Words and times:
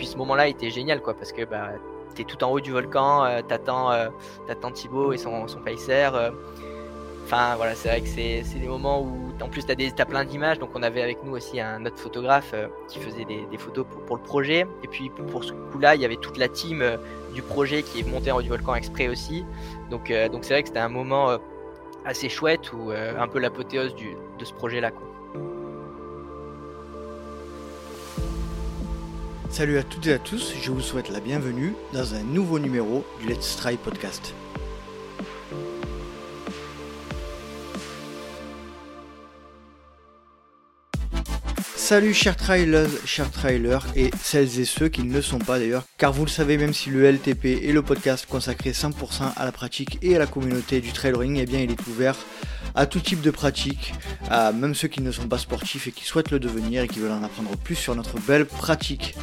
puis 0.00 0.06
ce 0.06 0.16
moment-là 0.16 0.48
était 0.48 0.70
génial, 0.70 1.02
quoi, 1.02 1.12
parce 1.12 1.30
que 1.30 1.44
bah, 1.44 1.72
t'es 2.14 2.24
tout 2.24 2.42
en 2.42 2.50
haut 2.50 2.60
du 2.60 2.72
volcan, 2.72 3.22
euh, 3.26 3.42
t'attends, 3.46 3.92
euh, 3.92 4.08
t'attends 4.46 4.70
Thibaut 4.70 5.12
et 5.12 5.18
son, 5.18 5.46
son 5.46 5.58
pacer. 5.60 6.08
euh. 6.14 6.30
Enfin 7.26 7.54
voilà, 7.56 7.74
c'est 7.74 7.90
vrai 7.90 8.00
que 8.00 8.08
c'est, 8.08 8.42
des 8.58 8.66
moments 8.66 9.02
où 9.02 9.30
en 9.42 9.48
plus 9.50 9.66
t'as, 9.66 9.74
des, 9.74 9.92
t'as 9.92 10.06
plein 10.06 10.24
d'images. 10.24 10.58
Donc 10.58 10.70
on 10.74 10.82
avait 10.82 11.02
avec 11.02 11.22
nous 11.22 11.32
aussi 11.36 11.60
un 11.60 11.84
autre 11.84 11.98
photographe 11.98 12.54
qui 12.88 12.98
faisait 12.98 13.26
des, 13.26 13.58
photos 13.58 13.84
pour, 14.06 14.16
le 14.16 14.22
projet. 14.22 14.66
Et 14.82 14.88
puis 14.88 15.10
pour 15.10 15.44
ce 15.44 15.52
coup-là, 15.52 15.94
il 15.96 16.00
y 16.00 16.06
avait 16.06 16.16
toute 16.16 16.38
la 16.38 16.48
team 16.48 16.82
du 17.34 17.42
projet 17.42 17.82
qui 17.82 18.00
est 18.00 18.10
montée 18.10 18.32
en 18.32 18.38
haut 18.38 18.42
du 18.42 18.48
volcan 18.48 18.74
exprès 18.74 19.08
aussi. 19.08 19.44
Donc, 19.90 20.10
donc 20.32 20.44
c'est 20.44 20.54
vrai 20.54 20.62
que 20.62 20.68
c'était 20.68 20.80
un 20.80 20.88
moment 20.88 21.38
assez 22.06 22.30
chouette 22.30 22.72
ou 22.72 22.90
un 22.90 23.28
peu 23.28 23.38
l'apothéose 23.38 23.94
de 23.94 24.44
ce 24.44 24.54
projet-là. 24.54 24.90
Salut 29.50 29.78
à 29.78 29.82
toutes 29.82 30.06
et 30.06 30.12
à 30.12 30.18
tous, 30.20 30.54
je 30.62 30.70
vous 30.70 30.80
souhaite 30.80 31.10
la 31.10 31.18
bienvenue 31.18 31.74
dans 31.92 32.14
un 32.14 32.22
nouveau 32.22 32.60
numéro 32.60 33.04
du 33.20 33.26
Let's 33.26 33.56
Try 33.56 33.76
Podcast. 33.76 34.32
Salut 41.74 42.14
chers 42.14 42.36
trailers, 42.36 42.86
chers 43.04 43.32
trailers 43.32 43.84
et 43.96 44.12
celles 44.22 44.60
et 44.60 44.64
ceux 44.64 44.88
qui 44.88 45.02
ne 45.02 45.12
le 45.12 45.20
sont 45.20 45.40
pas 45.40 45.58
d'ailleurs, 45.58 45.82
car 45.98 46.12
vous 46.12 46.26
le 46.26 46.30
savez 46.30 46.56
même 46.56 46.72
si 46.72 46.88
le 46.88 47.10
LTP 47.10 47.46
est 47.64 47.72
le 47.72 47.82
podcast 47.82 48.26
consacré 48.26 48.70
100% 48.70 49.32
à 49.34 49.44
la 49.44 49.50
pratique 49.50 49.98
et 50.00 50.14
à 50.14 50.20
la 50.20 50.26
communauté 50.28 50.80
du 50.80 50.92
trailering, 50.92 51.38
eh 51.38 51.46
bien 51.46 51.58
il 51.58 51.72
est 51.72 51.86
ouvert 51.88 52.14
à 52.74 52.86
tout 52.86 53.00
type 53.00 53.20
de 53.20 53.30
pratique, 53.30 53.94
même 54.30 54.74
ceux 54.74 54.88
qui 54.88 55.00
ne 55.02 55.10
sont 55.10 55.28
pas 55.28 55.38
sportifs 55.38 55.88
et 55.88 55.92
qui 55.92 56.04
souhaitent 56.04 56.30
le 56.30 56.38
devenir 56.38 56.82
et 56.82 56.88
qui 56.88 57.00
veulent 57.00 57.10
en 57.10 57.22
apprendre 57.22 57.56
plus 57.56 57.74
sur 57.76 57.94
notre 57.94 58.18
belle 58.20 58.46
pratique. 58.46 59.14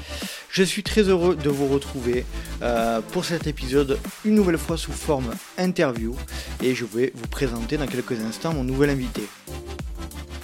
Je 0.49 0.63
suis 0.63 0.83
très 0.83 1.03
heureux 1.03 1.35
de 1.35 1.49
vous 1.49 1.67
retrouver 1.67 2.25
euh, 2.61 3.01
pour 3.11 3.25
cet 3.25 3.47
épisode, 3.47 3.99
une 4.25 4.35
nouvelle 4.35 4.57
fois 4.57 4.77
sous 4.77 4.91
forme 4.91 5.33
interview, 5.57 6.15
et 6.63 6.73
je 6.73 6.85
vais 6.85 7.11
vous 7.15 7.27
présenter 7.27 7.77
dans 7.77 7.87
quelques 7.87 8.19
instants 8.21 8.53
mon 8.53 8.63
nouvel 8.63 8.89
invité. 8.89 9.23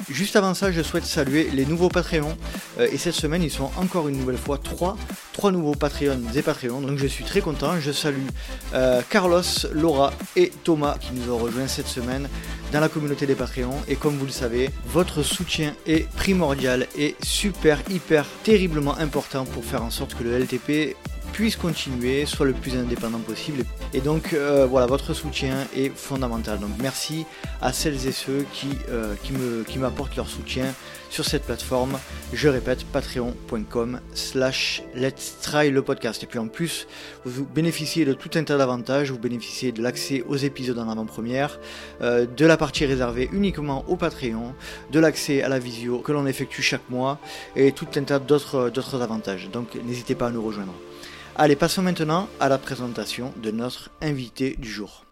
Juste 0.09 0.35
avant 0.35 0.53
ça, 0.53 0.71
je 0.71 0.81
souhaite 0.81 1.05
saluer 1.05 1.49
les 1.53 1.65
nouveaux 1.65 1.89
Patreons. 1.89 2.37
Euh, 2.79 2.87
et 2.91 2.97
cette 2.97 3.13
semaine, 3.13 3.41
ils 3.41 3.51
sont 3.51 3.71
encore 3.77 4.07
une 4.07 4.17
nouvelle 4.17 4.37
fois 4.37 4.57
trois, 4.57 4.97
trois 5.31 5.51
nouveaux 5.51 5.75
Patreons 5.75 6.21
et 6.35 6.41
Patreons. 6.41 6.81
Donc 6.81 6.97
je 6.97 7.07
suis 7.07 7.23
très 7.23 7.41
content. 7.41 7.79
Je 7.79 7.91
salue 7.91 8.27
euh, 8.73 9.01
Carlos, 9.09 9.41
Laura 9.71 10.13
et 10.35 10.51
Thomas 10.63 10.97
qui 10.99 11.13
nous 11.13 11.31
ont 11.31 11.37
rejoints 11.37 11.67
cette 11.67 11.87
semaine 11.87 12.27
dans 12.71 12.79
la 12.79 12.89
communauté 12.89 13.25
des 13.25 13.35
Patreons. 13.35 13.79
Et 13.87 13.95
comme 13.95 14.17
vous 14.17 14.25
le 14.25 14.31
savez, 14.31 14.69
votre 14.87 15.23
soutien 15.23 15.73
est 15.85 16.09
primordial 16.09 16.87
et 16.97 17.15
super, 17.23 17.79
hyper, 17.89 18.25
terriblement 18.43 18.97
important 18.97 19.45
pour 19.45 19.63
faire 19.63 19.83
en 19.83 19.91
sorte 19.91 20.15
que 20.15 20.23
le 20.23 20.37
LTP 20.37 20.95
puisse 21.33 21.55
continuer, 21.55 22.25
soit 22.25 22.45
le 22.45 22.53
plus 22.53 22.77
indépendant 22.77 23.19
possible. 23.19 23.65
Et 23.93 24.01
donc 24.01 24.33
euh, 24.33 24.65
voilà, 24.69 24.85
votre 24.85 25.13
soutien 25.13 25.65
est 25.75 25.89
fondamental. 25.89 26.59
Donc 26.59 26.69
merci 26.79 27.25
à 27.61 27.73
celles 27.73 28.07
et 28.07 28.11
ceux 28.11 28.45
qui, 28.53 28.69
euh, 28.89 29.15
m'apportent 29.77 30.15
leur 30.15 30.29
soutien 30.29 30.73
sur 31.13 31.25
cette 31.25 31.43
plateforme. 31.43 31.99
Je 32.33 32.49
répète, 32.49 32.85
patreon.com 32.85 33.99
slash 34.15 34.81
let's 34.95 35.35
try 35.43 35.69
le 35.69 35.83
podcast. 35.83 36.23
Et 36.23 36.25
puis 36.25 36.39
en 36.39 36.47
plus, 36.47 36.87
vous 37.23 37.45
bénéficiez 37.45 38.03
de 38.03 38.13
tout 38.13 38.31
un 38.33 38.43
tas 38.43 38.57
d'avantages. 38.57 39.11
Vous 39.11 39.19
bénéficiez 39.19 39.71
de 39.71 39.83
l'accès 39.83 40.23
aux 40.27 40.37
épisodes 40.37 40.79
en 40.79 40.89
avant-première, 40.89 41.59
euh, 42.01 42.25
de 42.25 42.45
la 42.47 42.57
partie 42.57 42.87
réservée 42.87 43.29
uniquement 43.31 43.85
au 43.87 43.95
Patreon, 43.95 44.55
de 44.91 44.99
l'accès 44.99 45.43
à 45.43 45.49
la 45.49 45.59
visio 45.59 45.99
que 45.99 46.11
l'on 46.11 46.25
effectue 46.25 46.63
chaque 46.63 46.89
mois 46.89 47.19
et 47.55 47.73
tout 47.73 47.87
un 47.95 48.03
tas 48.03 48.17
d'autres, 48.17 48.71
d'autres 48.71 48.99
avantages. 49.03 49.51
Donc 49.51 49.75
n'hésitez 49.85 50.15
pas 50.15 50.27
à 50.27 50.31
nous 50.31 50.43
rejoindre. 50.43 50.73
Allez, 51.35 51.55
passons 51.55 51.83
maintenant 51.83 52.27
à 52.39 52.49
la 52.49 52.57
présentation 52.57 53.33
de 53.37 53.51
notre 53.51 53.91
invité 54.01 54.55
du 54.57 54.69
jour. 54.69 55.02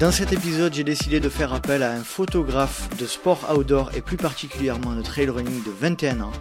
Dans 0.00 0.12
cet 0.12 0.32
épisode, 0.32 0.72
j'ai 0.74 0.84
décidé 0.84 1.18
de 1.18 1.28
faire 1.28 1.52
appel 1.52 1.82
à 1.82 1.90
un 1.90 2.04
photographe 2.04 2.88
de 2.98 3.04
sport 3.04 3.40
outdoor 3.52 3.90
et 3.96 4.00
plus 4.00 4.16
particulièrement 4.16 4.94
de 4.94 5.02
trail 5.02 5.28
running 5.28 5.64
de 5.64 5.72
21 5.72 6.20
ans. 6.20 6.32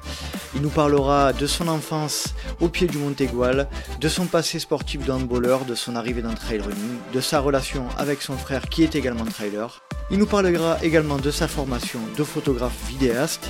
Il 0.53 0.61
nous 0.61 0.69
parlera 0.69 1.33
de 1.33 1.47
son 1.47 1.67
enfance 1.67 2.35
au 2.61 2.69
pied 2.69 2.85
du 2.85 2.99
Mont 2.99 3.15
Égual, 3.17 3.67
de 3.99 4.09
son 4.09 4.25
passé 4.25 4.59
sportif 4.59 5.03
de 5.03 5.11
handballeur, 5.11 5.65
de 5.65 5.73
son 5.73 5.95
arrivée 5.95 6.21
dans 6.21 6.29
le 6.29 6.37
trail 6.37 6.59
running, 6.59 6.97
de 7.11 7.19
sa 7.19 7.39
relation 7.39 7.87
avec 7.97 8.21
son 8.21 8.37
frère 8.37 8.69
qui 8.69 8.83
est 8.83 8.93
également 8.93 9.25
trailer. 9.25 9.81
Il 10.11 10.19
nous 10.19 10.27
parlera 10.27 10.77
également 10.83 11.17
de 11.17 11.31
sa 11.31 11.47
formation 11.47 11.99
de 12.15 12.23
photographe 12.23 12.77
vidéaste, 12.87 13.49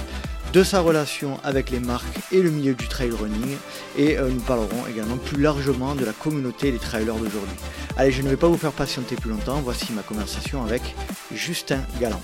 de 0.53 0.63
sa 0.63 0.79
relation 0.79 1.39
avec 1.43 1.69
les 1.69 1.79
marques 1.79 2.05
et 2.31 2.41
le 2.41 2.49
milieu 2.49 2.73
du 2.73 2.87
trail 2.87 3.11
running 3.11 3.57
et 3.97 4.17
euh, 4.17 4.29
nous 4.29 4.39
parlerons 4.41 4.87
également 4.89 5.17
plus 5.17 5.41
largement 5.41 5.93
de 5.93 6.05
la 6.05 6.13
communauté 6.13 6.71
des 6.71 6.79
trailers 6.79 7.15
d'aujourd'hui. 7.15 7.57
Allez, 7.97 8.11
je 8.11 8.21
ne 8.21 8.29
vais 8.29 8.37
pas 8.37 8.47
vous 8.47 8.57
faire 8.57 8.71
patienter 8.71 9.15
plus 9.15 9.29
longtemps, 9.29 9.59
voici 9.63 9.91
ma 9.93 10.01
conversation 10.01 10.63
avec 10.63 10.95
Justin 11.33 11.81
Galland. 11.99 12.21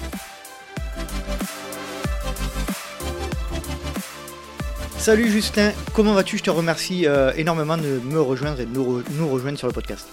Salut 4.97 5.29
Justin, 5.29 5.71
comment 5.93 6.13
vas-tu? 6.13 6.37
Je 6.37 6.43
te 6.43 6.49
remercie 6.49 7.05
euh, 7.07 7.33
énormément 7.35 7.77
de 7.77 7.99
me 8.05 8.21
rejoindre 8.21 8.61
et 8.61 8.65
de 8.65 8.73
nous, 8.73 8.99
re- 9.01 9.03
nous 9.11 9.27
rejoindre 9.29 9.57
sur 9.57 9.67
le 9.67 9.73
podcast. 9.73 10.07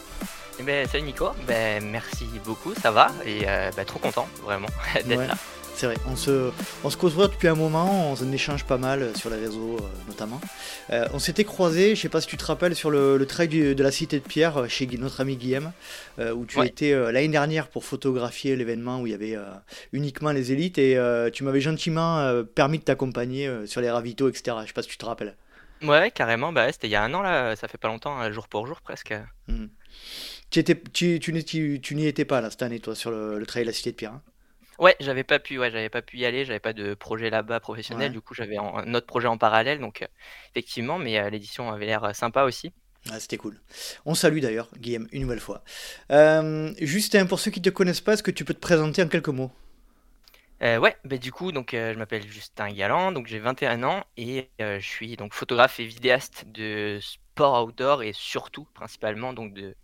Eh 0.59 0.63
ben, 0.65 0.87
salut 0.89 1.05
Nico, 1.05 1.29
ben, 1.47 1.83
merci 1.91 2.27
beaucoup, 2.45 2.75
ça 2.75 2.91
va 2.91 3.09
et 3.25 3.43
euh, 3.47 3.71
ben, 3.77 3.85
trop 3.85 4.01
content 4.01 4.29
vraiment 4.45 4.67
d'être 5.07 5.19
Ouais. 5.19 5.27
là. 5.29 5.35
C'est 5.81 5.87
vrai, 5.87 5.97
on 6.07 6.15
se, 6.15 6.51
on 6.85 6.91
se 6.91 6.97
côtoie 6.99 7.27
depuis 7.29 7.49
un 7.49 7.55
moment, 7.55 8.11
on 8.11 8.13
en 8.13 8.33
échange 8.33 8.65
pas 8.67 8.77
mal 8.77 9.01
euh, 9.01 9.15
sur 9.15 9.31
les 9.31 9.37
réseaux 9.39 9.79
euh, 9.79 9.89
notamment. 10.09 10.39
Euh, 10.91 11.09
on 11.15 11.19
s'était 11.19 11.45
croisés, 11.45 11.97
je 11.97 12.03
sais 12.03 12.11
pas 12.11 12.21
si 12.21 12.27
tu 12.27 12.37
te 12.37 12.45
rappelles, 12.45 12.77
sur 12.77 12.91
le, 12.91 13.17
le 13.17 13.27
trail 13.27 13.49
du- 13.49 13.75
de 13.75 13.83
la 13.83 13.91
Cité 13.91 14.21
de 14.21 14.25
Pierre 14.27 14.69
chez 14.69 14.87
notre 14.99 15.23
ami 15.23 15.37
Guillaume, 15.37 15.73
euh, 16.19 16.35
où 16.35 16.45
tu 16.45 16.59
Ouais. 16.59 16.67
étais 16.67 16.93
euh, 16.93 17.11
l'année 17.13 17.29
dernière 17.29 17.69
pour 17.69 17.87
photographier 17.87 18.57
l'événement 18.57 19.01
où 19.01 19.07
il 19.07 19.13
y 19.13 19.15
avait 19.15 19.39
uniquement 19.95 20.33
les 20.33 20.53
élites 20.53 20.77
et 20.77 20.99
tu 21.33 21.45
m'avais 21.45 21.63
gentiment 21.63 22.31
permis 22.55 22.79
de 22.79 22.85
t'accompagner 22.85 23.51
sur 23.67 23.81
les 23.81 23.91
ravitaux, 23.91 24.29
etc. 24.29 24.59
Je 24.61 24.67
sais 24.67 24.73
pas 24.75 24.83
si 24.83 24.89
tu 24.91 24.99
te 24.99 25.07
rappelles. 25.07 25.35
Ouais, 25.83 26.11
carrément, 26.11 26.53
bah, 26.53 26.71
c'était 26.71 26.89
il 26.89 26.91
y 26.91 26.95
a 26.97 27.03
un 27.03 27.15
an 27.15 27.23
là, 27.23 27.57
ça 27.57 27.69
fait 27.69 27.79
pas 27.79 27.89
longtemps, 27.89 28.21
euh, 28.21 28.31
jour 28.33 28.49
pour 28.49 28.67
jour 28.67 28.83
presque. 28.83 29.15
Mhm. 29.49 29.71
Tu, 30.51 30.59
étais, 30.59 30.79
tu, 30.93 31.19
tu, 31.21 31.33
n'es- 31.33 31.43
tu- 31.43 31.81
tu 31.83 31.95
n'y 31.95 32.07
étais 32.07 32.27
pas 32.27 32.43
là 32.43 32.51
cette 32.51 32.61
année, 32.61 32.81
toi, 32.81 32.95
sur 32.95 33.11
le, 33.11 33.39
le 33.39 33.47
trail 33.47 33.63
de 33.63 33.69
la 33.69 33.73
Cité 33.73 33.93
de 33.93 33.97
Pierre. 33.97 34.13
hein? 34.13 34.23
Ouais, 34.81 34.97
j'avais 35.01 35.23
pas 35.25 35.39
pu, 35.39 35.59
ouais, 35.59 35.71
j'avais 35.71 35.91
pas 35.91 36.03
pu 36.03 36.17
y 36.19 36.25
aller, 36.27 36.45
j'avais 36.45 36.59
pas 36.61 36.73
de 36.73 36.95
projet 36.95 37.31
là-bas 37.31 37.61
professionnel, 37.61 38.11
Ouais. 38.11 38.13
du 38.13 38.21
coup 38.23 38.35
j'avais 38.35 38.59
en- 38.59 38.77
un 38.79 38.95
autre 38.95 39.07
projet 39.07 39.29
en 39.29 39.37
parallèle, 39.39 39.79
donc 39.79 40.03
euh, 40.03 40.07
effectivement, 40.51 40.99
mais 40.99 41.19
euh, 41.21 41.29
l'édition 41.31 41.71
avait 41.71 41.87
l'air 41.87 42.03
euh, 42.05 42.13
sympa 42.15 42.45
aussi. 42.45 42.73
Ah, 43.11 43.19
c'était 43.19 43.39
cool. 43.39 43.59
On 44.05 44.15
salue 44.15 44.41
d'ailleurs, 44.41 44.69
Guillaume, 44.79 45.09
une 45.13 45.23
nouvelle 45.23 45.41
fois. 45.41 45.65
Euh, 46.13 46.73
Justin, 46.81 47.27
pour 47.27 47.41
ceux 47.41 47.51
qui 47.51 47.61
ne 47.61 47.65
te 47.65 47.71
connaissent 47.71 48.01
pas, 48.03 48.13
est-ce 48.13 48.23
que 48.23 48.31
tu 48.31 48.45
peux 48.45 48.55
te 48.55 48.61
présenter 48.61 49.03
en 49.03 49.09
quelques 49.09 49.29
mots? 49.29 49.51
Euh, 50.63 50.79
ouais, 50.79 50.97
bah, 51.05 51.17
du 51.19 51.33
coup, 51.33 51.53
donc 51.53 51.73
euh, 51.75 51.95
je 51.95 51.99
m'appelle 51.99 52.27
Justin 52.27 52.71
Galland, 52.73 53.13
donc 53.13 53.27
j'ai 53.27 53.39
21 53.39 53.83
ans 53.83 54.05
et 54.17 54.51
euh, 54.61 54.79
je 54.79 54.87
suis 54.87 55.17
donc 55.17 55.33
photographe 55.33 55.81
et 55.81 55.87
vidéaste 55.87 56.45
de 56.47 56.99
sport 57.01 57.65
outdoor 57.65 58.03
et 58.03 58.13
surtout 58.13 58.67
principalement 58.75 59.33
donc 59.33 59.55
de, 59.55 59.75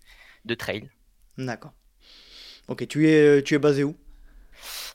de 0.44 0.54
trail. 0.54 0.90
D'accord. 1.38 1.72
Ok, 2.68 2.86
tu 2.88 3.08
es, 3.08 3.42
tu 3.44 3.54
es 3.54 3.58
basé 3.58 3.84
où? 3.84 3.96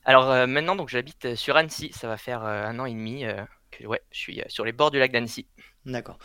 Alors 0.06 0.30
euh, 0.32 0.48
maintenant, 0.48 0.76
donc 0.76 0.90
j'habite 0.90 1.26
euh, 1.26 1.36
sur 1.36 1.58
Annecy, 1.58 1.92
ça 1.94 2.08
va 2.08 2.18
faire 2.18 2.44
euh, 2.44 2.66
un 2.66 2.80
an 2.80 2.86
et 2.86 2.94
demi 2.94 3.24
que 3.72 3.86
ouais, 3.86 4.02
je 4.12 4.20
suis 4.20 4.42
sur 4.48 4.66
les 4.66 4.72
bords 4.72 4.92
du 4.92 5.00
lac 5.00 5.12
d'Annecy. 5.12 5.48
D'accord. 5.86 6.18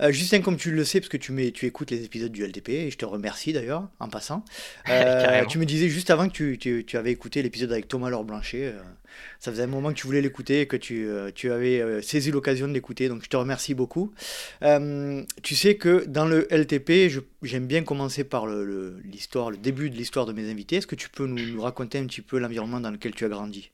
Euh, 0.00 0.12
Justin, 0.12 0.40
comme 0.40 0.56
tu 0.56 0.70
le 0.70 0.84
sais, 0.84 1.00
parce 1.00 1.08
que 1.10 1.16
tu, 1.18 1.32
mets, 1.32 1.50
tu 1.50 1.66
écoutes 1.66 1.90
les 1.90 2.04
épisodes 2.04 2.32
du 2.32 2.42
LTP, 2.44 2.68
et 2.70 2.90
je 2.90 2.96
te 2.96 3.04
remercie 3.04 3.52
d'ailleurs, 3.52 3.88
en 4.00 4.08
passant. 4.08 4.44
Euh, 4.88 5.44
tu 5.46 5.58
me 5.58 5.66
disais 5.66 5.88
juste 5.88 6.10
avant 6.10 6.26
que 6.28 6.32
tu, 6.32 6.58
tu- 6.58 6.84
tu 6.86 6.96
avais 6.96 7.12
écouté 7.12 7.42
l'épisode 7.42 7.70
avec 7.72 7.86
Thomas 7.88 8.10
Laure 8.10 8.24
Blanchet. 8.24 8.64
euh, 8.64 8.80
ça 9.38 9.50
faisait 9.50 9.64
un 9.64 9.66
moment 9.68 9.90
que 9.90 9.98
tu 9.98 10.06
voulais 10.06 10.20
l'écouter 10.22 10.62
et 10.62 10.66
que 10.66 10.76
tu, 10.76 11.06
tu 11.34 11.50
avais 11.52 12.00
saisi 12.02 12.30
l'occasion 12.30 12.68
de 12.68 12.72
l'écouter, 12.72 13.08
donc 13.08 13.22
je 13.24 13.28
te 13.28 13.36
remercie 13.36 13.74
beaucoup. 13.74 14.12
Tu 15.42 15.54
sais 15.56 15.74
que 15.76 16.04
dans 16.06 16.24
le 16.26 16.46
LTP, 16.52 17.10
j'aime 17.42 17.66
bien 17.66 17.82
commencer 17.82 18.24
par 18.24 18.46
le- 18.46 18.64
le- 18.64 19.00
l'histoire, 19.04 19.50
le, 19.50 19.56
début 19.56 19.90
de 19.90 19.96
l'histoire 19.96 20.26
de 20.26 20.32
mes 20.32 20.48
invités. 20.50 20.76
Est-ce 20.76 20.86
que 20.86 20.94
tu 20.96 21.08
peux 21.10 21.26
nous, 21.26 21.44
nous 21.54 21.60
raconter 21.62 21.98
un 21.98 22.06
petit 22.06 22.22
peu 22.22 22.38
l'environnement 22.38 22.80
dans 22.80 22.90
lequel 22.90 23.12
tu 23.14 23.24
as 23.24 23.28
grandi? 23.28 23.70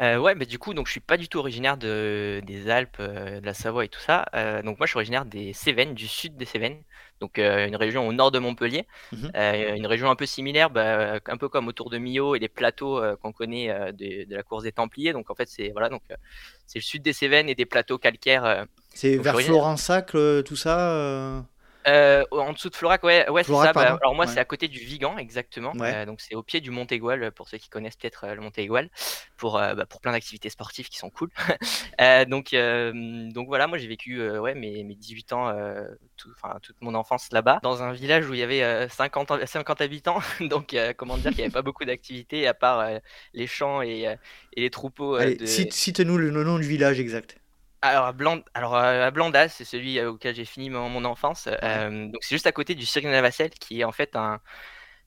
Euh, 0.00 0.18
ouais, 0.18 0.34
bah 0.34 0.44
du 0.44 0.58
coup, 0.58 0.74
donc 0.74 0.86
je 0.86 0.92
suis 0.92 1.00
pas 1.00 1.16
du 1.16 1.28
tout 1.28 1.38
originaire 1.38 1.76
de, 1.76 2.42
des 2.44 2.68
Alpes, 2.68 2.96
euh, 3.00 3.40
de 3.40 3.46
la 3.46 3.54
Savoie 3.54 3.84
et 3.84 3.88
tout 3.88 4.00
ça. 4.00 4.26
Euh, 4.34 4.62
donc 4.62 4.78
moi, 4.78 4.86
je 4.86 4.90
suis 4.90 4.96
originaire 4.96 5.24
des 5.24 5.52
Cévennes, 5.52 5.94
du 5.94 6.08
sud 6.08 6.36
des 6.36 6.44
Cévennes, 6.44 6.82
donc 7.20 7.38
une 7.38 7.76
région 7.76 8.06
au 8.08 8.12
nord 8.12 8.30
de 8.32 8.38
Montpellier. 8.38 8.86
Euh, 9.34 9.74
une 9.74 9.86
région 9.86 10.10
un 10.10 10.16
peu 10.16 10.26
similaire, 10.26 10.70
bah, 10.70 11.20
un 11.26 11.36
peu 11.36 11.48
comme 11.48 11.68
autour 11.68 11.90
de 11.90 11.98
Millau 11.98 12.34
et 12.34 12.38
les 12.38 12.48
plateaux 12.48 13.00
qu'on 13.22 13.32
connaît 13.32 13.68
de, 13.92 14.24
de 14.28 14.34
la 14.34 14.42
course 14.42 14.64
des 14.64 14.72
Templiers. 14.72 15.12
Donc 15.12 15.30
en 15.30 15.34
fait, 15.34 15.48
c'est 15.48 15.70
voilà, 15.70 15.88
donc 15.88 16.02
c'est 16.66 16.80
le 16.80 16.84
sud 16.84 17.02
des 17.02 17.12
Cévennes 17.12 17.48
et 17.48 17.54
des 17.54 17.66
plateaux 17.66 17.98
calcaires. 17.98 18.66
C'est 18.94 19.16
vers 19.16 19.40
Florent-Sac, 19.40 20.16
tout 20.44 20.56
ça 20.56 21.44
euh, 21.86 22.24
Euh, 22.32 22.38
en 22.38 22.52
dessous 22.52 22.70
de 22.70 22.76
Florac, 22.76 23.02
ouais, 23.04 23.28
ouais 23.28 23.44
c'est 23.44 23.52
ça. 23.52 23.72
Bah, 23.72 23.98
alors 24.00 24.14
moi, 24.14 24.26
Ouais. 24.26 24.32
c'est 24.32 24.40
à 24.40 24.44
côté 24.44 24.68
du 24.68 24.78
Vigan, 24.78 25.18
exactement. 25.18 25.72
Ouais. 25.76 25.94
Euh, 25.94 26.06
donc 26.06 26.20
c'est 26.20 26.34
au 26.34 26.42
pied 26.42 26.60
du 26.60 26.70
Mont 26.70 26.84
Égual, 26.86 27.30
pour 27.32 27.48
ceux 27.48 27.58
qui 27.58 27.68
connaissent 27.68 27.96
peut-être 27.96 28.24
euh, 28.24 28.34
le 28.34 28.40
Mont 28.40 28.50
pour, 29.36 29.58
euh, 29.58 29.74
bah, 29.74 29.86
pour 29.86 30.00
plein 30.00 30.12
d'activités 30.12 30.48
sportives 30.48 30.88
qui 30.88 30.98
sont 30.98 31.10
cool. 31.10 31.30
Euh, 32.00 32.24
donc, 32.24 32.54
euh, 32.54 32.92
donc 33.30 33.46
voilà, 33.46 33.68
moi 33.68 33.78
j'ai 33.78 33.86
vécu 33.86 34.20
euh, 34.20 34.40
ouais, 34.40 34.54
mes, 34.56 34.82
mes 34.82 34.96
18 34.96 35.32
ans, 35.32 35.48
euh, 35.48 35.84
tout- 36.16 36.32
toute 36.60 36.76
mon 36.80 36.94
enfance 36.96 37.28
là-bas, 37.30 37.60
dans 37.62 37.84
un 37.84 37.92
village 37.92 38.28
où 38.28 38.34
il 38.34 38.40
y 38.40 38.42
avait 38.42 38.64
euh, 38.64 38.88
50, 38.88 39.30
en- 39.30 39.46
50 39.46 39.80
habitants. 39.80 40.18
Donc 40.40 40.74
euh, 40.74 40.92
comment 40.96 41.16
dire 41.16 41.30
qu'il 41.30 41.38
n'y 41.38 41.44
avait 41.44 41.52
pas 41.52 41.62
beaucoup 41.62 41.84
d'activités 41.84 42.48
à 42.48 42.54
part 42.54 42.80
euh, 42.80 42.98
les 43.32 43.46
champs 43.46 43.80
et, 43.80 44.08
euh, 44.08 44.16
et 44.56 44.62
les 44.62 44.70
troupeaux. 44.70 45.16
euh, 45.16 45.20
Allez, 45.20 45.36
de... 45.36 45.46
cite- 45.46 45.72
cite-nous 45.72 46.18
le 46.18 46.30
nom 46.30 46.58
du 46.58 46.66
village 46.66 46.98
exact. 46.98 47.36
Alors, 47.86 48.06
à, 48.06 48.12
Bland... 48.12 48.40
Alors, 48.54 48.74
à 48.76 49.10
Blandas, 49.10 49.48
c'est 49.50 49.64
celui 49.64 49.98
euh, 49.98 50.10
auquel 50.12 50.34
j'ai 50.34 50.46
fini 50.46 50.70
mon, 50.70 50.88
mon 50.88 51.04
enfance. 51.04 51.48
Euh, 51.62 52.06
donc, 52.08 52.22
c'est 52.22 52.34
juste 52.34 52.46
à 52.46 52.52
côté 52.52 52.74
du 52.74 52.86
Cirque 52.86 53.04
de 53.04 53.10
Navacelle, 53.10 53.50
qui 53.50 53.80
est 53.80 53.84
en 53.84 53.92
fait 53.92 54.16
un, 54.16 54.40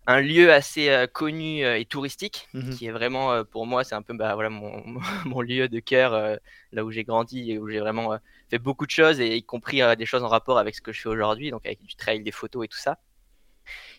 un 0.08 0.22
lieu 0.22 0.54
assez 0.54 0.90
euh, 0.90 1.08
connu 1.08 1.66
et 1.66 1.86
touristique, 1.86 2.50
Mhm. 2.54 2.70
qui 2.70 2.86
est 2.88 2.92
vraiment, 2.92 3.44
pour 3.46 3.66
moi, 3.68 3.84
c'est 3.84 3.96
un 3.96 4.04
peu 4.04 4.14
bah, 4.16 4.36
voilà, 4.36 4.50
mon, 4.52 4.84
mon 5.26 5.42
lieu 5.42 5.70
de 5.70 5.80
cœur, 5.80 6.14
euh, 6.14 6.36
là 6.72 6.86
où 6.86 6.92
j'ai 6.92 7.04
grandi 7.04 7.52
et 7.52 7.60
où 7.60 7.68
j'ai 7.70 7.80
vraiment 7.80 8.18
fait 8.50 8.60
beaucoup 8.60 8.86
de 8.86 8.92
choses, 8.92 9.20
et 9.20 9.36
y 9.38 9.44
compris 9.44 9.82
des 9.98 10.06
choses 10.06 10.24
en 10.24 10.30
rapport 10.30 10.60
avec 10.60 10.76
ce 10.76 10.82
que 10.82 10.94
je 10.94 11.02
fais 11.02 11.10
aujourd'hui, 11.10 11.52
donc 11.52 11.66
avec 11.66 11.82
du 11.84 11.96
trail, 11.96 12.22
des 12.24 12.32
photos 12.32 12.66
et 12.66 12.68
tout 12.68 12.78
ça. 12.78 13.00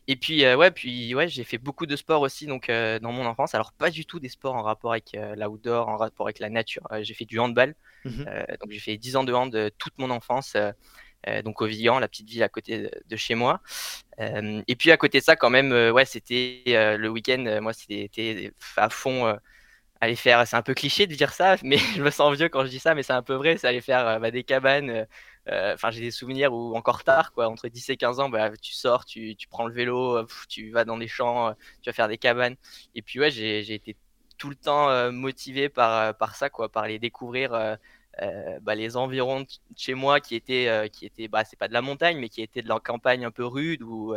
Et 0.06 0.16
puis, 0.16 0.44
euh, 0.44 0.56
ouais, 0.56 0.70
puis 0.70 1.14
ouais, 1.14 1.28
j'ai 1.28 1.44
fait 1.44 1.58
beaucoup 1.58 1.86
de 1.86 1.96
sports 1.96 2.22
aussi 2.22 2.46
donc, 2.46 2.68
euh, 2.68 2.98
dans 2.98 3.12
mon 3.12 3.26
enfance. 3.26 3.54
Alors, 3.54 3.72
pas 3.72 3.90
du 3.90 4.06
tout 4.06 4.20
des 4.20 4.28
sports 4.28 4.54
en 4.54 4.62
rapport 4.62 4.92
avec 4.92 5.14
euh, 5.14 5.34
l'outdoor, 5.36 5.88
en 5.88 5.96
rapport 5.96 6.26
avec 6.26 6.38
la 6.38 6.48
nature. 6.48 6.86
Euh, 6.92 7.02
j'ai 7.02 7.14
fait 7.14 7.24
du 7.24 7.38
handball. 7.38 7.74
Mhm. 8.04 8.26
Donc 8.60 8.70
j'ai 8.70 8.78
fait 8.78 8.96
10 8.96 9.16
ans 9.16 9.24
de 9.24 9.32
hand 9.32 9.70
toute 9.76 9.98
mon 9.98 10.10
enfance, 10.10 10.56
donc 11.42 11.60
au 11.60 11.66
Vigan, 11.66 11.98
la 11.98 12.06
petite 12.06 12.30
ville 12.30 12.44
à 12.44 12.48
côté 12.48 12.78
de, 12.78 12.90
de 13.06 13.16
chez 13.16 13.34
moi. 13.34 13.60
Et 14.18 14.76
puis 14.76 14.92
à 14.92 14.96
côté 14.96 15.18
de 15.18 15.24
ça, 15.24 15.34
quand 15.34 15.50
même, 15.50 15.72
ouais, 15.72 16.04
c'était 16.04 16.62
le 16.66 17.08
week-end, 17.08 17.58
moi 17.60 17.72
c'était 17.72 18.52
à 18.76 18.88
fond. 18.88 19.36
Aller 20.00 20.16
faire, 20.16 20.46
c'est 20.46 20.56
un 20.56 20.62
peu 20.62 20.74
cliché 20.74 21.06
de 21.06 21.14
dire 21.14 21.32
ça, 21.32 21.56
mais 21.64 21.78
je 21.78 22.02
me 22.02 22.10
sens 22.10 22.36
vieux 22.36 22.48
quand 22.48 22.64
je 22.64 22.70
dis 22.70 22.78
ça, 22.78 22.94
mais 22.94 23.02
c'est 23.02 23.12
un 23.12 23.22
peu 23.22 23.34
vrai, 23.34 23.56
c'est 23.58 23.66
aller 23.68 23.80
faire 23.80 24.06
euh, 24.06 24.18
bah, 24.18 24.30
des 24.30 24.44
cabanes. 24.44 24.90
euh, 24.90 25.04
euh, 25.48 25.74
Enfin, 25.74 25.90
j'ai 25.90 26.00
des 26.00 26.10
souvenirs 26.10 26.52
où 26.52 26.76
encore 26.76 27.04
tard, 27.04 27.32
quoi, 27.32 27.48
entre 27.48 27.68
10 27.68 27.88
et 27.90 27.96
15 27.96 28.20
ans, 28.20 28.28
bah, 28.28 28.50
tu 28.60 28.74
sors, 28.74 29.04
tu, 29.04 29.34
tu 29.36 29.48
prends 29.48 29.66
le 29.66 29.72
vélo, 29.74 30.26
tu 30.48 30.70
vas 30.70 30.84
dans 30.84 30.96
les 30.96 31.08
champs, 31.08 31.54
tu 31.82 31.88
vas 31.90 31.94
faire 31.94 32.08
des 32.08 32.18
cabanes. 32.18 32.56
Et 32.94 33.02
puis 33.02 33.18
ouais, 33.20 33.30
j'ai 33.30 33.72
été 33.74 33.96
tout 34.38 34.50
le 34.50 34.56
temps 34.56 35.10
motivé 35.12 35.68
par, 35.70 36.14
par 36.18 36.34
ça, 36.36 36.50
quoi, 36.50 36.68
par 36.70 36.86
les 36.86 36.98
découvrir 36.98 37.78
bah, 38.62 38.74
les 38.74 38.96
environs 38.96 39.40
de 39.42 39.46
chez 39.76 39.94
moi 39.94 40.20
qui 40.20 40.34
étaient, 40.34 40.68
euh, 40.68 40.88
qui 40.88 41.06
étaient 41.06 41.28
bah, 41.28 41.44
c'est 41.44 41.58
pas 41.58 41.68
de 41.68 41.72
la 41.72 41.82
montagne, 41.82 42.18
mais 42.18 42.28
qui 42.28 42.42
étaient 42.42 42.62
de 42.62 42.68
la 42.68 42.80
campagne 42.80 43.24
un 43.24 43.30
peu 43.30 43.44
rude 43.46 43.82
où, 43.82 44.14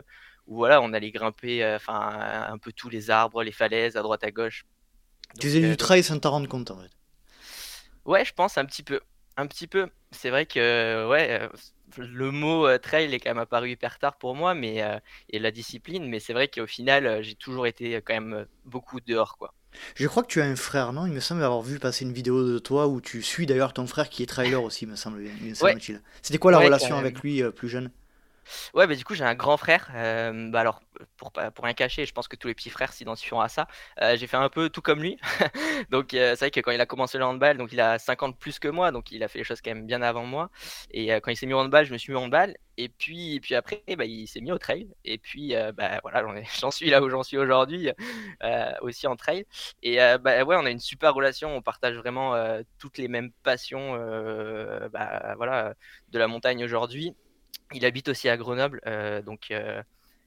voilà, 0.47 0.81
on 0.81 0.93
allait 0.93 1.11
grimper 1.11 1.63
un 1.63 2.57
peu 2.57 2.71
tous 2.73 2.89
les 2.89 3.09
arbres, 3.09 3.43
les 3.43 3.51
falaises 3.51 3.95
à 3.97 4.01
droite 4.01 4.23
à 4.23 4.31
gauche. 4.31 4.65
Tu 5.39 5.47
faisais 5.47 5.59
euh, 5.63 5.71
du 5.71 5.75
trail 5.75 6.03
sans 6.03 6.17
t'en 6.19 6.31
rendre 6.31 6.47
compte 6.47 6.71
en 6.71 6.77
fait. 6.79 6.89
Ouais, 8.05 8.25
je 8.25 8.33
pense 8.33 8.57
un 8.57 8.65
petit 8.65 8.83
peu. 8.83 8.99
Un 9.37 9.47
petit 9.47 9.67
peu. 9.67 9.89
C'est 10.11 10.29
vrai 10.29 10.45
que 10.45 11.07
ouais, 11.09 11.41
euh, 11.41 11.49
le 11.97 12.31
mot 12.31 12.67
euh, 12.67 12.77
trail 12.77 13.13
est 13.13 13.19
quand 13.19 13.29
même 13.29 13.37
apparu 13.39 13.71
hyper 13.71 13.97
tard 13.99 14.17
pour 14.17 14.35
moi, 14.35 14.53
mais 14.55 14.83
euh, 14.83 14.99
et 15.29 15.39
la 15.39 15.51
discipline, 15.51 16.07
mais 16.07 16.19
c'est 16.19 16.33
vrai 16.33 16.47
qu'au 16.47 16.67
final, 16.67 17.05
euh, 17.05 17.21
j'ai 17.21 17.35
toujours 17.35 17.67
été 17.67 17.95
euh, 17.95 18.01
quand 18.03 18.13
même 18.13 18.33
euh, 18.33 18.45
beaucoup 18.65 18.99
dehors, 19.01 19.37
quoi. 19.37 19.53
Je 19.95 20.05
crois 20.07 20.23
que 20.23 20.27
tu 20.27 20.41
as 20.41 20.45
un 20.45 20.55
frère, 20.57 20.91
non? 20.93 21.05
Il 21.05 21.13
me 21.13 21.19
semble 21.21 21.43
avoir 21.43 21.61
vu 21.61 21.79
passer 21.79 22.03
une 22.05 22.11
vidéo 22.11 22.45
de 22.45 22.59
toi 22.59 22.87
où 22.87 22.99
tu 22.99 23.21
suis 23.21 23.45
d'ailleurs 23.45 23.71
ton 23.73 23.87
frère 23.87 24.09
qui 24.09 24.21
est 24.23 24.25
trailer 24.25 24.61
aussi, 24.61 24.85
me 24.85 24.95
semble, 24.97 25.23
semble-t-il. 25.55 26.01
C'était 26.21 26.37
quoi 26.39 26.51
la 26.51 26.57
Ouais, 26.57 26.65
relation 26.65 26.97
avec 26.97 27.19
lui 27.21 27.41
euh, 27.41 27.51
plus 27.51 27.69
jeune? 27.69 27.89
Ouais, 28.73 28.87
bah 28.87 28.95
du 28.95 29.03
coup, 29.03 29.13
j'ai 29.15 29.23
un 29.23 29.35
grand 29.35 29.57
frère. 29.57 29.89
euh, 29.95 30.49
bah 30.49 30.59
alors, 30.61 30.81
pour 31.17 31.31
pour 31.31 31.65
rien 31.65 31.73
cacher, 31.73 32.05
je 32.05 32.13
pense 32.13 32.27
que 32.27 32.35
tous 32.35 32.47
les 32.47 32.55
petits 32.55 32.69
frères 32.69 32.93
s'identifieront 32.93 33.41
à 33.41 33.49
ça. 33.49 33.67
euh, 34.01 34.15
j'ai 34.17 34.27
fait 34.27 34.37
un 34.37 34.49
peu 34.49 34.69
tout 34.69 34.81
comme 34.81 35.01
lui. 35.01 35.17
Donc, 35.91 36.13
euh, 36.13 36.31
c'est 36.35 36.45
vrai 36.45 36.51
que 36.51 36.59
quand 36.59 36.71
il 36.71 36.81
a 36.81 36.85
commencé 36.85 37.17
le 37.17 37.23
handball, 37.25 37.57
donc 37.57 37.71
il 37.73 37.79
a 37.81 37.99
50 37.99 38.37
plus 38.39 38.59
que 38.59 38.67
moi, 38.67 38.91
donc 38.91 39.11
il 39.11 39.23
a 39.23 39.27
fait 39.27 39.39
les 39.39 39.43
choses 39.45 39.61
quand 39.61 39.71
même 39.73 39.85
bien 39.85 40.01
avant 40.01 40.25
moi. 40.25 40.49
Et 40.91 41.09
quand 41.21 41.31
il 41.31 41.37
s'est 41.37 41.45
mis 41.45 41.53
au 41.53 41.59
handball, 41.59 41.85
je 41.85 41.93
me 41.93 41.97
suis 41.97 42.11
mis 42.13 42.17
au 42.19 42.21
handball. 42.21 42.55
Et 42.77 42.89
puis, 42.89 43.35
et 43.35 43.39
puis 43.39 43.53
après, 43.55 43.83
bah, 43.97 44.05
il 44.05 44.27
s'est 44.27 44.41
mis 44.41 44.51
au 44.51 44.57
trail. 44.57 44.87
Et 45.05 45.17
puis, 45.17 45.53
bah 45.75 45.99
voilà, 46.03 46.23
j'en 46.59 46.71
suis 46.71 46.89
là 46.89 47.01
où 47.01 47.09
j'en 47.09 47.23
suis 47.23 47.37
aujourd'hui, 47.37 47.89
aussi 48.81 49.07
en 49.07 49.15
trail. 49.15 49.45
Et 49.83 49.97
bah 50.21 50.43
ouais, 50.43 50.55
on 50.59 50.65
a 50.65 50.71
une 50.71 50.79
super 50.79 51.13
relation. 51.13 51.55
On 51.55 51.61
partage 51.61 51.95
vraiment 51.97 52.33
toutes 52.79 52.97
les 52.97 53.07
mêmes 53.07 53.31
passions, 53.43 53.93
bah 54.91 55.33
voilà, 55.37 55.73
de 56.09 56.19
la 56.19 56.27
montagne 56.27 56.63
aujourd'hui. 56.63 57.15
Il 57.73 57.85
habite 57.85 58.09
aussi 58.09 58.29
à 58.29 58.37
Grenoble, 58.37 58.81
euh, 58.85 59.21
donc 59.21 59.51
euh, 59.51 59.81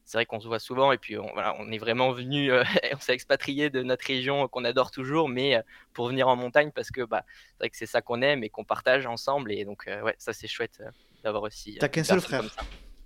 c'est 0.05 0.19
vrai 0.19 0.27
qu'on 0.27 0.41
se 0.41 0.47
voit 0.47 0.59
souvent 0.59 0.93
et 0.93 0.99
puis 0.99 1.19
on, 1.19 1.31
voilà, 1.33 1.55
on 1.59 1.71
est 1.73 1.79
vraiment 1.79 2.13
venu, 2.13 2.51
euh, 2.53 2.65
on 2.95 2.99
s'est 3.01 3.15
expatrié 3.15 3.71
de 3.71 3.83
notre 3.83 4.07
région 4.07 4.49
qu'on 4.49 4.65
adore 4.65 4.91
toujours, 4.91 5.29
mais 5.29 5.57
euh, 5.57 5.63
pour 5.93 6.09
venir 6.09 6.29
en 6.29 6.37
montagne 6.37 6.71
parce 6.73 6.91
que 6.91 7.03
bah, 7.03 7.25
c'est 7.29 7.57
vrai 7.61 7.71
que 7.71 7.77
c'est 7.77 7.87
ça 7.87 8.01
qu'on 8.03 8.23
aime 8.23 8.45
et 8.45 8.51
qu'on 8.51 8.65
partage 8.65 9.07
ensemble 9.07 9.53
et 9.53 9.65
donc 9.65 9.87
euh, 9.89 10.03
ouais, 10.03 10.15
ça 10.19 10.33
c'est 10.33 10.49
chouette 10.49 10.83
d'avoir 11.23 11.43
aussi. 11.43 11.79
T'as 11.79 11.89
qu'un 11.89 12.05
seul 12.05 12.21
frère? 12.21 12.43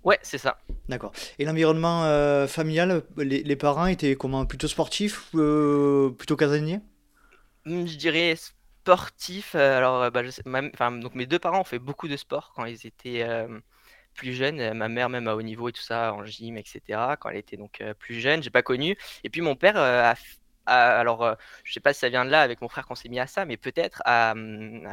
Ouais, 0.03 0.19
c'est 0.21 0.37
ça. 0.37 0.57
D'accord. 0.87 1.11
Et 1.37 1.45
l'environnement 1.45 2.03
familial, 2.47 3.03
les, 3.17 3.43
les 3.43 3.55
parents 3.55 3.85
étaient 3.85 4.15
comment? 4.15 4.45
Plutôt 4.45 4.67
sportifs, 4.67 5.29
plutôt 5.31 6.35
casaniers? 6.35 6.79
Hmm, 7.65 7.85
Je 7.85 7.97
dirais 7.97 8.35
sportif. 8.35 9.55
euh, 9.55 9.77
alors, 9.77 10.11
bah, 10.11 10.23
je 10.23 10.29
sais- 10.31 10.41
ma- 10.45 10.61
donc 10.91 11.13
mes 11.15 11.25
deux 11.25 11.39
parents 11.39 11.61
ont 11.61 11.63
fait 11.63 11.79
beaucoup 11.79 12.07
de 12.07 12.17
sport 12.17 12.51
quand 12.55 12.65
ils 12.65 12.87
étaient 12.87 13.23
plus 14.19 14.33
jeunes. 14.33 14.59
Euh, 14.59 14.73
Ma 14.73 14.87
mère 14.89 15.09
même 15.09 15.27
à 15.27 15.35
haut 15.35 15.41
niveau 15.41 15.69
et 15.69 15.71
tout 15.71 15.81
ça, 15.81 16.13
en 16.13 16.23
gym, 16.25 16.57
etc. 16.57 16.81
Quand 17.19 17.29
elle 17.29 17.37
était 17.37 17.57
donc 17.57 17.81
euh, 17.81 17.93
plus 17.93 18.19
jeune, 18.19 18.41
j'ai 18.43 18.49
pas 18.51 18.63
connu. 18.63 18.97
Et 19.23 19.29
puis 19.29 19.41
mon 19.41 19.55
père 19.55 19.77
euh, 19.77 20.13
a, 20.65 20.99
alors 21.01 21.35
je 21.63 21.73
sais 21.73 21.79
pas 21.79 21.93
si 21.93 21.99
ça 22.01 22.09
vient 22.09 22.25
de 22.25 22.29
là 22.29 22.41
avec 22.41 22.61
mon 22.61 22.69
frère 22.69 22.85
qu'on 22.85 22.95
s'est 22.95 23.09
mis 23.09 23.19
à 23.19 23.27
ça, 23.27 23.45
mais 23.45 23.57
peut-être 23.57 24.01
a, 24.05 24.31
hum, 24.33 24.87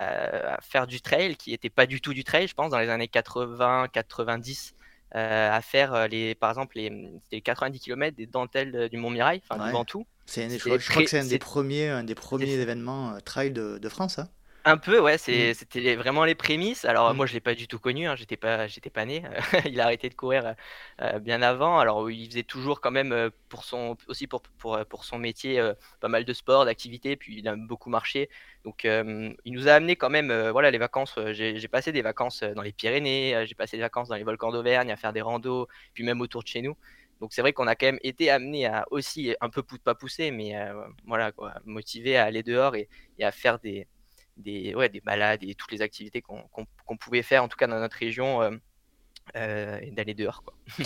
euh, 0.00 0.56
à 0.56 0.60
faire 0.60 0.86
du 0.86 1.00
trail 1.00 1.36
qui 1.36 1.52
était 1.52 1.70
pas 1.70 1.86
du 1.86 2.00
tout 2.00 2.14
du 2.14 2.24
trail, 2.24 2.48
je 2.48 2.54
pense, 2.54 2.70
dans 2.70 2.78
les 2.80 2.88
années 2.88 3.08
80, 3.08 3.88
90. 3.92 4.74
euh, 5.16 5.50
à 5.52 5.60
faire 5.60 6.08
les, 6.08 6.34
par 6.34 6.50
exemple 6.50 6.76
les, 6.76 6.88
c'était 7.22 7.36
les 7.36 7.42
90 7.42 7.78
km 7.78 8.16
des 8.16 8.26
dentelles 8.26 8.88
du 8.88 8.96
Mont 8.96 9.10
Mirail, 9.10 9.40
enfin 9.48 9.60
Ouais. 9.60 9.68
du 9.68 9.72
Ventoux. 9.72 10.06
C'est 10.26 10.44
un 10.44 10.48
des, 10.48 10.58
je 10.58 10.64
crois, 10.64 10.78
je 10.78 10.84
crois 10.90 10.94
très- 10.96 11.04
que 11.04 11.10
c'est 11.10 11.18
un 11.20 11.24
des 11.24 11.38
premiers, 11.38 11.88
un 11.88 12.02
des 12.02 12.16
premiers 12.16 12.54
événements 12.54 13.16
trail 13.24 13.52
de, 13.52 13.78
de 13.78 13.88
France, 13.88 14.18
hein. 14.18 14.28
Un 14.66 14.78
peu, 14.78 14.98
ouais, 14.98 15.18
c'est, 15.18 15.52
c'était 15.52 15.94
vraiment 15.94 16.24
les 16.24 16.34
prémices. 16.34 16.86
Alors 16.86 17.12
Mm. 17.12 17.16
moi, 17.16 17.26
je 17.26 17.34
l'ai 17.34 17.40
pas 17.40 17.54
du 17.54 17.68
tout 17.68 17.78
connu, 17.78 18.06
hein, 18.06 18.16
j'étais 18.16 18.38
pas, 18.38 18.66
j'étais 18.66 18.88
pas 18.88 19.04
né. 19.04 19.22
Il 19.66 19.78
a 19.78 19.84
arrêté 19.84 20.08
de 20.08 20.14
courir 20.14 20.46
euh, 20.46 20.52
euh, 21.02 21.18
bien 21.18 21.42
avant. 21.42 21.78
Alors 21.78 22.10
il 22.10 22.26
faisait 22.30 22.44
toujours 22.44 22.80
quand 22.80 22.90
même 22.90 23.12
euh, 23.12 23.28
pour 23.50 23.64
son, 23.64 23.96
aussi 24.08 24.26
pour, 24.26 24.40
pour, 24.58 24.82
pour 24.86 25.04
son 25.04 25.18
métier 25.18 25.60
euh, 25.60 25.74
pas 26.00 26.08
mal 26.08 26.24
de 26.24 26.32
sport, 26.32 26.64
d'activités. 26.64 27.14
Puis 27.16 27.38
il 27.40 27.48
a 27.48 27.56
beaucoup 27.56 27.90
marché. 27.90 28.30
Donc 28.64 28.86
euh, 28.86 29.34
il 29.44 29.52
nous 29.52 29.68
a 29.68 29.72
amené 29.72 29.96
quand 29.96 30.08
même, 30.08 30.32
voilà, 30.50 30.70
les 30.70 30.78
vacances. 30.78 31.18
J'ai, 31.32 31.68
passé 31.68 31.92
des 31.92 32.00
vacances 32.02 32.42
dans 32.42 32.62
les 32.62 32.72
Pyrénées, 32.72 33.44
j'ai 33.46 33.54
passé 33.54 33.76
des 33.76 33.82
vacances 33.82 34.08
dans 34.08 34.16
les 34.16 34.24
volcans 34.24 34.50
d'Auvergne 34.50 34.90
à 34.90 34.96
faire 34.96 35.12
des 35.12 35.20
randos, 35.20 35.68
puis 35.92 36.04
même 36.04 36.22
autour 36.22 36.42
de 36.42 36.48
chez 36.48 36.62
nous. 36.62 36.74
Donc 37.20 37.32
c'est 37.32 37.42
vrai 37.42 37.52
qu'on 37.52 37.66
a 37.66 37.74
quand 37.76 37.86
même 37.86 37.98
été 38.02 38.30
amené 38.30 38.66
à 38.66 38.86
aussi 38.90 39.34
un 39.40 39.48
peu 39.50 39.62
pas 39.62 39.94
pousser, 39.94 40.30
mais 40.30 40.56
euh, 40.56 40.74
voilà 41.06 41.32
quoi, 41.32 41.54
motivé 41.64 42.16
à 42.16 42.24
aller 42.24 42.42
dehors 42.42 42.74
et, 42.76 42.88
et 43.18 43.24
à 43.24 43.32
faire 43.32 43.58
des 43.58 43.86
des, 44.36 44.74
ouais, 44.74 44.88
des 44.88 45.00
balades 45.00 45.42
et 45.42 45.54
toutes 45.54 45.72
les 45.72 45.82
activités 45.82 46.22
qu'on 46.22 46.42
qu'on 46.86 46.96
pouvait 46.96 47.22
faire, 47.22 47.42
en 47.42 47.48
tout 47.48 47.56
cas 47.56 47.66
dans 47.66 47.78
notre 47.80 47.96
région, 47.96 48.42
euh, 48.42 48.50
euh, 49.36 49.78
et 49.80 49.90
d'aller 49.90 50.14
dehors. 50.14 50.42
Quoi. 50.44 50.54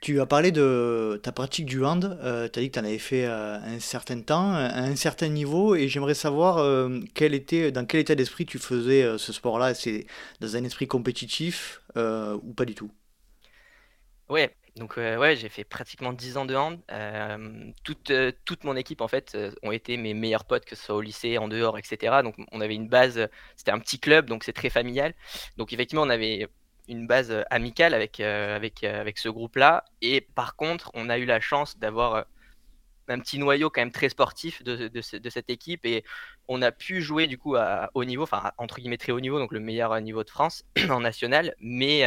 Tu 0.00 0.20
as 0.20 0.26
parlé 0.26 0.52
de 0.52 1.18
ta 1.24 1.32
pratique 1.32 1.66
du 1.66 1.84
hand, 1.84 2.16
euh, 2.22 2.48
tu 2.48 2.60
as 2.60 2.62
dit 2.62 2.70
que 2.70 2.74
tu 2.74 2.78
en 2.78 2.84
avais 2.84 2.98
fait 2.98 3.24
euh, 3.26 3.58
un 3.58 3.80
certain 3.80 4.20
temps, 4.20 4.52
à 4.52 4.78
un 4.78 4.94
certain 4.94 5.26
niveau, 5.26 5.74
et 5.74 5.88
j'aimerais 5.88 6.14
savoir 6.14 6.58
euh, 6.58 7.00
quel 7.14 7.34
était, 7.34 7.72
dans 7.72 7.84
quel 7.84 8.00
état 8.00 8.14
d'esprit 8.14 8.46
tu 8.46 8.60
faisais 8.60 9.18
ce 9.18 9.32
sport-là? 9.32 9.74
C'est 9.74 10.06
dans 10.40 10.54
un 10.54 10.62
esprit 10.62 10.86
compétitif 10.86 11.82
ou 11.96 12.52
pas 12.54 12.64
du 12.64 12.76
tout? 12.76 12.92
Ouais, 14.28 14.54
donc 14.76 14.98
euh, 14.98 15.16
ouais, 15.18 15.36
j'ai 15.36 15.48
fait 15.48 15.64
pratiquement 15.64 16.12
10 16.12 16.36
ans 16.36 16.44
de 16.44 16.54
hand. 16.54 16.80
Euh, 16.90 17.72
toute, 17.84 18.10
euh, 18.10 18.32
toute 18.44 18.64
mon 18.64 18.76
équipe, 18.76 19.00
en 19.00 19.08
fait, 19.08 19.36
ont 19.62 19.72
été 19.72 19.96
mes 19.96 20.14
meilleurs 20.14 20.44
potes, 20.44 20.64
que 20.64 20.76
ce 20.76 20.84
soit 20.84 20.94
au 20.96 21.00
lycée, 21.00 21.38
en 21.38 21.48
dehors, 21.48 21.78
etc. 21.78 22.22
Donc 22.22 22.36
on 22.52 22.60
avait 22.60 22.74
une 22.74 22.88
base, 22.88 23.28
c'était 23.56 23.72
un 23.72 23.78
petit 23.80 23.98
club, 23.98 24.26
donc 24.26 24.44
c'est 24.44 24.52
très 24.52 24.70
familial. 24.70 25.14
Donc 25.56 25.72
effectivement, 25.72 26.02
on 26.02 26.10
avait 26.10 26.48
une 26.88 27.06
base 27.06 27.34
amicale 27.50 27.92
avec, 27.94 28.20
avec, 28.20 28.84
avec 28.84 29.18
ce 29.18 29.28
groupe-là. 29.28 29.84
Et 30.00 30.20
par 30.22 30.56
contre, 30.56 30.90
on 30.94 31.08
a 31.10 31.18
eu 31.18 31.24
la 31.24 31.40
chance 31.40 31.78
d'avoir 31.78 32.26
un 33.08 33.20
petit 33.20 33.38
noyau 33.38 33.70
quand 33.70 33.80
même 33.80 33.90
très 33.92 34.10
sportif 34.10 34.62
de, 34.62 34.88
de, 34.88 35.00
ce- 35.00 35.16
de 35.16 35.30
cette 35.30 35.48
équipe 35.50 35.86
et 35.86 36.04
on 36.46 36.60
a 36.62 36.72
pu 36.72 37.00
jouer 37.00 37.26
du 37.26 37.38
coup 37.38 37.56
à 37.56 37.90
haut 37.94 38.04
niveau, 38.04 38.22
enfin 38.24 38.52
entre 38.58 38.78
guillemets 38.80 38.98
très 38.98 39.12
haut 39.12 39.20
niveau, 39.20 39.38
donc 39.38 39.52
le 39.52 39.60
meilleur 39.60 39.98
niveau 40.02 40.24
de 40.24 40.30
France 40.30 40.64
en 40.90 41.00
national, 41.00 41.54
mais 41.60 42.04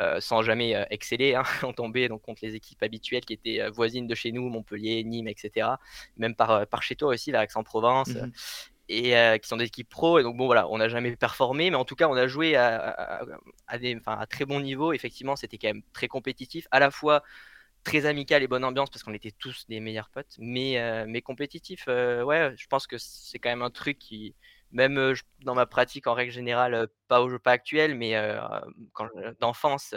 euh, 0.00 0.20
sans 0.20 0.42
jamais 0.42 0.74
euh, 0.74 0.84
exceller. 0.90 1.34
Hein. 1.34 1.42
On 1.62 1.72
tombait 1.72 2.08
donc 2.08 2.22
contre 2.22 2.44
les 2.44 2.54
équipes 2.54 2.82
habituelles 2.82 3.24
qui 3.24 3.34
étaient 3.34 3.60
euh, 3.60 3.70
voisines 3.70 4.06
de 4.06 4.14
chez 4.14 4.32
nous, 4.32 4.48
Montpellier, 4.48 5.04
Nîmes, 5.04 5.28
etc. 5.28 5.68
Même 6.16 6.34
par, 6.34 6.66
par 6.66 6.82
chez 6.82 6.96
toi 6.96 7.08
aussi, 7.08 7.30
vers 7.30 7.42
Aix-en-Provence. 7.42 8.08
Mhm. 8.08 8.32
et 8.88 9.38
qui 9.40 9.48
sont 9.48 9.56
des 9.56 9.66
équipes 9.66 9.88
pro. 9.88 10.18
Et 10.18 10.22
donc 10.22 10.36
bon 10.36 10.46
voilà, 10.46 10.68
on 10.68 10.78
n'a 10.78 10.88
jamais 10.88 11.14
performé, 11.16 11.70
mais 11.70 11.76
en 11.76 11.84
tout 11.84 11.94
cas 11.94 12.08
on 12.08 12.14
a 12.14 12.26
joué 12.26 12.56
à, 12.56 13.24
à, 13.66 13.78
des, 13.78 13.98
à 14.06 14.26
très 14.26 14.44
bon 14.44 14.60
niveau. 14.60 14.92
Effectivement, 14.92 15.36
c'était 15.36 15.58
quand 15.58 15.68
même 15.68 15.82
très 15.92 16.08
compétitif, 16.08 16.66
à 16.70 16.78
la 16.78 16.90
fois 16.90 17.22
très 17.84 18.06
amical 18.06 18.42
et 18.42 18.46
bonne 18.48 18.64
ambiance 18.64 18.90
parce 18.90 19.02
qu'on 19.02 19.14
était 19.14 19.32
tous 19.32 19.66
des 19.68 19.80
meilleurs 19.80 20.08
potes, 20.10 20.36
mais, 20.38 21.04
mais 21.06 21.22
compétitif. 21.22 21.86
ouais, 21.86 22.54
je 22.56 22.66
pense 22.66 22.86
que 22.86 22.96
c'est 22.98 23.38
quand 23.38 23.50
même 23.50 23.62
un 23.62 23.70
truc 23.70 23.98
qui, 23.98 24.34
même 24.72 25.14
dans 25.44 25.54
ma 25.54 25.66
pratique 25.66 26.06
en 26.06 26.14
règle 26.14 26.32
générale, 26.32 26.88
pas 27.08 27.20
au 27.20 27.28
jeu 27.28 27.38
pas 27.38 27.52
actuel, 27.52 27.94
mais 27.94 28.14
d'enfance, 29.40 29.94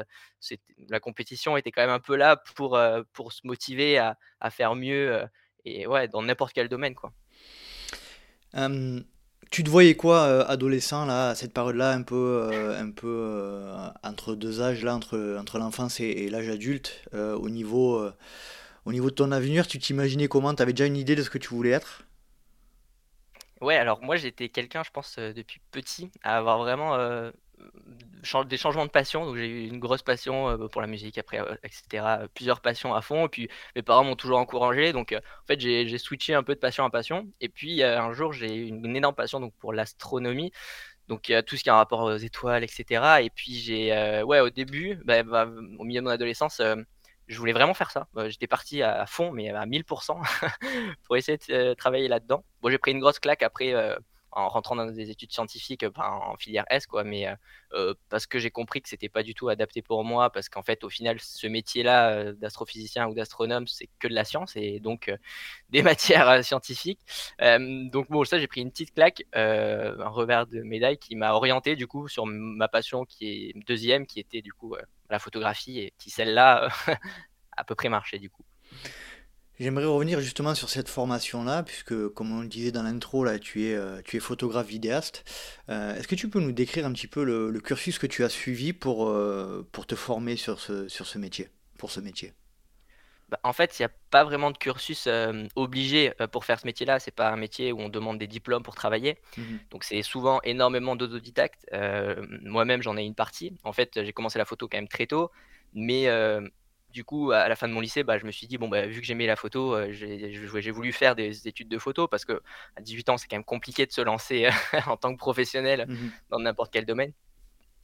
la 0.90 1.00
compétition 1.00 1.58
était 1.58 1.72
quand 1.72 1.82
même 1.82 1.90
un 1.90 2.00
peu 2.00 2.16
là 2.16 2.38
pour, 2.56 2.78
pour 3.14 3.34
se 3.34 3.42
motiver 3.46 3.98
à, 3.98 4.18
à 4.40 4.50
faire 4.50 4.76
mieux 4.76 5.22
et 5.64 5.88
ouais, 5.88 6.08
dans 6.08 6.22
n'importe 6.22 6.54
quel 6.54 6.70
domaine 6.70 6.94
quoi. 6.94 7.12
tu 9.52 9.64
te 9.64 9.70
voyais 9.70 9.96
quoi 9.96 10.46
adolescent 10.48 11.06
là, 11.06 11.30
à 11.30 11.36
cette 11.36 11.54
période-là, 11.54 11.92
un 11.92 12.04
peu, 12.04 12.50
un 12.78 12.92
peu 12.92 13.66
entre 14.04 14.36
deux 14.36 14.62
âges 14.62 14.84
là, 14.84 14.96
entre, 14.96 15.38
entre 15.40 15.58
l'enfance 15.58 16.00
et, 16.00 16.30
l'âge 16.30 16.50
adulte, 16.50 17.04
au 17.14 17.50
niveau, 17.50 18.06
au 18.86 18.94
niveau 18.94 19.10
de 19.10 19.16
ton 19.16 19.32
avenir, 19.32 19.68
tu 19.68 19.80
t'imaginais 19.80 20.28
comment? 20.28 20.54
Tu 20.54 20.62
avais 20.62 20.74
déjà 20.74 20.86
une 20.86 20.98
idée 20.98 21.16
de 21.16 21.24
ce 21.24 21.30
que 21.30 21.38
tu 21.38 21.50
voulais 21.50 21.72
être? 21.72 22.05
Ouais, 23.62 23.76
alors 23.76 24.02
moi 24.02 24.18
j'étais 24.18 24.50
quelqu'un, 24.50 24.84
je 24.84 24.92
pense, 24.92 25.18
depuis 25.18 25.62
petit, 25.72 26.12
à 26.24 26.38
avoir 26.38 26.60
vraiment 26.60 26.98
des 28.46 28.58
changements 28.58 28.86
de 28.86 28.92
passion. 28.92 29.26
Donc 29.26 29.38
j'ai 29.38 29.48
eu 29.48 29.68
une 29.68 29.80
grosse 29.80 30.02
passion 30.02 30.68
pour 30.70 30.82
la 30.82 30.88
musique, 30.88 31.18
après, 31.18 31.40
etc. 31.64 32.28
Plusieurs 32.34 32.62
passions 32.62 32.94
à 32.94 33.02
fond. 33.02 33.26
Et 33.26 33.30
puis 33.30 33.50
mes 33.76 33.82
parents 33.82 34.04
m'ont 34.04 34.16
toujours 34.16 34.40
encouragé. 34.40 34.92
Donc 34.94 35.14
en 35.14 35.46
fait, 35.48 35.60
j'ai 35.60 35.98
switché 35.98 36.34
un 36.34 36.44
peu 36.44 36.54
de 36.56 36.60
passion 36.60 36.84
à 36.86 36.90
passion. 36.90 37.28
Et 37.40 37.50
puis 37.50 37.82
un 37.84 38.12
jour, 38.14 38.34
j'ai 38.34 38.54
eu 38.56 38.68
une 38.68 38.96
énorme 38.96 39.16
passion 39.16 39.40
donc, 39.40 39.54
pour 39.56 39.74
l'astronomie. 39.74 40.52
Donc 41.08 41.32
tout 41.48 41.56
ce 41.58 41.64
qui 41.64 41.70
a 41.70 41.76
un 41.76 41.78
rapport 41.78 42.02
aux 42.04 42.18
étoiles, 42.18 42.64
etc. 42.64 43.22
Et 43.24 43.30
puis 43.30 43.54
j'ai, 43.56 44.24
ouais, 44.24 44.40
au 44.42 44.50
début, 44.50 45.00
bah, 45.06 45.24
bah, 45.24 45.48
au 45.80 45.84
milieu 45.84 46.02
de 46.02 46.06
mon 46.06 46.12
adolescence, 46.12 46.62
je 47.28 47.38
voulais 47.38 47.54
vraiment 47.54 47.74
faire 47.74 47.92
ça. 47.92 48.08
Bah, 48.14 48.30
j'étais 48.30 48.48
parti 48.48 48.82
à 48.82 49.06
fond, 49.06 49.32
mais 49.32 49.50
à 49.50 49.66
1000% 49.66 50.22
pour 51.04 51.18
essayer 51.18 51.38
de 51.50 51.74
travailler 51.74 52.08
là-dedans. 52.08 52.44
Bon, 52.62 52.70
j'ai 52.70 52.78
pris 52.78 52.92
une 52.92 53.00
grosse 53.00 53.20
claque 53.20 53.44
après 53.44 53.74
en 54.36 54.50
rentrant 54.50 54.76
dans 54.76 54.86
des 54.86 55.10
études 55.10 55.32
scientifiques 55.32 55.84
euh, 55.84 55.92
en 55.98 56.36
filière 56.38 56.66
S, 56.70 56.86
quoi, 56.86 57.04
mais 57.04 57.28
euh, 57.28 57.36
euh, 57.74 57.94
parce 58.10 58.28
que 58.28 58.38
j'ai 58.38 58.52
compris 58.52 58.82
que 58.82 58.90
c'était 58.90 59.10
pas 59.10 59.24
du 59.24 59.34
tout 59.34 59.48
adapté 59.50 59.82
pour 59.82 60.04
moi, 60.04 60.30
parce 60.30 60.50
qu'en 60.50 60.62
fait, 60.62 60.84
au 60.84 60.90
final, 60.90 61.20
ce 61.22 61.48
métier-là 61.48 62.34
d'astrophysicien 62.34 63.08
ou 63.08 63.14
d'astronome, 63.14 63.66
c'est 63.68 63.90
que 64.00 64.08
de 64.08 64.14
la 64.14 64.26
science 64.26 64.56
et 64.56 64.80
donc 64.80 65.12
des 65.70 65.82
matières 65.82 66.44
scientifiques. 66.44 67.00
donc 67.40 68.10
bon, 68.10 68.24
ça, 68.26 68.38
j'ai 68.38 68.48
pris 68.48 68.62
une 68.62 68.72
petite 68.72 68.94
claque, 68.94 69.24
un 69.34 70.10
revers 70.10 70.48
de 70.48 70.62
médaille 70.62 70.98
qui 70.98 71.16
m'a 71.16 71.34
orienté 71.34 71.76
du 71.76 71.88
coup 71.88 72.08
sur 72.08 72.26
ma 72.26 72.68
passion 72.68 73.06
qui 73.06 73.28
est 73.28 73.66
deuxième, 73.68 74.06
qui 74.06 74.20
était 74.20 74.42
du 74.42 74.54
coup 74.54 74.76
la 75.10 75.20
photographie 75.20 75.80
et 75.80 75.94
qui 75.98 76.10
celle-là 76.10 76.70
à 77.58 77.64
peu 77.64 77.76
près 77.76 77.90
marché 77.90 78.20
du 78.20 78.30
coup. 78.30 78.44
J'aimerais 79.58 79.86
revenir 79.86 80.20
justement 80.20 80.54
sur 80.54 80.70
cette 80.70 80.90
formation-là, 80.90 81.64
puisque 81.64 82.10
comme 82.10 82.38
on 82.38 82.42
le 82.42 82.48
disait 82.48 82.74
dans 82.74 82.84
l'intro, 82.84 83.24
là, 83.24 83.40
tu 83.40 83.68
es, 83.68 83.74
euh, 83.74 84.02
tu 84.04 84.18
es 84.18 84.20
photographe 84.20 84.68
vidéaste. 84.68 85.24
Euh, 85.70 85.96
est-ce 85.96 86.10
que 86.10 86.16
tu 86.16 86.30
peux 86.30 86.42
nous 86.42 86.52
décrire 86.52 86.86
un 86.86 86.92
petit 86.92 87.08
peu 87.08 87.24
le, 87.24 87.58
cursus 87.62 87.98
que 87.98 88.08
tu 88.08 88.26
as 88.26 88.30
suivi 88.30 88.74
pour, 88.74 89.08
euh, 89.08 89.66
te 89.88 89.96
former 89.96 90.36
sur 90.36 90.60
sur 90.60 91.06
ce 91.08 91.18
métier, 91.18 91.50
pour 91.78 91.90
ce 91.90 92.02
métier? 92.02 92.34
Bah, 93.30 93.40
En 93.44 93.54
fait, 93.54 93.78
il 93.78 93.82
n'y 93.82 93.86
a 93.86 93.92
pas 94.10 94.24
vraiment 94.24 94.52
de 94.52 94.58
cursus 94.58 95.08
obligé 95.56 96.14
pour 96.32 96.46
faire 96.46 96.60
ce 96.60 96.66
métier-là. 96.66 97.00
C'est 97.00 97.12
pas 97.12 97.30
un 97.32 97.38
métier 97.38 97.72
où 97.72 97.80
on 97.80 97.90
demande 97.90 98.18
des 98.18 98.28
diplômes 98.28 98.64
pour 98.64 98.76
travailler. 98.76 99.18
Mmh 99.38 99.42
Donc 99.72 99.84
c'est 99.84 100.02
souvent 100.02 100.40
énormément 100.44 100.96
d'autodidactes. 100.96 101.66
Moi-même, 102.42 102.82
j'en 102.82 102.98
ai 102.98 103.04
une 103.04 103.16
partie. 103.16 103.58
En 103.64 103.74
fait, 103.74 104.04
j'ai 104.04 104.14
commencé 104.14 104.38
la 104.38 104.46
photo 104.46 104.68
quand 104.68 104.78
même 104.78 104.88
très 104.88 105.08
tôt, 105.08 105.32
mais 105.74 106.08
du 106.96 107.04
coup, 107.04 107.32
à 107.32 107.50
la 107.50 107.58
fin 107.58 107.68
de 107.68 107.74
mon 107.74 107.82
lycée, 107.82 108.04
bah, 108.04 108.18
je 108.18 108.26
me 108.26 108.32
suis 108.32 108.48
dit, 108.48 108.58
bon, 108.58 108.70
bah, 108.70 108.88
vu 108.88 109.02
que 109.02 109.06
j'aimais 109.06 109.28
la 109.28 109.36
photo, 109.36 109.76
euh, 109.76 109.92
j'ai 109.92 110.72
voulu 110.72 110.94
faire 110.94 111.14
des 111.14 111.46
études 111.46 111.68
de 111.68 111.78
photo 111.78 112.08
parce 112.08 112.24
que 112.24 112.42
à 112.78 112.82
18 112.82 113.10
ans, 113.10 113.18
c'est 113.18 113.28
quand 113.28 113.36
même 113.36 113.44
compliqué 113.44 113.86
de 113.86 113.92
se 113.92 114.00
lancer 114.00 114.48
en 114.88 114.96
tant 114.96 115.14
que 115.14 115.20
professionnel 115.20 115.86
mmh 115.90 115.96
dans 116.32 116.40
n'importe 116.40 116.72
quel 116.72 116.86
domaine. 116.86 117.12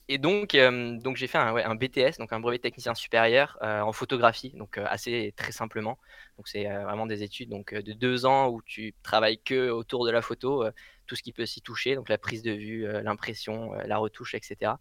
Et 0.08 0.18
donc, 0.18 0.56
donc 0.56 1.16
j'ai 1.16 1.28
fait 1.28 1.38
un, 1.38 1.76
BTS, 1.76 2.18
donc 2.20 2.34
un 2.34 2.40
brevet 2.40 2.60
technicien 2.60 2.94
supérieur 2.94 3.58
euh, 3.62 3.82
en 3.82 3.94
photographie, 3.94 4.52
donc 4.56 4.78
euh, 4.78 4.86
assez 4.90 5.34
très 5.38 5.52
simplement. 5.52 5.98
Donc 6.38 6.48
c'est 6.48 6.66
vraiment 6.66 7.06
des 7.06 7.24
études 7.24 7.50
donc 7.50 7.74
de 7.74 7.94
deux 7.94 8.26
ans 8.26 8.50
où 8.50 8.62
tu 8.62 8.94
travailles 9.04 9.40
que 9.40 9.70
autour 9.70 10.06
de 10.06 10.12
la 10.12 10.22
photo, 10.22 10.66
tout 11.08 11.16
ce 11.16 11.24
qui 11.24 11.32
peut 11.32 11.46
s'y 11.46 11.62
toucher, 11.62 11.96
donc 11.96 12.10
la 12.10 12.18
prise 12.18 12.44
de 12.44 12.52
vue, 12.52 12.86
l'impression, 13.04 13.74
la 13.86 13.98
retouche, 13.98 14.36
etc. 14.36 14.74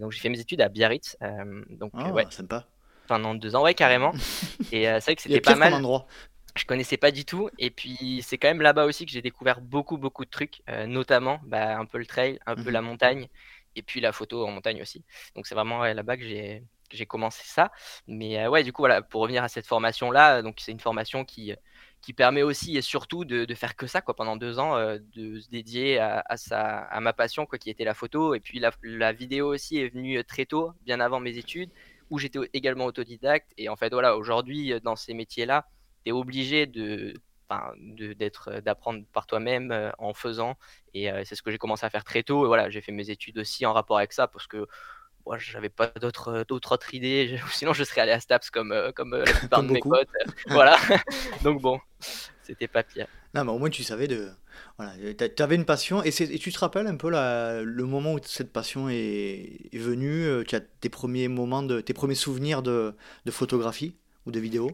donc 0.00 0.12
j'ai 0.12 0.20
fait 0.20 0.28
mes 0.28 0.40
études 0.40 0.60
à 0.60 0.68
Biarritz. 0.68 1.16
donc 1.70 1.92
ah, 1.94 2.12
ouais, 2.12 2.26
sympa 2.30 2.66
pendant 3.08 3.34
deux 3.34 3.56
ans, 3.56 3.64
ouais, 3.64 3.74
carrément. 3.74 4.12
Et 4.70 4.88
euh, 4.88 5.00
c'est 5.00 5.06
vrai 5.06 5.16
que 5.16 5.22
c'était 5.22 5.40
pas 5.40 5.56
mal. 5.56 5.74
Endroit. 5.74 6.06
Je 6.54 6.64
connaissais 6.64 6.96
pas 6.96 7.10
du 7.10 7.24
tout. 7.24 7.50
Et 7.58 7.70
puis, 7.70 8.22
c'est 8.24 8.38
quand 8.38 8.48
même 8.48 8.62
là-bas 8.62 8.84
aussi 8.84 9.06
que 9.06 9.12
j'ai 9.12 9.22
découvert 9.22 9.60
beaucoup, 9.60 9.96
beaucoup 9.96 10.24
de 10.24 10.30
trucs, 10.30 10.62
euh, 10.68 10.86
notamment 10.86 11.40
bah, 11.44 11.78
un 11.78 11.84
peu 11.84 11.98
le 11.98 12.06
trail, 12.06 12.38
un 12.46 12.54
peu 12.54 12.70
la 12.70 12.82
mhm. 12.82 12.88
montagne, 12.88 13.28
et 13.76 13.82
puis 13.82 14.00
la 14.00 14.12
photo 14.12 14.46
en 14.46 14.50
montagne 14.50 14.82
aussi. 14.82 15.04
Donc, 15.34 15.46
c'est 15.46 15.54
vraiment 15.54 15.84
là-bas 15.84 16.16
que 16.16 16.24
j'ai 16.24 16.64
j'ai 16.90 17.04
commencé 17.04 17.42
ça. 17.44 17.70
Mais 18.06 18.38
euh, 18.38 18.48
ouais, 18.48 18.62
du 18.62 18.72
coup, 18.72 18.80
voilà, 18.80 19.02
pour 19.02 19.20
revenir 19.20 19.44
à 19.44 19.48
cette 19.48 19.66
formation-là, 19.66 20.40
donc 20.40 20.56
c'est 20.58 20.72
une 20.72 20.80
formation 20.80 21.24
qui, 21.26 21.52
qui 22.00 22.14
permet 22.14 22.42
aussi 22.42 22.78
et 22.78 22.82
surtout 22.82 23.26
de, 23.26 23.44
de 23.44 23.54
faire 23.54 23.76
que 23.76 23.86
ça 23.86 24.00
quoi, 24.00 24.16
pendant 24.16 24.36
deux 24.36 24.58
ans, 24.58 24.78
de 24.78 25.38
se 25.38 25.50
dédier 25.50 25.98
à, 25.98 26.24
à, 26.50 27.00
ma 27.00 27.12
passion 27.12 27.44
quoi, 27.44 27.58
qui 27.58 27.68
était 27.68 27.84
la 27.84 27.92
photo. 27.94 28.34
Et 28.34 28.40
puis 28.40 28.58
la, 28.82 29.12
vidéo 29.12 29.52
aussi 29.52 29.78
est 29.78 29.88
venue 29.88 30.24
très 30.24 30.46
tôt, 30.46 30.72
bien 30.86 30.98
avant 31.00 31.20
mes 31.20 31.36
études 31.36 31.70
où 32.10 32.18
j'étais 32.18 32.38
également 32.52 32.86
autodidacte. 32.86 33.52
Et 33.56 33.68
en 33.68 33.76
fait, 33.76 33.90
voilà, 33.92 34.16
aujourd'hui, 34.16 34.72
euh, 34.72 34.80
dans 34.80 34.96
ces 34.96 35.14
métiers-là, 35.14 35.66
tu 36.04 36.10
es 36.10 36.12
obligé 36.12 36.66
de 36.66 37.14
d'être 37.86 38.50
euh, 38.50 38.60
d'apprendre 38.60 39.04
par 39.12 39.26
toi-même 39.26 39.70
euh, 39.72 39.90
en 39.98 40.14
faisant. 40.14 40.56
Et 40.94 41.10
c'est 41.24 41.34
ce 41.34 41.42
que 41.42 41.50
j'ai 41.50 41.58
commencé 41.58 41.86
à 41.86 41.90
faire 41.90 42.04
très 42.04 42.22
tôt. 42.22 42.44
Et 42.44 42.48
voilà 42.48 42.70
j'ai 42.70 42.80
fait 42.80 42.92
mes 42.92 43.10
études 43.10 43.38
aussi 43.38 43.64
en 43.66 43.72
rapport 43.72 43.98
avec 43.98 44.12
ça 44.12 44.26
parce 44.26 44.46
que 44.46 44.66
moi 45.24 45.38
j'avais 45.38 45.68
pas 45.68 45.88
d'autres 46.00 46.44
d'autres 46.48 46.78
idées. 46.92 47.38
Sinon 47.52 47.72
je 47.72 47.84
serais 47.84 48.00
allé 48.00 48.12
à 48.12 48.20
Staps 48.20 48.50
comme 48.50 48.74
comme 48.94 49.14
la 49.14 49.32
plupart 49.32 49.62
de 49.62 49.72
mes 49.72 49.80
potes. 49.80 50.08
Voilà. 50.48 50.76
Donc 51.44 51.60
bon 51.60 51.80
c'était 52.42 52.68
pas 52.68 52.82
pire. 52.82 53.06
Non 53.34 53.44
mais 53.44 53.52
au 53.52 53.58
moins 53.58 53.70
tu 53.70 53.84
savais 53.84 54.08
de 54.08 54.30
voilà, 54.76 54.92
tu 55.14 55.42
avais 55.42 55.56
une 55.56 55.64
passion. 55.64 56.02
Et, 56.04 56.08
et, 56.08 56.38
tu 56.38 56.52
te 56.52 56.58
rappelles 56.58 56.86
un 56.86 56.96
peu 56.96 57.10
la, 57.10 57.62
le 57.62 57.84
moment 57.84 58.14
où 58.14 58.18
cette 58.22 58.52
passion 58.52 58.88
est, 58.88 59.68
est 59.72 59.78
venue 59.78 60.24
euh, 60.24 60.44
Tu 60.44 60.54
as 60.54 60.60
tes 60.60 60.88
premiers 60.88 61.28
moments, 61.28 61.62
de, 61.62 61.80
tes 61.80 61.94
premiers 61.94 62.14
souvenirs 62.14 62.62
de, 62.62 62.94
de 63.24 63.30
photographie 63.30 63.96
ou 64.26 64.30
de 64.30 64.40
vidéo? 64.40 64.70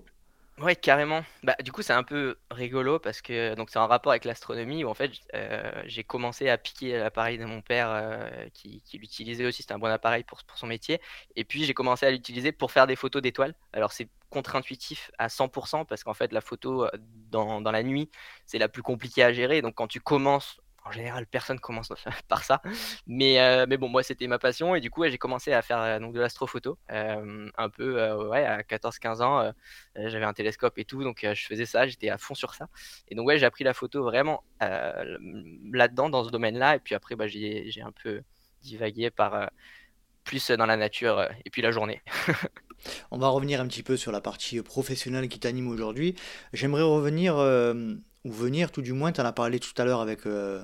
Ouais, 0.61 0.77
carrément. 0.77 1.25
Bah, 1.43 1.57
du 1.65 1.73
coup, 1.73 1.83
c'est 1.83 1.93
un 1.93 2.05
peu 2.05 2.37
rigolo 2.49 3.01
parce 3.01 3.21
que 3.21 3.57
donc 3.57 3.71
c'est 3.71 3.79
en 3.81 3.89
rapport 3.89 4.13
avec 4.13 4.25
l'astronomie 4.25 4.85
où 4.85 4.89
en 4.89 4.95
fait 4.95 5.11
euh, 5.35 5.83
j'ai 5.87 6.05
commencé 6.05 6.49
à 6.49 6.57
piquer 6.57 6.97
l'appareil 6.97 7.39
de 7.39 7.45
mon 7.45 7.61
père 7.61 7.89
euh, 7.91 8.49
qui, 8.55 8.81
l'utilisait 8.93 9.45
aussi. 9.47 9.63
C'était 9.63 9.75
un 9.75 9.81
bon 9.81 9.89
appareil 9.91 10.23
pour, 10.23 10.45
pour 10.45 10.57
son 10.57 10.69
métier. 10.69 11.01
Et 11.35 11.43
puis 11.45 11.65
j'ai 11.65 11.75
commencé 11.75 12.07
à 12.07 12.13
l'utiliser 12.13 12.53
pour 12.53 12.71
faire 12.71 12.87
des 12.87 12.95
photos 12.95 13.21
d'étoiles. 13.21 13.55
Alors 13.73 13.93
c'est 13.93 14.09
contre-intuitif 14.31 15.11
à 15.19 15.27
100% 15.29 15.87
parce 15.87 16.05
qu'en 16.05 16.15
fait 16.15 16.33
la 16.33 16.41
photo 16.41 16.85
euh, 16.85 16.91
dans, 17.31 17.61
dans 17.61 17.73
la 17.73 17.83
nuit 17.83 18.09
c'est 18.47 18.59
la 18.59 18.69
plus 18.69 18.83
compliquée 18.83 19.25
à 19.25 19.33
gérer. 19.33 19.61
Donc 19.61 19.75
quand 19.75 19.89
tu 19.89 20.01
commences 20.01 20.61
en 20.85 20.93
général, 20.93 21.27
personne 21.27 21.59
commence 21.59 21.89
par 22.29 22.45
ça. 22.45 22.61
Mais, 23.07 23.41
euh, 23.41 23.67
mais 23.69 23.77
bon, 23.77 23.89
moi, 23.89 24.03
c'était 24.03 24.27
ma 24.27 24.39
passion. 24.39 24.75
Et 24.75 24.81
du 24.81 24.91
coup, 24.91 25.05
j'ai 25.09 25.19
commencé 25.19 25.53
à 25.53 25.63
faire 25.63 25.81
euh, 25.81 25.99
donc, 25.99 26.15
de 26.15 26.21
l'astrophoto. 26.21 26.79
Euh, 26.91 27.49
un 27.57 27.69
peu, 27.71 28.13
ouais, 28.29 28.45
à 28.45 28.63
14-15 28.63 29.23
ans, 29.23 29.53
j'avais 29.97 30.25
un 30.25 30.35
télescope 30.35 30.79
et 30.79 30.85
tout. 30.85 31.03
Donc, 31.03 31.21
je 31.23 31.47
faisais 31.47 31.67
ça. 31.67 31.87
J'étais 31.87 32.11
à 32.11 32.19
fond 32.19 32.35
sur 32.35 32.55
ça. 32.55 32.69
Et 33.09 33.15
donc, 33.15 33.27
ouais, 33.27 33.39
j'ai 33.39 33.47
appris 33.47 33.65
la 33.65 33.75
photo 33.75 34.03
vraiment 34.03 34.45
là-dedans, 34.61 36.11
dans 36.11 36.25
ce 36.25 36.31
domaine-là. 36.31 36.77
Et 36.77 36.81
puis 36.81 36.95
après, 36.95 37.17
bah, 37.17 37.27
j'ai 37.27 37.83
un 37.83 37.93
peu 37.93 38.23
divagué 38.63 39.11
par 39.11 39.51
plus 40.25 40.51
dans 40.51 40.67
la 40.67 40.77
nature 40.77 41.29
et 41.45 41.51
puis 41.51 41.63
la 41.63 41.71
journée. 41.71 42.03
On 43.11 43.19
va 43.19 43.29
revenir 43.29 43.61
un 43.61 43.67
petit 43.67 43.83
peu 43.83 43.97
sur 43.97 44.13
la 44.13 44.21
partie 44.21 44.61
professionnelle 44.63 45.29
qui 45.29 45.39
t'anime 45.39 45.69
aujourd'hui. 45.69 46.15
J'aimerais 46.53 46.83
revenir 46.83 47.37
ou 48.25 48.33
venir, 48.33 48.71
tout 48.71 48.83
du 48.83 48.93
moins, 48.93 49.13
tu 49.13 49.21
en 49.21 49.25
as 49.25 49.33
parlé 49.33 49.61
tout 49.61 49.73
à 49.77 49.85
l'heure 49.85 50.01
avec, 50.01 50.27
euh, 50.27 50.63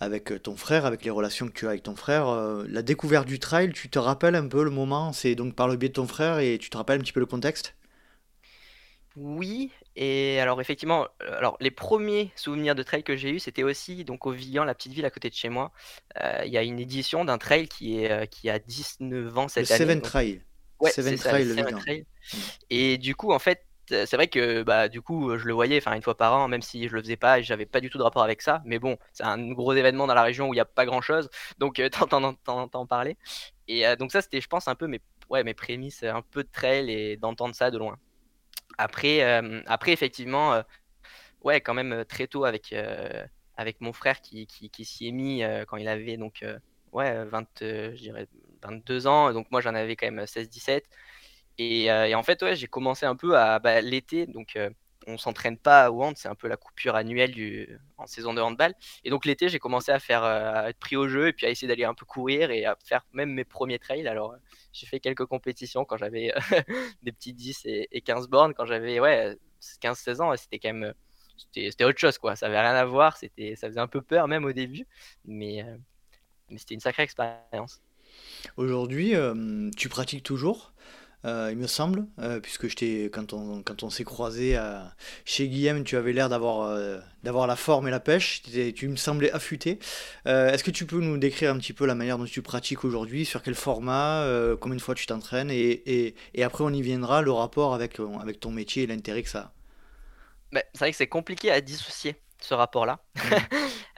avec 0.00 0.42
ton 0.42 0.56
frère, 0.56 0.86
avec 0.86 1.04
les 1.04 1.10
relations 1.10 1.46
que 1.46 1.52
tu 1.52 1.66
as 1.66 1.70
avec 1.70 1.82
ton 1.82 1.94
frère. 1.94 2.28
Euh, 2.28 2.64
la 2.68 2.82
découverte 2.82 3.26
du 3.26 3.38
trail, 3.38 3.72
tu 3.72 3.90
te 3.90 3.98
rappelles 3.98 4.34
un 4.34 4.48
peu 4.48 4.64
le 4.64 4.70
moment 4.70 5.12
C'est 5.12 5.34
donc 5.34 5.54
par 5.54 5.68
le 5.68 5.76
biais 5.76 5.90
de 5.90 5.94
ton 5.94 6.06
frère 6.06 6.38
et 6.38 6.58
tu 6.58 6.70
te 6.70 6.76
rappelles 6.76 7.00
un 7.00 7.02
petit 7.02 7.12
peu 7.12 7.20
le 7.20 7.26
contexte? 7.26 7.74
Oui, 9.16 9.70
et 9.94 10.40
alors 10.40 10.60
effectivement, 10.60 11.06
euh, 11.22 11.38
alors 11.38 11.56
les 11.60 11.70
premiers 11.70 12.32
souvenirs 12.34 12.74
de 12.74 12.82
trail 12.82 13.04
que 13.04 13.16
j'ai 13.16 13.30
eu, 13.30 13.38
c'était 13.38 13.62
aussi 13.62 14.04
donc 14.04 14.26
au 14.26 14.32
Villan, 14.32 14.64
la 14.64 14.74
petite 14.74 14.92
ville 14.92 15.04
à 15.04 15.10
côté 15.10 15.28
de 15.28 15.34
chez 15.34 15.50
moi. 15.50 15.72
Il 16.44 16.50
y 16.50 16.58
a 16.58 16.62
une 16.62 16.80
édition 16.80 17.24
d'un 17.24 17.38
trail 17.38 17.68
qui, 17.68 18.02
est, 18.02 18.28
qui 18.28 18.48
a 18.48 18.58
19 18.58 19.38
ans 19.38 19.48
cette 19.48 19.68
le 19.68 19.74
année. 19.74 19.84
Seven 19.84 20.00
Trail. 20.00 20.42
Ouais, 20.80 20.90
Seven 20.90 21.16
Trail, 21.16 21.44
le 21.44 21.54
Seven 21.54 21.78
Trail. 21.78 22.06
Et 22.70 22.98
du 22.98 23.14
coup, 23.14 23.32
en 23.32 23.38
fait, 23.38 23.64
c'est 23.88 24.14
vrai 24.14 24.28
que 24.28 24.62
bah, 24.62 24.88
du 24.88 25.02
coup, 25.02 25.36
je 25.36 25.46
le 25.46 25.52
voyais 25.52 25.80
une 25.86 26.02
fois 26.02 26.16
par 26.16 26.34
an, 26.34 26.48
même 26.48 26.62
si 26.62 26.88
je 26.88 26.94
le 26.94 27.02
faisais 27.02 27.16
pas 27.16 27.38
et 27.38 27.42
j'avais 27.42 27.66
pas 27.66 27.80
du 27.80 27.90
tout 27.90 27.98
de 27.98 28.02
rapport 28.02 28.22
avec 28.22 28.42
ça. 28.42 28.62
Mais 28.64 28.78
bon, 28.78 28.98
c'est 29.12 29.24
un 29.24 29.52
gros 29.52 29.74
événement 29.74 30.06
dans 30.06 30.14
la 30.14 30.22
région 30.22 30.48
où 30.48 30.54
il 30.54 30.56
y 30.56 30.60
a 30.60 30.64
pas 30.64 30.86
grand 30.86 31.00
chose, 31.00 31.28
donc 31.58 31.78
euh, 31.78 31.88
t'entends 32.08 32.36
en 32.72 32.86
parler. 32.86 33.16
Et 33.68 33.86
euh, 33.86 33.96
donc 33.96 34.12
ça, 34.12 34.22
c'était, 34.22 34.40
je 34.40 34.48
pense, 34.48 34.68
un 34.68 34.74
peu 34.74 34.86
mes, 34.86 35.00
ouais, 35.30 35.44
mes 35.44 35.54
prémices, 35.54 36.02
un 36.02 36.22
peu 36.22 36.44
de 36.44 36.48
trail 36.50 36.90
et 36.90 37.16
d'entendre 37.16 37.54
ça 37.54 37.70
de 37.70 37.78
loin. 37.78 37.98
Après, 38.78 39.22
euh, 39.22 39.62
après 39.66 39.92
effectivement, 39.92 40.62
ouais, 41.42 41.60
quand 41.60 41.74
même 41.74 42.04
très 42.06 42.26
tôt 42.26 42.44
avec, 42.44 42.74
avec 43.56 43.80
mon 43.80 43.92
frère 43.92 44.20
qui, 44.20 44.46
qui, 44.46 44.84
s'y 44.84 45.08
est 45.08 45.12
mis 45.12 45.42
quand 45.68 45.76
il 45.76 45.88
avait 45.88 46.16
donc 46.16 46.44
ouais, 46.92 47.24
20, 47.24 47.46
je 47.60 47.96
dirais 47.96 48.26
22 48.62 49.06
ans, 49.06 49.32
donc 49.32 49.50
moi 49.50 49.60
j'en 49.60 49.74
avais 49.74 49.94
quand 49.96 50.10
même 50.10 50.24
16-17. 50.24 50.82
Euh, 51.60 52.04
et, 52.04 52.14
en 52.14 52.22
fait, 52.22 52.42
ouais, 52.42 52.56
j'ai 52.56 52.66
commencé 52.66 53.06
un 53.06 53.16
peu 53.16 53.36
à 53.36 53.58
bah, 53.58 53.80
l'été, 53.80 54.26
donc 54.26 54.56
euh, 54.56 54.70
on 55.06 55.18
s'entraîne 55.18 55.58
pas 55.58 55.90
au 55.90 56.02
hand, 56.02 56.14
c'est 56.16 56.28
un 56.28 56.34
peu 56.34 56.48
la 56.48 56.56
coupure 56.56 56.96
annuelle 56.96 57.78
en 57.98 58.06
saison 58.06 58.34
de 58.34 58.40
handball. 58.40 58.74
Et 59.04 59.10
donc 59.10 59.24
l'été, 59.24 59.48
j'ai 59.48 59.58
commencé 59.58 59.92
à 59.92 60.00
faire 60.00 60.24
euh, 60.24 60.66
être 60.66 60.78
pris 60.78 60.96
au 60.96 61.08
jeu 61.08 61.28
et 61.28 61.32
puis 61.32 61.46
à 61.46 61.50
essayer 61.50 61.68
d'aller 61.68 61.84
un 61.84 61.94
peu 61.94 62.06
courir 62.06 62.50
et 62.50 62.64
à 62.64 62.76
faire 62.84 63.04
même 63.12 63.30
mes 63.30 63.44
premiers 63.44 63.78
trails. 63.78 64.08
Alors 64.08 64.34
j'ai 64.72 64.86
fait 64.86 65.00
quelques 65.00 65.26
compétitions 65.26 65.84
quand 65.84 65.96
j'avais 65.98 66.32
des 67.02 67.12
petits 67.12 67.34
10 67.34 67.62
et, 67.66 68.00
15 68.00 68.28
bornes, 68.28 68.54
quand 68.54 68.66
j'avais 68.66 68.98
ouais 68.98 69.36
15-16 69.82 70.22
ans, 70.22 70.36
c'était 70.36 70.58
quand 70.58 70.72
même 70.72 70.94
c'était 71.36 71.84
autre 71.84 71.98
chose 71.98 72.18
quoi. 72.18 72.34
Ça 72.34 72.46
avait 72.46 72.60
rien 72.60 72.74
à 72.74 72.84
voir, 72.84 73.16
c'était 73.16 73.56
ça 73.56 73.68
faisait 73.68 73.80
un 73.80 73.88
peu 73.88 74.00
peur 74.00 74.26
même 74.26 74.44
au 74.44 74.52
début, 74.52 74.86
mais 75.26 75.64
mais 76.48 76.58
c'était 76.58 76.74
une 76.74 76.80
sacrée 76.80 77.02
expérience. 77.02 77.82
Aujourd'hui, 78.56 79.14
tu 79.76 79.88
pratiques 79.88 80.22
toujours? 80.22 80.73
Euh, 81.24 81.48
il 81.50 81.56
me 81.56 81.66
semble, 81.66 82.06
euh, 82.18 82.38
puisque 82.38 82.68
je 82.68 83.08
quand 83.08 83.32
on, 83.32 83.62
quand 83.62 83.82
on 83.82 83.88
s'est 83.90 84.04
croisé 84.04 84.58
chez 85.24 85.48
Guillaume, 85.48 85.82
tu 85.84 85.96
avais 85.96 86.12
l'air 86.12 86.28
d'avoir 86.28 86.68
euh, 86.68 86.98
d'avoir 87.22 87.46
la 87.46 87.56
forme 87.56 87.88
et 87.88 87.90
la 87.90 88.00
pêche, 88.00 88.42
tu 88.74 88.88
me 88.88 88.96
semblais 88.96 89.32
affûté. 89.32 89.78
Est-ce 90.26 90.62
que 90.62 90.70
tu 90.70 90.84
peux 90.84 91.00
nous 91.00 91.16
décrire 91.16 91.52
un 91.52 91.58
petit 91.58 91.72
peu 91.72 91.86
la 91.86 91.94
manière 91.94 92.18
dont 92.18 92.26
tu 92.26 92.42
pratiques 92.42 92.84
aujourd'hui, 92.84 93.24
sur 93.24 93.42
quel 93.42 93.54
format, 93.54 94.26
combien 94.60 94.76
de 94.76 94.82
fois 94.82 94.94
tu 94.94 95.06
t'entraînes, 95.06 95.50
et, 95.50 96.14
et, 96.34 96.44
après 96.44 96.64
on 96.64 96.70
y 96.70 96.82
viendra, 96.82 97.22
le 97.22 97.32
rapport 97.32 97.74
avec, 97.74 97.98
avec 98.20 98.40
ton 98.40 98.50
métier 98.50 98.82
et 98.82 98.86
l'intérêt 98.86 99.22
que 99.22 99.30
ça 99.30 99.38
a? 99.38 99.52
Bah, 100.52 100.62
C'est 100.74 100.80
vrai 100.80 100.90
que 100.90 100.96
c'est 100.96 101.06
compliqué 101.06 101.50
à 101.50 101.60
dissocier 101.60 102.16
ce 102.40 102.52
rapport-là. 102.52 102.98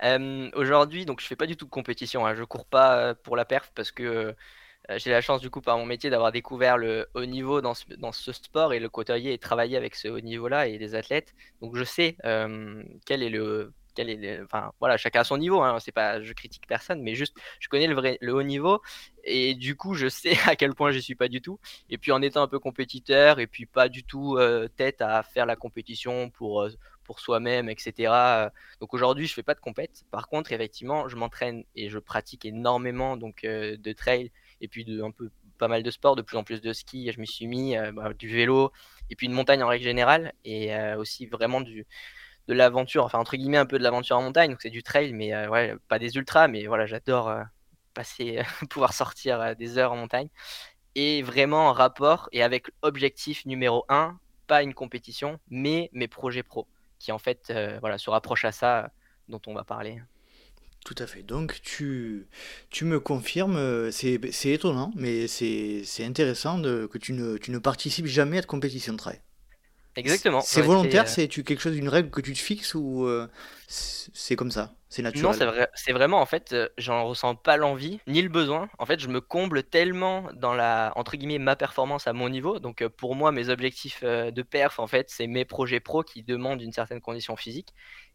Mmh. 0.03 0.51
aujourd'hui, 0.55 1.05
donc 1.05 1.21
je 1.21 1.27
fais 1.27 1.37
pas 1.37 1.47
du 1.47 1.57
tout 1.57 1.65
de 1.65 1.71
compétition, 1.71 2.25
hein. 2.25 2.37
je 2.37 2.45
cours 2.45 2.67
pas 2.67 3.17
pour 3.17 3.35
la 3.35 3.45
perf 3.45 3.73
parce 3.75 3.91
que 3.91 4.37
j'ai 4.97 5.11
la 5.11 5.21
chance 5.21 5.41
du 5.41 5.51
coup 5.51 5.61
par 5.61 5.79
mon 5.79 5.87
métier 5.87 6.11
d'avoir 6.11 6.33
découvert 6.33 6.79
le 6.79 7.09
haut 7.15 7.25
niveau 7.25 7.61
dans 7.61 7.75
ce, 7.75 7.85
dans 7.99 8.13
ce 8.13 8.33
sport 8.33 8.73
et 8.73 8.79
le 8.79 8.89
côtoyer 8.89 9.33
et 9.33 9.39
travailler 9.39 9.77
avec 9.77 9.95
ce 9.95 10.09
haut 10.09 10.21
niveau-là 10.21 10.69
et 10.69 10.79
des 10.79 10.95
athlètes. 10.95 11.35
Donc 11.61 11.77
je 11.77 11.85
sais 11.85 12.17
euh, 12.25 12.83
quel 13.05 13.23
est 13.23 13.31
le 13.31 13.73
quel 13.97 14.11
est 14.11 14.43
enfin 14.43 14.73
voilà 14.79 14.99
chacun 14.99 15.21
à 15.21 15.25
son 15.25 15.39
niveau 15.39 15.63
hein, 15.63 15.79
c'est 15.81 15.91
pas 15.91 16.21
je 16.21 16.33
critique 16.35 16.67
personne 16.69 17.01
mais 17.03 17.15
juste 17.15 17.35
je 17.61 17.69
connais 17.69 17.87
le 17.87 17.95
vrai 17.95 18.19
le 18.21 18.33
haut 18.33 18.43
niveau. 18.43 18.81
Et 19.25 19.55
du 19.55 19.75
coup 19.75 19.95
je 19.95 20.09
sais 20.09 20.37
à 20.47 20.55
quel 20.55 20.75
point 20.75 20.93
je 20.93 20.99
suis 21.01 21.17
pas 21.17 21.29
du 21.29 21.41
tout. 21.41 21.59
Et 21.91 21.99
puis 21.99 22.13
en 22.13 22.23
étant 22.23 22.43
un 22.43 22.49
peu 22.49 22.61
compétiteur 22.61 23.41
et 23.41 23.49
puis 23.49 23.67
pas 23.67 23.89
du 23.89 24.05
tout 24.05 24.37
euh, 24.37 24.69
tête 24.69 25.03
à 25.03 25.23
faire 25.25 25.47
la 25.47 25.57
compétition 25.57 26.31
pour 26.31 26.69
pour 27.03 27.21
soi-même 27.21 27.69
etc 27.69 28.13
donc 28.81 28.93
aujourd'hui 28.93 29.27
je 29.29 29.35
fais 29.35 29.43
pas 29.43 29.55
de 29.55 29.61
compète. 29.61 30.05
Par 30.13 30.29
contre 30.29 30.53
effectivement 30.53 31.09
je 31.09 31.17
m'entraîne 31.17 31.65
et 31.75 31.89
je 31.89 31.99
pratique 31.99 32.45
énormément 32.45 33.17
donc 33.17 33.43
de 33.43 33.93
trail 33.93 34.31
et 34.61 34.69
puis 34.69 34.85
de 34.85 35.03
un 35.03 35.11
peu 35.11 35.31
pas 35.59 35.69
mal 35.69 35.83
de 35.83 35.91
sports, 35.91 36.17
de 36.17 36.23
plus 36.23 36.37
en 36.37 36.45
plus 36.45 36.61
de 36.61 36.73
ski. 36.73 37.11
Je 37.13 37.21
m'y 37.21 37.27
suis 37.27 37.47
mis 37.47 37.77
euh, 37.77 37.93
bah, 37.93 38.13
du 38.13 38.29
vélo 38.29 38.73
et 39.11 39.17
puis 39.17 39.29
de 39.29 39.35
montagne 39.35 39.63
en 39.63 39.69
règle 39.69 39.85
générale 39.85 40.33
et 40.45 40.75
euh, 40.75 40.97
aussi 40.97 41.27
vraiment 41.27 41.61
du 41.61 41.87
de 42.49 42.55
l'aventure, 42.55 43.05
enfin 43.05 43.19
entre 43.19 43.37
guillemets 43.37 43.57
un 43.57 43.67
peu 43.67 43.77
de 43.77 43.83
l'aventure 43.83 44.17
en 44.17 44.23
montagne. 44.23 44.51
Donc 44.51 44.63
c'est 44.63 44.71
du 44.71 44.83
trail, 44.83 45.13
mais 45.13 45.35
euh, 45.35 45.49
ouais, 45.49 45.75
pas 45.89 45.99
des 45.99 46.17
ultras, 46.17 46.47
mais 46.47 46.67
voilà, 46.67 46.87
j'adore 46.87 47.35
passer, 47.93 48.41
pouvoir 48.71 48.93
sortir 48.93 49.57
des 49.57 49.79
heures 49.79 49.93
en 49.93 49.97
montagne 49.97 50.29
et 50.95 51.23
vraiment 51.23 51.69
en 51.69 51.73
rapport 51.73 52.29
et 52.33 52.43
avec 52.43 52.69
objectif 52.83 53.45
numéro 53.47 53.85
un, 53.89 54.19
pas 54.47 54.63
une 54.63 54.75
compétition, 54.75 55.41
mais 55.51 55.91
mes 55.93 56.09
projets 56.09 56.45
pro 56.45 56.67
qui 56.99 57.13
en 57.13 57.19
fait 57.19 57.53
voilà 57.81 57.99
se 57.99 58.09
rapprochent 58.11 58.45
à 58.45 58.53
ça 58.53 58.91
dont 59.29 59.41
on 59.47 59.55
va 59.55 59.65
parler. 59.65 60.01
Tout 60.87 60.95
à 60.99 61.09
fait. 61.09 61.25
Donc 61.25 61.61
tu, 61.63 62.29
tu 62.71 62.85
me 62.85 63.01
confirmes, 63.01 63.57
euh, 63.57 63.91
c'est 63.91 64.21
étonnant, 64.45 64.93
mais 64.95 65.27
c'est 65.27 65.83
intéressant 66.05 66.61
de, 66.61 66.87
que 66.87 66.97
tu 66.97 67.13
ne, 67.13 67.39
tu 67.39 67.51
ne 67.51 67.59
participes 67.59 68.07
jamais 68.07 68.39
à 68.39 68.41
de 68.41 68.47
compétition 68.47 68.93
de 68.93 68.99
trail. 68.99 69.21
Exactement. 69.97 70.41
C'est 70.43 70.63
volontaire, 70.63 71.03
euh, 71.03 71.09
c'est 71.09 71.27
tu 71.27 71.43
quelque 71.43 71.59
chose 71.59 71.75
d'une 71.75 71.89
règle 71.89 72.11
que 72.11 72.21
tu 72.21 72.35
te 72.35 72.39
fixes 72.39 72.77
ou 72.77 73.05
euh, 73.05 73.27
c'est 73.67 74.37
comme 74.37 74.53
ça, 74.53 74.77
c'est 74.89 75.03
naturel? 75.03 75.25
Non, 75.25 75.33
c'est 75.33 75.47
vrai, 75.47 75.69
c'est 75.75 75.91
vraiment 75.91 76.21
en 76.21 76.27
fait, 76.27 76.55
j'en 76.79 77.09
ressens 77.09 77.35
pas 77.35 77.57
l'envie 77.57 77.99
ni 78.07 78.23
le 78.23 78.29
besoin. 78.29 78.69
En 78.79 78.87
fait, 78.87 79.01
je 79.01 79.09
me 79.09 79.21
comble 79.21 79.65
tellement 79.65 80.29
dans 80.35 80.55
la 80.55 80.93
entre 80.95 81.17
guillemets 81.17 81.41
ma 81.41 81.57
performance 81.57 82.07
à 82.07 82.13
mon 82.13 82.29
niveau. 82.29 82.61
Donc 82.61 82.87
pour 82.87 83.17
moi, 83.17 83.33
mes 83.33 83.49
objectifs 83.49 84.05
de 84.05 84.43
perf, 84.43 84.79
en 84.79 84.87
fait, 84.87 85.11
c'est 85.11 85.27
mes 85.27 85.45
projets 85.45 85.81
pro 85.81 86.05
qui 86.05 86.23
demandent 86.23 86.63
une 86.63 86.73
certaine 86.73 87.01
condition 87.01 87.35
physique. 87.35 87.71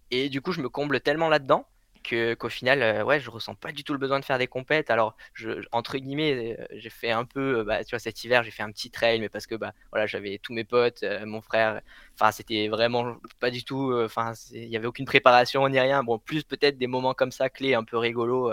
Et 0.10 0.29
du 0.29 0.39
coup, 0.39 0.53
je 0.53 0.62
me 0.62 0.69
comble 0.69 1.01
tellement 1.01 1.27
là-dedans 1.27 1.67
qu'au 2.03 2.49
final, 2.49 2.81
euh, 2.81 3.03
ouais, 3.03 3.19
je 3.19 3.29
ressens 3.29 3.55
pas 3.55 3.71
du 3.71 3.83
tout 3.83 3.93
le 3.93 3.99
besoin 3.99 4.19
de 4.19 4.25
faire 4.25 4.37
des 4.37 4.47
compètes. 4.47 4.89
Alors, 4.89 5.15
je, 5.33 5.63
entre 5.71 5.97
guillemets, 5.97 6.57
euh, 6.59 6.65
j'ai 6.71 6.89
fait 6.89 7.11
un 7.11 7.25
peu, 7.25 7.59
euh, 7.59 7.63
bah, 7.63 7.83
tu 7.83 7.91
vois, 7.91 7.99
cet 7.99 8.23
hiver, 8.23 8.43
j'ai 8.43 8.51
fait 8.51 8.63
un 8.63 8.71
petit 8.71 8.91
trail, 8.91 9.19
mais 9.19 9.29
parce 9.29 9.47
que, 9.47 9.55
bah, 9.55 9.73
voilà, 9.91 10.05
j'avais 10.07 10.39
tous 10.39 10.53
mes 10.53 10.63
potes, 10.63 11.03
mon 11.25 11.41
frère. 11.41 11.81
Enfin, 12.15 12.31
c'était 12.31 12.67
vraiment 12.67 13.17
pas 13.39 13.51
du 13.51 13.63
tout. 13.63 13.93
Enfin, 13.93 14.33
il 14.51 14.69
y 14.69 14.77
avait 14.77 14.87
aucune 14.87 15.05
préparation 15.05 15.67
ni 15.69 15.79
rien. 15.79 16.03
Bon, 16.03 16.19
plus 16.19 16.43
peut-être 16.43 16.77
des 16.77 16.87
moments 16.87 17.13
comme 17.13 17.31
ça 17.31 17.49
clés, 17.49 17.73
un 17.75 17.83
peu 17.83 17.97
rigolos, 17.97 18.51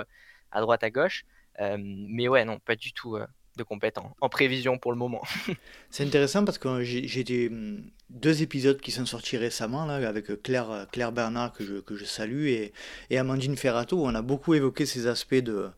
à 0.52 0.60
droite 0.60 0.84
à 0.84 0.90
gauche. 0.90 1.24
mais 1.58 2.28
ouais, 2.28 2.44
non, 2.44 2.58
pas 2.60 2.76
du 2.76 2.92
tout 2.92 3.18
de 3.58 3.64
en 4.20 4.28
prévision 4.28 4.78
pour 4.78 4.92
le 4.92 4.98
moment. 4.98 5.22
c'est 5.90 6.04
intéressant 6.04 6.44
parce 6.44 6.58
que 6.58 6.82
j'ai 6.82 7.48
hum, 7.48 7.82
deux 8.10 8.42
épisodes 8.42 8.80
qui 8.80 8.90
sont 8.90 9.04
sortis 9.04 9.36
récemment 9.36 9.84
là, 9.84 9.96
avec 10.08 10.42
Claire, 10.42 10.86
Claire 10.92 11.12
Bernard 11.12 11.52
que 11.52 11.64
je, 11.64 11.74
que 11.74 11.94
je 11.96 12.04
salue 12.04 12.46
et, 12.46 12.72
et 13.10 13.18
Amandine 13.18 13.56
Ferrato 13.56 14.02
on 14.02 14.14
a 14.14 14.22
beaucoup 14.22 14.54
évoqué 14.54 14.86
ces 14.86 15.06
aspects 15.06 15.34
de, 15.34 15.68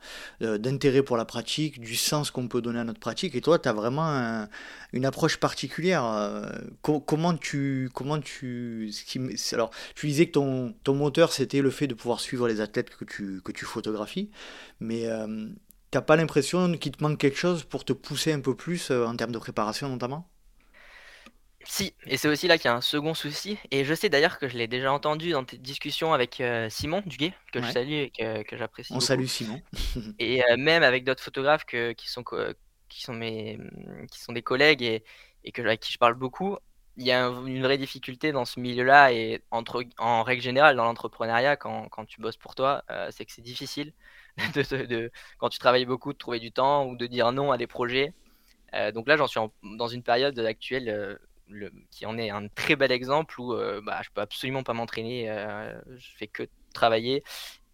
d'intérêt 0.40 1.02
pour 1.02 1.16
la 1.16 1.24
pratique, 1.24 1.80
du 1.80 1.96
sens 1.96 2.30
qu'on 2.30 2.46
peut 2.46 2.62
donner 2.62 2.78
à 2.78 2.84
notre 2.84 3.00
pratique 3.00 3.34
et 3.34 3.40
toi 3.40 3.58
tu 3.58 3.68
as 3.68 3.72
vraiment 3.72 4.46
une 4.92 5.04
approche 5.04 5.38
particulière. 5.38 6.04
Euh, 6.04 6.46
comment 6.82 7.34
tu... 7.34 7.90
Comment 7.94 8.20
tu 8.20 8.90
alors 9.52 9.70
tu 9.94 10.06
disais 10.06 10.26
que 10.26 10.32
ton, 10.32 10.74
ton 10.84 10.94
moteur 10.94 11.32
c'était 11.32 11.60
le 11.60 11.70
fait 11.70 11.86
de 11.86 11.94
pouvoir 11.94 12.20
suivre 12.20 12.46
les 12.46 12.60
athlètes 12.60 12.90
que 12.90 13.04
tu, 13.04 13.40
que 13.42 13.52
tu 13.52 13.64
photographies 13.64 14.30
mais 14.80 15.06
euh, 15.06 15.48
T'as 15.90 16.02
pas 16.02 16.14
l'impression 16.14 16.72
qu'il 16.74 16.92
te 16.92 17.02
manque 17.02 17.18
quelque 17.18 17.36
chose 17.36 17.64
pour 17.64 17.84
te 17.84 17.92
pousser 17.92 18.32
un 18.32 18.40
peu 18.40 18.54
plus 18.54 18.92
euh, 18.92 19.06
en 19.06 19.16
termes 19.16 19.32
de 19.32 19.38
préparation 19.38 19.88
notamment? 19.88 20.28
Si, 21.64 21.94
et 22.06 22.16
c'est 22.16 22.28
aussi 22.28 22.46
là 22.46 22.58
qu'il 22.58 22.66
y 22.66 22.72
a 22.72 22.76
un 22.76 22.80
second 22.80 23.12
souci, 23.12 23.58
et 23.70 23.84
je 23.84 23.92
sais 23.92 24.08
d'ailleurs 24.08 24.38
que 24.38 24.48
je 24.48 24.56
l'ai 24.56 24.66
déjà 24.66 24.92
entendu 24.92 25.32
dans 25.32 25.44
tes 25.44 25.58
discussions 25.58 26.14
avec 26.14 26.40
euh, 26.40 26.70
Simon 26.70 27.02
Duguay, 27.04 27.34
que 27.52 27.60
je 27.60 27.70
salue 27.70 27.92
et 27.92 28.10
que, 28.10 28.56
j'apprécie. 28.56 28.92
On 28.94 29.00
salue 29.00 29.26
Simon. 29.26 29.60
et 30.18 30.42
euh, 30.44 30.56
même 30.56 30.82
avec 30.82 31.04
d'autres 31.04 31.22
photographes 31.22 31.66
que, 31.66 31.92
qui, 31.92 32.08
sont, 32.08 32.24
qui, 32.88 33.02
sont 33.02 33.12
mes, 33.12 33.58
qui 34.10 34.20
sont 34.20 34.32
des 34.32 34.42
collègues 34.42 34.82
et, 34.82 35.04
et 35.44 35.52
que, 35.52 35.60
avec 35.60 35.80
qui 35.80 35.92
je 35.92 35.98
parle 35.98 36.14
beaucoup, 36.14 36.56
il 36.96 37.04
y 37.04 37.12
a 37.12 37.26
une 37.26 37.62
vraie 37.62 37.78
difficulté 37.78 38.32
dans 38.32 38.44
ce 38.44 38.58
milieu-là 38.58 39.12
et 39.12 39.42
entre, 39.50 39.84
en 39.98 40.22
règle 40.22 40.42
générale 40.42 40.76
dans 40.76 40.84
l'entrepreneuriat 40.84 41.56
quand, 41.56 41.88
quand, 41.88 42.04
tu 42.06 42.20
bosses 42.20 42.36
pour 42.36 42.54
toi, 42.54 42.84
c'est 43.10 43.24
que 43.24 43.32
c'est 43.32 43.42
difficile 43.42 43.92
de, 44.54 45.10
quand 45.38 45.48
tu 45.48 45.58
travailles 45.58 45.86
beaucoup, 45.86 46.12
de 46.12 46.18
trouver 46.18 46.40
du 46.40 46.52
temps 46.52 46.86
ou 46.86 46.96
de 46.96 47.06
dire 47.06 47.32
non 47.32 47.52
à 47.52 47.58
des 47.58 47.66
projets. 47.66 48.12
Euh, 48.74 48.92
donc 48.92 49.08
là, 49.08 49.16
j'en 49.16 49.26
suis 49.26 49.40
dans 49.62 49.88
une 49.88 50.02
période 50.02 50.38
actuelle 50.38 50.88
euh, 50.88 51.70
qui 51.90 52.06
en 52.06 52.16
est 52.18 52.30
un 52.30 52.48
très 52.48 52.76
bel 52.76 52.92
exemple 52.92 53.40
où 53.40 53.54
euh, 53.54 53.80
bah, 53.84 54.00
je 54.02 54.10
peux 54.14 54.20
absolument 54.20 54.62
pas 54.62 54.72
m'entraîner, 54.72 55.26
je 55.96 56.08
fais 56.16 56.26
que 56.26 56.44
travailler. 56.72 57.22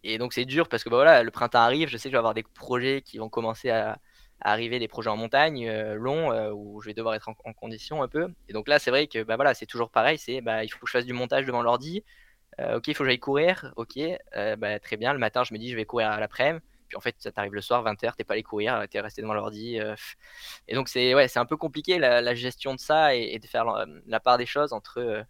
Et 0.05 0.19
donc 0.19 0.33
c'est 0.33 0.45
dur 0.45 0.69
parce 0.69 0.85
que 0.85 0.89
bah, 0.89 0.97
voilà, 0.97 1.23
le 1.23 1.31
printemps 1.31 1.61
arrive, 1.61 1.89
je 1.89 1.97
sais 1.97 2.05
que 2.05 2.11
je 2.11 2.15
vais 2.15 2.19
avoir 2.19 2.35
des 2.35 2.45
projets 2.45 3.03
qui 3.03 3.19
vont 3.19 3.29
commencer 3.29 3.71
à, 3.71 3.99
arriver, 4.41 4.79
des 4.79 4.89
projets 4.89 5.11
en 5.11 5.17
montagne 5.17 5.71
longs 5.95 6.31
où 6.53 6.81
je 6.83 6.89
vais 6.89 6.95
devoir 6.95 7.15
être 7.15 7.29
en, 7.29 7.53
condition 7.55 8.03
un 8.03 8.09
peu. 8.09 8.29
Et 8.49 8.53
donc 8.53 8.69
là, 8.69 8.79
c'est 8.79 8.91
vrai 8.91 9.07
que 9.07 9.23
bah, 9.23 9.37
voilà, 9.37 9.55
c'est 9.55 9.67
toujours 9.67 9.91
pareil, 9.91 10.19
c'est 10.19 10.41
bah, 10.41 10.65
il 10.65 10.69
faut 10.69 10.79
que 10.79 10.87
je 10.87 10.93
fasse 10.93 11.07
du 11.07 11.15
montage 11.15 11.47
devant 11.47 11.63
l'ordi. 11.63 12.05
Euh, 12.61 12.77
ok, 12.79 12.89
il 12.89 12.95
faut 12.95 13.05
que 13.05 13.11
j'aille 13.11 13.19
courir. 13.19 13.73
Ok, 13.77 13.99
euh, 14.37 14.57
bah, 14.57 14.79
très 14.81 14.97
bien. 14.97 15.13
Le 15.13 15.19
matin, 15.19 15.45
je 15.45 15.53
me 15.53 15.59
dis, 15.59 15.71
je 15.71 15.77
vais 15.77 15.85
courir 15.85 16.11
à 16.11 16.21
l'après-midi. 16.21 16.65
Puis 16.89 16.97
en 16.97 17.01
fait, 17.01 17.17
ça 17.19 17.33
t'arrive 17.33 17.53
le 17.53 17.61
soir, 17.61 17.83
20h, 17.83 18.15
t'es 18.15 18.23
pas 18.23 18.35
allé 18.35 18.45
courir, 18.45 18.85
t'es 18.89 19.01
resté 19.01 19.21
devant 19.21 19.35
l'ordi. 19.35 19.81
Euh, 19.81 19.97
et 20.69 20.75
donc, 20.77 20.89
c'est 20.89 21.17
ouais, 21.17 21.27
un 21.37 21.45
peu 21.45 21.57
compliqué 21.57 21.99
la, 21.99 22.35
gestion 22.37 22.75
de 22.75 22.79
ça 22.79 23.15
et, 23.17 23.41
de 23.41 23.47
faire 23.47 23.65
la, 24.07 24.21
part 24.21 24.39
des 24.39 24.47
choses 24.47 24.73
entre 24.73 25.25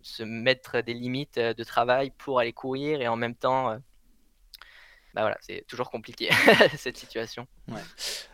se 0.00 0.22
mettre 0.22 0.80
des 0.80 0.94
limites 0.94 1.38
de 1.38 1.64
travail 1.64 2.10
pour 2.16 2.40
aller 2.40 2.54
courir 2.54 3.02
et 3.02 3.08
en 3.08 3.16
même 3.16 3.34
temps 3.34 3.78
bah 5.14 5.22
voilà, 5.22 5.36
c'est 5.40 5.64
toujours 5.66 5.90
compliqué 5.90 6.28
cette 6.76 6.96
situation. 6.96 7.46
Ouais. 7.68 7.80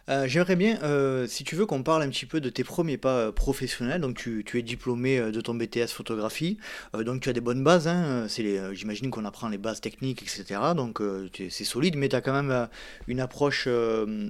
Euh, 0.09 0.27
j'aimerais 0.29 0.57
bien, 0.57 0.79
euh, 0.83 1.27
si 1.27 1.43
tu 1.43 1.57
veux, 1.57 1.65
qu'on 1.65 1.83
parle 1.83 2.03
un 2.03 2.11
petit 2.11 2.27
peu 2.27 2.41
de 2.41 2.51
tes 2.51 2.65
premiers 2.65 2.99
pas 2.99 3.17
euh, 3.17 3.33
professionnels. 3.33 4.01
Donc, 4.01 4.17
tu, 4.17 4.45
tu 4.45 4.59
es 4.59 4.63
diplômé 4.63 5.19
de 5.19 5.41
ton 5.41 5.55
BTS 5.55 5.89
photographie, 5.89 6.59
donc 6.95 7.23
tu 7.23 7.29
as 7.29 7.33
des 7.33 7.41
bonnes 7.41 7.65
bases. 7.65 7.89
Hein. 7.89 8.27
J'imagine 8.29 9.11
qu'on 9.11 9.25
apprend 9.25 9.49
les 9.49 9.59
bases 9.59 9.81
techniques, 9.81 10.23
etc. 10.23 10.61
Donc, 10.77 11.01
c'est 11.51 11.65
solide, 11.65 11.97
mais 11.97 12.09
tu 12.09 12.17
as 12.17 12.21
quand 12.21 12.43
même 12.43 12.69
une 13.07 13.21
approche 13.21 13.69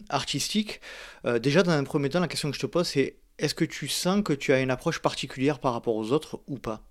artistique. 0.08 0.80
déjà, 1.24 1.62
dans 1.62 1.72
un 1.72 1.84
premier 1.84 2.08
temps, 2.08 2.20
la 2.20 2.28
question 2.28 2.50
que 2.50 2.56
je 2.56 2.60
te 2.60 2.66
pose, 2.66 2.86
c'est 2.86 3.16
est-ce 3.38 3.54
que 3.54 3.64
tu 3.64 3.88
sens 3.88 4.22
que 4.22 4.32
tu 4.32 4.52
as 4.52 4.60
une 4.60 4.70
approche 4.70 5.00
particulière 5.00 5.58
par 5.58 5.72
rapport 5.72 5.96
aux 5.96 6.12
autres 6.12 6.40
ou 6.46 6.58
pas? 6.58 6.82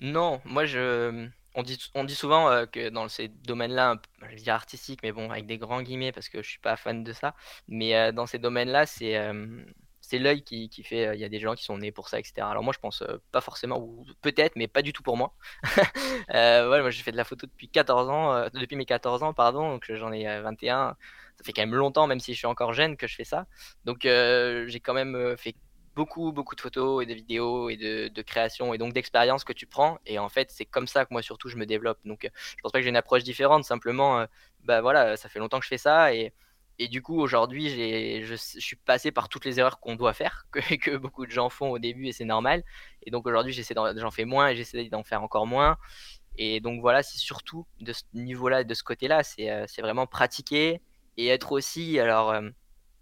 Non, 0.00 0.40
moi 0.44 0.64
je 0.64 1.28
on 1.54 1.62
dit, 1.62 1.78
on 1.94 2.04
dit 2.04 2.14
souvent 2.14 2.50
euh, 2.50 2.66
que 2.66 2.88
dans 2.90 3.08
ces 3.08 3.28
domaines-là, 3.28 3.96
je 4.22 4.26
vais 4.28 4.36
dire 4.36 4.54
artistiques, 4.54 5.00
mais 5.02 5.12
bon, 5.12 5.30
avec 5.30 5.46
des 5.46 5.58
grands 5.58 5.82
guillemets, 5.82 6.12
parce 6.12 6.28
que 6.28 6.42
je 6.42 6.48
suis 6.48 6.58
pas 6.58 6.76
fan 6.76 7.04
de 7.04 7.12
ça, 7.12 7.34
mais 7.68 7.96
euh, 7.96 8.12
dans 8.12 8.26
ces 8.26 8.38
domaines-là, 8.38 8.86
c'est 8.86 9.16
euh, 9.16 9.64
c'est 10.00 10.18
l'œil 10.18 10.42
qui, 10.42 10.68
qui 10.70 10.82
fait. 10.84 11.14
Il 11.14 11.20
y 11.20 11.24
a 11.24 11.28
des 11.28 11.40
gens 11.40 11.54
qui 11.54 11.64
sont 11.64 11.78
nés 11.78 11.92
pour 11.92 12.08
ça, 12.08 12.18
etc. 12.18 12.46
Alors 12.48 12.62
moi, 12.62 12.72
je 12.72 12.78
pense 12.78 13.04
pas 13.30 13.40
forcément, 13.40 13.78
ou 13.78 14.06
peut-être, 14.22 14.56
mais 14.56 14.68
pas 14.68 14.82
du 14.82 14.92
tout 14.92 15.02
pour 15.02 15.16
moi. 15.16 15.34
ouais, 16.30 16.80
moi, 16.80 16.90
j'ai 16.90 17.02
fait 17.02 17.12
de 17.12 17.16
la 17.16 17.24
photo 17.24 17.46
depuis 17.46 17.68
14 17.68 18.08
ans, 18.08 18.48
depuis 18.54 18.76
mes 18.76 18.86
14 18.86 19.22
ans, 19.22 19.34
pardon, 19.34 19.72
donc 19.72 19.84
j'en 19.92 20.12
ai 20.12 20.24
21. 20.40 20.96
Ça 21.36 21.44
fait 21.44 21.52
quand 21.52 21.62
même 21.62 21.74
longtemps, 21.74 22.06
même 22.06 22.20
si 22.20 22.32
je 22.32 22.38
suis 22.38 22.46
encore 22.46 22.72
jeune, 22.72 22.96
que 22.96 23.06
je 23.06 23.16
fais 23.16 23.24
ça. 23.24 23.46
Donc 23.84 24.00
j'ai 24.04 24.80
quand 24.80 24.94
même 24.94 25.36
fait 25.36 25.54
beaucoup, 25.98 26.30
beaucoup 26.30 26.54
de 26.54 26.60
photos 26.60 27.02
et 27.02 27.06
de 27.06 27.12
vidéos 27.12 27.70
et 27.70 27.76
de, 27.76 28.06
de 28.06 28.22
création 28.22 28.72
et 28.72 28.78
donc 28.78 28.92
d'expérience 28.92 29.42
que 29.42 29.52
tu 29.52 29.66
prends. 29.66 29.98
Et 30.06 30.20
en 30.20 30.28
fait, 30.28 30.48
c'est 30.52 30.64
comme 30.64 30.86
ça 30.86 31.04
que 31.04 31.08
moi, 31.10 31.22
surtout, 31.22 31.48
je 31.48 31.56
me 31.56 31.66
développe. 31.66 31.98
Donc, 32.04 32.24
euh, 32.24 32.28
je 32.56 32.62
pense 32.62 32.70
pas 32.70 32.78
que 32.78 32.84
j'ai 32.84 32.88
une 32.88 33.02
approche 33.04 33.24
différente. 33.24 33.64
Simplement, 33.64 34.20
euh, 34.20 34.26
bah 34.62 34.80
voilà, 34.80 35.16
ça 35.16 35.28
fait 35.28 35.40
longtemps 35.40 35.58
que 35.58 35.64
je 35.64 35.70
fais 35.70 35.84
ça. 35.90 36.14
Et, 36.14 36.32
et 36.78 36.86
du 36.86 37.02
coup, 37.02 37.18
aujourd'hui, 37.20 37.68
je, 37.68 38.36
je 38.36 38.36
suis 38.36 38.76
passé 38.76 39.10
par 39.10 39.28
toutes 39.28 39.44
les 39.44 39.58
erreurs 39.58 39.80
qu'on 39.80 39.96
doit 39.96 40.12
faire, 40.12 40.46
que, 40.52 40.96
beaucoup 40.96 41.26
de 41.26 41.32
gens 41.32 41.48
font 41.48 41.70
au 41.70 41.80
début 41.80 42.06
et 42.06 42.12
c'est 42.12 42.24
normal. 42.24 42.62
Et 43.02 43.10
donc, 43.10 43.26
aujourd'hui, 43.26 43.52
j'en 43.52 44.10
fais 44.12 44.24
moins 44.24 44.50
et 44.50 44.56
j'essaie 44.56 44.88
d'en 44.88 45.02
faire 45.02 45.24
encore 45.24 45.48
moins. 45.48 45.78
Et 46.36 46.60
donc, 46.60 46.80
voilà, 46.80 47.02
c'est 47.02 47.18
surtout 47.18 47.66
de 47.80 47.92
ce 47.92 48.04
niveau-là, 48.14 48.62
de 48.62 48.74
ce 48.74 48.84
côté-là, 48.84 49.24
c'est 49.24 49.50
euh, 49.50 49.66
vraiment 49.80 50.06
pratiquer 50.06 50.80
et 51.16 51.26
être 51.26 51.50
aussi, 51.50 51.98
alors 51.98 52.32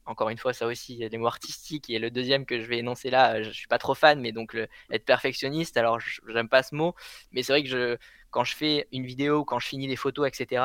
encore 0.06 0.28
une 0.30 0.38
fois, 0.38 0.52
ça 0.52 0.66
aussi, 0.66 0.96
les 0.96 1.18
mots 1.18 1.26
artistiques. 1.26 1.90
Et 1.90 1.98
le 1.98 2.10
deuxième 2.10 2.46
que 2.46 2.60
je 2.60 2.66
vais 2.66 2.78
énoncer 2.78 3.10
là, 3.10 3.42
je 3.42 3.50
suis 3.50 3.66
pas 3.66 3.78
trop 3.78 3.94
fan, 3.94 4.20
mais 4.20 4.32
donc 4.32 4.56
être 4.90 5.04
perfectionniste. 5.04 5.76
Alors, 5.76 5.98
j'aime 6.28 6.48
pas 6.48 6.62
ce 6.62 6.74
mot, 6.74 6.94
mais 7.32 7.42
c'est 7.42 7.52
vrai 7.52 7.62
que 7.62 7.68
je, 7.68 7.96
quand 8.30 8.44
je 8.44 8.54
fais 8.54 8.88
une 8.92 9.06
vidéo, 9.06 9.44
quand 9.44 9.58
je 9.58 9.66
finis 9.66 9.88
des 9.88 9.96
photos, 9.96 10.28
etc., 10.28 10.62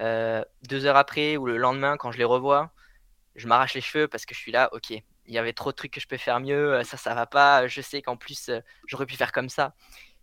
euh, 0.00 0.44
deux 0.68 0.86
heures 0.86 0.96
après 0.96 1.36
ou 1.36 1.46
le 1.46 1.56
lendemain, 1.56 1.96
quand 1.96 2.12
je 2.12 2.18
les 2.18 2.24
revois, 2.24 2.72
je 3.36 3.46
m'arrache 3.46 3.74
les 3.74 3.80
cheveux 3.80 4.08
parce 4.08 4.24
que 4.24 4.34
je 4.34 4.40
suis 4.40 4.52
là, 4.52 4.70
ok, 4.72 4.90
il 4.90 5.34
y 5.34 5.38
avait 5.38 5.52
trop 5.52 5.70
de 5.70 5.76
trucs 5.76 5.92
que 5.92 6.00
je 6.00 6.08
peux 6.08 6.16
faire 6.16 6.40
mieux, 6.40 6.74
euh, 6.74 6.84
ça, 6.84 6.96
ça 6.96 7.14
va 7.14 7.26
pas. 7.26 7.66
Je 7.68 7.80
sais 7.80 8.02
qu'en 8.02 8.16
plus, 8.16 8.48
euh, 8.48 8.60
j'aurais 8.86 9.06
pu 9.06 9.16
faire 9.16 9.32
comme 9.32 9.48
ça. 9.48 9.74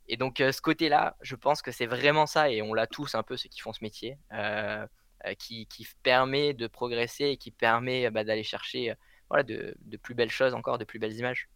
Et 0.08 0.18
donc, 0.18 0.38
ce 0.38 0.62
côté-là, 0.62 1.18
je 1.22 1.36
pense 1.36 1.62
que 1.62 1.72
c'est 1.72 1.86
vraiment 1.86 2.26
ça, 2.28 2.50
et 2.50 2.62
on 2.62 2.74
l'a 2.74 2.88
tous 2.88 3.16
un 3.16 3.24
peu, 3.24 3.36
ceux 3.38 3.50
qui 3.50 3.60
font 3.60 3.74
ce 3.74 3.84
métier. 3.84 4.18
Euh, 4.32 4.88
qui, 5.38 5.68
permet 6.04 6.54
de 6.54 6.68
progresser 6.68 7.26
et 7.26 7.38
qui 7.38 7.52
permet 7.52 8.10
bah, 8.10 8.24
d'aller 8.24 8.44
chercher 8.44 8.92
euh, 8.92 8.96
voilà, 9.30 9.44
de, 9.44 9.76
plus 10.02 10.16
belles 10.16 10.32
choses 10.32 10.54
encore, 10.54 10.78
de 10.78 10.86
plus 10.86 11.00
belles 11.00 11.16
images. 11.16 11.50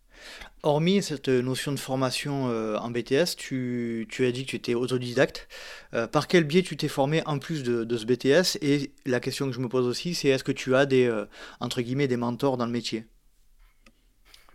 Hormis 0.63 1.01
cette 1.01 1.29
notion 1.29 1.71
de 1.71 1.79
formation 1.79 2.49
euh, 2.49 2.75
en 2.77 2.91
BTS, 2.91 3.37
tu, 3.37 4.07
as 4.19 4.31
dit 4.31 4.45
que 4.45 4.51
tu 4.51 4.55
étais 4.57 4.73
autodidacte. 4.73 5.47
par 6.11 6.27
quel 6.27 6.43
biais 6.43 6.63
tu 6.63 6.75
t'es 6.75 6.89
formé 6.89 7.21
en 7.25 7.39
plus 7.39 7.63
de, 7.63 7.97
ce 7.97 8.05
BTS 8.05 8.57
Et 8.61 8.91
la 9.05 9.19
question 9.19 9.47
que 9.47 9.53
je 9.53 9.59
me 9.59 9.69
pose 9.69 9.87
aussi, 9.87 10.13
c'est 10.13 10.27
est-ce 10.27 10.43
que 10.43 10.51
tu 10.51 10.75
as 10.75 10.85
des, 10.85 11.09
entre 11.61 11.81
guillemets, 11.81 12.07
des 12.07 12.17
mentors 12.17 12.57
dans 12.57 12.65
le 12.65 12.71
métier? 12.71 13.05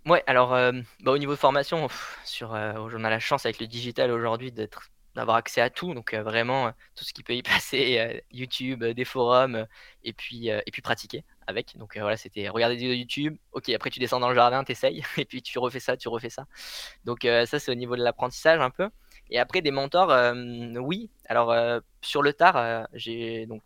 Ouais, 0.05 0.23
alors 0.27 0.51
bah, 0.51 1.11
au 1.11 1.19
niveau 1.19 1.33
de 1.33 1.39
formation, 1.39 1.89
sur, 2.25 2.51
on 2.51 3.05
a 3.05 3.11
la 3.11 3.19
chance 3.19 3.47
avec 3.47 3.59
le 3.59 3.67
digital 3.67 4.11
aujourd'hui 4.11 4.53
d'être 4.53 4.91
d'avoir 5.17 5.37
accès 5.37 5.61
à 5.61 5.71
tout, 5.71 5.95
donc 5.95 6.15
vraiment 6.15 6.73
tout 6.95 7.05
ce 7.05 7.13
qui 7.13 7.23
peut 7.23 7.35
y 7.35 7.43
passer, 7.43 8.23
YouTube, 8.31 8.85
des 8.85 9.05
forums, 9.05 9.67
et 10.05 10.13
puis 10.13 10.49
et 10.49 10.71
puis 10.73 10.83
pratiquer 10.83 11.25
avec. 11.47 11.77
Donc 11.77 11.97
voilà, 11.99 12.17
c'était 12.17 12.49
regarder 12.49 12.77
des 12.77 12.83
vidéos 12.83 12.99
YouTube. 12.99 13.37
Ok, 13.53 13.69
après 13.71 13.91
tu 13.91 13.99
descends 13.99 14.21
dans 14.21 14.29
le 14.29 14.35
jardin, 14.35 14.63
t'essayes, 14.65 15.03
et 15.17 15.25
puis 15.25 15.43
tu 15.43 15.59
refais 15.59 15.81
ça, 15.81 15.97
tu 15.97 16.09
refais 16.09 16.31
ça. 16.31 16.47
Donc 17.05 17.21
ça 17.23 17.59
c'est 17.59 17.73
au 17.73 17.75
niveau 17.75 17.97
de 17.97 18.03
l'apprentissage 18.03 18.61
un 18.61 18.71
peu. 18.71 18.89
Et 19.31 19.39
après 19.41 19.63
des 19.63 19.73
mentors, 19.73 20.15
oui. 20.81 21.11
Alors 21.29 21.55
sur 22.03 22.23
le 22.23 22.33
tard, 22.33 22.87
j'ai 22.93 23.47
donc 23.47 23.63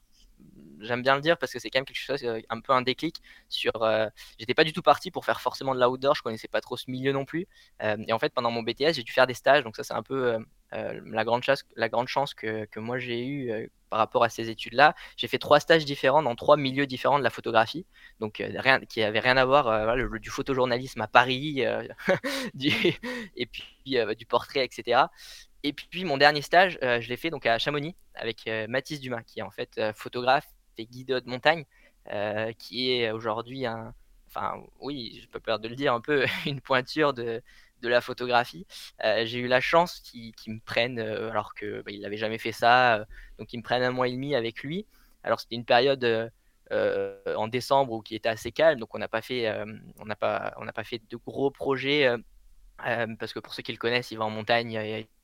j'aime 0.80 1.02
bien 1.02 1.14
le 1.14 1.20
dire 1.20 1.36
parce 1.38 1.52
que 1.52 1.58
c'est 1.58 1.70
quand 1.70 1.78
même 1.78 1.84
quelque 1.84 1.96
chose, 1.96 2.22
euh, 2.24 2.40
un 2.48 2.60
peu 2.60 2.72
un 2.72 2.82
déclic 2.82 3.16
sur. 3.48 3.82
Euh, 3.82 4.08
j'étais 4.38 4.54
pas 4.54 4.64
du 4.64 4.72
tout 4.72 4.82
parti 4.82 5.10
pour 5.10 5.24
faire 5.24 5.40
forcément 5.40 5.74
de 5.74 5.80
l'outdoor, 5.80 6.14
je 6.14 6.22
connaissais 6.22 6.48
pas 6.48 6.60
trop 6.60 6.76
ce 6.76 6.90
milieu 6.90 7.12
non 7.12 7.24
plus. 7.24 7.46
Euh, 7.82 7.96
et 8.06 8.12
en 8.12 8.18
fait, 8.18 8.32
pendant 8.32 8.50
mon 8.50 8.62
BTS, 8.62 8.94
j'ai 8.94 9.02
dû 9.02 9.12
faire 9.12 9.26
des 9.26 9.34
stages, 9.34 9.64
donc 9.64 9.76
ça, 9.76 9.84
c'est 9.84 9.94
un 9.94 10.02
peu 10.02 10.38
la, 10.72 11.24
grande 11.24 11.42
chance, 11.42 11.64
la 11.76 11.88
grande 11.88 12.08
chance 12.08 12.34
que, 12.34 12.78
moi 12.78 12.98
j'ai 12.98 13.26
eue 13.26 13.70
par 13.88 13.98
rapport 13.98 14.22
à 14.22 14.28
ces 14.28 14.50
études-là. 14.50 14.94
J'ai 15.16 15.26
fait 15.26 15.38
trois 15.38 15.58
stages 15.58 15.84
différents 15.84 16.22
dans 16.22 16.36
trois 16.36 16.56
milieux 16.56 16.86
différents 16.86 17.18
de 17.18 17.24
la 17.24 17.30
photographie, 17.30 17.86
donc 18.20 18.40
rien, 18.40 18.80
qui 18.80 19.02
avait 19.02 19.18
rien 19.18 19.36
à 19.36 19.44
voir, 19.44 19.96
du 20.20 20.30
photojournalisme 20.30 21.00
à 21.00 21.08
Paris, 21.08 21.64
du, 22.54 22.70
et 23.36 23.46
puis 23.46 23.98
du 24.16 24.26
portrait, 24.26 24.64
etc. 24.64 25.02
Et 25.62 25.72
puis 25.72 26.04
mon 26.04 26.18
dernier 26.18 26.42
stage, 26.42 26.78
je 26.82 27.08
l'ai 27.08 27.16
fait 27.16 27.30
donc 27.30 27.46
à 27.46 27.58
Chamonix 27.58 27.96
avec 28.14 28.48
Mathis 28.68 29.00
Dumas, 29.00 29.22
qui 29.22 29.40
est 29.40 29.42
en 29.42 29.50
fait 29.50 29.80
photographe 29.94 30.48
et 30.78 30.86
guide 30.86 31.08
de 31.08 31.28
montagne, 31.28 31.64
qui 32.58 32.92
est 32.92 33.10
aujourd'hui 33.10 33.66
un, 33.66 33.92
enfin 34.30 34.62
oui, 34.80 35.20
je 35.22 35.28
peux 35.28 35.40
peur 35.40 35.58
de 35.58 35.68
le 35.68 35.74
dire, 35.74 35.92
un 35.92 36.00
peu 36.00 36.24
une 36.46 36.60
pointure 36.60 37.12
de, 37.12 37.42
de 37.80 37.88
la 37.88 38.00
photographie. 38.00 38.66
j'ai 39.02 39.38
eu 39.38 39.46
la 39.46 39.60
chance 39.60 40.00
qu'il 40.00 40.34
me 40.46 40.60
prenne, 40.60 40.98
alors 40.98 41.54
qu'il 41.54 41.82
bah, 41.84 41.92
n'avait 42.00 42.16
jamais 42.16 42.38
fait 42.38 42.52
ça, 42.52 43.06
donc 43.38 43.52
il 43.52 43.58
me 43.58 43.62
prenne 43.62 43.82
un 43.82 43.90
mois 43.90 44.08
et 44.08 44.12
demi 44.12 44.34
avec 44.34 44.62
lui. 44.62 44.86
Alors 45.22 45.40
c'était 45.40 45.56
une 45.56 45.64
période 45.64 46.32
en 46.70 47.48
décembre 47.48 47.92
où 47.92 48.02
qui 48.02 48.14
était 48.14 48.28
assez 48.28 48.52
calme, 48.52 48.78
donc 48.78 48.94
on 48.94 48.98
n'a 48.98 49.08
pas 49.08 49.22
fait, 49.22 49.52
pas, 50.18 50.54
pas 50.74 50.84
fait 50.84 51.02
de 51.10 51.16
gros 51.16 51.50
projets 51.50 52.08
parce 53.18 53.32
que 53.32 53.40
pour 53.40 53.54
ceux 53.54 53.62
qui 53.62 53.72
le 53.72 53.78
connaissent, 53.78 54.10
il 54.10 54.18
va 54.18 54.24
en 54.24 54.30
montagne, 54.30 54.72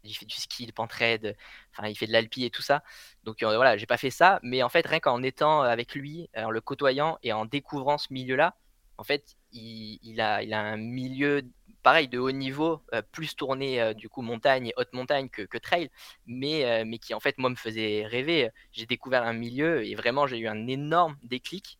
il 0.04 0.14
fait 0.14 0.26
du 0.26 0.34
ski, 0.34 0.66
de 0.66 0.72
pentraide, 0.72 1.36
enfin 1.72 1.88
il 1.88 1.96
fait 1.96 2.06
de 2.06 2.12
l'alpi 2.12 2.44
et 2.44 2.50
tout 2.50 2.62
ça. 2.62 2.82
Donc 3.24 3.42
voilà, 3.42 3.76
j'ai 3.76 3.86
pas 3.86 3.96
fait 3.96 4.10
ça, 4.10 4.40
mais 4.42 4.62
en 4.62 4.68
fait 4.68 4.86
rien 4.86 5.00
qu'en 5.00 5.22
étant 5.22 5.62
avec 5.62 5.94
lui, 5.94 6.28
en 6.36 6.50
le 6.50 6.60
côtoyant 6.60 7.18
et 7.22 7.32
en 7.32 7.44
découvrant 7.44 7.98
ce 7.98 8.12
milieu-là, 8.12 8.56
en 8.98 9.04
fait 9.04 9.36
il, 9.52 10.20
a, 10.20 10.42
il 10.42 10.52
a 10.52 10.60
un 10.60 10.76
milieu 10.76 11.42
pareil 11.86 12.08
de 12.08 12.18
haut 12.18 12.32
niveau, 12.32 12.82
plus 13.12 13.36
tourné 13.36 13.94
du 13.94 14.08
coup 14.08 14.20
montagne 14.20 14.66
et 14.66 14.72
haute 14.76 14.92
montagne 14.92 15.28
que, 15.28 15.58
trail, 15.58 15.88
mais, 16.26 16.84
mais 16.84 16.98
qui 16.98 17.14
en 17.14 17.20
fait 17.20 17.38
moi 17.38 17.48
me 17.48 17.54
faisait 17.54 18.04
rêver. 18.04 18.50
J'ai 18.72 18.86
découvert 18.86 19.22
un 19.22 19.32
milieu 19.32 19.86
et 19.86 19.94
vraiment 19.94 20.26
j'ai 20.26 20.38
eu 20.38 20.48
un 20.48 20.66
énorme 20.66 21.16
déclic 21.22 21.78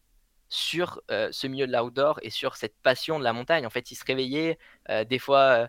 sur 0.48 1.02
ce 1.08 1.46
milieu 1.48 1.66
de 1.66 1.72
l'outdoor 1.72 2.20
et 2.22 2.30
sur 2.30 2.54
cette 2.54 2.76
passion 2.84 3.18
de 3.18 3.24
la 3.24 3.32
montagne. 3.32 3.66
En 3.66 3.70
fait, 3.70 3.90
il 3.90 3.96
se 3.96 4.04
réveillait, 4.04 4.60
des 5.08 5.18
fois, 5.18 5.68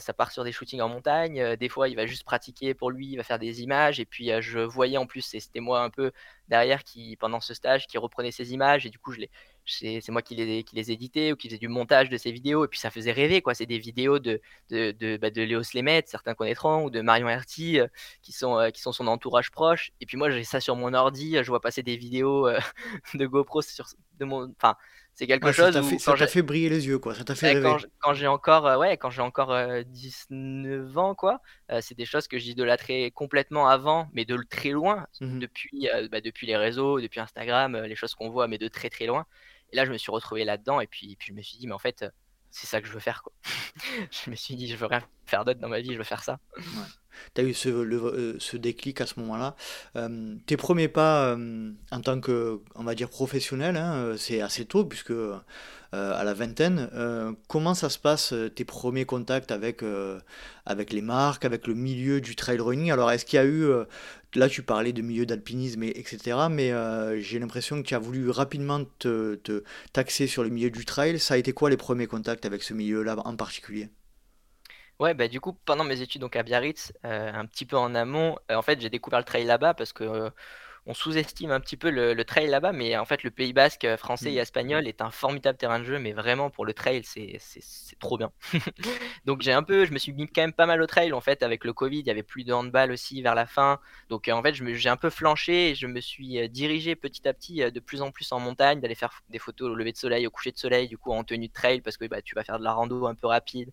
ça 0.00 0.12
part 0.12 0.32
sur 0.32 0.42
des 0.42 0.50
shootings 0.50 0.80
en 0.80 0.88
montagne, 0.88 1.54
des 1.54 1.68
fois, 1.68 1.88
il 1.88 1.94
va 1.94 2.06
juste 2.06 2.24
pratiquer 2.24 2.74
pour 2.74 2.90
lui, 2.90 3.06
il 3.06 3.16
va 3.16 3.22
faire 3.22 3.38
des 3.38 3.62
images, 3.62 4.00
et 4.00 4.04
puis 4.04 4.32
je 4.40 4.58
voyais 4.58 4.96
en 4.96 5.06
plus, 5.06 5.20
c'était 5.20 5.60
moi 5.60 5.82
un 5.82 5.90
peu 5.90 6.10
derrière 6.48 6.82
qui, 6.82 7.16
pendant 7.20 7.40
ce 7.40 7.54
stage, 7.54 7.86
qui 7.86 7.98
reprenait 7.98 8.32
ces 8.32 8.52
images, 8.52 8.84
et 8.84 8.90
du 8.90 8.98
coup, 8.98 9.12
je 9.12 9.20
les, 9.20 9.30
c'est 9.66 10.08
moi 10.10 10.22
qui 10.22 10.34
les, 10.34 10.64
qui 10.64 10.76
les 10.76 10.90
éditais 10.90 11.32
ou 11.32 11.36
qui 11.36 11.48
faisais 11.48 11.58
du 11.58 11.68
montage 11.68 12.08
de 12.08 12.16
ces 12.16 12.30
vidéos 12.30 12.64
et 12.64 12.68
puis 12.68 12.78
ça 12.78 12.90
faisait 12.90 13.12
rêver 13.12 13.42
quoi. 13.42 13.54
C'est 13.54 13.66
des 13.66 13.78
vidéos 13.78 14.18
de 14.18 14.40
de, 14.70 14.92
de, 14.92 15.16
bah, 15.16 15.30
de 15.30 15.42
Léo 15.42 15.62
Slemet 15.62 16.04
certains 16.06 16.34
connaîtront 16.34 16.84
ou 16.84 16.90
de 16.90 17.00
Marion 17.00 17.28
Herty 17.28 17.80
euh, 17.80 17.86
qui 18.22 18.32
sont 18.32 18.58
euh, 18.58 18.70
qui 18.70 18.80
sont 18.80 18.92
son 18.92 19.06
entourage 19.06 19.50
proche. 19.50 19.92
Et 20.00 20.06
puis 20.06 20.16
moi 20.16 20.30
j'ai 20.30 20.44
ça 20.44 20.60
sur 20.60 20.76
mon 20.76 20.94
ordi 20.94 21.36
je 21.42 21.48
vois 21.48 21.60
passer 21.60 21.82
des 21.82 21.96
vidéos 21.96 22.46
euh, 22.46 22.58
de 23.14 23.26
GoPro 23.26 23.62
sur 23.62 23.86
de 24.18 24.24
mon 24.24 24.50
enfin 24.58 24.76
c'est 25.14 25.26
quelque 25.26 25.50
chose 25.50 25.72
ça 25.98 26.14
t'a 26.14 26.26
fait, 26.26 26.42
briller 26.42 26.68
les 26.68 26.86
yeux 26.86 26.98
quoi. 26.98 27.14
Ça 27.14 27.24
t'a 27.24 27.34
fait 27.34 27.54
rêver. 27.54 27.74
quand, 28.00 28.12
j'ai 28.12 28.26
encore 28.26 28.78
ouais 28.78 28.98
quand 28.98 29.08
j'ai 29.08 29.22
encore 29.22 29.56
19 29.86 30.98
ans 30.98 31.14
quoi 31.14 31.40
c'est 31.80 31.96
des 31.96 32.04
choses 32.04 32.28
que 32.28 32.38
j'idolâtrais 32.38 33.10
complètement 33.12 33.66
avant 33.66 34.08
mais 34.12 34.24
de 34.26 34.36
très 34.48 34.70
loin. 34.70 35.06
Mmh 35.20 35.38
depuis 35.38 35.88
bah, 36.10 36.20
depuis 36.20 36.46
les 36.46 36.56
réseaux 36.56 37.00
depuis 37.00 37.20
Instagram 37.20 37.76
les 37.84 37.96
choses 37.96 38.14
qu'on 38.14 38.28
voit 38.28 38.46
mais 38.46 38.58
de 38.58 38.68
très 38.68 38.90
très 38.90 39.06
loin 39.06 39.26
et 39.72 39.76
là, 39.76 39.84
je 39.84 39.92
me 39.92 39.98
suis 39.98 40.12
retrouvé 40.12 40.44
là-dedans 40.44 40.80
et 40.80 40.86
puis, 40.86 41.16
je 41.20 41.32
me 41.32 41.42
suis 41.42 41.58
dit, 41.58 41.66
mais 41.66 41.74
en 41.74 41.78
fait, 41.78 42.04
c'est 42.50 42.66
ça 42.66 42.80
que 42.80 42.86
je 42.86 42.92
veux 42.92 43.00
faire. 43.00 43.22
Quoi. 43.22 43.32
je 44.10 44.30
me 44.30 44.36
suis 44.36 44.56
dit, 44.56 44.68
je 44.68 44.76
veux 44.76 44.86
rien 44.86 45.02
faire 45.26 45.44
d'autre 45.44 45.60
dans 45.60 45.68
ma 45.68 45.80
vie, 45.80 45.92
je 45.92 45.98
veux 45.98 46.04
faire 46.04 46.22
ça. 46.22 46.38
As 47.36 47.42
eu 47.42 47.54
ce, 47.54 48.36
ce, 48.38 48.56
déclic 48.56 49.00
à 49.00 49.06
ce 49.06 49.20
moment-là. 49.20 49.56
tes 50.46 50.56
premiers 50.56 50.88
pas 50.88 51.36
en 51.90 52.00
tant 52.00 52.20
que, 52.20 52.60
on 52.74 52.84
va 52.84 52.94
dire, 52.94 53.08
professionnel, 53.08 53.76
hein, 53.76 54.14
c'est 54.16 54.40
assez 54.40 54.64
tôt, 54.64 54.84
puisque 54.84 55.12
à 55.92 56.24
la 56.24 56.34
vingtaine, 56.34 56.88
comment 57.48 57.74
ça 57.74 57.88
se 57.88 57.98
passe, 57.98 58.34
tes 58.54 58.64
premiers 58.64 59.04
contacts 59.04 59.50
avec, 59.50 59.82
avec 60.66 60.92
les 60.92 61.02
marques, 61.02 61.44
avec 61.44 61.66
le 61.66 61.74
milieu 61.74 62.20
du 62.20 62.36
trail 62.36 62.58
running? 62.58 62.90
Alors, 62.90 63.10
est-ce 63.10 63.24
qu'il 63.24 63.38
y 63.38 63.40
a 63.40 63.46
eu, 63.46 63.68
là 64.34 64.48
tu 64.48 64.62
parlais 64.62 64.92
de 64.92 65.02
milieu 65.02 65.26
d'alpinisme, 65.26 65.82
etc., 65.84 66.18
mais 66.50 66.72
j'ai 67.20 67.38
l'impression 67.38 67.82
que 67.82 67.86
tu 67.86 67.94
as 67.94 67.98
voulu 67.98 68.30
rapidement 68.30 68.80
te 68.98 69.62
taxer 69.92 70.26
sur 70.26 70.42
le 70.42 70.50
milieu 70.50 70.70
du 70.70 70.84
trail. 70.84 71.18
Ça 71.18 71.34
a 71.34 71.36
été 71.36 71.52
quoi 71.52 71.70
les 71.70 71.76
premiers 71.76 72.06
contacts 72.06 72.46
avec 72.46 72.62
ce 72.62 72.74
milieu-là 72.74 73.16
en 73.24 73.36
particulier? 73.36 73.88
Ouais, 74.98 75.12
bah 75.12 75.28
du 75.28 75.40
coup, 75.40 75.52
pendant 75.52 75.84
mes 75.84 76.00
études 76.00 76.22
donc 76.22 76.36
à 76.36 76.42
Biarritz, 76.42 76.92
euh, 77.04 77.30
un 77.32 77.44
petit 77.44 77.66
peu 77.66 77.76
en 77.76 77.94
amont, 77.94 78.38
euh, 78.50 78.54
en 78.54 78.62
fait, 78.62 78.80
j'ai 78.80 78.88
découvert 78.88 79.18
le 79.18 79.26
trail 79.26 79.44
là-bas 79.44 79.74
parce 79.74 79.92
que 79.92 80.04
euh, 80.04 80.30
on 80.86 80.94
sous-estime 80.94 81.50
un 81.50 81.60
petit 81.60 81.76
peu 81.76 81.90
le, 81.90 82.24
trail 82.24 82.46
là-bas, 82.46 82.72
mais 82.72 82.96
en 82.96 83.04
fait, 83.04 83.22
le 83.22 83.30
Pays 83.30 83.52
Basque, 83.52 83.86
français 83.98 84.32
et 84.32 84.38
mmh. 84.38 84.42
espagnol 84.42 84.88
est 84.88 85.02
un 85.02 85.10
formidable 85.10 85.58
terrain 85.58 85.80
de 85.80 85.84
jeu, 85.84 85.98
mais 85.98 86.12
vraiment 86.12 86.48
pour 86.48 86.64
le 86.64 86.72
trail, 86.72 87.02
c'est 87.04 87.38
trop 87.98 88.16
bien. 88.16 88.32
donc 89.26 89.42
j'ai 89.42 89.52
un 89.52 89.62
peu, 89.62 89.84
je 89.84 89.92
me 89.92 89.98
suis 89.98 90.12
mis 90.12 90.28
quand 90.28 90.40
même 90.40 90.52
pas 90.54 90.66
mal 90.66 90.80
au 90.80 90.86
trail 90.86 91.12
en 91.12 91.20
fait 91.20 91.42
avec 91.42 91.64
le 91.64 91.72
Covid, 91.74 91.98
il 91.98 92.06
y 92.06 92.10
avait 92.10 92.22
plus 92.22 92.44
de 92.44 92.52
handball 92.52 92.92
aussi 92.92 93.20
vers 93.20 93.34
la 93.34 93.46
fin, 93.46 93.80
donc 94.08 94.28
en 94.28 94.42
fait, 94.42 94.54
j'ai 94.54 94.88
un 94.88 94.96
peu 94.96 95.10
flanché 95.10 95.70
et 95.70 95.74
je 95.74 95.86
me 95.88 96.00
suis 96.00 96.48
dirigé 96.48 96.96
petit 96.96 97.28
à 97.28 97.34
petit 97.34 97.70
de 97.70 97.80
plus 97.80 98.00
en 98.00 98.12
plus 98.12 98.32
en 98.32 98.38
montagne, 98.40 98.80
d'aller 98.80 98.94
faire 98.94 99.22
des 99.28 99.40
photos 99.40 99.70
au 99.70 99.74
lever 99.74 99.92
de 99.92 99.98
soleil, 99.98 100.26
au 100.26 100.30
coucher 100.30 100.52
de 100.52 100.58
soleil, 100.58 100.88
du 100.88 100.96
coup 100.96 101.12
en 101.12 101.24
tenue 101.24 101.48
de 101.48 101.52
trail 101.52 101.82
parce 101.82 101.98
que 101.98 102.06
bah, 102.06 102.22
tu 102.22 102.34
vas 102.34 102.44
faire 102.44 102.60
de 102.60 102.64
la 102.64 102.72
rando 102.72 103.06
un 103.06 103.14
peu 103.14 103.26
rapide. 103.26 103.72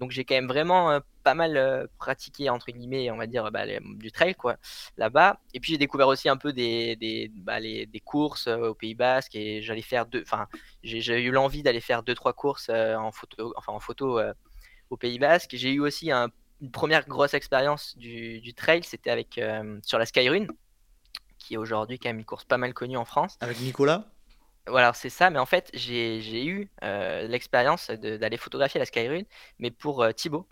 Donc 0.00 0.10
j'ai 0.12 0.24
quand 0.24 0.34
même 0.34 0.48
vraiment 0.48 0.90
euh, 0.90 1.00
pas 1.22 1.34
mal 1.34 1.58
euh, 1.58 1.86
pratiqué 1.98 2.48
entre 2.48 2.72
guillemets, 2.72 3.10
on 3.10 3.18
va 3.18 3.26
dire 3.26 3.50
bah, 3.52 3.64
du 3.80 4.10
trail 4.10 4.34
quoi 4.34 4.56
là-bas. 4.96 5.38
Et 5.52 5.60
puis 5.60 5.72
j'ai 5.72 5.78
découvert 5.78 6.08
aussi 6.08 6.28
un 6.30 6.38
peu 6.38 6.54
des 6.54 6.96
des, 6.96 7.30
bah, 7.36 7.58
courses 8.04 8.46
euh, 8.46 8.70
au 8.70 8.74
Pays 8.74 8.94
Basque 8.94 9.36
et 9.36 9.60
j'allais 9.60 9.82
faire 9.82 10.06
deux, 10.06 10.22
enfin 10.22 10.48
j'ai 10.82 11.22
eu 11.22 11.30
l'envie 11.30 11.62
d'aller 11.62 11.82
faire 11.82 12.02
deux 12.02 12.14
trois 12.14 12.32
courses 12.32 12.70
en 12.70 13.12
photo, 13.12 13.52
enfin 13.56 13.74
au 14.88 14.96
Pays 14.96 15.18
Basque. 15.18 15.50
J'ai 15.52 15.70
eu 15.70 15.80
aussi 15.80 16.10
une 16.10 16.70
première 16.72 17.06
grosse 17.06 17.34
expérience 17.34 17.96
du, 17.98 18.40
du 18.40 18.54
trail, 18.54 18.82
c'était 18.84 19.10
avec 19.10 19.38
sur 19.84 19.98
la 19.98 20.06
Skyrun, 20.06 20.46
qui 21.38 21.54
est 21.54 21.58
aujourd'hui 21.58 21.98
quand 21.98 22.08
même 22.08 22.20
une 22.20 22.24
course 22.24 22.44
pas 22.44 22.58
mal 22.58 22.72
connue 22.72 22.96
en 22.96 23.04
France. 23.04 23.36
Avec 23.40 23.60
Nicolas? 23.60 24.06
Voilà, 24.66 24.92
c'est 24.92 25.08
ça, 25.08 25.30
mais 25.30 25.38
en 25.38 25.46
fait, 25.46 25.70
j'ai 25.74 26.44
eu 26.44 26.68
euh, 26.84 27.26
l'expérience 27.26 27.90
d'aller 27.90 28.36
photographier 28.36 28.78
la 28.78 28.84
Skyrun, 28.84 29.22
mais 29.58 29.70
pour 29.70 30.02
euh, 30.02 30.12
Thibaut 30.12 30.46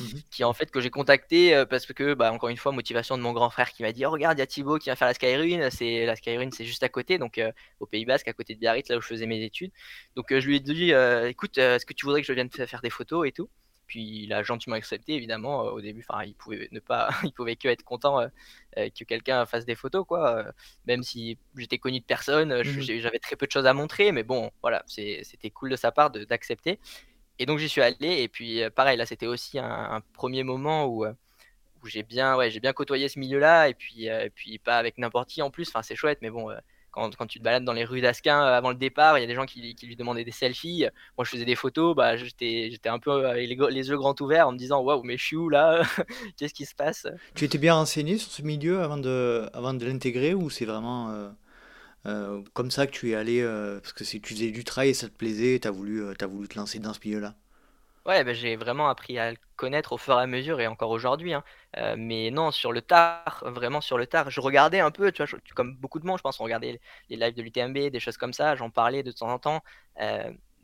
mmh 0.00 0.14
qui 0.30 0.42
en 0.44 0.52
fait 0.52 0.70
que 0.70 0.80
j'ai 0.80 0.90
contacté 0.90 1.54
euh, 1.54 1.66
parce 1.66 1.86
que, 1.86 2.14
bah, 2.14 2.32
encore 2.32 2.48
une 2.48 2.56
fois, 2.56 2.72
motivation 2.72 3.16
de 3.16 3.22
mon 3.22 3.32
grand 3.32 3.50
frère 3.50 3.70
qui 3.72 3.82
m'a 3.82 3.92
dit 3.92 4.06
oh, 4.06 4.10
regarde, 4.10 4.38
il 4.38 4.40
y 4.40 4.42
a 4.42 4.46
Thibaut 4.46 4.78
qui 4.78 4.88
va 4.88 4.96
faire 4.96 5.08
la 5.08 5.14
Skyrun, 5.14 5.70
c'est 5.70 6.06
la 6.06 6.16
Skyrun, 6.16 6.50
c'est 6.50 6.64
juste 6.64 6.82
à 6.82 6.88
côté, 6.88 7.18
donc 7.18 7.40
au 7.80 7.86
Pays 7.86 8.04
Basque, 8.04 8.28
à 8.28 8.32
côté 8.32 8.54
de 8.54 8.60
Biarritz, 8.60 8.88
là 8.88 8.96
où 8.96 9.00
je 9.00 9.06
faisais 9.06 9.26
mes 9.26 9.42
études. 9.42 9.70
Donc 10.16 10.26
je 10.30 10.46
lui 10.46 10.56
ai 10.56 10.60
dit 10.60 10.92
écoute, 11.28 11.58
est-ce 11.58 11.86
que 11.86 11.92
tu 11.94 12.06
voudrais 12.06 12.20
que 12.22 12.26
je 12.26 12.32
vienne 12.32 12.50
faire 12.50 12.80
des 12.82 12.90
photos 12.90 13.28
et 13.28 13.32
tout? 13.32 13.48
Puis 13.86 14.24
il 14.24 14.32
a 14.32 14.42
gentiment 14.42 14.76
accepté, 14.76 15.14
évidemment. 15.14 15.66
Euh, 15.66 15.70
au 15.70 15.80
début, 15.80 16.04
enfin, 16.08 16.24
il 16.24 16.34
pouvait 16.34 16.68
ne 16.72 16.80
pas, 16.80 17.08
il 17.24 17.32
pouvait 17.32 17.56
que 17.56 17.68
être 17.68 17.84
content 17.84 18.20
euh, 18.20 18.28
euh, 18.78 18.88
que 18.90 19.04
quelqu'un 19.04 19.46
fasse 19.46 19.64
des 19.64 19.74
photos, 19.74 20.04
quoi. 20.06 20.44
même 20.86 21.02
si 21.02 21.38
j'étais 21.56 21.78
connu 21.78 22.00
de 22.00 22.04
personne, 22.04 22.62
mmh 22.62 22.80
j'avais 22.80 23.18
très 23.18 23.36
peu 23.36 23.46
de 23.46 23.52
choses 23.52 23.66
à 23.66 23.74
montrer, 23.74 24.12
mais 24.12 24.22
bon, 24.22 24.50
voilà, 24.62 24.84
c'était 24.86 25.50
cool 25.50 25.70
de 25.70 25.76
sa 25.76 25.92
part 25.92 26.10
d'accepter. 26.10 26.78
Et 27.38 27.46
donc 27.46 27.58
j'y 27.58 27.68
suis 27.68 27.82
allé, 27.82 28.22
et 28.22 28.28
puis 28.28 28.62
pareil, 28.74 28.96
là, 28.96 29.06
c'était 29.06 29.26
aussi 29.26 29.58
un, 29.58 30.02
premier 30.12 30.44
moment 30.44 30.86
où 30.86 31.06
j'ai 31.84 32.02
bien, 32.02 32.36
ouais, 32.36 32.50
j'ai 32.50 32.60
bien 32.60 32.72
côtoyé 32.72 33.08
ce 33.08 33.18
milieu-là, 33.18 33.68
et 33.68 33.74
puis, 33.74 34.06
et 34.06 34.30
puis 34.34 34.58
pas 34.58 34.78
avec 34.78 34.98
n'importe 34.98 35.28
qui 35.30 35.42
en 35.42 35.50
plus. 35.50 35.68
Enfin, 35.68 35.82
c'est 35.82 35.96
chouette, 35.96 36.18
mais 36.22 36.30
bon, 36.30 36.50
quand, 36.94 37.26
tu 37.26 37.38
te 37.40 37.44
balades 37.44 37.64
dans 37.64 37.72
les 37.72 37.84
rues 37.84 38.00
d'Asquin 38.00 38.40
euh, 38.40 38.56
avant 38.56 38.70
le 38.70 38.76
départ, 38.76 39.18
il 39.18 39.22
y 39.22 39.24
a 39.24 39.26
des 39.26 39.34
gens 39.34 39.46
qui, 39.46 39.76
lui 39.82 39.96
demandaient 39.96 40.24
des 40.24 40.30
selfies. 40.30 40.86
Moi, 41.18 41.24
je 41.24 41.30
faisais 41.30 41.44
des 41.44 41.56
photos. 41.56 41.96
Bah, 41.96 42.16
j'étais, 42.16 42.68
j'étais 42.70 42.88
un 42.88 42.98
peu 42.98 43.26
avec 43.26 43.48
les, 43.48 43.88
yeux 43.88 43.96
grands 43.96 44.14
ouverts 44.20 44.48
en 44.48 44.52
me 44.52 44.58
disant 44.58 44.80
Waouh, 44.80 45.02
mais 45.02 45.16
je 45.16 45.24
suis 45.24 45.36
où 45.36 45.48
là? 45.48 45.82
Qu'est-ce 46.36 46.54
qui 46.54 46.64
se 46.64 46.74
passe? 46.74 47.06
Tu 47.34 47.44
étais 47.44 47.58
bien 47.58 47.74
renseigné 47.74 48.16
sur 48.18 48.30
ce 48.30 48.42
milieu 48.42 48.80
avant 48.80 48.96
de, 48.98 49.48
avant 49.52 49.74
de 49.74 49.84
l'intégrer 49.84 50.34
ou 50.34 50.50
c'est 50.50 50.64
vraiment 50.64 51.10
euh, 51.10 51.30
euh, 52.06 52.42
comme 52.52 52.70
ça 52.70 52.86
que 52.86 52.92
tu 52.92 53.10
es 53.10 53.14
allé 53.14 53.42
Parce 53.82 53.92
que 53.92 54.04
si 54.04 54.20
tu 54.20 54.34
faisais 54.34 54.50
du 54.50 54.64
trail 54.64 54.90
et 54.90 54.94
ça 54.94 55.08
te 55.08 55.14
plaisait, 55.14 55.58
tu 55.60 55.68
voulu, 55.68 56.04
as 56.08 56.26
voulu 56.26 56.48
te 56.48 56.56
lancer 56.56 56.78
dans 56.78 56.94
ce 56.94 57.00
milieu-là? 57.04 57.34
Ouais, 58.06 58.22
bah, 58.22 58.34
j'ai 58.34 58.56
vraiment 58.56 58.88
appris 58.90 59.18
à 59.18 59.30
le 59.30 59.38
connaître 59.56 59.92
au 59.92 59.98
fur 59.98 60.18
et 60.18 60.22
à 60.22 60.26
mesure 60.26 60.60
et 60.60 60.66
encore 60.66 60.90
aujourd'hui, 60.90 61.32
hein. 61.32 61.42
mais 61.96 62.30
non, 62.30 62.50
sur 62.50 62.70
le 62.70 62.82
tard, 62.82 63.42
vraiment 63.46 63.80
sur 63.80 63.96
le 63.96 64.06
tard. 64.06 64.28
Je 64.30 64.40
regardais 64.40 64.80
un 64.80 64.90
peu, 64.90 65.10
tu 65.10 65.24
vois, 65.24 65.38
comme 65.54 65.76
beaucoup 65.76 66.00
de 66.00 66.06
monde, 66.06 66.18
je 66.18 66.22
pense, 66.22 66.38
on 66.38 66.44
regardait 66.44 66.80
les 67.08 67.16
lives 67.16 67.34
de 67.34 67.42
l'UTMB, 67.42 67.90
des 67.90 68.00
choses 68.00 68.18
comme 68.18 68.34
ça, 68.34 68.56
j'en 68.56 68.68
parlais 68.68 69.02
de 69.02 69.10
temps 69.10 69.30
en 69.30 69.38
temps, 69.38 69.62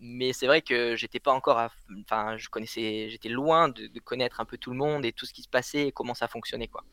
mais 0.01 0.33
c'est 0.35 0.47
vrai 0.47 0.61
que 0.61 0.97
j'étais 0.97 1.21
pas 1.21 1.33
encore 1.33 1.71
enfin, 2.05 2.37
je 2.37 2.49
connaissais 2.49 3.09
j'étais 3.11 3.29
loin 3.29 3.69
de 3.69 3.99
connaître 4.01 4.41
un 4.41 4.45
peu 4.45 4.59
tout 4.59 4.71
le 4.71 4.77
monde 4.77 5.07
et 5.07 5.13
tout 5.13 5.25
ce 5.25 5.33
qui 5.33 5.43
se 5.43 5.49
passait 5.49 5.89
et 5.89 5.93
comment 5.93 6.15
ça 6.15 6.29
fonctionnait, 6.29 6.69
quoi. 6.69 6.85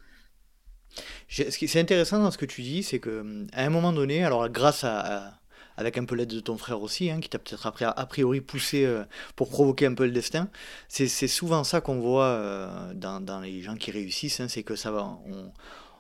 Ce 1.28 1.58
qui 1.58 1.66
est 1.66 1.76
intéressant 1.76 2.20
dans 2.20 2.32
ce 2.32 2.38
que 2.38 2.46
tu 2.46 2.62
dis, 2.62 2.84
c'est 2.84 3.00
que 3.00 3.46
à 3.52 3.66
un 3.66 3.70
moment 3.70 3.92
donné, 3.92 4.24
alors 4.24 4.48
grâce 4.48 4.86
à 4.86 5.40
avec 5.78 5.98
un 5.98 6.06
peu 6.06 6.16
l'aide 6.16 6.30
de 6.30 6.40
ton 6.40 6.58
frère 6.58 6.82
aussi, 6.82 7.10
hein, 7.12 7.20
qui 7.20 7.30
t'a 7.30 7.38
peut-être 7.38 7.72
a 7.82 8.06
priori 8.08 8.42
poussé 8.42 8.84
euh, 8.86 9.04
pour 9.36 9.50
provoquer 9.50 9.86
un 9.86 9.94
peu 9.94 10.06
le 10.06 10.12
destin. 10.12 10.50
C'est 10.90 11.08
souvent 11.08 11.64
ça 11.64 11.82
qu'on 11.82 12.00
voit 12.00 12.26
euh, 12.26 12.94
dans, 12.96 13.22
dans, 13.22 13.40
les 13.40 13.62
gens 13.62 13.76
qui 13.76 13.92
réussissent, 13.92 14.40
hein, 14.40 14.48
c'est 14.48 14.64
que 14.64 14.76
ça 14.76 14.92
va, 14.92 15.04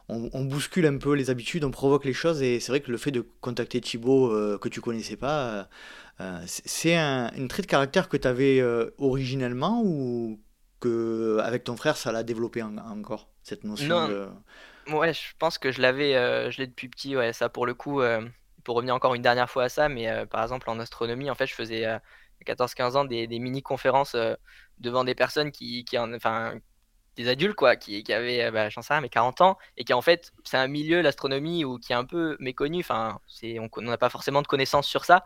on, 0.10 0.30
on, 0.34 0.46
bouscule 0.46 0.88
un 0.88 0.98
peu 0.98 1.13
les 1.13 1.30
habitudes, 1.30 1.63
on 1.63 1.70
provoque 1.70 2.06
les 2.06 2.13
choses, 2.13 2.42
et 2.42 2.60
c'est 2.60 2.72
vrai 2.72 2.82
que 2.82 2.92
le 2.92 2.98
fait 2.98 3.12
de 3.12 3.22
contacter 3.40 3.80
Thibaut 3.80 4.32
euh, 4.32 4.58
que 4.58 4.68
tu 4.68 4.82
connaissais 4.82 5.18
pas, 5.18 5.70
c'est 6.48 6.96
un, 6.96 7.32
une 7.36 7.48
trait 7.48 7.62
de 7.62 7.68
caractère 7.68 8.10
que 8.10 8.18
tu 8.18 8.28
avais 8.28 8.63
originellement 8.98 9.84
ou 9.86 10.42
que 10.80 11.38
avec 11.44 11.63
ton 11.63 11.76
frère 11.76 11.98
ça 11.98 12.12
l'a 12.12 12.24
développé 12.24 12.63
encore 12.63 13.30
cette 13.44 13.63
notion 13.63 13.88
non. 13.88 14.08
de... 14.08 14.28
Ouais, 14.94 15.13
je 15.13 15.34
pense 15.38 15.58
que 15.58 15.72
je 15.72 15.82
l'avais, 15.82 16.13
je 16.52 16.58
l'ai 16.58 16.66
depuis 16.66 16.90
petit, 16.90 17.16
ouais, 17.16 17.34
ça 17.34 17.50
pour 17.50 17.68
le 17.68 17.76
coup 17.76 18.02
pour 18.67 18.75
revenir 18.75 18.93
encore 18.93 19.15
une 19.15 19.21
dernière 19.21 19.49
fois 19.49 19.63
à 19.63 19.69
ça, 19.69 19.88
mais 19.88 20.10
euh, 20.10 20.25
par 20.25 20.43
exemple 20.43 20.69
en 20.69 20.77
astronomie, 20.77 21.30
en 21.30 21.36
fait, 21.36 21.47
je 21.47 21.56
faisais 21.56 21.88
14-15 22.45 22.82
euh, 22.82 22.99
ans 22.99 23.06
des, 23.06 23.25
mini-conférences 23.39 24.13
euh, 24.13 24.34
devant 24.80 25.06
des 25.06 25.15
personnes 25.15 25.53
qui, 25.53 25.86
qui 25.86 25.97
en, 25.97 26.13
enfin, 26.13 26.53
des 27.15 27.30
adultes 27.30 27.56
quoi, 27.56 27.77
qui, 27.77 28.03
qui 28.03 28.12
avaient, 28.12 28.51
bah, 28.51 28.67
j'en 28.67 28.82
sais 28.82 28.93
rien, 28.93 28.99
mais 28.99 29.08
40 29.08 29.39
ans, 29.39 29.58
et 29.77 29.86
qui 29.86 29.93
en 29.93 30.01
fait, 30.01 30.34
c'est 30.43 30.58
un 30.58 30.67
milieu, 30.67 30.99
l'astronomie, 30.99 31.63
où, 31.63 31.80
qui 31.80 31.93
est 31.93 31.95
un 31.95 32.03
peu 32.03 32.36
méconnu, 32.41 32.82
enfin, 32.82 33.21
on 33.41 33.82
n'a 33.84 33.97
pas 33.97 34.10
forcément 34.10 34.41
de 34.41 34.47
connaissances 34.47 34.88
sur 34.88 35.06
ça. 35.06 35.23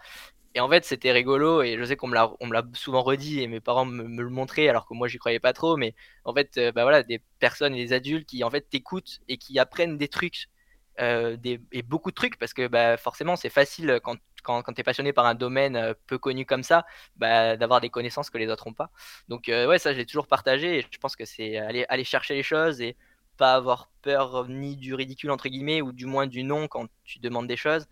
Et 0.54 0.60
en 0.60 0.70
fait, 0.70 0.86
c'était 0.86 1.12
rigolo, 1.12 1.64
et 1.64 1.78
je 1.80 1.84
sais 1.84 1.96
qu'on 1.96 2.10
me 2.10 2.14
l'a, 2.14 2.32
on 2.42 2.46
me 2.46 2.54
l'a 2.54 2.64
souvent 2.74 3.02
redit, 3.02 3.42
et 3.42 3.48
mes 3.48 3.60
parents 3.60 3.86
me, 3.86 4.04
le 4.22 4.30
montraient, 4.30 4.70
alors 4.70 4.86
que 4.86 4.94
moi, 4.94 5.08
j'y 5.08 5.18
croyais 5.18 5.40
pas 5.40 5.54
trop, 5.54 5.78
mais 5.78 5.96
en 6.26 6.34
fait, 6.36 6.60
bah 6.76 6.84
voilà, 6.84 7.02
des 7.02 7.24
personnes 7.40 7.74
et 7.74 7.84
des 7.84 7.94
adultes 7.94 8.30
qui 8.30 8.44
en 8.44 8.52
fait 8.52 8.70
t'écoutent 8.70 9.20
et 9.28 9.38
qui 9.38 9.58
apprennent 9.58 9.98
des 9.98 10.10
trucs 10.10 10.51
euh, 11.00 11.38
et 11.72 11.82
beaucoup 11.84 12.12
de 12.12 12.16
trucs 12.16 12.38
parce 12.38 12.54
que 12.54 12.68
bah, 12.68 12.98
forcément 12.98 13.36
c'est 13.36 13.50
facile 13.50 14.00
quand, 14.04 14.18
quand, 14.44 14.62
quand 14.62 14.74
tu 14.74 14.82
es 14.82 14.84
passionné 14.84 15.14
par 15.14 15.26
un 15.26 15.36
domaine 15.36 15.76
euh, 15.76 15.94
peu 16.08 16.18
connu 16.18 16.46
comme 16.46 16.64
ça 16.64 16.86
bah, 17.16 17.56
d'avoir 17.56 17.80
des 17.80 17.90
connaissances 17.90 18.30
que 18.30 18.38
les 18.38 18.50
autres 18.50 18.68
n'ont 18.68 18.74
pas. 18.74 18.90
Donc 19.30 19.48
euh, 19.50 19.68
ouais 19.68 19.80
ça 19.80 19.94
je 19.94 19.98
l'ai 19.98 20.06
toujours 20.06 20.28
partagé 20.28 20.86
je 20.92 20.98
pense 20.98 21.16
que 21.16 21.26
c'est 21.26 21.58
aller, 21.58 21.86
aller 21.90 22.04
chercher 22.04 22.36
les 22.36 22.44
choses 22.44 22.82
et 22.82 22.98
pas 23.38 23.54
avoir 23.56 23.90
peur 24.02 24.48
ni 24.50 24.76
du 24.76 24.94
ridicule 24.94 25.32
entre 25.32 25.48
guillemets 25.48 25.82
ou 25.82 25.92
du 25.94 26.06
moins 26.06 26.28
du 26.28 26.44
non 26.44 26.68
quand 26.68 26.88
tu 27.06 27.20
demandes 27.20 27.48
des 27.48 27.58
choses. 27.58 27.88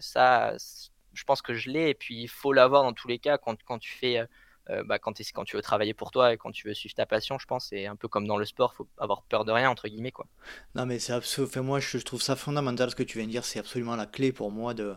ça 0.00 0.56
je 1.12 1.24
pense 1.24 1.42
que 1.42 1.54
je 1.54 1.70
l'ai 1.70 1.90
et 1.90 1.94
puis 1.94 2.22
il 2.22 2.28
faut 2.28 2.52
l'avoir 2.52 2.82
dans 2.82 2.92
tous 2.92 3.08
les 3.08 3.18
cas 3.18 3.38
quand, 3.38 3.62
quand 3.64 3.78
tu 3.78 3.90
fais 3.90 4.18
euh, 4.18 4.26
bah, 4.84 4.98
quand, 4.98 5.12
tu 5.12 5.56
veux 5.56 5.62
travailler 5.62 5.94
pour 5.94 6.10
toi 6.10 6.32
et 6.32 6.36
quand 6.36 6.50
tu 6.50 6.68
veux 6.68 6.74
suivre 6.74 6.94
ta 6.94 7.06
passion, 7.06 7.38
je 7.38 7.46
pense, 7.46 7.66
c'est 7.70 7.86
un 7.86 7.96
peu 7.96 8.08
comme 8.08 8.26
dans 8.26 8.36
le 8.36 8.44
sport, 8.44 8.74
faut 8.74 8.86
avoir 8.98 9.22
peur 9.22 9.44
de 9.44 9.52
rien, 9.52 9.70
entre 9.70 9.88
guillemets. 9.88 10.12
Quoi. 10.12 10.26
Non, 10.74 10.86
mais 10.86 10.98
c'est 10.98 11.12
absolument. 11.12 11.64
moi, 11.64 11.80
je, 11.80 11.98
trouve 11.98 12.22
ça 12.22 12.36
fondamental 12.36 12.90
ce 12.90 12.96
que 12.96 13.02
tu 13.02 13.18
viens 13.18 13.26
de 13.26 13.32
dire, 13.32 13.44
c'est 13.44 13.58
absolument 13.58 13.96
la 13.96 14.06
clé 14.06 14.32
pour 14.32 14.50
moi 14.50 14.74
de. 14.74 14.94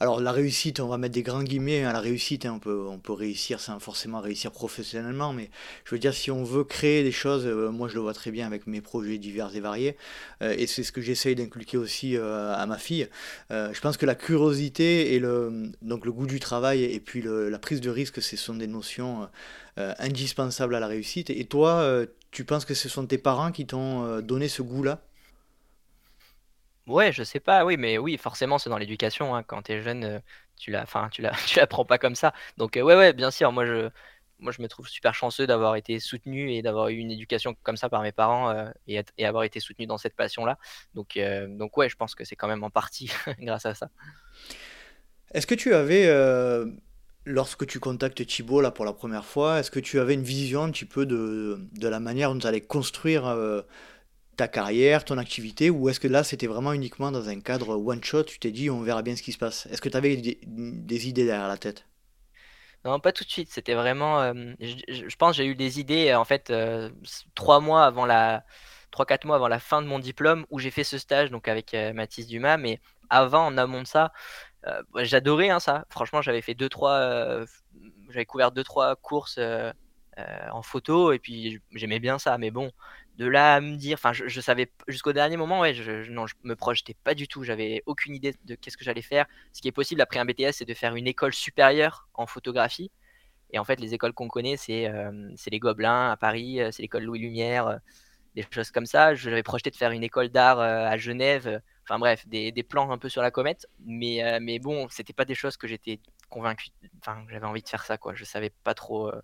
Alors, 0.00 0.20
la 0.20 0.32
réussite, 0.32 0.80
on 0.80 0.88
va 0.88 0.98
mettre 0.98 1.14
des 1.14 1.22
grands 1.22 1.42
guillemets 1.42 1.82
hein, 1.82 1.92
la 1.92 2.00
réussite, 2.00 2.46
hein, 2.46 2.54
on, 2.56 2.58
peut, 2.58 2.86
on 2.88 2.98
peut 2.98 3.12
réussir 3.12 3.60
sans 3.60 3.78
forcément 3.80 4.20
réussir 4.20 4.52
professionnellement, 4.52 5.32
mais 5.32 5.50
je 5.84 5.94
veux 5.94 5.98
dire, 5.98 6.14
si 6.14 6.30
on 6.30 6.44
veut 6.44 6.64
créer 6.64 7.02
des 7.02 7.12
choses, 7.12 7.46
euh, 7.46 7.70
moi 7.70 7.88
je 7.88 7.94
le 7.94 8.00
vois 8.00 8.14
très 8.14 8.30
bien 8.30 8.46
avec 8.46 8.66
mes 8.66 8.80
projets 8.80 9.18
divers 9.18 9.54
et 9.54 9.60
variés, 9.60 9.96
euh, 10.42 10.54
et 10.56 10.66
c'est 10.66 10.82
ce 10.82 10.92
que 10.92 11.00
j'essaye 11.00 11.34
d'inculquer 11.34 11.76
aussi 11.76 12.16
à 12.16 12.66
ma 12.66 12.78
fille. 12.78 13.08
je 13.50 13.80
pense 13.80 13.96
que 13.96 14.06
la 14.06 14.14
curiosité 14.14 15.14
et 15.14 15.18
le, 15.18 15.70
donc 15.82 16.04
le 16.04 16.12
goût 16.12 16.26
du 16.26 16.40
travail 16.40 16.84
et 16.84 17.00
puis 17.00 17.22
la 17.22 17.58
prise 17.58 17.80
de 17.80 17.90
risque, 17.90 18.22
ce 18.22 18.36
sont 18.36 18.54
des 18.54 18.66
notions 18.66 19.15
euh, 19.78 19.94
indispensable 19.98 20.74
à 20.74 20.80
la 20.80 20.86
réussite. 20.86 21.28
Et 21.28 21.44
toi, 21.44 21.74
euh, 21.80 22.06
tu 22.30 22.46
penses 22.46 22.64
que 22.64 22.72
ce 22.72 22.88
sont 22.88 23.06
tes 23.06 23.18
parents 23.18 23.52
qui 23.52 23.66
t'ont 23.66 24.04
euh, 24.04 24.22
donné 24.22 24.48
ce 24.48 24.62
goût-là? 24.62 25.02
Ouais, 26.86 27.12
je 27.12 27.22
sais 27.22 27.40
pas, 27.40 27.64
oui, 27.66 27.76
mais 27.76 27.98
oui, 27.98 28.16
forcément, 28.16 28.56
c'est 28.58 28.70
dans 28.70 28.78
l'éducation. 28.78 29.36
Hein. 29.36 29.42
Quand 29.42 29.62
tu 29.62 29.72
es 29.72 29.82
jeune, 29.82 30.22
tu 30.56 30.70
la, 30.70 30.82
enfin, 30.82 31.10
tu 31.10 31.20
la, 31.20 31.32
tu 31.46 31.58
l'apprends 31.58 31.84
pas 31.84 31.98
comme 31.98 32.14
ça. 32.14 32.32
Donc, 32.56 32.76
ouais, 32.76 32.82
ouais, 32.82 33.12
bien 33.12 33.30
sûr, 33.30 33.52
moi, 33.52 33.66
je, 33.66 33.90
moi, 34.38 34.50
je 34.50 34.62
me 34.62 34.68
trouve 34.68 34.88
super 34.88 35.14
chanceux 35.14 35.46
d'avoir 35.46 35.76
été 35.76 36.00
soutenu 36.00 36.52
et 36.52 36.62
d'avoir 36.62 36.88
eu 36.88 36.96
une 36.96 37.10
éducation 37.10 37.54
comme 37.62 37.76
ça 37.76 37.90
par 37.90 38.00
mes 38.00 38.12
parents 38.12 38.54
et, 38.86 39.02
et, 39.18 39.26
avoir 39.26 39.44
été 39.44 39.60
soutenu 39.60 39.86
dans 39.86 39.98
cette 39.98 40.16
passion-là. 40.16 40.58
Donc, 40.94 41.18
donc 41.48 41.76
ouais, 41.76 41.90
je 41.90 41.96
pense 41.96 42.14
que 42.14 42.24
c'est 42.24 42.36
quand 42.36 42.48
même 42.48 42.64
en 42.64 42.70
partie 42.70 43.10
grâce 43.40 43.66
à 43.66 43.74
ça. 43.74 43.90
Est-ce 45.32 45.46
que 45.46 45.54
tu 45.54 45.74
avais 45.74 46.06
lorsque 47.26 47.66
tu 47.66 47.80
contactes 47.80 48.24
Thibaut 48.24 48.62
là 48.62 48.70
pour 48.70 48.84
la 48.84 48.92
première 48.92 49.24
fois, 49.24 49.58
est-ce 49.58 49.70
que 49.70 49.80
tu 49.80 50.00
avais 50.00 50.14
une 50.14 50.22
vision 50.22 50.62
un 50.62 50.70
petit 50.70 50.86
peu 50.86 51.04
de, 51.04 51.58
la 51.82 52.00
manière 52.00 52.32
dont 52.32 52.38
tu 52.38 52.46
allais 52.46 52.60
construire 52.62 53.26
euh, 53.26 53.62
ta 54.36 54.48
carrière, 54.48 55.04
ton 55.04 55.18
activité, 55.18 55.68
ou 55.68 55.88
est-ce 55.88 56.00
que 56.00 56.08
là 56.08 56.22
c'était 56.24 56.46
vraiment 56.46 56.72
uniquement 56.72 57.10
dans 57.10 57.28
un 57.28 57.40
cadre 57.40 57.76
one 57.76 58.02
shot, 58.02 58.24
tu 58.24 58.38
t'es 58.38 58.52
dit 58.52 58.70
on 58.70 58.80
verra 58.80 59.02
bien 59.02 59.16
ce 59.16 59.22
qui 59.22 59.32
se 59.32 59.38
passe? 59.38 59.66
Est-ce 59.66 59.82
que 59.82 59.88
tu 59.88 59.96
avais 59.96 60.16
des, 60.16 61.08
idées 61.08 61.26
derrière 61.26 61.48
la 61.48 61.58
tête? 61.58 61.84
Non, 62.84 63.00
pas 63.00 63.10
tout 63.10 63.24
de 63.24 63.30
suite, 63.30 63.50
c'était 63.50 63.74
vraiment. 63.74 64.20
Euh, 64.20 64.32
je, 64.60 65.16
pense 65.16 65.36
j'ai 65.36 65.46
eu 65.46 65.56
des 65.56 65.80
idées 65.80 66.14
en 66.14 66.24
fait 66.24 66.50
euh, 66.50 66.88
trois 67.34 67.60
mois 67.60 67.84
avant 67.84 68.06
la. 68.06 68.44
3-4 68.92 69.26
mois 69.26 69.36
avant 69.36 69.48
la 69.48 69.58
fin 69.58 69.82
de 69.82 69.86
mon 69.86 69.98
diplôme 69.98 70.46
où 70.48 70.58
j'ai 70.58 70.70
fait 70.70 70.84
ce 70.84 70.96
stage 70.96 71.30
donc 71.30 71.48
avec 71.48 71.76
Mathis 71.92 72.26
Dumas 72.26 72.56
mais 72.56 72.80
avant 73.10 73.46
en 73.46 73.58
amont 73.58 73.82
de 73.82 73.86
ça 73.86 74.04
euh, 74.04 74.10
j'adorais 74.96 75.50
hein, 75.50 75.60
ça. 75.60 75.84
Franchement, 75.90 76.22
j'avais 76.22 76.42
fait 76.42 76.54
deux 76.54 76.68
trois, 76.68 76.92
euh, 76.92 77.46
j'avais 78.10 78.26
couvert 78.26 78.52
deux 78.52 78.64
trois 78.64 78.96
courses 78.96 79.38
euh, 79.38 79.72
en 80.50 80.62
photo 80.62 81.12
et 81.12 81.18
puis 81.18 81.60
j'aimais 81.72 82.00
bien 82.00 82.18
ça. 82.18 82.38
Mais 82.38 82.50
bon, 82.50 82.72
de 83.16 83.26
là 83.26 83.54
à 83.54 83.60
me 83.60 83.76
dire, 83.76 83.96
enfin, 83.98 84.12
je, 84.12 84.40
savais 84.40 84.70
jusqu'au 84.88 85.12
dernier 85.12 85.36
moment, 85.36 85.60
ouais, 85.60 85.74
je, 85.74 86.10
non, 86.10 86.26
je 86.26 86.34
me 86.42 86.56
projetais 86.56 86.94
pas 87.04 87.14
du 87.14 87.28
tout. 87.28 87.44
J'avais 87.44 87.82
aucune 87.86 88.14
idée 88.14 88.34
de 88.44 88.54
qu'est-ce 88.54 88.76
que 88.76 88.84
j'allais 88.84 89.02
faire. 89.02 89.26
Ce 89.52 89.60
qui 89.62 89.68
est 89.68 89.72
possible 89.72 90.00
après 90.00 90.18
un 90.18 90.24
BTS, 90.24 90.52
c'est 90.52 90.64
de 90.64 90.74
faire 90.74 90.94
une 90.96 91.06
école 91.06 91.32
supérieure 91.32 92.08
en 92.14 92.26
photographie. 92.26 92.90
Et 93.50 93.58
en 93.58 93.64
fait, 93.64 93.80
les 93.80 93.94
écoles 93.94 94.12
qu'on 94.12 94.28
connaît, 94.28 94.56
c'est 94.56 94.90
les 95.50 95.58
Gobelins 95.58 96.10
à 96.10 96.16
Paris, 96.16 96.60
c'est 96.72 96.82
l'école 96.82 97.04
Louis 97.04 97.20
Lumière, 97.20 97.78
des 98.34 98.44
choses 98.50 98.72
comme 98.72 98.86
ça. 98.86 99.14
J'avais 99.14 99.44
projeté 99.44 99.70
de 99.70 99.76
faire 99.76 99.92
une 99.92 100.02
école 100.02 100.30
d'art 100.30 100.58
à 100.58 100.96
Genève. 100.96 101.60
Enfin 101.88 102.00
bref, 102.00 102.26
des, 102.26 102.52
plans 102.64 102.90
un 102.90 102.98
peu 102.98 103.08
sur 103.08 103.22
la 103.22 103.30
comète. 103.30 103.66
Mais, 103.84 104.24
euh, 104.24 104.38
mais 104.42 104.58
bon, 104.58 104.88
c'était 104.90 105.12
pas 105.12 105.24
des 105.24 105.34
choses 105.34 105.56
que 105.56 105.68
j'étais 105.68 106.00
convaincu. 106.28 106.68
Enfin, 107.00 107.24
j'avais 107.30 107.46
envie 107.46 107.62
de 107.62 107.68
faire 107.68 107.84
ça, 107.84 107.96
quoi. 107.96 108.14
Je 108.14 108.24
savais 108.24 108.50
pas 108.64 108.74
trop. 108.74 109.08
Euh. 109.08 109.22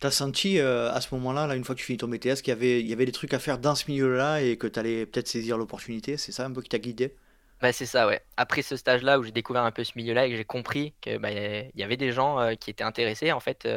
T'as 0.00 0.10
senti 0.10 0.58
euh, 0.58 0.92
à 0.92 1.00
ce 1.00 1.14
moment-là, 1.14 1.46
là, 1.46 1.56
une 1.56 1.64
fois 1.64 1.74
que 1.74 1.80
tu 1.80 1.86
finis 1.86 1.98
ton 1.98 2.08
BTS, 2.08 2.42
qu'il 2.42 2.48
y 2.48 2.50
avait, 2.52 2.80
il 2.80 2.86
y 2.86 2.92
avait 2.92 3.06
des 3.06 3.12
trucs 3.12 3.32
à 3.32 3.38
faire 3.38 3.58
dans 3.58 3.74
ce 3.74 3.90
milieu-là 3.90 4.42
et 4.42 4.58
que 4.58 4.66
tu 4.66 4.78
allais 4.78 5.06
peut-être 5.06 5.28
saisir 5.28 5.56
l'opportunité 5.56 6.16
C'est 6.16 6.32
ça 6.32 6.44
un 6.44 6.52
peu 6.52 6.60
qui 6.60 6.68
t'a 6.68 6.78
guidé? 6.78 7.16
Bah, 7.62 7.72
c'est 7.72 7.86
ça, 7.86 8.06
ouais. 8.06 8.22
Après 8.36 8.62
ce 8.62 8.76
stage-là 8.76 9.18
où 9.18 9.22
j'ai 9.22 9.32
découvert 9.32 9.62
un 9.62 9.72
peu 9.72 9.84
ce 9.84 9.92
milieu-là 9.96 10.26
et 10.26 10.30
que 10.30 10.36
j'ai 10.36 10.44
compris 10.44 10.94
qu'il 11.00 11.18
bah, 11.18 11.30
y 11.30 11.82
avait 11.82 11.98
des 11.98 12.12
gens 12.12 12.54
qui 12.56 12.70
étaient 12.70 12.84
intéressés 12.84 13.32
en 13.32 13.40
fait 13.40 13.68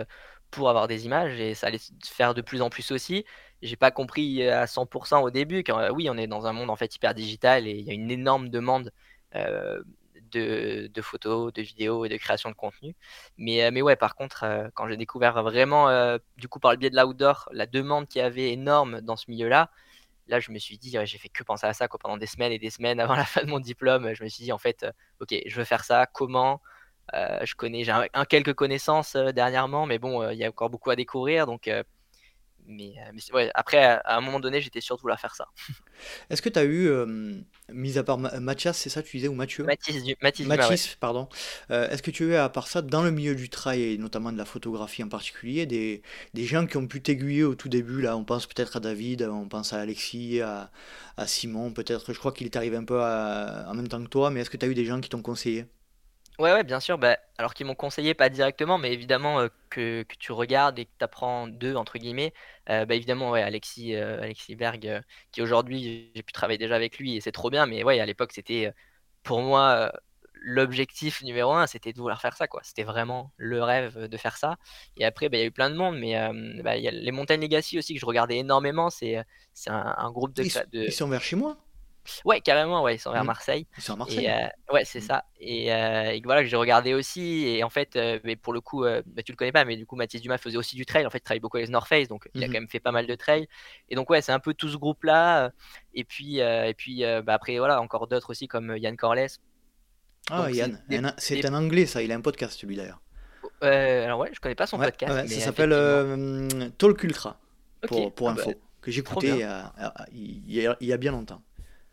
pour 0.51 0.69
avoir 0.69 0.87
des 0.87 1.05
images 1.05 1.37
et 1.39 1.53
ça 1.53 1.67
allait 1.67 1.79
se 1.79 1.91
faire 2.03 2.33
de 2.33 2.41
plus 2.41 2.61
en 2.61 2.69
plus 2.69 2.91
aussi 2.91 3.25
j'ai 3.63 3.75
pas 3.75 3.91
compris 3.91 4.47
à 4.47 4.65
100% 4.65 5.23
au 5.23 5.31
début. 5.31 5.63
Quand, 5.63 5.91
oui, 5.91 6.09
on 6.09 6.17
est 6.17 6.27
dans 6.27 6.45
un 6.45 6.53
monde 6.53 6.69
en 6.69 6.75
fait 6.75 6.95
hyper 6.95 7.13
digital 7.13 7.67
et 7.67 7.71
il 7.71 7.85
y 7.85 7.89
a 7.89 7.93
une 7.93 8.11
énorme 8.11 8.49
demande 8.49 8.91
de, 10.31 10.87
de, 10.93 11.01
photos, 11.01 11.53
de 11.53 11.61
vidéos 11.61 12.05
et 12.05 12.09
de 12.09 12.17
création 12.17 12.49
de 12.49 12.55
contenu. 12.55 12.95
Mais, 13.37 13.69
mais 13.71 13.81
ouais, 13.81 13.95
par 13.95 14.15
contre, 14.15 14.45
quand 14.73 14.87
j'ai 14.87 14.97
découvert 14.97 15.41
vraiment, 15.43 16.17
du 16.37 16.47
coup, 16.47 16.59
par 16.59 16.71
le 16.71 16.77
biais 16.77 16.89
de 16.89 16.95
l'outdoor, 16.95 17.49
la 17.51 17.65
demande 17.65 18.07
qu'il 18.07 18.21
y 18.21 18.23
avait 18.23 18.51
énorme 18.51 19.01
dans 19.01 19.15
ce 19.15 19.29
milieu-là, 19.29 19.69
là, 20.27 20.39
je 20.39 20.51
me 20.51 20.59
suis 20.59 20.77
dit, 20.77 20.95
j'ai 21.03 21.17
fait 21.17 21.29
que 21.29 21.43
penser 21.43 21.67
à 21.67 21.73
ça 21.73 21.87
pendant 21.87 22.17
des 22.17 22.27
semaines 22.27 22.51
et 22.51 22.59
des 22.59 22.69
semaines 22.69 22.99
avant 22.99 23.15
la 23.15 23.25
fin 23.25 23.43
de 23.43 23.49
mon 23.49 23.59
diplôme. 23.59 24.13
Je 24.13 24.23
me 24.23 24.29
suis 24.29 24.43
dit, 24.43 24.51
en 24.51 24.57
fait, 24.57 24.85
ok, 25.19 25.35
je 25.45 25.55
veux 25.55 25.65
faire 25.65 25.83
ça. 25.83 26.05
Comment 26.07 26.61
Je 27.13 27.53
connais, 27.55 27.83
j'ai 27.83 27.91
un, 27.91 28.25
quelques 28.25 28.53
connaissances 28.53 29.15
dernièrement, 29.15 29.85
mais 29.85 29.99
bon, 29.99 30.29
il 30.31 30.37
y 30.37 30.45
a 30.45 30.49
encore 30.49 30.69
beaucoup 30.69 30.89
à 30.91 30.95
découvrir. 30.95 31.45
Donc, 31.45 31.69
mais, 32.67 32.93
euh, 32.97 33.11
mais 33.13 33.21
ouais, 33.33 33.51
après, 33.53 33.83
à 33.83 34.17
un 34.17 34.21
moment 34.21 34.39
donné, 34.39 34.61
j'étais 34.61 34.81
sûr 34.81 34.95
de 34.95 35.01
vouloir 35.01 35.19
faire 35.19 35.35
ça. 35.35 35.47
Est-ce 36.29 36.41
que 36.41 36.49
tu 36.49 36.59
as 36.59 36.63
eu, 36.63 36.87
euh, 36.87 37.35
mis 37.71 37.97
à 37.97 38.03
part 38.03 38.17
Mathias, 38.17 38.77
c'est 38.77 38.89
ça 38.89 39.03
tu 39.03 39.17
disais, 39.17 39.27
ou 39.27 39.33
Mathieu? 39.33 39.63
Mathis, 39.63 39.95
Mathis, 40.21 40.47
Mathis 40.47 40.95
pardon. 40.95 41.27
Euh, 41.71 41.89
est-ce 41.89 42.01
que 42.01 42.11
tu 42.11 42.23
as 42.23 42.27
eu, 42.27 42.35
à 42.35 42.49
part 42.49 42.67
ça, 42.67 42.81
dans 42.81 43.03
le 43.03 43.11
milieu 43.11 43.35
du 43.35 43.49
trail, 43.49 43.81
et 43.81 43.97
notamment 43.97 44.31
de 44.31 44.37
la 44.37 44.45
photographie 44.45 45.03
en 45.03 45.09
particulier, 45.09 45.65
des, 45.65 46.01
des 46.33 46.45
gens 46.45 46.65
qui 46.65 46.77
ont 46.77 46.87
pu 46.87 47.01
t'aiguiller 47.01 47.43
au 47.43 47.55
tout 47.55 47.69
début 47.69 48.01
là? 48.01 48.17
On 48.17 48.23
pense 48.23 48.47
peut-être 48.47 48.77
à 48.77 48.79
David, 48.79 49.23
on 49.23 49.47
pense 49.47 49.73
à 49.73 49.79
Alexis, 49.79 50.41
à, 50.41 50.71
à 51.17 51.27
Simon, 51.27 51.71
peut-être. 51.71 52.13
Je 52.13 52.19
crois 52.19 52.31
qu'il 52.31 52.45
est 52.45 52.55
arrivé 52.55 52.77
un 52.77 52.83
peu 52.85 53.01
en 53.01 53.73
même 53.73 53.87
temps 53.87 54.03
que 54.03 54.09
toi, 54.09 54.29
mais 54.29 54.41
est-ce 54.41 54.49
que 54.49 54.57
tu 54.57 54.65
as 54.65 54.69
eu 54.69 54.75
des 54.75 54.85
gens 54.85 54.99
qui 54.99 55.09
t'ont 55.09 55.21
conseillé? 55.21 55.65
Ouais, 56.39 56.51
ouais, 56.51 56.63
bien 56.63 56.79
sûr. 56.79 56.97
Bah, 56.97 57.17
alors 57.37 57.53
qu'ils 57.53 57.65
m'ont 57.67 57.75
conseillé, 57.75 58.13
pas 58.15 58.29
directement, 58.29 58.77
mais 58.77 58.91
évidemment 58.91 59.39
euh, 59.39 59.49
que, 59.69 60.03
que 60.03 60.15
tu 60.17 60.31
regardes 60.31 60.79
et 60.79 60.85
que 60.85 60.91
tu 60.97 61.03
apprends 61.03 61.47
d'eux, 61.47 61.75
entre 61.75 61.97
guillemets. 61.99 62.33
Euh, 62.69 62.85
bah, 62.85 62.95
évidemment, 62.95 63.31
ouais, 63.31 63.43
Alexis, 63.43 63.95
euh, 63.95 64.21
Alexis 64.21 64.55
Berg, 64.55 65.03
qui 65.31 65.41
aujourd'hui, 65.41 66.11
j'ai 66.15 66.23
pu 66.23 66.33
travailler 66.33 66.57
déjà 66.57 66.75
avec 66.75 66.97
lui 66.97 67.15
et 67.15 67.21
c'est 67.21 67.31
trop 67.31 67.51
bien. 67.51 67.67
Mais 67.67 67.83
ouais, 67.83 67.99
à 67.99 68.05
l'époque, 68.05 68.31
c'était 68.33 68.73
pour 69.21 69.41
moi 69.41 69.91
l'objectif 70.33 71.21
numéro 71.21 71.53
un, 71.53 71.67
c'était 71.67 71.93
de 71.93 71.99
vouloir 71.99 72.19
faire 72.19 72.35
ça, 72.35 72.47
quoi. 72.47 72.61
C'était 72.63 72.83
vraiment 72.83 73.31
le 73.37 73.63
rêve 73.63 74.07
de 74.07 74.17
faire 74.17 74.35
ça. 74.37 74.57
Et 74.97 75.05
après, 75.05 75.29
bah, 75.29 75.37
il 75.37 75.41
y 75.41 75.43
a 75.43 75.47
eu 75.47 75.51
plein 75.51 75.69
de 75.69 75.75
monde, 75.75 75.97
mais 75.99 76.09
il 76.09 76.83
y 76.83 76.87
a 76.87 76.91
les 76.91 77.11
Montagnes 77.11 77.41
Legacy 77.41 77.77
aussi 77.77 77.93
que 77.93 77.99
je 77.99 78.05
regardais 78.05 78.37
énormément. 78.37 78.89
C'est 78.89 79.23
c'est 79.53 79.69
un, 79.69 80.11
groupe 80.11 80.33
de, 80.33 80.43
ils 80.73 80.91
sont 80.91 81.07
vers 81.07 81.21
chez 81.21 81.35
moi 81.35 81.57
Ouais, 82.25 82.41
carrément, 82.41 82.83
ouais, 82.83 82.95
ils 82.95 82.99
sont 82.99 83.11
vers 83.11 83.23
mmh. 83.23 83.27
Marseille. 83.27 83.67
Ils 83.77 83.83
sont 83.83 83.93
à 83.93 83.95
Marseille. 83.95 84.29
Euh, 84.29 84.73
ouais, 84.73 84.85
c'est 84.85 84.99
mmh. 84.99 85.03
ça. 85.03 85.25
Et, 85.39 85.73
euh, 85.73 86.11
et, 86.11 86.21
voilà 86.23 86.41
que 86.41 86.47
j'ai 86.47 86.55
regardé 86.55 86.93
aussi. 86.93 87.45
Et 87.47 87.63
en 87.63 87.69
fait, 87.69 87.95
euh, 87.95 88.19
mais 88.23 88.35
pour 88.35 88.53
le 88.53 88.61
coup, 88.61 88.83
bah, 88.83 89.23
tu 89.23 89.31
le 89.31 89.35
connais 89.35 89.51
pas, 89.51 89.65
mais 89.65 89.77
du 89.77 89.85
coup, 89.85 89.95
Mathis 89.95 90.21
Dumas 90.21 90.37
faisait 90.37 90.57
aussi 90.57 90.75
du 90.75 90.85
trail. 90.85 91.05
En 91.05 91.09
fait, 91.09 91.19
il 91.19 91.21
travaille 91.21 91.39
beaucoup 91.39 91.57
avec 91.57 91.69
North 91.69 91.87
Face, 91.87 92.07
donc 92.07 92.29
il 92.33 92.43
a 92.43 92.47
mmh 92.47 92.49
quand 92.49 92.59
même 92.59 92.69
fait 92.69 92.79
pas 92.79 92.91
mal 92.91 93.07
de 93.07 93.15
trail. 93.15 93.47
Et 93.89 93.95
donc 93.95 94.09
ouais, 94.09 94.21
c'est 94.21 94.31
un 94.31 94.39
peu 94.39 94.53
tout 94.53 94.69
ce 94.69 94.77
groupe-là. 94.77 95.51
Et 95.93 96.03
puis, 96.03 96.39
et 96.39 96.73
puis 96.75 97.03
bah, 97.23 97.33
après 97.33 97.57
voilà, 97.57 97.81
encore 97.81 98.07
d'autres 98.07 98.29
aussi 98.29 98.47
comme 98.47 98.75
Yann 98.77 98.97
Corles. 98.97 99.27
Ah, 100.29 100.49
Yann, 100.51 100.81
c'est 101.17 101.45
un 101.45 101.53
anglais 101.53 101.85
ça. 101.85 102.01
Il 102.01 102.11
a 102.11 102.15
un 102.15 102.21
podcast 102.21 102.61
lui 102.63 102.75
d'ailleurs. 102.75 103.01
alors 103.61 104.19
ouais, 104.19 104.31
je 104.33 104.39
connais 104.39 104.55
pas 104.55 104.67
son 104.67 104.77
podcast. 104.77 105.27
ça 105.29 105.39
s'appelle 105.39 105.71
Talk 106.77 107.03
Ultra 107.03 107.39
pour, 107.87 108.13
pour 108.13 108.29
ah, 108.29 108.33
info. 108.33 108.51
Bah, 108.51 108.57
que 108.81 108.91
j'ai 108.91 108.99
écouté 108.99 109.45
il 110.11 110.53
y 110.81 110.93
a 110.93 110.97
bien 110.97 111.11
longtemps. 111.11 111.41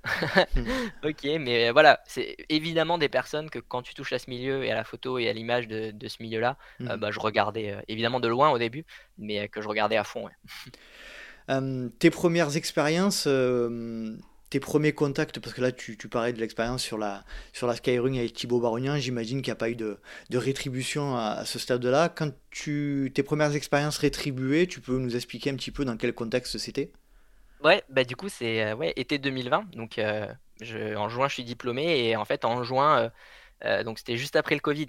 ok, 1.05 1.25
mais 1.41 1.71
voilà, 1.71 2.01
c'est 2.07 2.37
évidemment 2.49 2.99
des 2.99 3.09
personnes 3.09 3.51
que 3.51 3.59
quand 3.59 3.83
tu 3.83 3.95
touches 3.95 4.13
à 4.13 4.19
ce 4.19 4.31
milieu 4.31 4.65
et 4.65 4.71
à 4.71 4.75
la 4.75 4.85
photo 4.85 5.19
et 5.19 5.29
à 5.29 5.33
l'image 5.33 5.69
de, 5.69 5.91
de 5.91 6.09
ce 6.09 6.23
milieu-là, 6.23 6.57
euh, 6.81 6.97
mmh. 6.97 7.01
bah, 7.01 7.11
je 7.11 7.21
regardais 7.21 7.73
euh, 7.73 7.81
évidemment 7.89 8.21
de 8.21 8.29
loin 8.29 8.51
au 8.51 8.59
début, 8.59 8.85
mais 9.19 9.41
euh, 9.41 9.47
que 9.47 9.61
je 9.61 9.69
regardais 9.69 9.97
à 9.97 10.05
fond. 10.05 10.29
tes 11.99 12.11
premières 12.11 12.57
expériences, 12.57 13.29
tes 14.51 14.61
premiers 14.61 14.93
contacts, 14.93 15.41
parce 15.41 15.55
que 15.55 15.61
là 15.61 15.73
tu, 15.73 15.97
tu 15.97 16.09
parlais 16.09 16.33
de 16.33 16.39
l'expérience 16.39 16.83
sur 16.83 16.97
la, 16.97 17.25
sur 17.53 17.67
la 17.67 17.75
Skyring 17.75 18.19
avec 18.19 18.33
Thibaut 18.33 18.61
Barognan, 18.61 18.99
j'imagine 18.99 19.43
qu'il 19.43 19.51
n'y 19.51 19.57
a 19.57 19.57
pas 19.57 19.69
eu 19.69 19.77
de, 19.77 19.99
de 20.31 20.39
rétribution 20.39 21.17
à, 21.17 21.45
ce 21.45 21.59
stade-là. 21.59 22.09
Quand 22.09 22.31
tu, 22.51 23.11
tes 23.15 23.23
premières 23.23 23.55
expériences 23.55 23.99
rétribuées, 23.99 24.67
tu 24.67 24.81
peux 24.81 24.99
nous 24.99 25.17
expliquer 25.17 25.51
un 25.51 25.57
petit 25.57 25.73
peu 25.73 25.85
dans 25.85 25.97
quel 25.97 26.15
contexte 26.15 26.57
c'était? 26.59 26.93
Ouais, 27.63 27.85
bah 27.91 28.05
du 28.05 28.17
coup 28.17 28.31
c'est 28.31 28.63
euh, 28.65 28.75
ouais, 28.75 28.95
été 28.97 29.19
2020, 29.19 29.71
donc 29.77 29.99
euh, 29.99 30.27
en 30.97 31.09
juin 31.11 31.29
je 31.29 31.35
suis 31.35 31.45
diplômé 31.45 32.09
et 32.09 32.17
en 32.17 32.25
fait 32.25 32.47
en 32.47 32.63
juin, 32.63 33.11
euh, 33.65 33.85
donc 33.85 33.99
c'était 33.99 34.17
juste 34.17 34.35
après 34.37 34.55
le 34.55 34.63
Covid. 34.63 34.89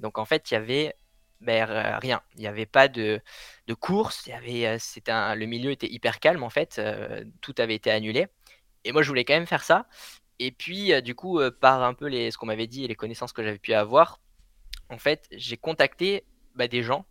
donc 0.00 0.18
en 0.18 0.24
fait 0.24 0.50
il 0.50 0.54
y 0.54 0.56
avait 0.56 0.94
ben, 1.40 1.64
rien, 2.00 2.20
il 2.34 2.40
n'y 2.40 2.46
avait 2.48 2.66
pas 2.66 2.88
de, 2.88 3.20
course, 3.80 4.26
y 4.26 4.32
avait, 4.32 4.76
un, 5.08 5.34
le 5.36 5.46
milieu 5.46 5.70
était 5.70 5.88
hyper 5.88 6.18
calme 6.20 6.42
en 6.42 6.50
fait, 6.50 6.80
tout 7.40 7.54
avait 7.58 7.74
été 7.76 7.90
annulé. 7.90 8.26
Et 8.84 8.92
moi 8.92 9.02
je 9.02 9.08
voulais 9.08 9.24
quand 9.24 9.34
même 9.34 9.46
faire 9.46 9.64
ça. 9.64 9.86
Et 10.40 10.52
puis 10.52 11.00
du 11.02 11.14
coup 11.14 11.40
par 11.60 11.82
un 11.84 11.94
peu 11.94 12.06
les, 12.08 12.30
ce 12.32 12.38
qu'on 12.38 12.46
m'avait 12.46 12.66
dit 12.66 12.84
et 12.84 12.88
les 12.88 12.96
connaissances 12.96 13.32
que 13.32 13.42
j'avais 13.44 13.58
pu 13.58 13.72
avoir, 13.74 14.20
en 14.90 14.98
fait 14.98 15.28
j'ai 15.32 15.56
contacté 15.56 16.24
bah, 16.56 16.68
des 16.68 16.82
gens, 16.82 17.06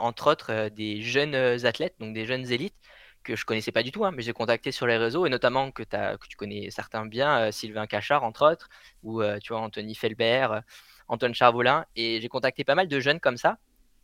entre 0.00 0.30
autres 0.32 0.68
des 0.70 1.02
jeunes 1.02 1.34
athlètes, 1.66 1.96
donc 2.00 2.14
des 2.14 2.26
jeunes 2.26 2.50
élites 2.52 2.76
que 3.26 3.34
je 3.34 3.44
connaissais 3.44 3.72
pas 3.72 3.82
du 3.82 3.90
tout, 3.90 4.04
hein, 4.04 4.12
mais 4.14 4.22
j'ai 4.22 4.32
contacté 4.32 4.70
sur 4.70 4.86
les 4.86 4.96
réseaux 4.96 5.26
et 5.26 5.30
notamment 5.30 5.72
que, 5.72 5.82
tu 6.28 6.36
connais 6.36 6.70
certains 6.70 7.04
bien, 7.06 7.40
euh, 7.40 7.52
Sylvain 7.52 7.86
Cachard 7.86 8.22
entre 8.22 8.50
autres, 8.52 8.68
ou 9.02 9.20
euh, 9.20 9.38
tu 9.40 9.52
vois 9.52 9.60
Anthony 9.62 9.96
Felbert, 9.96 10.52
euh, 10.52 10.60
Antoine 11.08 11.34
Charvolin, 11.34 11.84
et 11.96 12.20
j'ai 12.20 12.28
contacté 12.28 12.62
pas 12.64 12.76
mal 12.76 12.86
de 12.86 13.00
jeunes 13.00 13.18
comme 13.20 13.36
ça. 13.36 13.58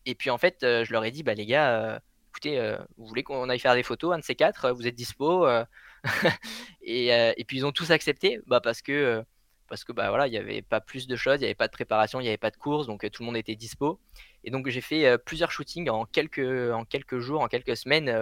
Et 0.07 0.17
puis 0.17 0.31
en 0.31 0.39
fait, 0.39 0.59
je 0.63 0.93
leur 0.93 1.05
ai 1.05 1.13
dit, 1.13 1.23
bah 1.23 1.35
les 1.35 1.47
gars, 1.47 2.01
écoutez, 2.31 2.77
vous 2.99 3.07
voulez 3.07 3.23
qu'on 3.23 3.49
aille 3.49 3.61
faire 3.61 3.75
des 3.75 3.85
photos, 3.85 4.13
un 4.15 4.19
de 4.19 4.25
ces 4.25 4.35
quatre, 4.35 4.71
vous 4.73 4.87
êtes 4.89 4.97
dispo 4.97 5.47
et, 6.83 7.09
et, 7.09 7.45
puis 7.47 7.59
ils 7.59 7.67
ont 7.67 7.73
tous 7.73 7.93
accepté, 7.93 8.41
bah, 8.47 8.61
parce 8.61 8.83
que 8.83 9.25
parce 9.73 9.85
que 9.85 9.93
bah 9.93 10.11
voilà, 10.11 10.27
il 10.27 10.33
n'y 10.33 10.37
avait 10.37 10.61
pas 10.61 10.83
plus 10.83 11.07
de 11.07 11.17
choses, 11.17 11.37
il 11.37 11.39
n'y 11.39 11.47
avait 11.47 11.55
pas 11.55 11.67
de 11.67 11.73
préparation, 11.73 12.21
il 12.21 12.25
n'y 12.25 12.29
avait 12.29 12.37
pas 12.37 12.51
de 12.51 12.59
course, 12.59 12.87
donc 12.87 13.11
tout 13.11 13.23
le 13.23 13.27
monde 13.27 13.39
était 13.39 13.55
dispo. 13.55 13.99
Et 14.45 14.51
donc 14.51 14.69
j'ai 14.69 14.83
fait 14.83 15.17
plusieurs 15.17 15.51
shootings 15.51 15.89
en 15.89 16.05
quelques, 16.05 16.43
jours, 16.43 17.41
en 17.41 17.49
quelques 17.49 17.75
semaines, 17.75 18.15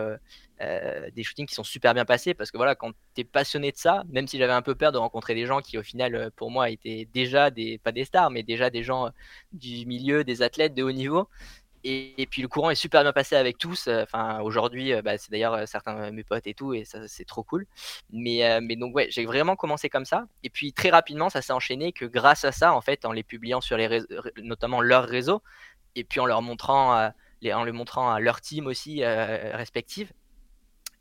des 0.60 1.22
shootings 1.24 1.46
qui 1.46 1.54
sont 1.56 1.64
super 1.64 1.92
bien 1.92 2.04
passés 2.04 2.34
parce 2.34 2.52
que 2.52 2.56
voilà, 2.56 2.76
quand 2.76 2.92
tu 3.16 3.22
es 3.22 3.24
passionné 3.24 3.72
de 3.72 3.76
ça, 3.76 4.04
même 4.10 4.28
si 4.28 4.38
j'avais 4.38 4.52
un 4.52 4.62
peu 4.62 4.76
peur 4.76 4.92
de 4.92 4.98
rencontrer 4.98 5.34
des 5.34 5.46
gens 5.46 5.60
qui 5.60 5.76
au 5.76 5.82
final 5.82 6.30
pour 6.36 6.52
moi 6.52 6.70
étaient 6.70 7.08
déjà 7.12 7.50
des, 7.50 7.78
pas 7.78 7.90
des 7.90 8.04
stars, 8.04 8.30
mais 8.30 8.44
déjà 8.44 8.70
des 8.70 8.84
gens 8.84 9.10
du 9.50 9.86
milieu, 9.86 10.22
des 10.22 10.42
athlètes 10.42 10.74
de 10.74 10.84
haut 10.84 10.92
niveau, 10.92 11.26
Et, 11.82 12.26
puis 12.30 12.42
le 12.42 12.48
courant 12.48 12.70
est 12.70 12.74
super 12.74 13.02
bien 13.02 13.12
passé 13.12 13.36
avec 13.36 13.58
tous. 13.58 13.88
Enfin, 13.88 14.40
aujourd'hui, 14.40 14.92
bah, 15.02 15.16
c'est 15.18 15.30
d'ailleurs 15.30 15.66
certains 15.66 16.10
de 16.10 16.14
mes 16.14 16.24
potes 16.24 16.46
et 16.46 16.54
tout, 16.54 16.74
et 16.74 16.84
ça, 16.84 17.08
c'est 17.08 17.24
trop 17.24 17.42
cool. 17.42 17.66
Mais, 18.12 18.60
donc, 18.76 18.94
ouais, 18.94 19.08
j'ai 19.10 19.24
vraiment 19.24 19.56
commencé 19.56 19.88
comme 19.88 20.04
ça. 20.04 20.26
Et 20.42 20.50
puis 20.50 20.72
très 20.72 20.90
rapidement, 20.90 21.30
ça 21.30 21.42
s'est 21.42 21.52
enchaîné 21.52 21.92
que 21.92 22.04
grâce 22.04 22.44
à 22.44 22.52
ça, 22.52 22.74
en 22.74 22.80
fait, 22.80 23.04
en 23.04 23.12
les 23.12 23.22
publiant 23.22 23.60
sur 23.60 23.76
les 23.76 24.02
notamment 24.42 24.80
leur 24.80 25.04
réseau, 25.04 25.42
et 25.94 26.04
puis 26.04 26.20
en 26.20 26.26
leur 26.26 26.42
montrant, 26.42 27.10
en 27.44 27.64
le 27.64 27.72
montrant 27.72 28.12
à 28.12 28.20
leur 28.20 28.40
team 28.40 28.66
aussi 28.66 29.04
respective, 29.04 30.12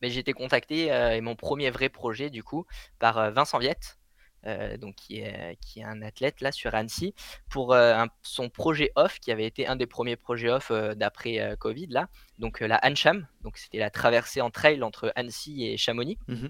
mais 0.01 0.09
j'ai 0.09 0.21
été 0.21 0.33
contacté 0.33 0.87
et 0.87 1.21
mon 1.21 1.35
premier 1.35 1.69
vrai 1.71 1.89
projet, 1.89 2.29
du 2.29 2.43
coup, 2.43 2.65
par 2.99 3.31
Vincent 3.31 3.59
Viette, 3.59 3.98
euh, 4.45 4.77
donc 4.77 4.95
qui 4.95 5.19
est, 5.19 5.57
qui 5.61 5.81
est 5.81 5.83
un 5.83 6.01
athlète 6.01 6.39
là 6.39 6.51
sur 6.51 6.73
Annecy, 6.73 7.13
pour 7.49 7.73
euh, 7.73 8.05
son 8.21 8.49
projet 8.49 8.91
off, 8.95 9.19
qui 9.19 9.31
avait 9.31 9.45
été 9.45 9.67
un 9.67 9.75
des 9.75 9.85
premiers 9.85 10.15
projets 10.15 10.49
off 10.49 10.71
euh, 10.71 10.95
d'après 10.95 11.57
Covid 11.59 11.87
là, 11.87 12.07
donc 12.37 12.61
la 12.61 12.79
Ancham, 12.83 13.27
donc 13.41 13.57
c'était 13.57 13.79
la 13.79 13.89
traversée 13.89 14.39
en 14.39 14.49
trail 14.49 14.81
entre 14.81 15.11
Annecy 15.15 15.65
et 15.65 15.77
Chamonix, 15.77 16.17
mmh 16.27 16.47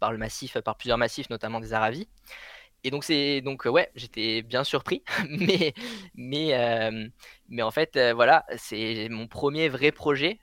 par 0.00 0.12
le 0.12 0.18
massif, 0.18 0.56
par 0.60 0.76
plusieurs 0.76 0.96
massifs, 0.96 1.28
notamment 1.28 1.58
des 1.58 1.72
Aravis. 1.72 2.06
Et 2.84 2.92
donc 2.92 3.02
c'est 3.02 3.40
donc 3.40 3.64
ouais, 3.64 3.90
j'étais 3.96 4.42
bien 4.42 4.62
surpris, 4.62 5.02
mais 5.28 5.74
mais 6.14 6.90
mais 7.48 7.62
en 7.62 7.72
fait 7.72 7.98
voilà, 8.14 8.46
c'est 8.56 9.08
mon 9.10 9.26
premier 9.26 9.68
vrai 9.68 9.90
projet 9.90 10.38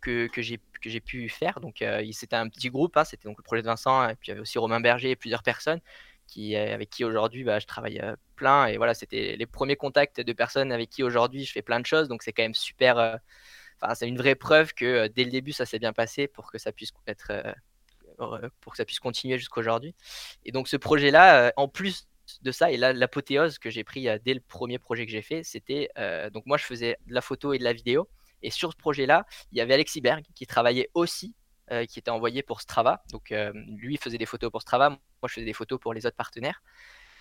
que, 0.00 0.28
que 0.28 0.42
j'ai 0.42 0.60
que 0.80 0.90
j'ai 0.90 1.00
pu 1.00 1.28
faire. 1.28 1.60
Donc 1.60 1.82
euh, 1.82 2.04
c'était 2.12 2.36
un 2.36 2.48
petit 2.48 2.70
groupe, 2.70 2.96
hein, 2.96 3.04
c'était 3.04 3.28
donc 3.28 3.38
le 3.38 3.42
projet 3.42 3.62
de 3.62 3.66
Vincent, 3.66 4.08
et 4.08 4.14
puis 4.14 4.28
il 4.28 4.30
y 4.30 4.32
avait 4.32 4.40
aussi 4.40 4.58
Romain 4.58 4.80
Berger 4.80 5.10
et 5.10 5.16
plusieurs 5.16 5.42
personnes 5.42 5.80
qui, 6.26 6.56
euh, 6.56 6.74
avec 6.74 6.90
qui 6.90 7.04
aujourd'hui 7.04 7.44
bah, 7.44 7.58
je 7.58 7.66
travaille 7.66 8.00
euh, 8.00 8.16
plein. 8.36 8.66
Et 8.66 8.76
voilà, 8.76 8.94
c'était 8.94 9.36
les 9.36 9.46
premiers 9.46 9.76
contacts 9.76 10.20
de 10.20 10.32
personnes 10.32 10.72
avec 10.72 10.90
qui 10.90 11.02
aujourd'hui 11.02 11.44
je 11.44 11.52
fais 11.52 11.62
plein 11.62 11.80
de 11.80 11.86
choses. 11.86 12.08
Donc 12.08 12.22
c'est 12.22 12.32
quand 12.32 12.42
même 12.42 12.54
super. 12.54 13.18
Enfin, 13.80 13.94
c'est 13.94 14.08
une 14.08 14.18
vraie 14.18 14.34
preuve 14.34 14.74
que 14.74 15.08
dès 15.08 15.24
le 15.24 15.30
début 15.30 15.52
ça 15.52 15.66
s'est 15.66 15.78
bien 15.78 15.92
passé 15.92 16.26
pour 16.28 16.50
que 16.50 16.58
ça 16.58 16.72
puisse 16.72 16.92
être 17.06 17.32
pour 18.60 18.72
que 18.72 18.76
ça 18.76 18.84
puisse 18.84 19.00
continuer 19.00 19.38
jusqu'aujourd'hui. 19.38 19.94
Et 20.44 20.52
donc 20.52 20.68
ce 20.68 20.76
projet-là, 20.76 21.52
en 21.56 21.68
plus 21.68 22.08
de 22.42 22.50
ça, 22.50 22.70
et 22.70 22.76
là 22.76 22.92
l'apothéose 22.92 23.58
que 23.58 23.70
j'ai 23.70 23.84
pris 23.84 24.08
dès 24.24 24.34
le 24.34 24.40
premier 24.40 24.78
projet 24.78 25.06
que 25.06 25.12
j'ai 25.12 25.22
fait, 25.22 25.44
c'était 25.44 25.90
donc 26.32 26.46
moi 26.46 26.56
je 26.56 26.64
faisais 26.64 26.96
de 27.06 27.14
la 27.14 27.20
photo 27.20 27.52
et 27.52 27.58
de 27.58 27.64
la 27.64 27.72
vidéo. 27.72 28.08
Et 28.42 28.50
sur 28.50 28.72
ce 28.72 28.76
projet-là, 28.76 29.26
il 29.52 29.58
y 29.58 29.60
avait 29.60 29.74
Alexis 29.74 30.00
Berg 30.00 30.24
qui 30.34 30.46
travaillait 30.46 30.90
aussi, 30.94 31.34
euh, 31.70 31.84
qui 31.84 31.98
était 31.98 32.10
envoyé 32.10 32.42
pour 32.42 32.62
Strava. 32.62 33.02
Donc 33.12 33.30
euh, 33.30 33.52
lui 33.66 33.98
faisait 33.98 34.16
des 34.16 34.24
photos 34.24 34.50
pour 34.50 34.62
Strava, 34.62 34.88
moi 34.88 34.98
je 35.26 35.34
faisais 35.34 35.44
des 35.44 35.52
photos 35.52 35.78
pour 35.78 35.92
les 35.92 36.06
autres 36.06 36.16
partenaires. 36.16 36.62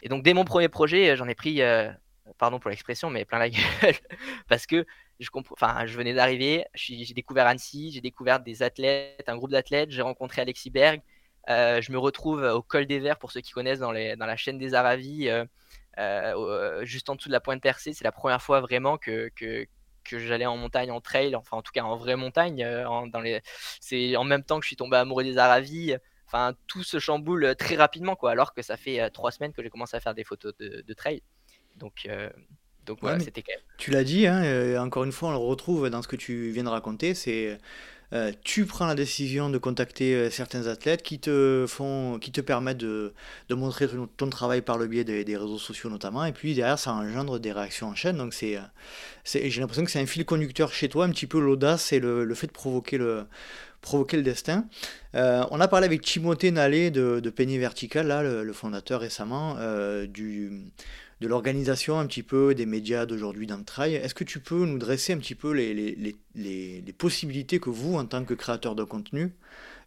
Et 0.03 0.07
donc 0.07 0.23
dès 0.23 0.33
mon 0.33 0.45
premier 0.45 0.69
projet, 0.69 1.09
euh, 1.09 1.15
j'en 1.17 1.27
ai 1.27 1.35
pris, 1.35 1.59
pardon 2.37 2.57
pour 2.57 2.69
l'expression, 2.69 3.09
mais 3.09 3.25
plein 3.25 3.39
la 3.39 3.49
gueule, 3.49 3.95
parce 4.47 4.65
que 4.65 4.85
je, 5.19 5.27
je 5.27 5.97
venais 5.97 6.13
d'arriver, 6.13 6.63
j'ai 6.75 7.13
découvert 7.13 7.45
Annecy, 7.45 7.91
j'ai 7.91 7.99
découvert 7.99 8.39
des 8.39 8.63
athlètes, 8.63 9.27
un 9.27 9.35
groupe 9.35 9.51
d'athlètes, 9.51 9.91
j'ai 9.91 10.01
rencontré 10.01 10.41
Alexis 10.41 10.69
Berg. 10.69 11.01
je 11.49 11.91
me 11.91 11.97
retrouve 11.97 12.43
au 12.43 12.61
col 12.61 12.85
des 12.85 12.99
Verts, 12.99 13.19
pour 13.19 13.33
ceux 13.33 13.41
qui 13.41 13.51
connaissent, 13.51 13.79
dans, 13.79 13.91
la 13.91 14.37
chaîne 14.37 14.57
des 14.57 14.75
Aravis, 14.75 15.29
juste 16.83 17.09
en 17.09 17.15
dessous 17.15 17.27
de 17.27 17.33
la 17.33 17.41
pointe 17.41 17.61
percée. 17.61 17.91
C'est 17.91 18.05
la 18.05 18.13
première 18.13 18.41
fois 18.41 18.61
vraiment 18.61 18.97
que, 18.97 19.29
que 20.09 20.19
j'allais 20.19 20.45
en 20.45 20.57
montagne, 20.57 20.91
en 20.91 21.01
trail, 21.01 21.35
enfin 21.35 21.57
en 21.57 21.61
tout 21.61 21.71
cas 21.71 21.83
en 21.83 21.95
vraie 21.97 22.15
montagne. 22.15 22.63
Euh, 22.63 22.87
en, 22.87 23.07
dans 23.07 23.21
les... 23.21 23.41
C'est 23.79 24.15
en 24.15 24.23
même 24.23 24.43
temps 24.43 24.59
que 24.59 24.63
je 24.63 24.69
suis 24.69 24.75
tombé 24.75 24.97
amoureux 24.97 25.23
des 25.23 25.37
Aravis. 25.37 25.95
Enfin, 26.25 26.53
tout 26.67 26.83
se 26.83 26.99
chamboule 26.99 27.45
euh, 27.45 27.55
très 27.55 27.75
rapidement, 27.75 28.15
quoi. 28.15 28.31
Alors 28.31 28.53
que 28.53 28.61
ça 28.61 28.77
fait 28.77 28.99
euh, 28.99 29.09
trois 29.09 29.31
semaines 29.31 29.53
que 29.53 29.63
j'ai 29.63 29.69
commencé 29.69 29.95
à 29.95 29.99
faire 29.99 30.13
des 30.13 30.23
photos 30.23 30.53
de, 30.57 30.93
trail. 30.93 31.21
Donc, 31.75 32.07
donc 32.85 32.99
voilà, 33.01 33.19
c'était 33.19 33.43
quand 33.43 33.53
même. 33.53 33.63
Tu 33.77 33.91
l'as 33.91 34.03
dit, 34.03 34.25
hein, 34.25 34.81
encore 34.81 35.03
une 35.03 35.11
fois, 35.11 35.29
on 35.29 35.33
le 35.33 35.37
retrouve 35.37 35.89
dans 35.89 36.01
ce 36.01 36.07
que 36.07 36.15
tu 36.15 36.49
viens 36.49 36.63
de 36.63 36.69
raconter. 36.69 37.13
C'est 37.13 37.59
euh, 38.13 38.31
tu 38.43 38.65
prends 38.65 38.85
la 38.85 38.95
décision 38.95 39.49
de 39.49 39.57
contacter 39.57 40.15
euh, 40.15 40.29
certains 40.29 40.67
athlètes 40.67 41.03
qui 41.03 41.19
te 41.19 41.65
font, 41.67 42.19
qui 42.19 42.31
te 42.31 42.39
permettent 42.39 42.77
de, 42.77 43.13
montrer 43.49 43.87
ton, 44.15 44.29
travail 44.29 44.61
par 44.61 44.77
le 44.77 44.87
biais 44.87 45.03
des, 45.03 45.37
réseaux 45.37 45.57
sociaux 45.57 45.89
notamment, 45.89 46.23
et 46.23 46.31
puis 46.31 46.53
derrière 46.53 46.79
ça 46.79 46.93
engendre 46.93 47.37
des 47.39 47.51
réactions 47.51 47.87
en 47.87 47.95
chaîne. 47.95 48.17
Donc 48.17 48.33
euh, 48.43 48.59
c'est 49.25 49.49
j'ai 49.49 49.59
l'impression 49.59 49.83
que 49.83 49.91
c'est 49.91 49.99
un 49.99 50.05
fil 50.05 50.23
conducteur 50.23 50.71
chez 50.71 50.87
toi, 50.87 51.05
un 51.05 51.09
petit 51.09 51.27
peu 51.27 51.39
l'audace 51.39 51.91
et 51.91 51.99
le, 51.99 52.33
fait 52.33 52.47
de 52.47 52.53
provoquer 52.53 52.97
le, 52.97 53.25
provoquer 53.81 54.15
le 54.15 54.23
destin. 54.23 54.65
on 55.13 55.59
a 55.59 55.67
parlé 55.67 55.85
avec 55.85 56.01
Timothée 56.01 56.51
Nallet 56.51 56.91
de, 56.91 57.19
de 57.19 57.29
Penny 57.29 57.57
Vertical, 57.57 58.07
là, 58.07 58.23
le 58.23 58.53
fondateur 58.53 59.01
récemment, 59.01 59.57
du, 60.07 60.71
de 61.19 61.27
l'organisation 61.27 61.99
un 61.99 62.05
petit 62.05 62.23
peu 62.23 62.53
des 62.53 62.65
médias 62.65 63.05
d'aujourd'hui 63.05 63.47
dans 63.47 63.57
le 63.57 63.63
trail. 63.63 63.95
Est-ce 63.95 64.13
que 64.13 64.23
tu 64.23 64.39
peux 64.39 64.65
nous 64.65 64.77
dresser 64.77 65.13
un 65.13 65.17
petit 65.17 65.35
peu 65.35 65.51
les, 65.51 65.73
les, 65.73 66.15
les, 66.35 66.93
possibilités 66.93 67.59
que 67.59 67.69
vous, 67.69 67.95
en 67.95 68.05
tant 68.05 68.23
que 68.23 68.33
créateur 68.33 68.75
de 68.75 68.83
contenu, 68.83 69.33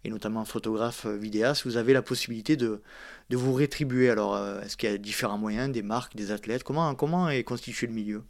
et 0.05 0.11
notamment 0.11 0.45
photographe 0.45 1.07
euh, 1.07 1.17
vidéaste, 1.17 1.65
vous 1.67 1.77
avez 1.77 1.93
la 1.93 2.03
possibilité 2.03 2.57
de, 2.57 2.83
de 3.29 3.37
vous 3.37 3.53
rétribuer? 3.53 4.11
Alors, 4.11 4.35
euh, 4.35 4.61
est-ce 4.63 4.77
qu'il 4.77 4.91
y 4.91 4.93
a 4.93 4.99
différents 4.99 5.39
moyens, 5.39 5.71
des 5.71 5.83
marques, 5.83 6.17
des 6.17 6.33
athlètes? 6.33 6.65
Comment, 6.65 6.95
comment 6.95 7.29
est 7.29 7.45
constitué 7.45 7.87
le 7.87 7.93
milieu? 7.93 8.25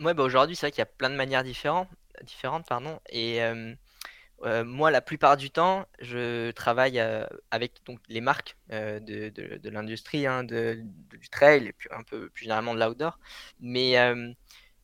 Ouais, 0.00 0.14
bah 0.14 0.24
aujourd'hui, 0.24 0.56
c'est 0.56 0.66
vrai 0.66 0.70
qu'il 0.72 0.80
y 0.80 0.82
a 0.82 0.86
plein 0.86 1.10
de 1.10 1.14
manières 1.14 1.44
différentes, 1.44 1.88
différentes 2.24 2.66
pardon, 2.66 2.98
et 3.10 3.42
euh, 3.42 3.74
euh, 4.44 4.64
moi, 4.64 4.90
la 4.90 5.00
plupart 5.00 5.36
du 5.36 5.50
temps, 5.50 5.86
je 6.00 6.50
travaille 6.50 6.98
euh, 6.98 7.24
avec 7.50 7.84
donc, 7.86 7.98
les 8.08 8.20
marques 8.20 8.56
euh, 8.72 9.00
de, 9.00 9.30
de, 9.30 9.70
l'industrie, 9.70 10.26
hein, 10.26 10.44
de, 10.44 10.82
du 11.10 11.28
trail 11.30 11.66
et 11.66 11.72
puis 11.72 11.88
un 11.92 12.02
peu 12.02 12.28
plus 12.28 12.42
généralement 12.42 12.74
de 12.74 12.80
l'outdoor. 12.80 13.18
Mais, 13.60 13.96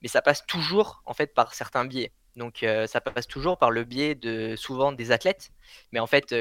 mais 0.03 0.09
ça 0.09 0.23
passe 0.23 0.47
toujours 0.47 1.03
en 1.05 1.15
fait 1.15 1.35
par 1.35 1.55
certains 1.55 1.85
biais. 1.85 2.13
Donc 2.37 2.65
ça 2.87 3.01
passe 3.01 3.27
toujours 3.27 3.59
par 3.59 3.71
le 3.71 3.85
biais 3.85 4.15
de 4.15 4.57
souvent 4.57 4.93
des 4.93 5.13
athlètes. 5.13 5.51
Mais 5.93 6.01
en 6.01 6.07
fait, 6.07 6.35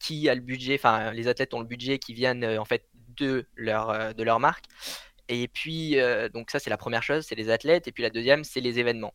qui 0.00 0.28
a 0.28 0.34
le 0.34 0.40
budget 0.40 0.74
Enfin, 0.74 1.12
les 1.12 1.28
athlètes 1.28 1.54
ont 1.54 1.60
le 1.60 1.66
budget 1.66 1.98
qui 1.98 2.14
viennent 2.14 2.44
en 2.58 2.64
fait 2.64 2.88
de 3.16 3.46
leur, 3.54 4.14
de 4.14 4.22
leur 4.22 4.40
marque. 4.40 4.64
Et 5.28 5.48
puis, 5.48 5.96
donc 6.32 6.50
ça, 6.50 6.58
c'est 6.58 6.70
la 6.70 6.76
première 6.76 7.02
chose, 7.02 7.24
c'est 7.26 7.36
les 7.36 7.50
athlètes. 7.50 7.86
Et 7.86 7.92
puis 7.92 8.02
la 8.02 8.10
deuxième, 8.10 8.42
c'est 8.42 8.60
les 8.60 8.78
événements. 8.78 9.12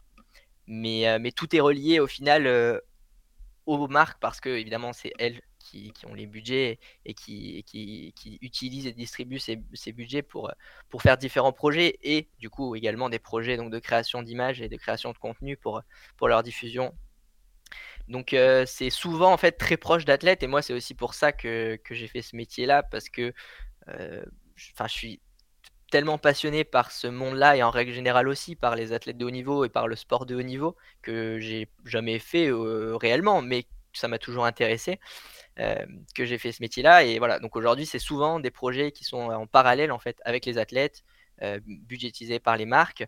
Mais, 0.67 1.19
mais 1.19 1.31
tout 1.31 1.53
est 1.55 1.59
relié 1.59 1.99
au 1.99 2.07
final 2.07 2.81
aux 3.69 3.87
marques 3.87 4.19
parce 4.19 4.39
que 4.41 4.49
évidemment 4.49 4.93
c'est 4.93 5.13
elles 5.19 5.41
qui, 5.59 5.93
ont 6.07 6.13
les 6.13 6.25
budgets 6.25 6.79
et 7.05 7.13
qui, 7.13 7.63
utilisent 8.41 8.87
et 8.87 8.93
distribuent 8.93 9.39
ces, 9.39 9.57
budgets 9.91 10.23
pour, 10.23 10.51
faire 10.99 11.17
différents 11.17 11.51
projets 11.51 11.99
et 12.01 12.29
du 12.39 12.49
coup 12.49 12.75
également 12.75 13.09
des 13.09 13.19
projets 13.19 13.57
donc, 13.57 13.71
de 13.71 13.79
création 13.79 14.23
d'images 14.23 14.61
et 14.61 14.69
de 14.69 14.77
création 14.77 15.11
de 15.11 15.17
contenu 15.17 15.57
pour, 15.57 15.81
pour 16.17 16.27
leur 16.27 16.43
diffusion. 16.43 16.93
Donc 18.07 18.33
euh, 18.33 18.65
c'est 18.65 18.89
souvent 18.89 19.31
en 19.31 19.37
fait 19.37 19.51
très 19.51 19.77
proche 19.77 20.05
d'athlètes 20.05 20.41
et 20.41 20.47
moi 20.47 20.63
c'est 20.63 20.73
aussi 20.73 20.95
pour 20.95 21.13
ça 21.13 21.31
que, 21.31 21.79
j'ai 21.91 22.07
fait 22.07 22.23
ce 22.23 22.35
métier 22.35 22.65
là 22.65 22.81
parce 22.81 23.09
que 23.09 23.33
euh, 23.89 24.23
je 24.55 24.87
suis 24.87 25.21
tellement 25.89 26.17
passionné 26.17 26.63
par 26.63 26.91
ce 26.91 27.07
monde-là 27.07 27.57
et 27.57 27.63
en 27.63 27.71
règle 27.71 27.91
générale 27.91 28.27
aussi 28.27 28.55
par 28.55 28.75
les 28.75 28.93
athlètes 28.93 29.17
de 29.17 29.25
haut 29.25 29.31
niveau 29.31 29.65
et 29.65 29.69
par 29.69 29.87
le 29.87 29.95
sport 29.95 30.25
de 30.25 30.35
haut 30.35 30.43
niveau 30.43 30.75
que 31.01 31.39
j'ai 31.39 31.67
jamais 31.85 32.19
fait 32.19 32.47
euh, 32.47 32.95
réellement, 32.95 33.41
mais 33.41 33.65
ça 33.93 34.07
m'a 34.07 34.19
toujours 34.19 34.45
intéressé, 34.45 34.99
euh, 35.59 35.85
que 36.15 36.25
j'ai 36.25 36.37
fait 36.37 36.51
ce 36.51 36.61
métier-là. 36.61 37.03
Et 37.03 37.19
voilà, 37.19 37.39
donc 37.39 37.55
aujourd'hui, 37.55 37.85
c'est 37.85 37.99
souvent 37.99 38.39
des 38.39 38.51
projets 38.51 38.91
qui 38.91 39.03
sont 39.03 39.29
en 39.29 39.47
parallèle 39.47 39.91
en 39.91 39.99
fait 39.99 40.21
avec 40.25 40.45
les 40.45 40.57
athlètes, 40.57 41.03
euh, 41.41 41.59
budgétisés 41.65 42.39
par 42.39 42.57
les 42.57 42.65
marques. 42.65 43.05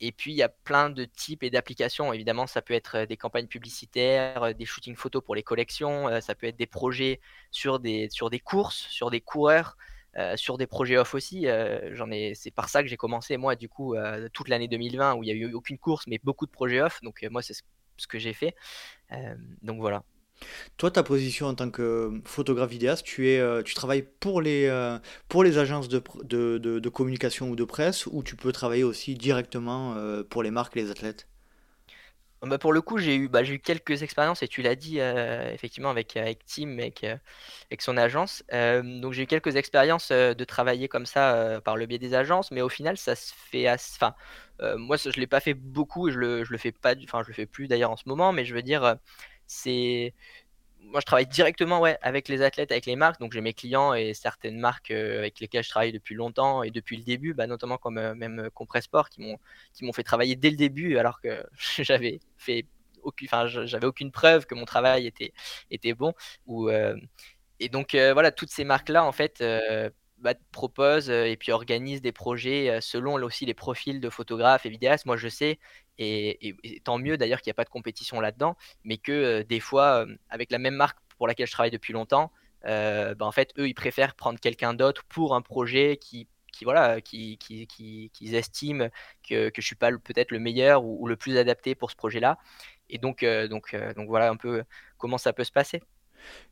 Et 0.00 0.12
puis, 0.12 0.32
il 0.32 0.36
y 0.36 0.42
a 0.42 0.48
plein 0.48 0.90
de 0.90 1.04
types 1.04 1.42
et 1.44 1.50
d'applications. 1.50 2.12
Évidemment, 2.12 2.46
ça 2.46 2.60
peut 2.62 2.74
être 2.74 3.04
des 3.04 3.16
campagnes 3.16 3.46
publicitaires, 3.46 4.54
des 4.54 4.64
shootings 4.66 4.96
photos 4.96 5.22
pour 5.24 5.34
les 5.34 5.42
collections, 5.42 6.20
ça 6.20 6.34
peut 6.34 6.48
être 6.48 6.56
des 6.56 6.66
projets 6.66 7.20
sur 7.52 7.78
des, 7.78 8.08
sur 8.10 8.28
des 8.28 8.40
courses, 8.40 8.86
sur 8.90 9.10
des 9.10 9.20
coureurs. 9.20 9.76
Euh, 10.16 10.36
sur 10.36 10.58
des 10.58 10.66
projets 10.66 10.96
off 10.96 11.14
aussi. 11.14 11.48
Euh, 11.48 11.90
j'en 11.94 12.10
ai, 12.10 12.34
c'est 12.34 12.52
par 12.52 12.68
ça 12.68 12.82
que 12.82 12.88
j'ai 12.88 12.96
commencé 12.96 13.36
moi 13.36 13.56
du 13.56 13.68
coup 13.68 13.94
euh, 13.94 14.28
toute 14.32 14.48
l'année 14.48 14.68
2020 14.68 15.14
où 15.14 15.24
il 15.24 15.26
n'y 15.26 15.32
a 15.32 15.34
eu 15.34 15.52
aucune 15.52 15.76
course 15.76 16.06
mais 16.06 16.20
beaucoup 16.22 16.46
de 16.46 16.52
projets 16.52 16.80
off. 16.80 17.00
Donc 17.02 17.26
moi 17.30 17.42
c'est 17.42 17.54
ce, 17.54 18.06
que 18.06 18.18
j'ai 18.18 18.32
fait. 18.32 18.54
donc 19.62 19.80
voilà. 19.80 20.02
Toi, 20.76 20.90
ta 20.90 21.04
position 21.04 21.46
en 21.46 21.54
tant 21.54 21.70
que 21.70 22.20
photographe 22.24 22.70
vidéaste, 22.70 23.04
tu, 23.04 23.28
es, 23.28 23.62
tu 23.62 23.74
travailles 23.74 24.02
pour 24.02 24.42
les, 24.42 24.68
pour 25.28 25.44
les 25.44 25.58
agences 25.58 25.88
de, 25.88 26.02
de, 26.24 26.58
de, 26.58 26.88
communication 26.88 27.50
ou 27.50 27.56
de 27.56 27.64
presse 27.64 28.06
ou 28.06 28.24
tu 28.24 28.34
peux 28.34 28.50
travailler 28.50 28.82
aussi 28.82 29.14
directement 29.14 29.96
pour 30.28 30.42
les 30.42 30.50
marques 30.50 30.74
les 30.74 30.90
athlètes? 30.90 31.28
Bah, 32.46 32.58
pour 32.58 32.72
le 32.72 32.80
coup, 32.82 32.98
j'ai 32.98 33.16
eu, 33.16 33.28
bah, 33.28 33.42
eu 33.42 33.58
quelques 33.58 34.02
expériences 34.02 34.42
et 34.42 34.48
tu 34.48 34.62
l'as 34.62 34.74
dit 34.74 35.00
euh, 35.00 35.52
effectivement 35.52 35.90
avec, 35.90 36.16
avec 36.16 36.44
Tim, 36.46 36.78
avec, 36.78 37.04
euh, 37.04 37.16
avec 37.70 37.82
son 37.82 37.96
agence. 37.96 38.44
Euh, 38.52 38.82
donc 39.00 39.12
j'ai 39.12 39.22
eu 39.22 39.26
quelques 39.26 39.56
expériences 39.56 40.10
de 40.10 40.44
travailler 40.44 40.88
comme 40.88 41.06
ça 41.06 41.60
par 41.64 41.76
le 41.76 41.86
biais 41.86 41.98
des 41.98 42.14
agences, 42.14 42.50
mais 42.50 42.62
au 42.62 42.68
final, 42.68 42.96
ça 42.96 43.14
se 43.14 43.32
fait. 43.34 43.70
Enfin, 43.70 44.14
moi, 44.76 44.96
je 44.96 45.18
l'ai 45.20 45.26
pas 45.26 45.40
fait 45.40 45.54
beaucoup 45.54 46.08
et 46.08 46.12
je 46.12 46.18
le, 46.18 46.44
je 46.44 46.52
le 46.52 46.58
fais 46.58 46.72
pas, 46.72 46.94
enfin, 47.04 47.22
je 47.22 47.28
le 47.28 47.34
fais 47.34 47.46
plus 47.46 47.68
d'ailleurs 47.68 47.90
en 47.90 47.96
ce 47.96 48.08
moment, 48.08 48.32
mais 48.32 48.44
je 48.44 48.54
veux 48.54 48.62
dire, 48.62 48.96
c'est 49.46 50.14
moi, 50.84 51.00
je 51.00 51.06
travaille 51.06 51.26
directement 51.26 51.80
ouais, 51.80 51.98
avec 52.02 52.28
les 52.28 52.42
athlètes, 52.42 52.70
avec 52.70 52.86
les 52.86 52.96
marques. 52.96 53.20
Donc, 53.20 53.32
j'ai 53.32 53.40
mes 53.40 53.52
clients 53.54 53.94
et 53.94 54.14
certaines 54.14 54.58
marques 54.58 54.90
euh, 54.90 55.18
avec 55.18 55.40
lesquelles 55.40 55.64
je 55.64 55.70
travaille 55.70 55.92
depuis 55.92 56.14
longtemps 56.14 56.62
et 56.62 56.70
depuis 56.70 56.96
le 56.96 57.02
début, 57.02 57.34
bah, 57.34 57.46
notamment 57.46 57.78
comme 57.78 57.98
euh, 57.98 58.14
même 58.14 58.48
Compressport, 58.54 59.08
qui 59.08 59.20
m'ont 59.22 59.38
qui 59.72 59.84
m'ont 59.84 59.92
fait 59.92 60.02
travailler 60.04 60.36
dès 60.36 60.50
le 60.50 60.56
début, 60.56 60.96
alors 60.98 61.20
que 61.20 61.44
j'avais 61.82 62.20
fait 62.36 62.66
aucune, 63.02 63.28
j'avais 63.66 63.86
aucune 63.86 64.10
preuve 64.12 64.46
que 64.46 64.54
mon 64.54 64.64
travail 64.64 65.06
était 65.06 65.32
était 65.70 65.94
bon. 65.94 66.14
Ou 66.46 66.70
et 67.60 67.68
donc 67.68 67.94
voilà, 67.94 68.32
toutes 68.32 68.50
ces 68.50 68.64
marques-là, 68.64 69.04
en 69.04 69.12
fait, 69.12 69.42
bah, 70.24 70.34
proposent 70.52 71.10
et 71.10 71.36
puis 71.36 71.52
organisent 71.52 72.02
des 72.02 72.10
projets 72.10 72.80
selon 72.80 73.14
aussi 73.22 73.46
les 73.46 73.54
profils 73.54 74.00
de 74.00 74.10
photographes 74.10 74.66
et 74.66 74.70
vidéastes. 74.70 75.06
Moi, 75.06 75.16
je 75.16 75.28
sais, 75.28 75.58
et, 75.98 76.56
tant 76.82 76.98
mieux 76.98 77.16
d'ailleurs 77.16 77.40
qu'il 77.40 77.50
n'y 77.50 77.54
a 77.54 77.54
pas 77.54 77.64
de 77.64 77.68
compétition 77.68 78.20
là-dedans, 78.20 78.56
mais 78.84 78.96
que 78.96 79.42
des 79.42 79.60
fois, 79.60 80.06
avec 80.30 80.50
la 80.50 80.58
même 80.58 80.74
marque 80.74 80.98
pour 81.18 81.28
laquelle 81.28 81.46
je 81.46 81.52
travaille 81.52 81.70
depuis 81.70 81.92
longtemps, 81.92 82.32
bah, 82.64 83.14
en 83.20 83.32
fait, 83.32 83.52
eux, 83.58 83.68
ils 83.68 83.74
préfèrent 83.74 84.14
prendre 84.14 84.40
quelqu'un 84.40 84.74
d'autre 84.74 85.04
pour 85.04 85.34
un 85.34 85.42
projet 85.42 85.98
qui 85.98 86.26
voilà, 86.62 87.00
qui, 87.00 87.36
qui, 87.38 87.66
qui, 87.66 88.36
estiment 88.36 88.88
que, 89.28 89.48
que 89.48 89.60
je 89.60 89.66
suis 89.66 89.76
pas 89.76 89.90
peut-être 89.90 90.30
le 90.30 90.38
meilleur 90.38 90.84
ou, 90.84 91.06
le 91.06 91.16
plus 91.16 91.36
adapté 91.36 91.74
pour 91.74 91.90
ce 91.90 91.96
projet-là. 91.96 92.38
Et 92.88 92.98
donc, 92.98 93.24
donc, 93.50 93.76
donc 93.96 94.08
voilà 94.08 94.30
un 94.30 94.36
peu 94.36 94.62
comment 94.96 95.18
ça 95.18 95.32
peut 95.32 95.44
se 95.44 95.52
passer. 95.52 95.82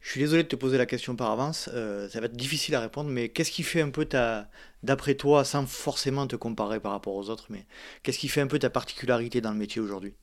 Je 0.01 0.11
suis 0.11 0.21
désolé 0.21 0.43
de 0.43 0.49
te 0.49 0.57
poser 0.57 0.79
la 0.79 0.87
question 0.87 1.15
par 1.15 1.31
avance, 1.31 1.71
euh, 1.73 2.09
ça 2.09 2.21
va 2.21 2.27
être 2.27 2.37
difficile 2.37 2.75
à 2.75 2.81
répondre, 2.81 3.09
mais 3.09 3.29
qu'est-ce 3.29 3.53
qui 3.53 3.63
fait 3.63 3.81
un 3.81 3.91
peu 3.91 4.05
ta, 4.05 4.49
d'après 4.83 5.15
toi, 5.15 5.45
sans 5.45 5.67
forcément 5.67 6.27
te 6.27 6.37
comparer 6.37 6.81
par 6.81 6.93
rapport 6.93 7.15
aux 7.15 7.31
autres, 7.31 7.47
mais 7.51 7.67
qu'est-ce 8.03 8.19
qui 8.19 8.29
fait 8.29 8.41
un 8.41 8.49
peu 8.49 8.59
ta 8.59 8.71
particularité 8.71 9.41
dans 9.41 9.53
le 9.53 9.59
métier 9.59 9.81
aujourd'hui? 9.81 10.15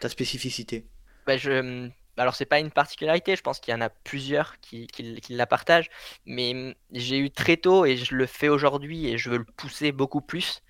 Ta 0.00 0.08
spécificité? 0.08 0.86
Bah 1.26 1.36
je, 1.36 1.90
alors 2.16 2.34
c'est 2.34 2.46
pas 2.46 2.58
une 2.58 2.70
particularité, 2.70 3.36
je 3.36 3.42
pense 3.42 3.60
qu'il 3.60 3.72
y 3.72 3.76
en 3.76 3.82
a 3.82 3.90
plusieurs 3.90 4.58
qui, 4.60 4.86
qui, 4.86 5.20
la 5.28 5.46
partagent, 5.46 5.90
mais 6.24 6.74
j'ai 6.92 7.18
eu 7.18 7.30
très 7.30 7.58
tôt, 7.58 7.84
et 7.84 7.96
je 7.98 8.14
le 8.14 8.26
fais 8.26 8.48
aujourd'hui, 8.48 9.08
et 9.08 9.18
je 9.18 9.28
veux 9.28 9.38
le 9.38 9.44
pousser 9.44 9.92
beaucoup 9.92 10.22
plus, 10.22 10.62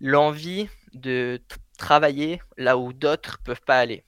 l'envie 0.00 0.68
de 0.94 1.40
travailler 1.76 2.40
là 2.56 2.78
où 2.78 2.92
d'autres 2.92 3.38
peuvent 3.44 3.62
pas 3.62 3.78
aller 3.78 4.04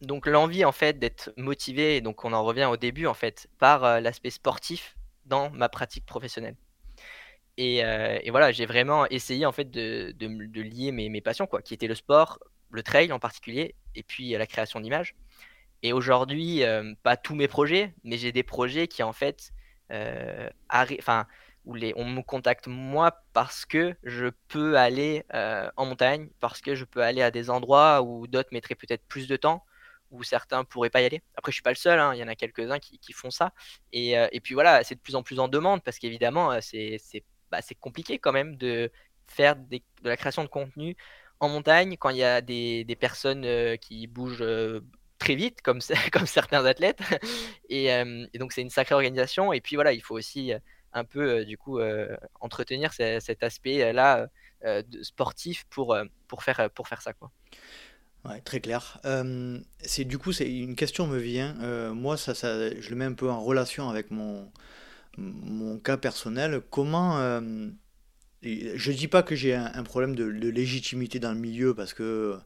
donc 0.00 0.26
l'envie 0.26 0.64
en 0.64 0.72
fait 0.72 0.98
d'être 0.98 1.32
motivé, 1.36 2.00
donc 2.00 2.24
on 2.24 2.32
en 2.32 2.44
revient 2.44 2.66
au 2.66 2.76
début 2.76 3.06
en 3.06 3.14
fait, 3.14 3.48
par 3.58 3.84
euh, 3.84 4.00
l'aspect 4.00 4.30
sportif 4.30 4.96
dans 5.26 5.50
ma 5.50 5.68
pratique 5.68 6.06
professionnelle. 6.06 6.56
Et, 7.56 7.84
euh, 7.84 8.18
voilà, 8.30 8.52
j'ai 8.52 8.66
vraiment 8.66 9.06
essayé 9.06 9.44
en 9.44 9.50
fait 9.50 9.68
de, 9.70 10.14
lier 10.60 10.92
mes, 10.92 11.20
passions, 11.20 11.48
quoi, 11.48 11.60
qui 11.60 11.74
étaient 11.74 11.88
le 11.88 11.96
sport, 11.96 12.38
le 12.70 12.84
trail 12.84 13.12
en 13.12 13.18
particulier, 13.18 13.74
et 13.96 14.04
puis 14.04 14.30
la 14.30 14.46
création 14.46 14.78
d'images. 14.78 15.16
Et 15.82 15.92
aujourd'hui, 15.92 16.62
euh, 16.62 16.94
pas 17.02 17.16
tous 17.16 17.34
mes 17.34 17.48
projets, 17.48 17.94
mais 18.04 18.16
j'ai 18.16 18.30
des 18.30 18.44
projets 18.44 18.86
qui 18.86 19.02
en 19.02 19.12
fait, 19.12 19.52
enfin, 20.70 21.26
où 21.64 21.74
les, 21.74 21.92
on 21.96 22.04
me 22.04 22.22
contacte 22.22 22.68
moi 22.68 23.22
parce 23.32 23.66
que 23.66 23.96
je 24.04 24.28
peux 24.46 24.78
aller 24.78 25.24
en 25.32 25.84
montagne, 25.84 26.30
parce 26.38 26.60
que 26.60 26.76
je 26.76 26.84
peux 26.84 27.02
aller 27.02 27.22
à 27.22 27.32
des 27.32 27.50
endroits 27.50 28.02
où 28.02 28.28
d'autres 28.28 28.50
mettraient 28.52 28.76
peut-être 28.76 29.02
plus 29.08 29.26
de 29.26 29.36
temps, 29.36 29.64
où 30.10 30.22
certains 30.22 30.64
pourraient 30.64 30.90
pas 30.90 31.00
y 31.02 31.04
aller. 31.04 31.22
Après, 31.34 31.52
je 31.52 31.56
suis 31.56 31.62
pas 31.62 31.70
le 31.70 31.76
seul, 31.76 31.98
hein, 31.98 32.14
il 32.14 32.18
y 32.18 32.22
en 32.22 32.28
a 32.28 32.34
quelques-uns 32.34 32.78
qui, 32.78 33.12
font 33.12 33.30
ça. 33.30 33.52
Euh, 33.94 34.28
et, 34.32 34.40
puis 34.40 34.54
voilà, 34.54 34.84
c'est 34.84 34.94
de 34.94 35.00
plus 35.00 35.14
en 35.14 35.22
plus 35.22 35.38
en 35.38 35.48
demande 35.48 35.82
parce 35.82 35.98
qu'évidemment, 35.98 36.52
euh, 36.52 36.60
bah, 37.50 37.60
c'est 37.62 37.74
compliqué 37.74 38.18
quand 38.18 38.32
même 38.32 38.56
de 38.56 38.90
faire 39.26 39.56
de 39.56 39.80
la 40.02 40.16
création 40.16 40.42
de 40.42 40.48
contenu 40.48 40.96
en 41.40 41.48
montagne 41.48 41.96
quand 41.98 42.10
il 42.10 42.18
y 42.18 42.24
a 42.24 42.40
des, 42.40 42.96
personnes 42.98 43.44
euh, 43.44 43.76
qui 43.76 44.06
bougent 44.06 44.44
très 45.18 45.34
vite, 45.34 45.62
comme, 45.62 45.80
certains 46.26 46.64
athlètes. 46.64 47.00
Et, 47.68 47.88
donc, 48.34 48.52
c'est 48.52 48.62
une 48.62 48.70
sacrée 48.70 48.94
organisation. 48.94 49.52
Et 49.52 49.60
puis 49.60 49.76
voilà, 49.76 49.92
il 49.92 50.02
faut 50.02 50.14
aussi 50.16 50.52
un 50.94 51.04
peu, 51.04 51.44
du 51.44 51.58
coup, 51.58 51.80
entretenir 52.40 52.92
cet 52.92 53.42
aspect-là 53.42 54.28
sportif 55.02 55.64
pour, 55.70 55.96
pour, 56.26 56.42
faire, 56.42 56.70
pour 56.70 56.88
faire 56.88 57.02
ça. 57.02 57.12
Quoi. 57.12 57.30
Ouais, 58.24 58.40
très 58.40 58.60
clair. 58.60 59.00
c'est 59.80 60.04
du 60.04 60.18
coup, 60.18 60.32
c'est 60.32 60.50
une 60.50 60.76
question 60.76 61.06
me 61.06 61.18
vient. 61.18 61.54
moi, 61.94 62.16
ça, 62.16 62.34
ça, 62.34 62.70
je 62.80 62.90
le 62.90 62.96
mets 62.96 63.04
un 63.04 63.12
peu 63.12 63.30
en 63.30 63.40
relation 63.42 63.88
avec 63.88 64.10
mon, 64.10 64.50
mon 65.16 65.78
cas 65.78 65.96
personnel. 65.96 66.60
Comment 66.70 67.40
je 68.42 68.92
dis 68.92 69.08
pas 69.08 69.22
que 69.22 69.34
j'ai 69.34 69.54
un, 69.54 69.82
problème 69.82 70.14
de, 70.14 70.24
légitimité 70.24 71.18
dans 71.18 71.32
le 71.32 71.38
milieu 71.38 71.74
parce 71.74 71.92
que 71.92 72.38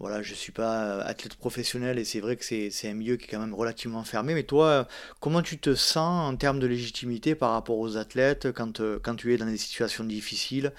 voilà, 0.00 0.20
je 0.22 0.34
suis 0.34 0.52
pas 0.52 1.00
athlète 1.02 1.36
professionnel 1.36 1.98
et 1.98 2.04
c'est 2.04 2.20
vrai 2.20 2.36
que 2.36 2.44
c'est, 2.44 2.88
un 2.88 2.94
milieu 2.94 3.16
qui 3.16 3.26
est 3.26 3.28
quand 3.28 3.38
même 3.38 3.54
relativement 3.54 4.02
fermé. 4.02 4.34
Mais 4.34 4.42
toi, 4.42 4.88
comment 5.20 5.42
tu 5.42 5.58
te 5.58 5.74
sens 5.74 6.32
en 6.32 6.36
termes 6.36 6.58
de 6.58 6.66
légitimité 6.66 7.34
par 7.34 7.52
rapport 7.52 7.78
aux 7.78 7.96
athlètes 7.96 8.52
quand, 8.52 8.80
quand 9.02 9.14
tu 9.14 9.32
es 9.34 9.36
dans 9.36 9.46
des 9.46 9.56
situations 9.56 10.04
difficiles? 10.04 10.72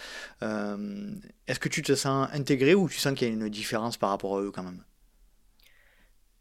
Euh, 0.43 1.11
Est-ce 1.47 1.59
que 1.59 1.69
tu 1.69 1.81
te 1.81 1.95
sens 1.95 2.27
intégré 2.33 2.75
ou 2.75 2.89
tu 2.89 2.97
sens 2.97 3.13
qu'il 3.13 3.27
y 3.27 3.31
a 3.31 3.33
une 3.33 3.49
différence 3.49 3.97
par 3.97 4.09
rapport 4.09 4.37
à 4.37 4.41
eux 4.41 4.51
quand 4.51 4.63
même? 4.63 4.83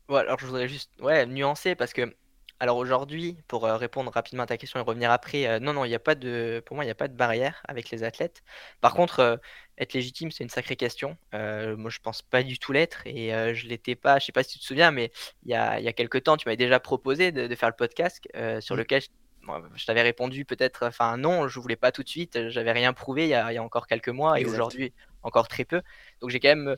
Ouais, 0.09 0.21
alors 0.21 0.39
je 0.39 0.47
voudrais 0.47 0.69
juste 0.69 0.91
ouais, 1.01 1.27
nuancer 1.27 1.75
parce 1.75 1.93
que 1.93 2.15
alors 2.59 2.79
aujourd'hui, 2.79 3.37
pour 3.49 3.67
euh, 3.67 3.77
répondre 3.77 4.11
rapidement 4.11 4.45
à 4.45 4.47
ta 4.47 4.57
question 4.57 4.81
et 4.81 4.83
revenir 4.83 5.11
après, 5.11 5.47
euh, 5.47 5.61
non, 5.61 5.75
non, 5.75 5.85
il 5.85 5.91
y 5.91 5.95
a 5.95 5.99
pas 5.99 6.15
de, 6.15 6.63
pour 6.65 6.75
moi, 6.75 6.85
il 6.85 6.87
n'y 6.87 6.93
a 6.93 6.97
pas 6.97 7.09
de 7.09 7.15
barrière 7.15 7.63
avec 7.69 7.91
les 7.91 8.03
athlètes. 8.03 8.43
Par 8.81 8.95
contre, 8.95 9.21
euh, 9.21 9.37
être 9.79 9.93
légitime, 9.93 10.31
c'est 10.31 10.43
une 10.43 10.51
sacrée 10.51 10.77
question. 10.77 11.19
moi, 11.33 11.91
je 11.91 11.99
pense 11.99 12.23
pas 12.23 12.43
du 12.43 12.59
tout 12.59 12.73
l'être 12.73 13.07
et 13.07 13.29
je 13.55 13.67
l'étais 13.67 13.95
pas. 13.95 14.19
Je 14.19 14.25
sais 14.25 14.33
pas 14.33 14.43
si 14.43 14.55
tu 14.55 14.59
te 14.61 14.65
souviens, 14.65 14.91
mais 14.91 15.13
il 15.45 15.51
y 15.51 15.55
a, 15.55 15.79
il 15.79 15.85
y 15.85 15.89
a 15.89 15.93
quelques 15.93 16.23
temps, 16.23 16.39
tu 16.39 16.49
m'avais 16.49 16.57
déjà 16.57 16.81
proposé 16.81 17.31
de, 17.31 17.55
faire 17.55 17.69
le 17.69 17.77
podcast 17.77 18.27
sur 18.61 18.75
lequel 18.75 19.03
je, 19.03 19.85
t'avais 19.85 20.01
répondu 20.01 20.47
peut-être, 20.47 20.87
enfin 20.87 21.19
non, 21.19 21.47
je 21.47 21.61
voulais 21.61 21.77
pas 21.77 21.93
tout 21.93 22.03
de 22.03 22.09
suite. 22.09 22.49
J'avais 22.49 22.73
rien 22.73 22.95
prouvé 22.95 23.25
il 23.25 23.29
y 23.29 23.35
a, 23.35 23.53
il 23.53 23.55
y 23.55 23.59
a 23.59 23.63
encore 23.63 23.87
quelques 23.87 24.09
mois 24.09 24.41
et 24.41 24.47
aujourd'hui 24.47 24.95
encore 25.23 25.47
très 25.47 25.67
peu. 25.67 25.83
Donc 26.23 26.31
j'ai 26.31 26.41
quand 26.41 26.49
même, 26.49 26.77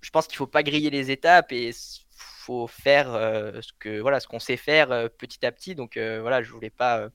je 0.00 0.10
pense 0.10 0.26
qu'il 0.26 0.36
faut 0.36 0.48
pas 0.48 0.64
griller 0.64 0.90
les 0.90 1.12
étapes 1.12 1.52
et 1.52 1.70
faut 2.42 2.66
faire 2.66 3.06
ce 3.62 3.72
que 3.78 4.00
voilà 4.00 4.20
ce 4.20 4.26
qu'on 4.26 4.40
sait 4.40 4.56
faire 4.56 4.88
petit 5.18 5.44
à 5.46 5.52
petit. 5.52 5.74
Donc 5.74 5.96
voilà, 5.96 6.42
je 6.42 6.50
voulais 6.50 6.70
pas 6.70 7.10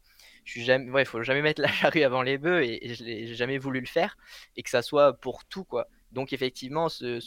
je 0.48 0.52
suis 0.54 0.64
jamais, 0.64 0.90
ouais, 0.90 1.04
faut 1.04 1.22
jamais 1.24 1.42
mettre 1.42 1.62
la 1.62 1.68
charrue 1.72 2.04
avant 2.04 2.22
les 2.22 2.38
bœufs 2.38 2.64
et, 2.64 2.94
je 2.96 3.04
n'ai 3.04 3.36
jamais 3.36 3.58
voulu 3.58 3.82
le 3.82 3.86
faire 3.86 4.18
et 4.56 4.64
que 4.64 4.70
ça 4.70 4.82
soit 4.82 5.14
pour 5.14 5.44
tout 5.46 5.66
quoi. 5.66 5.88
Donc 6.14 6.32
effectivement, 6.32 6.88
ce, 6.88 7.20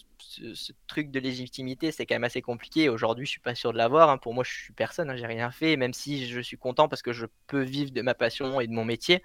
truc 0.86 1.10
de 1.10 1.20
légitimité, 1.20 1.92
c'est 1.92 2.06
quand 2.06 2.14
même 2.14 2.24
assez 2.24 2.40
compliqué. 2.40 2.88
Aujourd'hui, 2.88 3.26
je 3.26 3.30
suis 3.30 3.40
pas 3.40 3.54
sûr 3.54 3.72
de 3.72 3.78
l'avoir. 3.78 4.08
Hein. 4.08 4.16
Pour 4.16 4.32
moi, 4.32 4.42
je 4.42 4.50
suis 4.50 4.72
personne, 4.72 5.10
hein, 5.10 5.16
j'ai 5.16 5.26
rien 5.26 5.50
fait, 5.50 5.76
même 5.76 5.92
si 5.92 6.26
je 6.26 6.40
suis 6.40 6.56
content 6.56 6.88
parce 6.88 7.02
que 7.02 7.12
je 7.12 7.26
peux 7.46 7.60
vivre 7.62 7.90
de 7.90 8.00
ma 8.00 8.14
passion 8.14 8.58
et 8.60 8.66
de 8.66 8.72
mon 8.72 8.84
métier. 8.86 9.22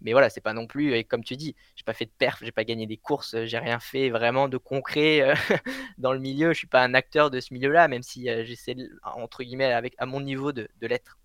Mais 0.00 0.12
voilà, 0.12 0.28
c'est 0.28 0.40
pas 0.40 0.52
non 0.52 0.66
plus, 0.66 1.04
comme 1.04 1.22
tu 1.22 1.36
dis, 1.36 1.54
j'ai 1.76 1.84
pas 1.84 1.94
fait 1.94 2.06
de 2.06 2.10
perf, 2.18 2.40
j'ai 2.42 2.52
pas 2.52 2.64
gagné 2.64 2.86
des 2.86 2.96
courses, 2.96 3.36
j'ai 3.44 3.58
rien 3.58 3.78
fait 3.78 4.10
vraiment 4.10 4.48
de 4.48 4.56
concret 4.56 5.20
euh, 5.22 5.34
dans 5.98 6.12
le 6.12 6.18
milieu. 6.18 6.52
Je 6.52 6.58
suis 6.58 6.66
pas 6.66 6.82
un 6.82 6.94
acteur 6.94 7.30
de 7.30 7.38
ce 7.40 7.54
milieu-là, 7.54 7.86
même 7.88 8.02
si 8.02 8.28
euh, 8.28 8.44
j'essaie 8.44 8.76
entre 9.04 9.44
guillemets 9.44 9.72
avec 9.72 9.94
à 9.98 10.06
mon 10.06 10.20
niveau 10.20 10.52
de, 10.52 10.68
l'être. 10.80 11.16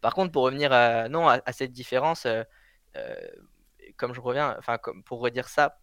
Par 0.00 0.14
contre, 0.14 0.32
pour 0.32 0.44
revenir 0.44 0.72
à, 0.72 1.08
non, 1.10 1.28
à, 1.28 1.52
cette 1.52 1.72
différence, 1.72 2.26
euh, 2.26 2.44
comme 3.96 4.14
je 4.14 4.20
reviens, 4.20 4.56
enfin, 4.58 4.78
comme 4.78 5.04
pour 5.04 5.20
redire 5.20 5.48
ça, 5.48 5.78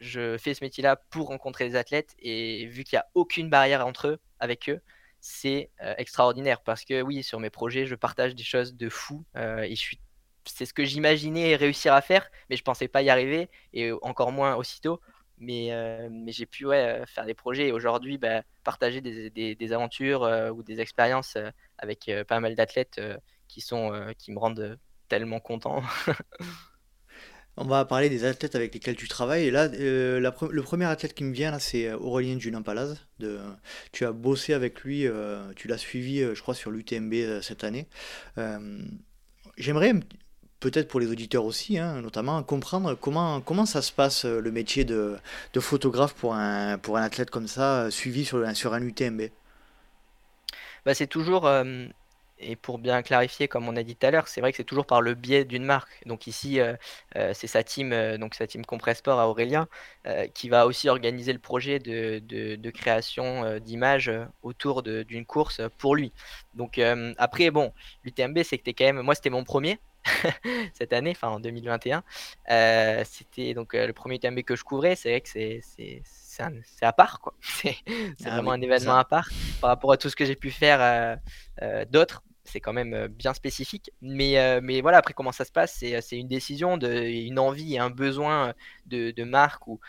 je 0.00 0.38
fais 0.38 0.54
ce 0.54 0.64
métier-là 0.64 0.96
pour 0.96 1.28
rencontrer 1.28 1.68
des 1.68 1.76
athlètes 1.76 2.14
et 2.18 2.66
vu 2.66 2.84
qu'il 2.84 2.96
n'y 2.96 3.00
a 3.00 3.06
aucune 3.14 3.50
barrière 3.50 3.86
entre 3.86 4.08
eux, 4.08 4.18
avec 4.38 4.68
eux, 4.68 4.80
c'est 5.20 5.70
euh, 5.82 5.94
extraordinaire 5.98 6.60
parce 6.62 6.84
que 6.84 7.02
oui, 7.02 7.22
sur 7.22 7.40
mes 7.40 7.50
projets, 7.50 7.86
je 7.86 7.94
partage 7.94 8.34
des 8.34 8.44
choses 8.44 8.74
de 8.74 8.88
fou 8.88 9.24
euh, 9.36 9.62
et 9.62 9.74
c'est 10.44 10.66
ce 10.66 10.72
que 10.72 10.84
j'imaginais 10.84 11.56
réussir 11.56 11.92
à 11.92 12.00
faire, 12.00 12.30
mais 12.48 12.56
je 12.56 12.62
pensais 12.62 12.88
pas 12.88 13.02
y 13.02 13.10
arriver 13.10 13.50
et 13.72 13.92
encore 14.02 14.32
moins 14.32 14.54
aussitôt. 14.56 15.00
Mais, 15.40 15.72
euh, 15.72 16.08
j'ai 16.26 16.46
pu 16.46 16.66
faire 17.06 17.24
des 17.24 17.34
projets 17.34 17.68
et 17.68 17.72
aujourd'hui 17.72 18.18
bah, 18.18 18.42
partager 18.64 19.00
des, 19.00 19.72
aventures 19.72 20.22
ou 20.52 20.62
des 20.64 20.80
expériences 20.80 21.36
avec 21.78 22.10
pas 22.26 22.40
mal 22.40 22.56
d'athlètes 22.56 23.00
qui 23.46 23.62
me 23.72 24.38
rendent 24.38 24.78
tellement 25.08 25.40
content. 25.40 25.82
On 27.60 27.64
va 27.64 27.84
parler 27.84 28.08
des 28.08 28.24
athlètes 28.24 28.54
avec 28.54 28.72
lesquels 28.72 28.94
tu 28.94 29.08
travailles. 29.08 29.46
Et 29.46 29.50
là, 29.50 29.64
euh, 29.64 30.20
le 30.20 30.62
premier 30.62 30.84
athlète 30.84 31.12
qui 31.12 31.24
me 31.24 31.32
vient, 31.32 31.58
c'est 31.58 31.88
euh, 31.88 31.98
Aurélien 31.98 32.38
Junampalaz. 32.38 32.96
De, 33.18 33.40
tu 33.90 34.04
as 34.04 34.12
bossé 34.12 34.54
avec 34.54 34.82
lui, 34.82 35.08
euh, 35.08 35.42
tu 35.56 35.66
l'as 35.66 35.76
suivi, 35.76 36.20
je 36.20 36.40
crois, 36.40 36.54
sur 36.54 36.70
l'UTMB 36.70 37.42
cette 37.42 37.64
année. 37.64 37.88
J'aimerais, 39.56 39.92
peut-être 40.60 40.86
pour 40.86 41.00
les 41.00 41.10
auditeurs 41.10 41.44
aussi, 41.44 41.78
hein, 41.78 42.00
notamment, 42.00 42.40
comprendre 42.44 42.94
comment, 42.94 43.66
ça 43.66 43.82
se 43.82 43.90
passe, 43.90 44.24
le 44.24 44.52
métier 44.52 44.84
de, 44.84 45.18
photographe 45.58 46.14
pour 46.14 46.34
un, 46.34 46.78
athlète 46.94 47.30
comme 47.30 47.48
ça, 47.48 47.90
suivi 47.90 48.24
sur, 48.24 48.56
sur 48.56 48.72
un 48.72 48.82
UTMB. 48.82 49.22
Bah, 50.86 50.94
c'est 50.94 51.08
toujours 51.08 51.50
et 52.40 52.56
pour 52.56 52.78
bien 52.78 53.02
clarifier, 53.02 53.48
comme 53.48 53.68
on 53.68 53.76
a 53.76 53.82
dit 53.82 53.96
tout 53.96 54.06
à 54.06 54.10
l'heure, 54.10 54.28
c'est 54.28 54.40
vrai 54.40 54.52
que 54.52 54.56
c'est 54.56 54.64
toujours 54.64 54.86
par 54.86 55.00
le 55.00 55.14
biais 55.14 55.44
d'une 55.44 55.64
marque. 55.64 56.02
Donc 56.06 56.26
ici, 56.26 56.60
euh, 56.60 56.74
euh, 57.16 57.32
c'est 57.34 57.46
sa 57.46 57.62
team, 57.62 57.92
euh, 57.92 58.18
donc 58.18 58.34
sa 58.34 58.46
team 58.46 58.64
Compresport 58.64 59.18
à 59.18 59.28
Aurélien, 59.28 59.68
qui 60.34 60.48
va 60.48 60.66
aussi 60.66 60.88
organiser 60.88 61.34
le 61.34 61.38
projet 61.38 61.78
de, 61.78 62.18
de, 62.20 62.70
création 62.70 63.58
d'images 63.58 64.10
autour 64.42 64.82
d'une 64.82 65.26
course 65.26 65.60
pour 65.76 65.94
lui. 65.94 66.12
Donc 66.54 66.80
après, 67.18 67.50
bon, 67.50 67.74
l'UTMB, 68.04 68.42
c'est 68.42 68.56
que 68.56 68.62
t'es 68.62 68.72
quand 68.72 68.86
même, 68.86 69.02
moi 69.02 69.14
c'était 69.14 69.28
mon 69.28 69.44
premier 69.44 69.78
cette 70.72 70.94
année, 70.94 71.10
enfin 71.10 71.28
en 71.28 71.40
2021. 71.40 72.02
c'était 73.04 73.52
donc 73.52 73.74
le 73.74 73.92
premier 73.92 74.14
UTMB 74.14 74.40
que 74.40 74.56
je 74.56 74.64
couvrais. 74.64 74.96
C'est 74.96 75.10
vrai 75.10 75.20
que 75.20 75.28
c'est 75.28 75.60
c'est 75.62 76.86
à 76.86 76.92
part, 76.92 77.20
quoi. 77.20 77.34
C'est 77.40 77.76
ah 78.24 78.30
vraiment 78.30 78.52
un 78.52 78.62
événement 78.62 78.96
à 78.96 79.04
part 79.04 79.28
par 79.60 79.68
rapport 79.68 79.92
à 79.92 79.96
tout 79.96 80.08
ce 80.08 80.16
que 80.16 80.24
j'ai 80.24 80.36
pu 80.36 80.50
faire 80.50 81.18
d'autres 81.90 82.22
c'est 82.48 82.60
quand 82.60 82.72
même 82.72 82.94
euh, 82.94 83.08
bien 83.08 83.34
spécifique. 83.34 83.90
Mais, 84.00 84.38
euh, 84.38 84.60
mais 84.62 84.80
voilà, 84.80 84.98
après, 84.98 85.14
comment 85.14 85.32
ça 85.32 85.44
se 85.44 85.52
passe 85.52 85.76
C'est 85.78 85.94
euh, 85.94 86.00
une 86.12 86.28
décision, 86.28 86.76
de, 86.76 86.90
une 86.92 87.38
envie 87.38 87.74
et 87.74 87.78
un 87.78 87.90
besoin 87.90 88.54
de, 88.86 89.10
de 89.10 89.24
marque 89.24 89.66
ou 89.66 89.80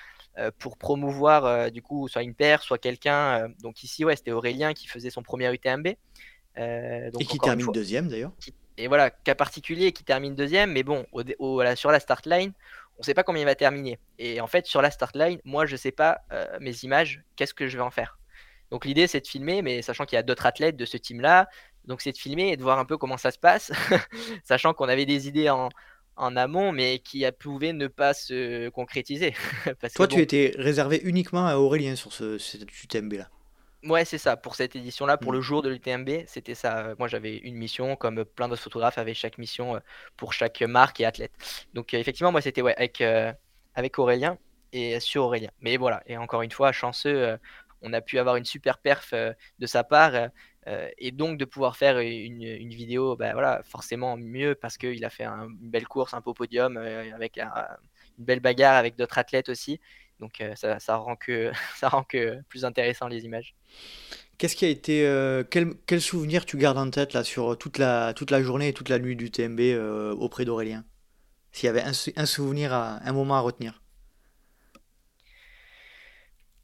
pour 0.57 0.77
promouvoir 0.77 1.69
du 1.69 1.81
coup 1.81 2.07
soit 2.07 2.23
une 2.23 2.33
paire, 2.33 2.63
soit 2.63 2.77
quelqu'un. 2.77 3.49
donc 3.61 3.83
ici, 3.83 4.05
ouais, 4.05 4.15
c'était 4.15 4.31
Aurélien 4.31 4.73
qui 4.73 4.87
faisait 4.87 5.09
son 5.09 5.21
premier 5.21 5.53
UTMB. 5.53 5.87
et 5.87 5.97
qui 7.27 7.39
termine 7.39 7.69
deuxième 7.73 8.07
d'ailleurs. 8.07 8.31
Et 8.77 8.87
voilà, 8.87 9.09
cas 9.09 9.35
particulier 9.35 9.91
qui 9.91 10.05
termine 10.05 10.35
deuxième, 10.35 10.71
mais 10.71 10.83
bon, 10.83 11.05
au, 11.11 11.61
sur 11.75 11.91
la 11.91 11.99
start 11.99 12.25
line, 12.25 12.53
on 12.95 12.99
ne 13.01 13.03
sait 13.03 13.13
pas 13.13 13.23
combien 13.23 13.41
il 13.41 13.45
va 13.45 13.55
terminer. 13.55 13.99
Et 14.17 14.39
en 14.39 14.47
fait, 14.47 14.65
sur 14.65 14.81
la 14.81 14.91
start 14.91 15.13
line, 15.17 15.41
moi, 15.43 15.65
je 15.65 15.73
ne 15.73 15.77
sais 15.77 15.91
pas 15.91 16.21
mes 16.61 16.85
images, 16.85 17.21
qu'est-ce 17.35 17.53
que 17.53 17.67
je 17.67 17.75
vais 17.75 17.83
en 17.83 17.91
faire. 17.91 18.17
Donc 18.71 18.85
l'idée, 18.85 19.07
c'est 19.07 19.21
de 19.21 19.27
filmer, 19.27 19.61
mais 19.61 19.81
sachant 19.81 20.05
qu'il 20.05 20.15
y 20.15 20.19
a 20.19 20.23
d'autres 20.23 20.45
athlètes 20.45 20.77
de 20.77 20.85
ce 20.85 20.97
team-là, 20.97 21.49
donc 21.89 22.01
c'est 22.01 22.13
de 22.13 22.17
filmer 22.17 22.51
et 22.51 22.57
de 22.57 22.63
voir 22.63 22.79
un 22.79 22.85
peu 22.85 22.97
comment 22.97 23.17
ça 23.17 23.31
se 23.31 23.39
passe, 23.39 23.71
sachant 24.45 24.73
qu'on 24.73 24.87
avait 24.87 25.05
des 25.05 25.27
idées 25.27 25.49
en, 25.49 25.69
amont, 26.35 26.71
mais 26.71 26.99
qui 26.99 27.25
pouvaient 27.39 27.73
ne 27.73 27.87
pas 27.87 28.13
se 28.13 28.69
concrétiser. 28.69 29.33
Toi, 29.95 30.07
tu 30.07 30.19
étais 30.19 30.53
réservé 30.57 31.01
uniquement 31.03 31.47
à 31.47 31.55
Aurélien 31.55 31.95
sur 31.95 32.11
ce, 32.11 32.37
cet 32.37 32.83
UTMB-là. 32.83 33.29
Ouais, 33.83 34.03
c'est 34.03 34.17
ça. 34.17 34.35
Pour 34.35 34.55
cette 34.55 34.75
édition-là, 34.75 35.17
pour 35.17 35.31
le 35.31 35.39
mmh. 35.39 35.41
jour 35.41 35.61
de 35.61 35.69
l'UTMB, 35.69 36.09
c'était 36.27 36.55
ça. 36.55 36.95
Moi, 36.99 37.07
j'avais 37.07 37.37
une 37.37 37.55
mission, 37.55 37.95
comme 37.95 38.25
plein 38.25 38.49
d'autres 38.49 38.61
photographes 38.61 38.97
avaient 38.97 39.13
chaque 39.13 39.37
mission 39.37 39.77
euh, 39.77 39.79
pour 40.17 40.33
chaque 40.33 40.61
marque 40.61 40.99
et 40.99 41.05
athlète. 41.05 41.31
Donc, 41.73 41.93
euh, 41.93 41.97
effectivement, 41.97 42.31
moi, 42.33 42.41
c'était 42.41 42.61
ouais, 42.61 42.75
avec, 42.75 42.99
euh, 42.99 43.31
avec 43.75 43.97
Aurélien 43.97 44.37
et 44.73 44.99
sur 44.99 45.23
Aurélien. 45.23 45.51
Mais 45.61 45.77
voilà, 45.77 46.03
et 46.07 46.17
encore 46.17 46.41
une 46.41 46.51
fois, 46.51 46.73
chanceux, 46.73 47.39
on 47.81 47.93
a 47.93 48.01
pu 48.01 48.19
avoir 48.19 48.35
une 48.35 48.45
super 48.45 48.79
perf 48.79 49.13
de 49.13 49.65
sa 49.65 49.83
part 49.83 50.29
et 50.97 51.11
donc 51.11 51.37
de 51.37 51.45
pouvoir 51.45 51.77
faire 51.77 51.99
une, 51.99 52.69
vidéo, 52.69 53.15
bah, 53.15 53.33
voilà, 53.33 53.61
forcément 53.63 54.17
mieux 54.17 54.55
parce 54.55 54.77
qu'il 54.77 55.03
a 55.05 55.09
fait 55.09 55.25
une 55.25 55.55
belle 55.59 55.87
course, 55.87 56.13
un 56.13 56.21
beau 56.21 56.33
podium 56.33 56.77
euh, 56.77 57.13
avec 57.13 57.37
une 57.37 58.25
belle 58.25 58.39
bagarre 58.39 58.75
avec 58.75 58.95
d'autres 58.95 59.17
athlètes 59.17 59.49
aussi. 59.49 59.79
Donc 60.19 60.41
euh, 60.41 60.53
ça, 60.55 60.79
ça, 60.79 60.97
rend 60.97 61.15
que, 61.15 61.51
ça 61.75 61.89
rend 61.89 62.03
que 62.03 62.41
plus 62.49 62.65
intéressant 62.65 63.07
les 63.07 63.25
images. 63.25 63.55
Qu'est-ce 64.37 64.55
qui 64.55 64.65
a 64.65 64.69
été 64.69 65.01
quel, 65.49 65.73
quel, 65.85 66.01
souvenir 66.01 66.45
tu 66.45 66.57
gardes 66.57 66.77
en 66.77 66.89
tête 66.89 67.13
là 67.13 67.25
sur 67.25 67.57
toute 67.57 67.77
la 67.77 68.13
toute 68.13 68.31
la 68.31 68.41
journée 68.41 68.69
et 68.69 68.73
toute 68.73 68.87
la 68.87 68.97
nuit 68.97 69.17
du 69.17 69.31
TMB 69.31 69.59
auprès 70.17 70.45
d'Aurélien? 70.45 70.85
S'il 71.51 71.65
y 71.65 71.69
avait 71.69 71.81
un, 71.81 71.91
un, 72.15 72.25
souvenir 72.25 72.71
à 72.73 72.99
un 73.03 73.11
moment 73.11 73.35
à 73.35 73.41
retenir. 73.41 73.81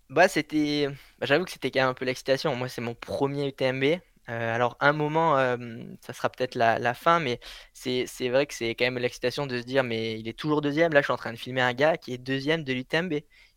Bah, 0.09 0.27
c'était. 0.27 0.87
Bah, 1.19 1.25
j'avoue 1.25 1.45
que 1.45 1.51
c'était 1.51 1.71
quand 1.71 1.81
même 1.81 1.89
un 1.89 1.93
peu 1.93 2.05
l'excitation. 2.05 2.55
Moi, 2.55 2.69
c'est 2.69 2.81
mon 2.81 2.93
premier 2.95 3.47
UTMB. 3.47 3.99
Euh, 4.29 4.55
alors, 4.55 4.75
un 4.79 4.93
moment, 4.93 5.35
ça 6.01 6.13
sera 6.13 6.29
peut-être 6.29 6.55
la, 6.55 6.93
fin, 6.93 7.19
mais 7.19 7.39
c'est 7.73 8.29
vrai 8.29 8.45
que 8.47 8.53
c'est 8.53 8.75
quand 8.75 8.85
même 8.85 8.97
l'excitation 8.97 9.45
de 9.47 9.59
se 9.59 9.65
dire, 9.65 9.83
mais 9.83 10.19
il 10.19 10.27
est 10.27 10.37
toujours 10.37 10.61
deuxième. 10.61 10.93
Là, 10.93 11.01
je 11.01 11.05
suis 11.05 11.13
en 11.13 11.17
train 11.17 11.33
de 11.33 11.37
filmer 11.37 11.61
un 11.61 11.73
gars 11.73 11.97
qui 11.97 12.13
est 12.13 12.17
deuxième 12.17 12.63
de 12.63 12.73
l'UTMB. 12.73 13.13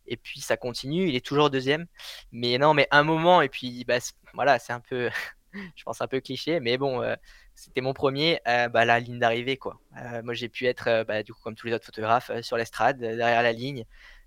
Et 0.07 0.17
puis, 0.17 0.41
ça 0.41 0.57
continue, 0.57 1.07
il 1.07 1.15
est 1.15 1.25
toujours 1.25 1.49
deuxième. 1.49 1.85
Mais 2.31 2.57
non, 2.57 2.73
mais 2.73 2.87
un 2.91 3.03
moment, 3.03 3.41
et 3.41 3.49
puis, 3.49 3.83
bah, 3.85 3.99
voilà, 4.33 4.59
c'est 4.59 4.73
un 4.73 4.79
peu, 4.79 5.09
je 5.75 5.83
pense, 5.83 6.01
un 6.01 6.07
peu 6.07 6.19
cliché, 6.19 6.59
mais 6.59 6.77
bon, 6.77 7.01
euh, 7.03 7.15
c'était 7.55 7.81
mon 7.81 7.93
premier, 7.93 8.39
euh, 8.47 8.69
bah, 8.69 8.85
la 8.85 8.99
ligne 8.99 9.19
d'arrivée, 9.19 9.57
quoi. 9.57 9.79
moi, 10.23 10.33
j'ai 10.33 10.49
pu 10.49 10.65
être, 10.67 11.03
bah, 11.07 11.23
du 11.23 11.33
coup, 11.33 11.41
comme 11.43 11.55
tous 11.55 11.67
les 11.67 11.73
autres 11.73 11.85
photographes, 11.85 12.31
sur 12.41 12.57
l'estrade, 12.57 12.99
derrière 12.99 13.43
la 13.43 13.53
ligne. 13.53 13.85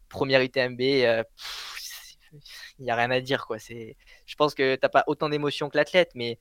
Première 0.09 0.43
UTMB, 0.43 0.81
il 2.79 2.85
n'y 2.85 2.91
a 2.91 2.97
rien 2.97 3.11
à 3.11 3.21
dire. 3.21 3.47
Quoi. 3.47 3.59
Je 3.59 4.35
pense 4.37 4.55
que 4.55 4.75
tu 4.75 4.81
n'as 4.83 4.89
pas 4.89 5.05
autant 5.07 5.29
d'émotions 5.29 5.69
que 5.69 5.77
l'athlète, 5.77 6.11
mais 6.15 6.39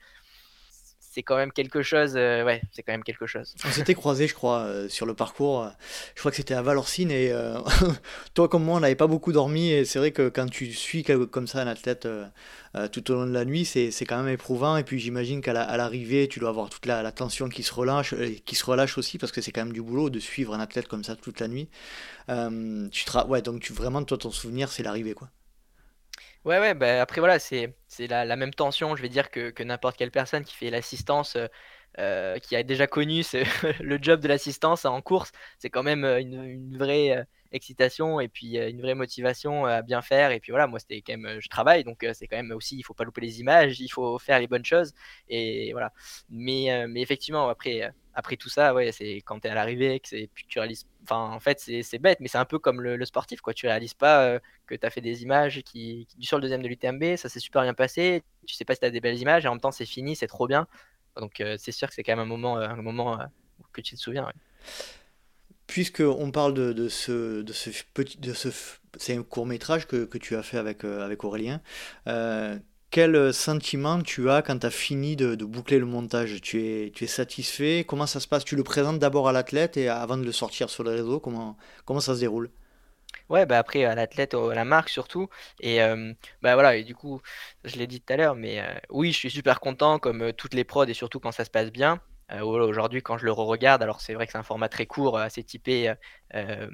c'est 1.12 1.24
quand 1.24 1.36
même 1.36 1.52
quelque 1.52 1.82
chose. 1.82 2.14
Euh, 2.16 2.46
ouais, 2.46 2.62
c'est 2.72 2.84
quand 2.84 2.94
même 2.94 3.04
quelque 3.04 3.28
chose. 3.28 3.54
On 3.66 3.72
s'était 3.72 3.94
croisés, 3.94 4.28
je 4.28 4.34
crois, 4.34 4.60
euh, 4.60 4.88
sur 4.88 5.06
le 5.06 5.14
parcours. 5.14 5.70
Je 6.16 6.22
crois 6.22 6.32
que 6.32 6.38
c'était 6.38 6.54
à 6.54 6.62
Valorcine 6.62 7.12
et 7.12 7.32
euh, 7.32 7.60
toi 8.34 8.48
comme 8.48 8.64
moi, 8.64 8.78
on 8.78 8.80
n'avait 8.80 8.96
pas 8.96 9.08
beaucoup 9.08 9.34
dormi 9.34 9.72
et 9.72 9.84
c'est 9.84 10.00
vrai 10.00 10.12
que 10.12 10.30
quand 10.30 10.50
tu 10.50 10.72
suis 10.72 11.04
comme 11.04 11.48
ça 11.48 11.62
un 11.62 11.68
athlète 11.68 12.08
tout 12.94 13.12
au 13.12 13.16
long 13.16 13.26
de 13.26 13.34
la 13.34 13.44
nuit, 13.44 13.66
c'est, 13.66 13.92
quand 14.06 14.24
même 14.24 14.34
éprouvant. 14.34 14.78
Et 14.78 14.86
puis 14.86 15.00
j'imagine 15.00 15.42
qu'à 15.42 15.52
l'arrivée, 15.54 16.30
tu 16.30 16.40
dois 16.40 16.50
avoir 16.50 16.70
toute 16.70 16.86
la, 16.86 17.12
tension 17.12 17.50
qui 17.50 17.64
se 17.64 17.74
relâche, 17.74 18.16
qui 18.46 18.56
se 18.56 18.64
relâche 18.64 18.98
aussi 18.98 19.18
parce 19.18 19.34
que 19.34 19.42
c'est 19.42 19.52
quand 19.52 19.66
même 19.66 19.74
du 19.74 19.82
boulot 19.82 20.10
de 20.10 20.20
suivre 20.20 20.54
un 20.54 20.62
athlète 20.62 20.88
comme 20.88 21.04
ça 21.04 21.18
toute 21.18 21.42
la 21.42 21.50
nuit. 21.50 21.68
tu 22.28 23.06
ouais, 23.28 23.42
donc 23.42 23.70
vraiment 23.72 24.02
toi 24.04 24.18
ton 24.18 24.32
souvenir, 24.32 24.72
c'est 24.72 24.84
l'arrivée 24.84 25.14
quoi. 25.14 25.30
Ouais, 26.44 26.60
ouais, 26.60 26.74
bah, 26.74 27.02
après 27.02 27.22
voilà, 27.22 27.38
c'est 27.40 27.76
la, 28.00 28.26
la 28.26 28.36
même 28.36 28.52
tension, 28.54 28.96
je 28.96 29.02
vais 29.04 29.10
dire, 29.10 29.30
que, 29.30 29.62
n'importe 29.64 29.96
quelle 29.98 30.10
personne 30.12 30.44
qui 30.44 30.56
fait 30.56 30.72
l'assistance, 30.72 31.36
euh, 31.36 31.48
euh, 32.00 32.40
qui 32.40 32.56
a 32.56 32.64
déjà 32.64 32.88
connu 32.88 33.24
le 33.80 34.00
job 34.02 34.20
de 34.22 34.28
l'assistance 34.28 34.86
en 34.86 35.02
course. 35.02 35.32
C'est 35.60 35.70
quand 35.70 35.84
même 35.84 36.04
euh, 36.04 36.20
une 36.20 36.78
vraie 36.78 37.26
excitation 37.52 38.20
et 38.20 38.28
puis 38.28 38.58
une 38.58 38.82
vraie 38.82 38.96
motivation 38.96 39.66
à 39.66 39.82
bien 39.82 40.02
faire. 40.02 40.32
Et 40.32 40.40
puis 40.40 40.52
voilà, 40.52 40.68
moi 40.68 40.80
c'était 40.80 41.02
quand 41.02 41.18
même, 41.18 41.40
je 41.40 41.50
travaille, 41.50 41.84
donc 41.84 42.06
c'est 42.14 42.28
quand 42.28 42.38
même 42.38 42.52
aussi, 42.52 42.78
il 42.78 42.84
faut 42.84 42.94
pas 42.94 43.04
louper 43.04 43.22
les 43.22 43.40
images, 43.40 43.80
il 43.80 43.90
faut 43.90 44.18
faire 44.20 44.40
les 44.40 44.48
bonnes 44.48 44.66
choses. 44.66 44.94
Et 45.30 45.72
voilà. 45.72 45.94
Mais, 46.30 46.86
mais 46.88 47.02
effectivement, 47.02 47.50
après, 47.50 47.92
après 48.14 48.38
tout 48.38 48.50
ça, 48.50 48.74
ouais, 48.74 48.92
c'est 48.92 49.18
quand 49.18 49.40
tu 49.40 49.48
es 49.48 49.52
à 49.52 49.56
l'arrivée 49.56 50.00
que, 50.00 50.08
c'est, 50.08 50.30
tu 50.48 50.60
réalises. 50.60 50.86
Enfin, 51.04 51.32
en 51.32 51.40
fait, 51.40 51.60
c'est, 51.60 52.00
bête, 52.00 52.20
mais 52.20 52.28
c'est 52.28 52.38
un 52.38 52.46
peu 52.46 52.60
comme 52.60 52.82
le, 52.82 53.06
sportif, 53.06 53.42
quoi. 53.42 53.54
Tu 53.54 53.68
réalises 53.68 53.94
pas 53.94 54.40
que 54.68 54.76
tu 54.76 54.86
as 54.86 54.90
fait 54.90 55.02
des 55.02 55.24
images 55.24 55.62
qui, 55.64 56.08
qui, 56.08 56.26
sur 56.26 56.38
le 56.38 56.42
deuxième 56.42 56.62
de 56.62 56.68
l'UTMB, 56.68 57.16
ça 57.16 57.30
s'est 57.30 57.40
super 57.40 57.64
bien 57.64 57.74
passé. 57.74 58.24
Tu 58.46 58.56
sais 58.56 58.66
pas 58.66 58.76
si 58.76 58.82
tu 58.82 58.86
as 58.86 58.92
des 58.92 59.02
belles 59.02 59.20
images 59.20 59.46
et 59.46 59.48
en 59.48 59.52
même 59.52 59.62
temps, 59.62 59.72
c'est 59.72 59.86
fini, 59.86 60.16
c'est 60.16 60.28
trop 60.28 60.48
bien. 60.48 60.68
Donc, 61.18 61.44
c'est 61.58 61.72
sûr 61.72 61.88
que 61.90 61.94
c'est 61.94 62.04
quand 62.04 62.14
même 62.14 62.20
un 62.20 62.26
moment, 62.26 62.58
un 62.58 62.82
moment 62.82 63.20
que 63.74 63.82
tu 63.82 63.96
te 63.96 64.00
souviens. 64.00 64.32
Puisqu'on 65.72 66.32
parle 66.32 66.54
de, 66.54 66.90
ce, 66.90 67.42
petit. 67.94 68.18
De 68.18 68.34
ce, 68.34 68.50
c'est 68.98 69.16
un 69.16 69.24
court 69.24 69.46
métrage 69.46 69.88
que, 69.88 70.04
tu 70.18 70.36
as 70.36 70.44
fait 70.44 70.58
avec, 70.58 70.84
euh, 70.84 71.16
Aurélien. 71.24 71.62
Euh, 72.10 72.60
quel 72.90 73.34
sentiment 73.34 74.02
tu 74.02 74.30
as 74.30 74.42
quand 74.42 74.60
tu 74.60 74.68
as 74.68 74.70
fini 74.70 75.16
de, 75.16 75.36
de, 75.36 75.46
boucler 75.46 75.80
le 75.80 75.86
montage? 75.86 76.42
Tu 76.42 76.62
es, 76.62 76.92
tu 76.92 77.06
es 77.06 77.08
satisfait? 77.08 77.86
Comment 77.88 78.06
ça 78.06 78.20
se 78.20 78.28
passe? 78.28 78.44
Tu 78.44 78.58
le 78.58 78.64
présentes 78.64 79.00
d'abord 79.00 79.30
à 79.30 79.32
l'athlète 79.32 79.78
et 79.78 79.88
avant 79.88 80.18
de 80.18 80.26
le 80.26 80.34
sortir 80.34 80.70
sur 80.70 80.84
le 80.84 80.90
réseau, 80.92 81.22
comment, 81.22 81.56
comment 81.86 82.02
ça 82.02 82.16
se 82.16 82.20
déroule? 82.20 82.52
Ouais, 83.30 83.46
bah 83.46 83.58
après 83.58 83.86
à 83.86 83.96
l'athlète, 83.96 84.34
à 84.34 84.54
la 84.54 84.66
marque 84.66 84.90
surtout. 84.90 85.30
Et 85.62 85.82
euh, 85.82 86.12
bah 86.42 86.56
voilà, 86.56 86.76
et 86.76 86.84
du 86.84 86.96
coup, 86.96 87.22
je 87.64 87.78
l'ai 87.78 87.88
dit 87.88 88.02
tout 88.02 88.12
à 88.12 88.18
l'heure, 88.18 88.36
mais 88.36 88.62
oui, 88.90 89.14
je 89.14 89.18
suis 89.18 89.32
super 89.32 89.62
content 89.62 90.00
comme 90.00 90.34
toutes 90.34 90.54
les 90.54 90.66
prods 90.66 90.84
et 90.84 90.94
surtout 90.94 91.22
quand 91.22 91.32
ça 91.32 91.46
se 91.46 91.50
passe 91.50 91.72
bien. 91.72 92.02
Euh, 92.32 92.44
aujourd'hui, 92.44 93.02
quand 93.02 93.18
je 93.18 93.26
le 93.26 93.32
re-regarde, 93.32 93.84
alors 93.84 94.02
c'est 94.02 94.14
vrai 94.14 94.26
que 94.26 94.32
c'est 94.32 94.38
un 94.38 94.44
format 94.44 94.70
très 94.70 94.86
court, 94.86 95.18
euh, 95.18 95.24
assez 95.24 95.44
typé, 95.44 95.94
euh, 96.34 96.70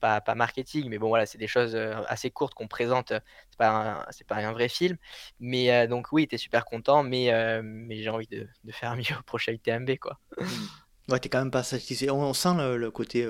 bah, 0.00 0.20
pas, 0.20 0.34
marketing, 0.34 0.88
mais 0.88 0.98
bon 0.98 1.08
voilà, 1.08 1.26
c'est 1.26 1.38
des 1.38 1.48
choses 1.48 1.74
assez 2.06 2.30
courtes 2.30 2.54
qu'on 2.54 2.68
présente. 2.68 3.08
C'est 3.50 3.58
pas 3.58 4.06
c'est 4.10 4.26
pas 4.26 4.36
un 4.36 4.52
vrai 4.52 4.68
film, 4.68 4.96
mais 5.40 5.88
donc 5.88 6.12
oui, 6.12 6.28
tu 6.28 6.36
es 6.36 6.38
super 6.38 6.64
content, 6.64 7.02
mais 7.02 7.32
mais 7.62 8.02
j'ai 8.02 8.10
envie 8.10 8.28
de, 8.28 8.48
faire 8.70 8.96
mieux 8.96 9.16
au 9.18 9.22
prochain 9.22 9.52
UTMB 9.52 9.96
quoi. 9.98 10.18
Mmh. 10.38 10.44
Ouais, 11.08 11.18
t'es 11.18 11.28
quand 11.28 11.40
même 11.40 11.50
pas 11.50 11.64
satisfait. 11.64 12.10
On, 12.10 12.32
sent 12.32 12.54
le, 12.56 12.90
côté 12.92 13.28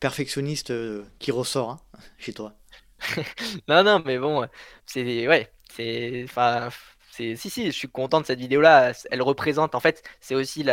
perfectionniste 0.00 0.72
qui 1.18 1.30
ressort 1.32 1.70
hein, 1.70 1.80
chez 2.16 2.32
toi. 2.32 2.54
non, 3.68 3.84
non, 3.84 4.02
mais 4.06 4.18
bon, 4.18 4.48
c'est 4.86 5.28
ouais, 5.28 5.52
c'est 5.70 6.24
enfin 6.24 6.70
si, 7.14 7.36
si, 7.36 7.66
je 7.66 7.70
suis 7.70 7.88
content 7.88 8.20
de 8.20 8.26
cette 8.26 8.40
vidéo-là. 8.40 8.92
Elle 9.10 9.22
représente, 9.22 9.74
en 9.74 9.80
fait, 9.80 10.02
c'est 10.20 10.34
aussi 10.34 10.64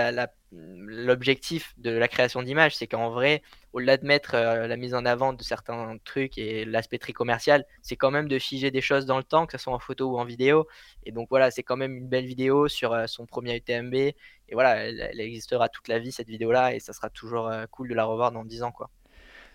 l'objectif 0.51 1.73
de 1.77 1.91
la 1.91 2.07
création 2.07 2.41
d'images. 2.41 2.75
C'est 2.75 2.87
qu'en 2.87 3.11
vrai, 3.11 3.43
au-delà 3.73 3.97
de 3.97 4.05
mettre 4.05 4.35
euh, 4.35 4.67
la 4.67 4.75
mise 4.77 4.95
en 4.95 5.05
avant 5.05 5.33
de 5.33 5.43
certains 5.43 5.97
trucs 6.03 6.37
et 6.37 6.65
l'aspect 6.65 6.97
très 6.97 7.13
commercial, 7.13 7.65
c'est 7.81 7.95
quand 7.95 8.11
même 8.11 8.27
de 8.27 8.39
figer 8.39 8.71
des 8.71 8.81
choses 8.81 9.05
dans 9.05 9.17
le 9.17 9.23
temps, 9.23 9.45
que 9.45 9.53
ce 9.57 9.63
soit 9.63 9.73
en 9.73 9.79
photo 9.79 10.11
ou 10.11 10.17
en 10.17 10.25
vidéo. 10.25 10.67
Et 11.03 11.11
donc 11.11 11.27
voilà, 11.29 11.51
c'est 11.51 11.63
quand 11.63 11.77
même 11.77 11.95
une 11.95 12.07
belle 12.07 12.25
vidéo 12.25 12.67
sur 12.67 12.93
euh, 12.93 13.05
son 13.07 13.25
premier 13.25 13.55
UTMB. 13.57 13.93
Et 13.93 14.15
voilà, 14.53 14.77
elle, 14.85 15.19
existera 15.21 15.69
toute 15.69 15.87
la 15.87 15.99
vie, 15.99 16.11
cette 16.11 16.27
vidéo-là, 16.27 16.73
et 16.75 16.79
ça 16.79 16.93
sera 16.93 17.09
toujours 17.09 17.47
euh, 17.47 17.65
cool 17.71 17.89
de 17.89 17.93
la 17.93 18.05
revoir 18.05 18.31
dans 18.31 18.43
10 18.43 18.63
ans, 18.63 18.71
quoi. 18.71 18.89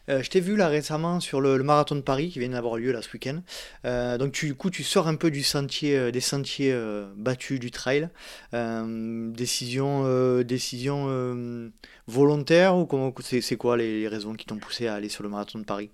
Euh, 0.08 0.22
je 0.22 0.30
t'ai 0.30 0.40
vu 0.40 0.56
là 0.56 0.68
récemment 0.68 1.20
sur 1.20 1.40
le, 1.40 1.62
marathon 1.62 1.96
de 1.96 2.00
Paris 2.00 2.30
qui 2.30 2.38
vient 2.38 2.50
d'avoir 2.50 2.76
lieu 2.76 2.92
là 2.92 3.02
ce 3.02 3.12
week-end. 3.12 3.42
Euh, 3.84 4.18
donc 4.18 4.32
tu, 4.32 4.46
du 4.46 4.54
coup 4.54 4.70
tu 4.70 4.82
sors 4.84 5.08
un 5.08 5.16
peu 5.16 5.30
du 5.30 5.42
sentier, 5.42 5.96
euh, 5.96 6.10
des 6.10 6.20
sentiers 6.20 6.74
battus 7.16 7.60
du 7.60 7.70
trail. 7.70 8.08
décision, 8.52 10.42
décision 10.42 11.70
volontaire 12.06 12.76
ou 12.76 12.86
comment 12.86 13.12
c'est 13.20 13.56
quoi 13.56 13.76
les 13.76 14.08
raisons 14.08 14.34
qui 14.34 14.46
t'ont 14.46 14.58
poussé 14.58 14.86
à 14.86 14.94
aller 14.94 15.08
sur 15.08 15.22
le 15.22 15.28
marathon 15.28 15.58
de 15.58 15.64
Paris? 15.64 15.90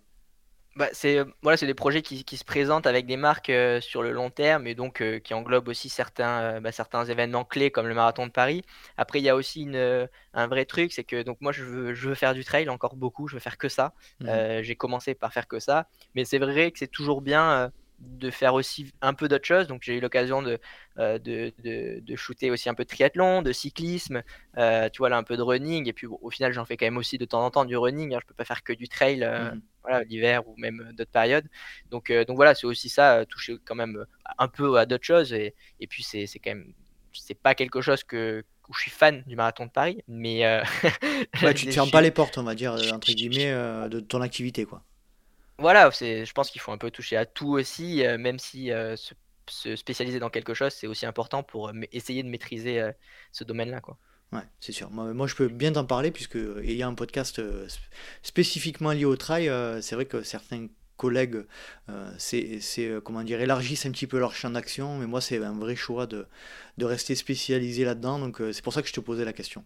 Bah, 0.75 0.89
c'est 0.93 1.19
euh, 1.19 1.25
voilà, 1.43 1.59
c'est 1.59 1.67
des 1.67 1.75
projets 1.75 2.01
qui, 2.01 2.25
qui 2.25 2.39
se 2.39 2.45
présentent 2.45 2.87
avec 2.87 3.05
des 3.05 3.19
marques 3.19 3.51
euh, 3.51 3.81
sur 3.83 4.03
le 4.03 4.11
long 4.11 4.31
terme 4.31 4.67
et 4.67 4.75
donc 4.75 5.03
euh, 5.03 5.19
qui 5.19 5.35
englobent 5.35 5.69
aussi 5.69 5.91
certains, 5.91 6.61
bah, 6.61 6.73
certains 6.73 7.05
événements 7.05 7.45
clés 7.45 7.71
comme 7.71 7.87
le 7.87 7.95
marathon 7.95 8.27
de 8.27 8.33
Paris. 8.33 8.63
Après, 8.97 9.21
il 9.21 9.25
y 9.25 9.29
a 9.29 9.37
aussi 9.37 9.63
une, 9.63 10.09
un 10.33 10.47
vrai 10.47 10.65
truc, 10.65 10.93
c'est 10.93 11.05
que 11.05 11.23
donc 11.23 11.39
moi 11.41 11.53
je 11.53 11.63
veux, 11.63 11.95
je 11.95 12.09
veux 12.09 12.15
faire 12.15 12.33
du 12.33 12.43
trail 12.45 12.71
encore 12.71 12.97
beaucoup, 12.97 13.29
je 13.29 13.35
veux 13.35 13.41
faire 13.41 13.59
que 13.59 13.69
ça. 13.69 13.93
Mmh. 14.21 14.63
j'ai 14.63 14.77
commencé 14.77 15.15
par 15.15 15.33
faire 15.33 15.47
que 15.47 15.59
ça, 15.59 15.89
mais 16.15 16.25
c'est 16.25 16.39
vrai 16.39 16.71
que 16.71 16.79
c'est 16.79 16.91
toujours 16.91 17.21
bien 17.21 17.71
de 18.03 18.31
faire 18.31 18.55
aussi 18.55 18.93
un 19.01 19.15
peu 19.15 19.29
d'autres 19.29 19.47
choses. 19.47 19.67
Donc 19.67 19.83
j'ai 19.83 19.97
eu 19.97 20.01
l'occasion 20.01 20.43
de, 20.43 20.59
euh, 20.99 21.19
de, 21.19 21.53
de, 21.63 22.17
shooter 22.17 22.51
aussi 22.51 22.69
un 22.69 22.75
peu 22.75 22.85
de 22.85 22.89
triathlon, 22.89 23.43
de 23.43 23.53
cyclisme, 23.53 24.23
euh, 24.59 24.89
tu 24.91 24.99
vois 24.99 25.09
là 25.09 25.17
un 25.17 25.23
peu 25.23 25.37
de 25.37 25.43
running. 25.43 25.89
Et 25.89 25.93
puis 25.93 26.07
au 26.07 26.31
final 26.31 26.53
j'en 26.53 26.65
fais 26.65 26.77
quand 26.77 26.87
même 26.87 26.97
aussi 26.97 27.19
de 27.19 27.25
temps 27.25 27.45
en 27.45 27.51
temps 27.51 27.65
du 27.65 27.77
running. 27.77 28.15
Hein. 28.15 28.19
Je 28.21 28.27
peux 28.27 28.35
pas 28.35 28.45
faire 28.45 28.63
que 28.63 28.73
du 28.73 28.89
trail 28.89 29.23
euh, 29.23 29.53
mmh. 29.53 29.61
Voilà, 29.83 30.05
l'hiver 30.05 30.47
ou 30.49 30.55
même 30.57 30.93
d'autres 30.97 31.11
périodes. 31.11 31.47
Donc, 31.91 32.13
donc 32.13 32.37
voilà, 32.37 32.55
c'est 32.55 32.67
aussi 32.67 32.89
ça, 32.89 33.25
toucher 33.27 33.57
quand 33.65 33.75
même 33.75 34.05
un 34.39 34.49
peu 34.49 34.79
à 34.79 34.87
d'autres 34.87 35.05
choses. 35.05 35.33
Et, 35.33 35.55
et 35.81 35.87
puis 35.87 36.03
c'est 36.03 36.27
quand 36.39 36.51
même, 36.51 36.73
c'est 37.13 37.39
pas 37.39 37.55
quelque 37.55 37.81
chose 37.81 38.05
que, 38.05 38.45
où 38.69 38.75
je 38.75 38.81
suis 38.81 38.91
fan 38.91 39.23
du 39.27 39.37
marathon 39.37 39.67
de 39.67 39.71
Paris, 39.71 40.03
mais 40.09 40.43
tu 41.57 41.67
ne 41.67 41.73
fermes 41.73 41.91
pas 41.91 42.01
les 42.01 42.11
portes, 42.11 42.39
on 42.39 42.45
va 42.45 42.55
dire, 42.55 42.73
entre 42.93 43.13
guillemets, 43.13 43.53
de 43.89 44.01
ton 44.01 44.21
activité 44.21 44.65
quoi 44.65 44.83
voilà, 45.63 45.91
c'est, 45.93 46.25
je 46.27 46.33
pense 46.33 46.51
qu'il 46.51 46.61
faut 46.61 46.73
un 46.73 46.79
peu 46.79 46.91
toucher 46.91 47.17
à 47.17 47.27
tout 47.27 47.53
aussi, 47.53 48.05
euh, 48.05 48.19
même 48.19 48.39
si 48.39 48.73
euh, 48.73 48.97
se, 49.47 49.77
spécialiser 49.77 50.19
dans 50.19 50.31
quelque 50.31 50.55
chose, 50.55 50.73
c'est 50.73 50.87
aussi 50.87 51.07
important 51.07 51.43
pour 51.43 51.69
euh, 51.69 51.73
essayer 51.93 52.23
de 52.23 52.29
maîtriser 52.29 52.83
ce 53.33 53.45
domaine-là, 53.45 53.81
quoi. 53.81 53.97
Ouais, 54.33 54.41
c'est 54.61 54.73
sûr. 54.73 54.91
Moi, 54.91 55.27
je 55.27 55.35
peux 55.35 55.49
bien 55.49 55.73
t'en 55.73 55.85
parler 55.85 56.11
puisque 56.11 56.39
il 56.63 56.73
y 56.73 56.83
a 56.83 56.87
un 56.87 56.95
podcast 56.95 57.41
spécifiquement 58.23 58.93
lié 58.93 59.05
au 59.05 59.17
trail. 59.17 59.51
c'est 59.83 59.95
vrai 59.95 60.07
que 60.07 60.23
certains 60.23 60.69
collègues, 60.97 61.45
c'est, 62.17 62.61
comment 63.05 63.23
dire, 63.25 63.43
élargissent 63.43 63.85
un 63.85 63.91
petit 63.91 64.07
peu 64.07 64.19
leur 64.19 64.35
champ 64.35 64.49
d'action, 64.49 64.97
mais 64.99 65.07
moi, 65.07 65.21
c'est 65.21 65.37
un 65.43 65.59
vrai 65.59 65.77
choix 65.77 66.07
de, 66.07 66.27
de 66.79 66.85
rester 66.87 67.15
spécialisé 67.15 67.85
là-dedans. 67.85 68.19
Donc, 68.19 68.41
c'est 68.53 68.63
pour 68.63 68.73
ça 68.73 68.81
que 68.81 68.89
je 68.89 68.95
te 68.95 69.01
posais 69.01 69.27
la 69.27 69.35
question. 69.35 69.65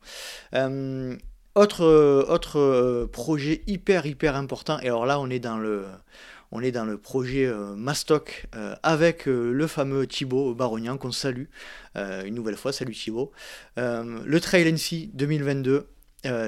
Autre, 1.57 1.87
euh, 1.87 2.23
autre 2.29 2.59
euh, 2.59 3.07
projet 3.07 3.63
hyper 3.67 4.05
hyper 4.05 4.37
important, 4.37 4.79
et 4.81 4.89
alors 4.89 5.07
là 5.07 5.19
on 5.19 5.31
est 5.31 5.39
dans 5.39 5.57
le, 5.57 5.87
on 6.57 6.63
est 6.63 6.73
dans 6.73 6.87
le 6.87 6.97
projet 6.97 7.45
euh, 7.45 7.75
Mastoc 7.77 8.47
avec 8.83 9.27
le 9.27 9.67
fameux 9.67 10.07
Thibaut 10.07 10.55
Barognan 10.55 10.97
qu'on 10.97 11.13
salue 11.13 11.45
une 11.95 12.35
nouvelle 12.35 12.57
fois. 12.57 12.73
Salut 12.73 12.95
Thibaut. 12.95 13.31
le 13.77 14.39
Trail 14.39 14.73
NC 14.73 15.11
2022. 15.15 15.87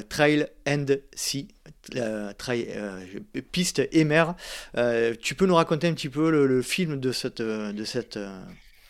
trail 0.09 0.47
and 0.67 0.87
Sea, 1.15 1.49
piste 3.53 3.83
et 3.93 4.05
mer. 4.05 4.35
tu 5.21 5.35
peux 5.35 5.47
nous 5.47 5.55
raconter 5.55 5.89
un 5.89 5.93
petit 5.93 6.09
peu 6.09 6.31
le, 6.31 6.63
film 6.63 6.99
de, 6.99 7.13
cette, 7.13 7.43
de, 7.43 7.85
cette, 7.85 8.19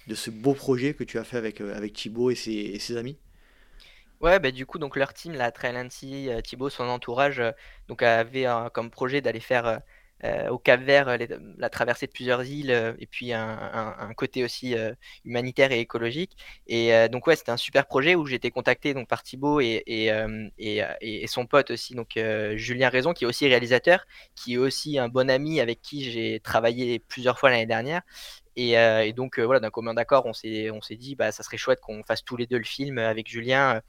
de 0.06 0.14
ce 0.14 0.30
beau 0.30 0.54
projet 0.54 0.94
que 0.94 1.02
tu 1.02 1.18
as 1.18 1.24
fait 1.24 1.36
avec, 1.36 1.60
avec 1.60 1.94
Thibaut 1.94 2.30
et 2.30 2.36
ses, 2.36 2.96
amis? 2.96 3.18
Ouais, 4.20 4.40
bah, 4.40 4.50
du 4.50 4.66
coup, 4.66 4.78
donc 4.78 4.96
leur 4.96 5.14
team, 5.14 5.32
la 5.32 5.52
Trail 5.52 5.76
euh, 5.76 6.40
Thibaut, 6.40 6.70
son 6.70 6.84
entourage, 6.84 7.38
euh, 7.38 7.52
donc 7.86 8.02
avait 8.02 8.46
comme 8.72 8.90
projet 8.90 9.20
d'aller 9.20 9.40
faire 9.40 9.80
euh, 10.24 10.48
au 10.48 10.58
Cap-Vert 10.58 11.16
la 11.58 11.70
traversée 11.70 12.06
de 12.06 12.12
plusieurs 12.12 12.42
îles 12.44 12.96
et 12.98 13.06
puis 13.06 13.32
un, 13.32 14.12
côté 14.16 14.44
aussi 14.44 14.74
humanitaire 15.24 15.70
et 15.72 15.80
écologique. 15.80 16.36
Et 16.66 17.08
donc 17.08 17.26
ouais, 17.26 17.36
c'était 17.36 17.52
un 17.52 17.56
super 17.56 17.86
projet 17.86 18.14
où 18.14 18.26
j'ai 18.26 18.36
été 18.36 18.50
contacté 18.50 18.94
donc 18.94 19.08
par 19.08 19.22
Thibaut 19.22 19.60
et, 19.60 19.82
et, 19.86 20.10
et, 21.00 21.26
son 21.28 21.46
pote 21.46 21.70
aussi, 21.70 21.94
donc 21.94 22.18
Julien 22.54 22.88
Raison, 22.88 23.12
qui 23.12 23.24
est 23.24 23.26
aussi 23.26 23.46
réalisateur, 23.46 24.06
qui 24.34 24.54
est 24.54 24.58
aussi 24.58 24.98
un 24.98 25.08
bon 25.08 25.30
ami 25.30 25.60
avec 25.60 25.80
qui 25.82 26.10
j'ai 26.10 26.40
travaillé 26.40 26.98
plusieurs 26.98 27.38
fois 27.38 27.50
l'année 27.50 27.66
dernière. 27.66 28.02
Et, 28.56 29.12
donc 29.12 29.38
voilà, 29.38 29.60
d'un 29.60 29.70
commun 29.70 29.94
d'accord, 29.94 30.26
on 30.26 30.32
s'est 30.32 30.70
on 30.70 30.80
s'est 30.82 30.96
dit 30.96 31.14
bah 31.14 31.30
ça 31.30 31.42
serait 31.44 31.58
chouette 31.58 31.80
qu'on 31.80 32.02
fasse 32.02 32.24
tous 32.24 32.36
les 32.36 32.46
deux 32.46 32.58
le 32.58 32.64
film 32.64 32.98
avec 32.98 33.28
Julien. 33.28 33.82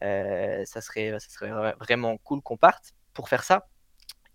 ça 0.00 0.80
serait 0.80 1.12
ça 1.20 1.28
serait 1.28 1.74
vraiment 1.80 2.16
cool 2.18 2.40
qu'on 2.42 2.56
parte 2.56 2.94
pour 3.14 3.28
faire 3.28 3.44
ça. 3.44 3.66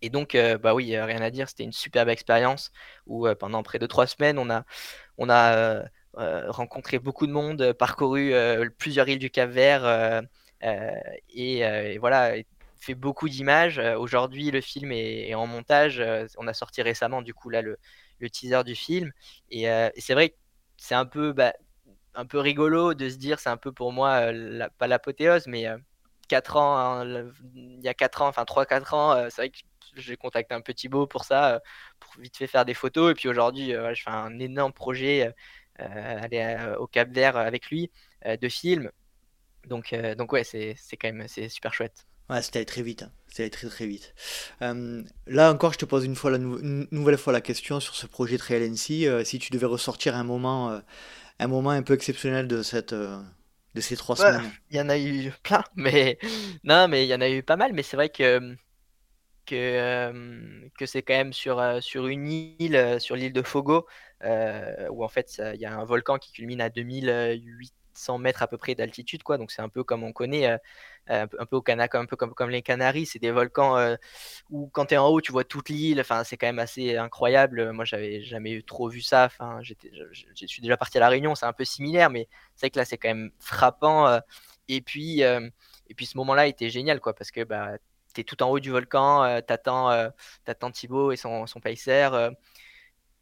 Et 0.01 0.09
donc, 0.09 0.35
bah 0.61 0.73
oui, 0.73 0.97
rien 0.97 1.21
à 1.21 1.29
dire, 1.29 1.47
c'était 1.49 1.63
une 1.63 1.71
superbe 1.71 2.09
expérience 2.09 2.71
où 3.05 3.27
pendant 3.39 3.63
près 3.63 3.79
de 3.79 3.85
trois 3.85 4.07
semaines, 4.07 4.39
on 4.39 4.49
a, 4.49 4.65
on 5.17 5.29
a 5.29 5.83
rencontré 6.15 6.99
beaucoup 6.99 7.27
de 7.27 7.31
monde, 7.31 7.73
parcouru 7.73 8.33
plusieurs 8.77 9.07
îles 9.09 9.19
du 9.19 9.29
Cap-Vert 9.29 10.23
et, 11.29 11.97
voilà, 11.99 12.33
fait 12.77 12.95
beaucoup 12.95 13.29
d'images. 13.29 13.79
Aujourd'hui, 13.79 14.51
le 14.51 14.61
film 14.61 14.91
est, 14.91 15.33
en 15.35 15.47
montage. 15.47 16.03
on 16.37 16.47
a 16.47 16.53
sorti 16.53 16.81
récemment, 16.81 17.21
du 17.21 17.33
coup, 17.33 17.49
là, 17.49 17.61
le, 17.61 17.77
teaser 18.29 18.63
du 18.63 18.75
film. 18.75 19.11
Et, 19.49 19.65
c'est 19.97 20.13
vrai 20.13 20.29
que 20.29 20.35
c'est 20.77 20.95
un 20.95 21.05
peu, 21.05 21.33
bah, 21.33 21.53
un 22.15 22.25
peu 22.25 22.39
rigolo 22.39 22.93
de 22.93 23.09
se 23.09 23.17
dire, 23.17 23.39
c'est 23.39 23.49
un 23.49 23.57
peu 23.57 23.71
pour 23.71 23.91
moi, 23.91 24.31
pas 24.77 24.87
l'apothéose, 24.87 25.47
mais 25.47 25.67
4 26.32 26.55
ans, 26.57 26.77
hein, 26.77 27.29
il 27.55 27.82
y 27.84 27.89
a 27.89 27.93
4 27.93 28.21
ans, 28.21 28.27
enfin 28.27 28.43
3-4 28.43 28.95
ans, 28.95 29.29
c'est 29.29 29.41
vrai 29.41 29.49
que 29.49 29.57
j'ai 29.95 30.15
contacté 30.15 30.53
un 30.55 30.61
petit 30.61 30.88
beau 30.88 31.05
pour 31.05 31.25
ça, 31.25 31.61
pour 31.99 32.13
vite 32.21 32.38
fait 32.38 32.47
faire 32.47 32.63
des 32.63 32.73
photos. 32.73 33.11
Et 33.11 33.13
puis 33.15 33.27
aujourd'hui, 33.27 33.71
je 33.71 34.01
fais 34.01 34.09
un 34.09 34.39
énorme 34.39 34.71
projet, 34.71 35.34
aller 35.77 36.57
au 36.79 36.88
Cap 36.88 37.09
Vert 37.09 37.36
avec 37.36 37.69
lui, 37.69 37.91
de 38.25 38.49
film. 38.49 38.91
Donc, 39.67 39.93
donc 40.17 40.32
ouais, 40.32 40.45
c'est 40.45 40.97
quand 40.97 41.11
même 41.11 41.27
super 41.27 41.73
chouette. 41.73 42.05
Ouais, 42.32 42.41
c'était 42.41 42.63
très 42.63 42.82
vite. 42.82 43.03
Hein. 43.03 43.11
C'était 43.27 43.49
très 43.49 43.67
très 43.67 43.88
vite. 43.88 44.13
là 44.61 45.51
encore, 45.51 45.73
je 45.73 45.77
te 45.79 45.86
pose 45.86 46.05
une, 46.05 46.15
fois 46.15 46.32
la 46.32 46.38
nouvelle 46.38 47.17
fois 47.17 47.34
la 47.34 47.41
question 47.41 47.79
sur 47.82 47.95
ce 47.95 48.07
projet 48.07 48.38
Trail 48.38 48.69
NC. 48.69 49.05
Euh, 49.05 49.23
si 49.25 49.38
tu 49.38 49.51
devais 49.51 49.65
ressortir 49.65 50.15
un 50.15 50.23
moment, 50.23 50.71
euh, 50.71 50.79
un 51.39 51.47
moment 51.47 51.71
un 51.71 51.84
peu 51.84 51.93
exceptionnel 51.93 52.47
de 52.47 52.63
cette, 52.63 52.93
euh, 52.93 53.21
de 53.76 53.82
ces 53.82 53.95
trois 53.95 54.15
semaines. 54.15 54.51
Il 54.69 54.78
y 54.78 54.82
en 54.82 54.89
a 54.89 54.97
eu 54.97 55.32
plein, 55.43 55.63
mais 55.76 56.17
non, 56.63 56.88
mais 56.88 57.05
il 57.05 57.09
y 57.09 57.15
en 57.15 57.22
a 57.22 57.30
eu 57.30 57.43
pas 57.43 57.55
mal. 57.55 57.74
Mais 57.74 57.84
c'est 57.84 57.95
vrai 57.97 58.09
que 58.09 58.55
que, 59.45 60.69
que 60.78 60.86
c'est 60.86 61.01
quand 61.01 61.13
même 61.13 61.34
sur, 61.34 61.61
sur 61.82 62.07
une 62.07 62.28
île, 62.28 62.97
sur 62.99 63.15
l'île 63.15 63.34
de 63.34 63.41
Fogo, 63.41 63.88
où 64.24 65.03
en 65.03 65.09
fait 65.09 65.41
il 65.55 65.59
y 65.59 65.65
a 65.65 65.76
un 65.78 65.86
volcan 65.86 66.17
qui 66.17 66.32
culmine 66.32 66.61
à 66.61 66.69
2800 66.69 68.17
mètres 68.17 68.43
à 68.43 68.47
peu 68.47 68.57
près 68.57 68.76
d'altitude, 68.76 69.24
quoi. 69.24 69.38
Donc 69.38 69.51
c'est 69.51 69.61
un 69.61 69.69
peu 69.69 69.84
comme 69.84 70.03
on 70.03 70.13
connaît 70.13 70.57
un 71.12 71.45
peu 71.45 71.57
au 71.57 71.64
un 71.68 72.05
peu 72.05 72.16
comme, 72.16 72.34
comme 72.34 72.49
les 72.49 72.62
Canaries, 72.62 73.05
c'est 73.05 73.20
des 73.20 73.32
volcans 73.32 73.78
euh, 73.78 73.95
où 74.49 74.70
quand 74.70 74.86
tu 74.88 74.93
es 74.95 74.97
en 74.97 75.07
haut, 75.07 75.22
tu 75.22 75.32
vois 75.32 75.43
toute 75.43 75.70
l'île. 75.70 75.99
Enfin, 75.99 76.24
c'est 76.24 76.38
quand 76.38 76.47
même 76.47 76.59
assez 76.59 76.97
incroyable. 76.97 77.72
Moi, 77.72 77.86
j'avais 77.86 78.22
jamais 78.22 78.62
trop 78.62 78.89
vu 78.89 79.01
ça. 79.01 79.26
Enfin, 79.26 79.59
je, 79.62 79.74
suis 80.47 80.62
déjà 80.62 80.78
parti 80.78 80.97
à 80.97 81.01
la 81.01 81.09
Réunion, 81.09 81.36
c'est 81.36 81.45
un 81.45 81.53
peu 81.53 81.66
similaire, 81.66 82.09
mais 82.09 82.28
c'est 82.55 82.68
vrai 82.68 82.70
que 82.72 82.80
là, 82.80 82.86
c'est 82.86 82.97
quand 82.97 83.09
même 83.09 83.32
frappant. 83.39 84.07
Euh. 84.07 84.20
et 84.68 84.82
puis, 84.82 85.24
euh, 85.24 85.49
et 85.88 85.93
puis, 85.93 86.05
ce 86.05 86.18
moment-là 86.18 86.47
était 86.47 86.70
génial, 86.70 86.99
quoi, 87.01 87.14
parce 87.14 87.32
que 87.32 87.43
bah, 87.43 87.78
tu 88.14 88.22
es 88.22 88.24
tout 88.24 88.41
en 88.43 88.49
haut 88.49 88.59
du 88.59 88.72
volcan, 88.72 89.41
t'attends, 89.41 89.91
t'attends 90.45 90.72
Thibaut 90.72 91.12
et 91.12 91.18
son, 91.18 91.47
son. 91.47 91.62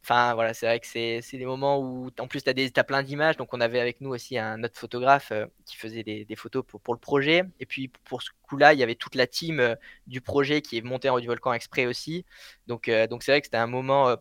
Enfin, 0.02 0.34
voilà, 0.34 0.54
c'est 0.54 0.66
vrai 0.66 0.80
que 0.80 0.86
c'est 0.86 1.20
des 1.32 1.44
moments 1.44 1.78
où, 1.78 2.10
en 2.18 2.26
plus, 2.26 2.42
tu 2.42 2.50
as, 2.50 2.80
as, 2.80 2.84
plein 2.84 3.02
d'images. 3.02 3.36
Donc, 3.36 3.52
on 3.52 3.60
avait 3.60 3.80
avec 3.80 4.00
nous 4.00 4.10
aussi 4.10 4.38
un 4.38 4.62
autre 4.64 4.78
photographe 4.78 5.30
euh, 5.30 5.46
qui 5.66 5.76
faisait 5.76 6.02
des, 6.02 6.24
des 6.24 6.36
photos 6.36 6.64
pour, 6.66 6.80
pour, 6.80 6.94
le 6.94 7.00
projet. 7.00 7.44
Et 7.60 7.66
puis, 7.66 7.88
pour 8.04 8.22
ce 8.22 8.30
coup-là, 8.42 8.72
il 8.72 8.80
y 8.80 8.82
avait 8.82 8.94
toute 8.94 9.14
la 9.14 9.26
team 9.26 9.60
euh, 9.60 9.74
du 10.06 10.22
projet 10.22 10.62
qui 10.62 10.78
est 10.78 10.80
montée 10.80 11.10
en 11.10 11.16
haut 11.16 11.20
du 11.20 11.26
volcan 11.26 11.52
exprès 11.52 11.84
aussi. 11.84 12.24
Donc, 12.66 12.88
euh, 12.88 13.06
donc 13.06 13.22
c'est 13.22 13.32
vrai 13.32 13.40
que 13.42 13.46
c'était 13.46 13.58
un 13.58 13.66
moment 13.66 14.16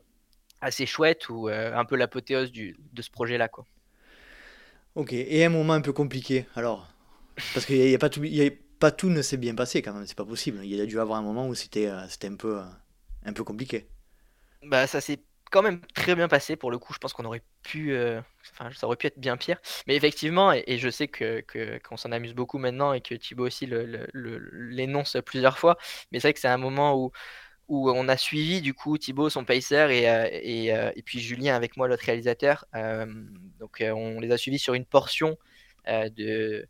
assez 0.59 0.85
chouette 0.85 1.29
ou 1.29 1.47
un 1.47 1.85
peu 1.85 1.95
l'apothéose 1.95 2.51
de 2.51 3.01
ce 3.01 3.09
projet-là. 3.09 3.47
quoi. 3.47 3.65
Ok, 4.95 5.13
et 5.13 5.45
un 5.45 5.49
moment 5.49 5.73
un 5.73 5.81
peu 5.81 5.93
compliqué, 5.93 6.45
alors? 6.55 6.87
Parce 7.53 7.65
qu'il 7.65 7.79
n'y 7.79 7.95
a, 7.95 7.97
pas 7.97 8.09
tout. 8.09 8.23
Y 8.25 8.45
a, 8.45 8.51
pas 8.79 8.91
tout 8.91 9.09
ne 9.09 9.21
s'est 9.21 9.37
bien 9.37 9.55
passé 9.55 9.81
quand 9.81 9.93
même, 9.93 10.05
c'est 10.05 10.17
pas 10.17 10.25
possible. 10.25 10.59
Il 10.63 10.75
y 10.75 10.81
a 10.81 10.85
dû 10.85 10.99
avoir 10.99 11.17
un 11.19 11.21
moment 11.21 11.47
où 11.47 11.55
c'était 11.55 11.89
c'était 12.09 12.27
un 12.27 12.35
peu, 12.35 12.59
un 13.23 13.33
peu 13.33 13.45
compliqué. 13.45 13.87
Bah, 14.63 14.87
ça 14.87 14.99
s'est 14.99 15.19
quand 15.49 15.61
même 15.61 15.81
très 15.93 16.15
bien 16.15 16.27
passé 16.27 16.55
pour 16.55 16.71
le 16.71 16.77
coup. 16.77 16.93
Je 16.93 16.99
pense 16.99 17.13
qu'on 17.13 17.25
aurait 17.25 17.43
pu, 17.63 17.93
euh, 17.93 18.21
enfin, 18.51 18.69
ça 18.73 18.87
aurait 18.87 18.95
pu 18.95 19.07
être 19.07 19.19
bien 19.19 19.37
pire. 19.37 19.57
Mais 19.87 19.95
effectivement, 19.95 20.51
et, 20.53 20.77
je 20.77 20.89
sais 20.89 21.07
que 21.07 21.43
qu'on 21.87 21.97
s'en 21.97 22.11
amuse 22.11 22.33
beaucoup 22.33 22.57
maintenant 22.57 22.93
et 22.93 23.01
que 23.01 23.15
Thibaut 23.15 23.47
aussi 23.47 23.69
l'énonce 24.13 25.17
plusieurs 25.25 25.57
fois. 25.57 25.77
Mais 26.11 26.19
c'est 26.19 26.27
vrai 26.29 26.33
que 26.33 26.39
c'est 26.39 26.47
un 26.47 26.57
moment 26.57 26.95
où 26.95 27.11
où 27.67 27.91
on 27.91 28.07
a 28.07 28.17
suivi 28.17 28.61
du 28.61 28.73
coup 28.73 28.97
Thibaut 28.97 29.29
son 29.29 29.45
pacer 29.45 29.87
et, 29.91 30.09
euh, 30.09 30.27
et, 30.31 30.73
euh, 30.73 30.91
et, 30.95 31.03
puis 31.03 31.19
Julien 31.19 31.55
avec 31.55 31.77
moi 31.77 31.87
l'autre 31.87 32.03
réalisateur. 32.03 32.65
donc 33.59 33.83
on 33.83 34.19
les 34.19 34.31
a 34.31 34.37
suivis 34.37 34.59
sur 34.59 34.73
une 34.73 34.85
portion 34.85 35.37
de 35.87 36.67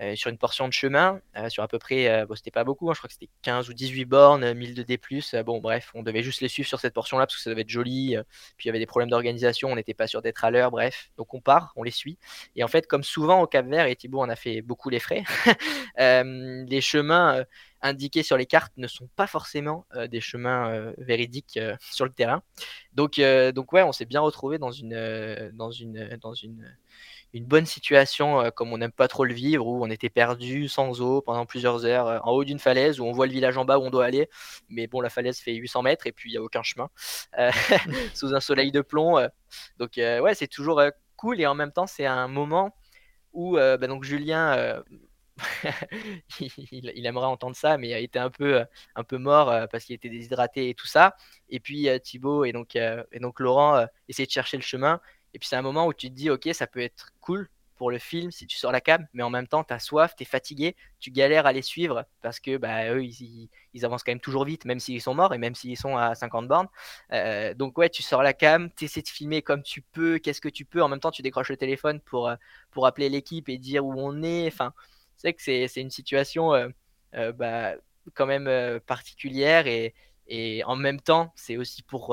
euh, 0.00 0.16
sur 0.16 0.30
une 0.30 0.38
portion 0.38 0.66
de 0.66 0.72
chemin, 0.72 1.20
euh, 1.36 1.50
sur 1.50 1.62
à 1.62 1.68
peu 1.68 1.78
près, 1.78 2.08
euh, 2.08 2.26
c'était 2.34 2.50
pas 2.50 2.64
beaucoup, 2.64 2.88
hein, 2.88 2.94
je 2.94 3.00
crois 3.00 3.08
que 3.08 3.12
c'était 3.12 3.28
15 3.42 3.68
ou 3.68 3.74
18 3.74 4.06
bornes, 4.06 4.54
1000 4.54 4.74
de 4.74 4.82
D+, 4.82 4.98
bon 5.44 5.60
bref, 5.60 5.90
on 5.94 6.02
devait 6.02 6.22
juste 6.22 6.40
les 6.40 6.48
suivre 6.48 6.66
sur 6.66 6.80
cette 6.80 6.94
portion-là 6.94 7.26
parce 7.26 7.36
que 7.36 7.42
ça 7.42 7.50
devait 7.50 7.62
être 7.62 7.68
joli, 7.68 8.16
puis 8.56 8.64
il 8.64 8.68
y 8.68 8.70
avait 8.70 8.78
des 8.78 8.86
problèmes 8.86 9.10
d'organisation, 9.10 9.68
on 9.70 9.74
n'était 9.74 9.92
pas 9.92 10.06
sûr 10.06 10.22
d'être 10.22 10.42
à 10.42 10.50
l'heure, 10.50 10.70
bref, 10.70 11.10
donc 11.18 11.34
on 11.34 11.42
part, 11.42 11.74
on 11.76 11.82
les 11.82 11.90
suit. 11.90 12.16
Et 12.56 12.64
en 12.64 12.68
fait, 12.68 12.86
comme 12.86 13.02
souvent 13.02 13.42
au 13.42 13.46
Cap 13.46 13.66
Vert, 13.66 13.86
et 13.86 13.96
Thibaut 13.96 14.20
en 14.20 14.30
a 14.30 14.36
fait 14.36 14.62
beaucoup 14.62 14.88
les 14.88 15.00
frais, 15.00 15.22
les 15.98 16.80
chemins 16.80 17.44
indiqués 17.82 18.22
sur 18.22 18.38
les 18.38 18.46
cartes 18.46 18.72
ne 18.78 18.86
sont 18.86 19.08
pas 19.16 19.26
forcément 19.26 19.86
des 20.08 20.20
chemins 20.22 20.94
véridiques 20.96 21.58
sur 21.90 22.06
le 22.06 22.12
terrain. 22.12 22.42
Donc, 22.94 23.20
donc 23.54 23.72
ouais, 23.74 23.82
on 23.82 23.92
s'est 23.92 24.06
bien 24.06 24.20
retrouvé 24.20 24.56
dans 24.56 24.72
une, 24.72 25.50
dans 25.52 25.70
une, 25.70 26.16
dans 26.22 26.32
une 26.32 26.74
une 27.32 27.44
bonne 27.44 27.66
situation 27.66 28.40
euh, 28.40 28.50
comme 28.50 28.72
on 28.72 28.78
n'aime 28.78 28.92
pas 28.92 29.08
trop 29.08 29.24
le 29.24 29.34
vivre, 29.34 29.66
où 29.66 29.84
on 29.84 29.90
était 29.90 30.08
perdu 30.10 30.68
sans 30.68 31.00
eau 31.00 31.22
pendant 31.22 31.46
plusieurs 31.46 31.84
heures 31.84 32.06
euh, 32.08 32.18
en 32.22 32.32
haut 32.32 32.44
d'une 32.44 32.58
falaise, 32.58 33.00
où 33.00 33.04
on 33.04 33.12
voit 33.12 33.26
le 33.26 33.32
village 33.32 33.56
en 33.56 33.64
bas 33.64 33.78
où 33.78 33.82
on 33.82 33.90
doit 33.90 34.04
aller, 34.04 34.28
mais 34.68 34.86
bon, 34.86 35.00
la 35.00 35.10
falaise 35.10 35.38
fait 35.38 35.54
800 35.54 35.82
mètres 35.82 36.06
et 36.06 36.12
puis 36.12 36.30
il 36.30 36.32
n'y 36.32 36.38
a 36.38 36.42
aucun 36.42 36.62
chemin, 36.62 36.90
euh, 37.38 37.50
sous 38.14 38.34
un 38.34 38.40
soleil 38.40 38.72
de 38.72 38.80
plomb. 38.80 39.16
donc 39.78 39.92
ouais, 39.96 40.34
c'est 40.34 40.48
toujours 40.48 40.82
cool 41.16 41.40
et 41.40 41.46
en 41.46 41.54
même 41.54 41.72
temps 41.72 41.86
c'est 41.86 42.06
un 42.06 42.28
moment 42.28 42.74
où 43.32 43.56
bah, 43.56 43.86
donc 43.86 44.04
Julien 44.04 44.82
il, 46.40 47.06
aimerait 47.06 47.26
entendre 47.26 47.56
ça, 47.56 47.78
mais 47.78 47.88
il 47.88 47.94
a 47.94 47.98
été 47.98 48.18
un 48.18 48.30
peu, 48.30 48.64
un 48.94 49.04
peu 49.04 49.18
mort 49.18 49.68
parce 49.70 49.84
qu'il 49.84 49.94
était 49.94 50.08
déshydraté 50.08 50.68
et 50.68 50.74
tout 50.74 50.86
ça. 50.86 51.16
Et 51.48 51.60
puis 51.60 51.88
Thibaut 52.02 52.44
et 52.44 52.52
donc, 52.52 52.76
et 52.76 53.20
donc 53.20 53.40
Laurent 53.40 53.86
essayaient 54.08 54.26
de 54.26 54.32
chercher 54.32 54.56
le 54.56 54.62
chemin. 54.62 55.00
Et 55.34 55.38
puis 55.38 55.48
c'est 55.48 55.56
un 55.56 55.62
moment 55.62 55.86
où 55.86 55.94
tu 55.94 56.08
te 56.08 56.14
dis, 56.14 56.30
ok, 56.30 56.48
ça 56.52 56.66
peut 56.66 56.80
être 56.80 57.12
cool 57.20 57.48
pour 57.80 57.90
le 57.90 57.98
film 57.98 58.30
si 58.30 58.46
tu 58.46 58.58
sors 58.58 58.72
la 58.72 58.82
cam, 58.82 59.06
mais 59.14 59.22
en 59.22 59.30
même 59.30 59.46
temps, 59.46 59.64
tu 59.64 59.72
as 59.72 59.78
soif, 59.78 60.14
tu 60.14 60.24
es 60.24 60.26
fatigué, 60.26 60.76
tu 60.98 61.10
galères 61.10 61.46
à 61.46 61.52
les 61.54 61.62
suivre 61.62 62.04
parce 62.20 62.38
que 62.38 62.58
bah, 62.58 62.92
eux, 62.92 63.02
ils, 63.02 63.48
avancent 63.86 64.02
quand 64.02 64.12
même 64.12 64.20
toujours 64.20 64.44
vite, 64.44 64.66
même 64.66 64.78
s'ils 64.80 65.00
sont 65.00 65.14
morts 65.14 65.32
et 65.32 65.38
même 65.38 65.54
s'ils 65.54 65.78
sont 65.78 65.96
à 65.96 66.14
50 66.14 66.46
bornes. 66.46 66.68
Euh, 67.14 67.54
donc, 67.54 67.78
ouais, 67.78 67.88
tu 67.88 68.02
sors 68.02 68.22
la 68.22 68.34
cam, 68.34 68.70
tu 68.76 68.84
essaies 68.84 69.00
de 69.00 69.08
filmer 69.08 69.40
comme 69.40 69.62
tu 69.62 69.80
peux, 69.80 70.18
qu'est-ce 70.18 70.42
que 70.42 70.50
tu 70.50 70.66
peux. 70.66 70.82
En 70.82 70.88
même 70.88 71.00
temps, 71.00 71.10
tu 71.10 71.22
décroches 71.22 71.48
le 71.48 71.56
téléphone 71.56 72.00
pour, 72.00 72.28
euh, 72.28 72.36
pour 72.70 72.86
appeler 72.86 73.08
l'équipe 73.08 73.48
et 73.48 73.56
dire 73.56 73.86
où 73.86 73.94
on 73.96 74.22
est. 74.22 74.46
Enfin, 74.48 74.74
c'est 75.16 75.32
que 75.32 75.40
c'est 75.40 75.80
une 75.80 75.90
situation 75.90 76.52
euh, 76.52 77.32
bah, 77.32 77.76
quand 78.12 78.26
même 78.26 78.78
particulière 78.80 79.66
et, 79.66 79.94
et 80.26 80.62
en 80.64 80.76
même 80.76 81.00
temps, 81.00 81.32
c'est 81.34 81.56
aussi 81.56 81.82
pour. 81.82 82.08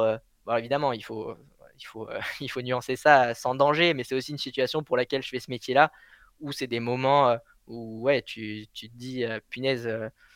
Bon, 0.45 0.55
évidemment, 0.55 0.93
il 0.93 1.03
faut 1.03 1.35
il 1.79 1.85
faut, 1.85 2.09
euh, 2.09 2.19
il 2.41 2.49
faut 2.49 2.61
nuancer 2.61 2.95
ça 2.95 3.33
sans 3.33 3.55
danger, 3.55 3.93
mais 3.93 4.03
c'est 4.03 4.15
aussi 4.15 4.31
une 4.31 4.37
situation 4.37 4.83
pour 4.83 4.97
laquelle 4.97 5.23
je 5.23 5.29
fais 5.29 5.39
ce 5.39 5.49
métier-là, 5.49 5.91
où 6.39 6.51
c'est 6.51 6.67
des 6.67 6.79
moments 6.79 7.29
euh, 7.29 7.37
où 7.67 8.01
ouais, 8.01 8.21
tu, 8.21 8.67
tu 8.73 8.89
te 8.89 8.95
dis, 8.95 9.23
euh, 9.23 9.39
punaise, 9.49 9.89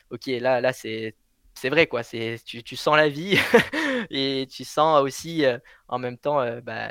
ok, 0.09 0.25
là, 0.27 0.61
là 0.61 0.73
c'est, 0.73 1.15
c'est 1.55 1.69
vrai, 1.69 1.87
quoi, 1.87 2.03
c'est, 2.03 2.37
tu, 2.45 2.63
tu 2.63 2.75
sens 2.75 2.95
la 2.95 3.09
vie 3.09 3.37
et 4.09 4.47
tu 4.49 4.63
sens 4.63 5.01
aussi 5.01 5.43
en 5.87 5.99
même 5.99 6.17
temps 6.17 6.45
bah, 6.61 6.89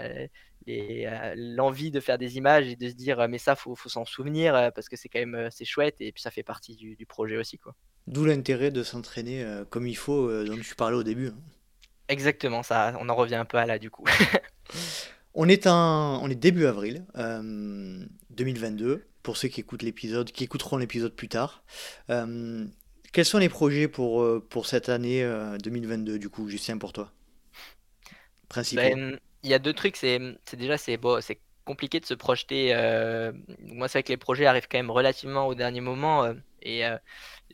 l'envie 0.67 1.91
de 1.91 2.01
faire 2.01 2.19
des 2.19 2.37
images 2.37 2.69
et 2.69 2.77
de 2.77 2.89
se 2.89 2.95
dire, 2.95 3.29
mais 3.29 3.39
ça, 3.39 3.57
faut, 3.57 3.75
faut 3.75 3.89
s'en 3.89 4.05
souvenir 4.05 4.71
parce 4.75 4.89
que 4.89 4.97
c'est 4.97 5.09
quand 5.09 5.19
même 5.19 5.49
c'est 5.51 5.65
chouette 5.65 5.97
et 6.01 6.13
puis 6.13 6.23
ça 6.23 6.31
fait 6.31 6.43
partie 6.43 6.77
du, 6.77 6.97
du 6.97 7.07
projet 7.07 7.37
aussi. 7.37 7.59
quoi. 7.59 7.75
D'où 8.07 8.25
l'intérêt 8.25 8.71
de 8.71 8.83
s'entraîner 8.83 9.45
comme 9.69 9.87
il 9.87 9.97
faut, 9.97 10.45
dont 10.45 10.59
tu 10.59 10.75
parlais 10.75 10.97
au 10.97 11.03
début. 11.03 11.33
Exactement, 12.11 12.65
ça, 12.65 12.93
on 12.99 13.09
en 13.09 13.15
revient 13.15 13.37
un 13.37 13.45
peu 13.45 13.57
à 13.57 13.67
là 13.67 13.79
du 13.79 13.89
coup. 13.89 14.05
on, 15.35 15.49
est 15.49 15.69
en, 15.69 16.21
on 16.21 16.29
est 16.29 16.35
début 16.35 16.67
avril 16.67 17.07
2022, 17.15 18.87
euh, 18.87 19.07
pour 19.23 19.37
ceux 19.37 19.47
qui 19.47 19.61
écoutent 19.61 19.85
l'épisode, 19.85 20.33
qui 20.33 20.43
écouteront 20.43 20.77
l'épisode 20.77 21.15
plus 21.15 21.29
tard. 21.29 21.63
Euh, 22.11 22.67
quels 23.13 23.25
sont 23.25 23.39
les 23.39 23.49
projets 23.49 23.87
pour, 23.87 24.23
euh, 24.23 24.45
pour 24.51 24.67
cette 24.67 24.89
année 24.89 25.25
2022 25.63 26.19
du 26.19 26.29
coup, 26.29 26.49
Justin, 26.49 26.79
pour 26.79 26.93
toi? 26.93 27.13
Principaux. 28.49 28.83
Ben, 28.83 29.21
il 29.45 29.51
y 29.51 29.55
a 29.55 29.61
deux 29.61 29.73
trucs, 29.73 29.97
c'est 29.97 30.21
déjà 30.55 30.77
c'est 30.79 30.97
bon, 30.97 31.21
c'est 31.21 31.39
compliqué 31.65 32.01
de 32.01 32.07
se 32.07 32.15
projeter. 32.15 32.75
moi, 33.61 33.87
c'est 33.87 33.99
vrai 33.99 34.03
que 34.03 34.09
les 34.09 34.17
projets 34.17 34.47
arrivent 34.47 34.67
quand 34.69 34.79
même 34.79 34.91
relativement 34.91 35.47
au 35.47 35.55
dernier 35.55 35.81
moment 35.81 36.35
et 36.61 36.83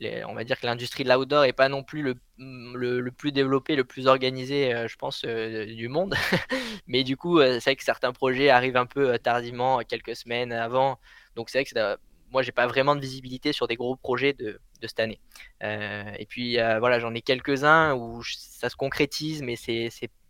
on 0.01 0.33
va 0.33 0.43
dire 0.43 0.59
que 0.59 0.65
l'industrie 0.65 1.03
de 1.03 1.11
l'outdoor 1.11 1.45
est 1.45 1.53
pas 1.53 1.69
non 1.69 1.83
plus 1.83 2.01
le, 2.01 2.15
le, 2.37 3.11
plus 3.11 3.31
développé, 3.31 3.75
le 3.75 3.83
plus 3.83 4.07
organisé, 4.07 4.73
euh, 4.73 4.87
je 4.87 4.95
pense, 4.95 5.23
euh, 5.25 5.65
du 5.65 5.87
monde. 5.87 6.15
Mais 6.87 7.03
du 7.03 7.17
coup, 7.17 7.39
euh, 7.39 7.53
c'est 7.55 7.71
vrai 7.71 7.75
que 7.75 7.83
certains 7.83 8.13
projets 8.13 8.49
arrivent 8.49 8.77
un 8.77 8.85
peu 8.85 9.17
tardivement, 9.19 9.79
quelques 9.79 10.15
semaines 10.15 10.51
avant. 10.51 10.99
Donc 11.35 11.49
c'est 11.49 11.59
vrai 11.59 11.65
que 11.65 11.99
moi, 12.31 12.41
j'ai 12.43 12.51
pas 12.51 12.67
vraiment 12.67 12.95
de 12.95 13.01
visibilité 13.01 13.53
sur 13.53 13.67
des 13.67 13.75
gros 13.75 13.95
projets 13.95 14.33
de, 14.33 14.59
de 14.81 14.87
cette 14.87 14.99
année. 14.99 15.19
et 15.61 16.25
puis 16.27 16.57
voilà, 16.79 16.99
j'en 16.99 17.13
ai 17.15 17.21
quelques-uns 17.21 17.93
où 17.95 18.21
ça 18.23 18.69
se 18.69 18.75
concrétise, 18.75 19.41
mais 19.41 19.55
c'est 19.55 19.89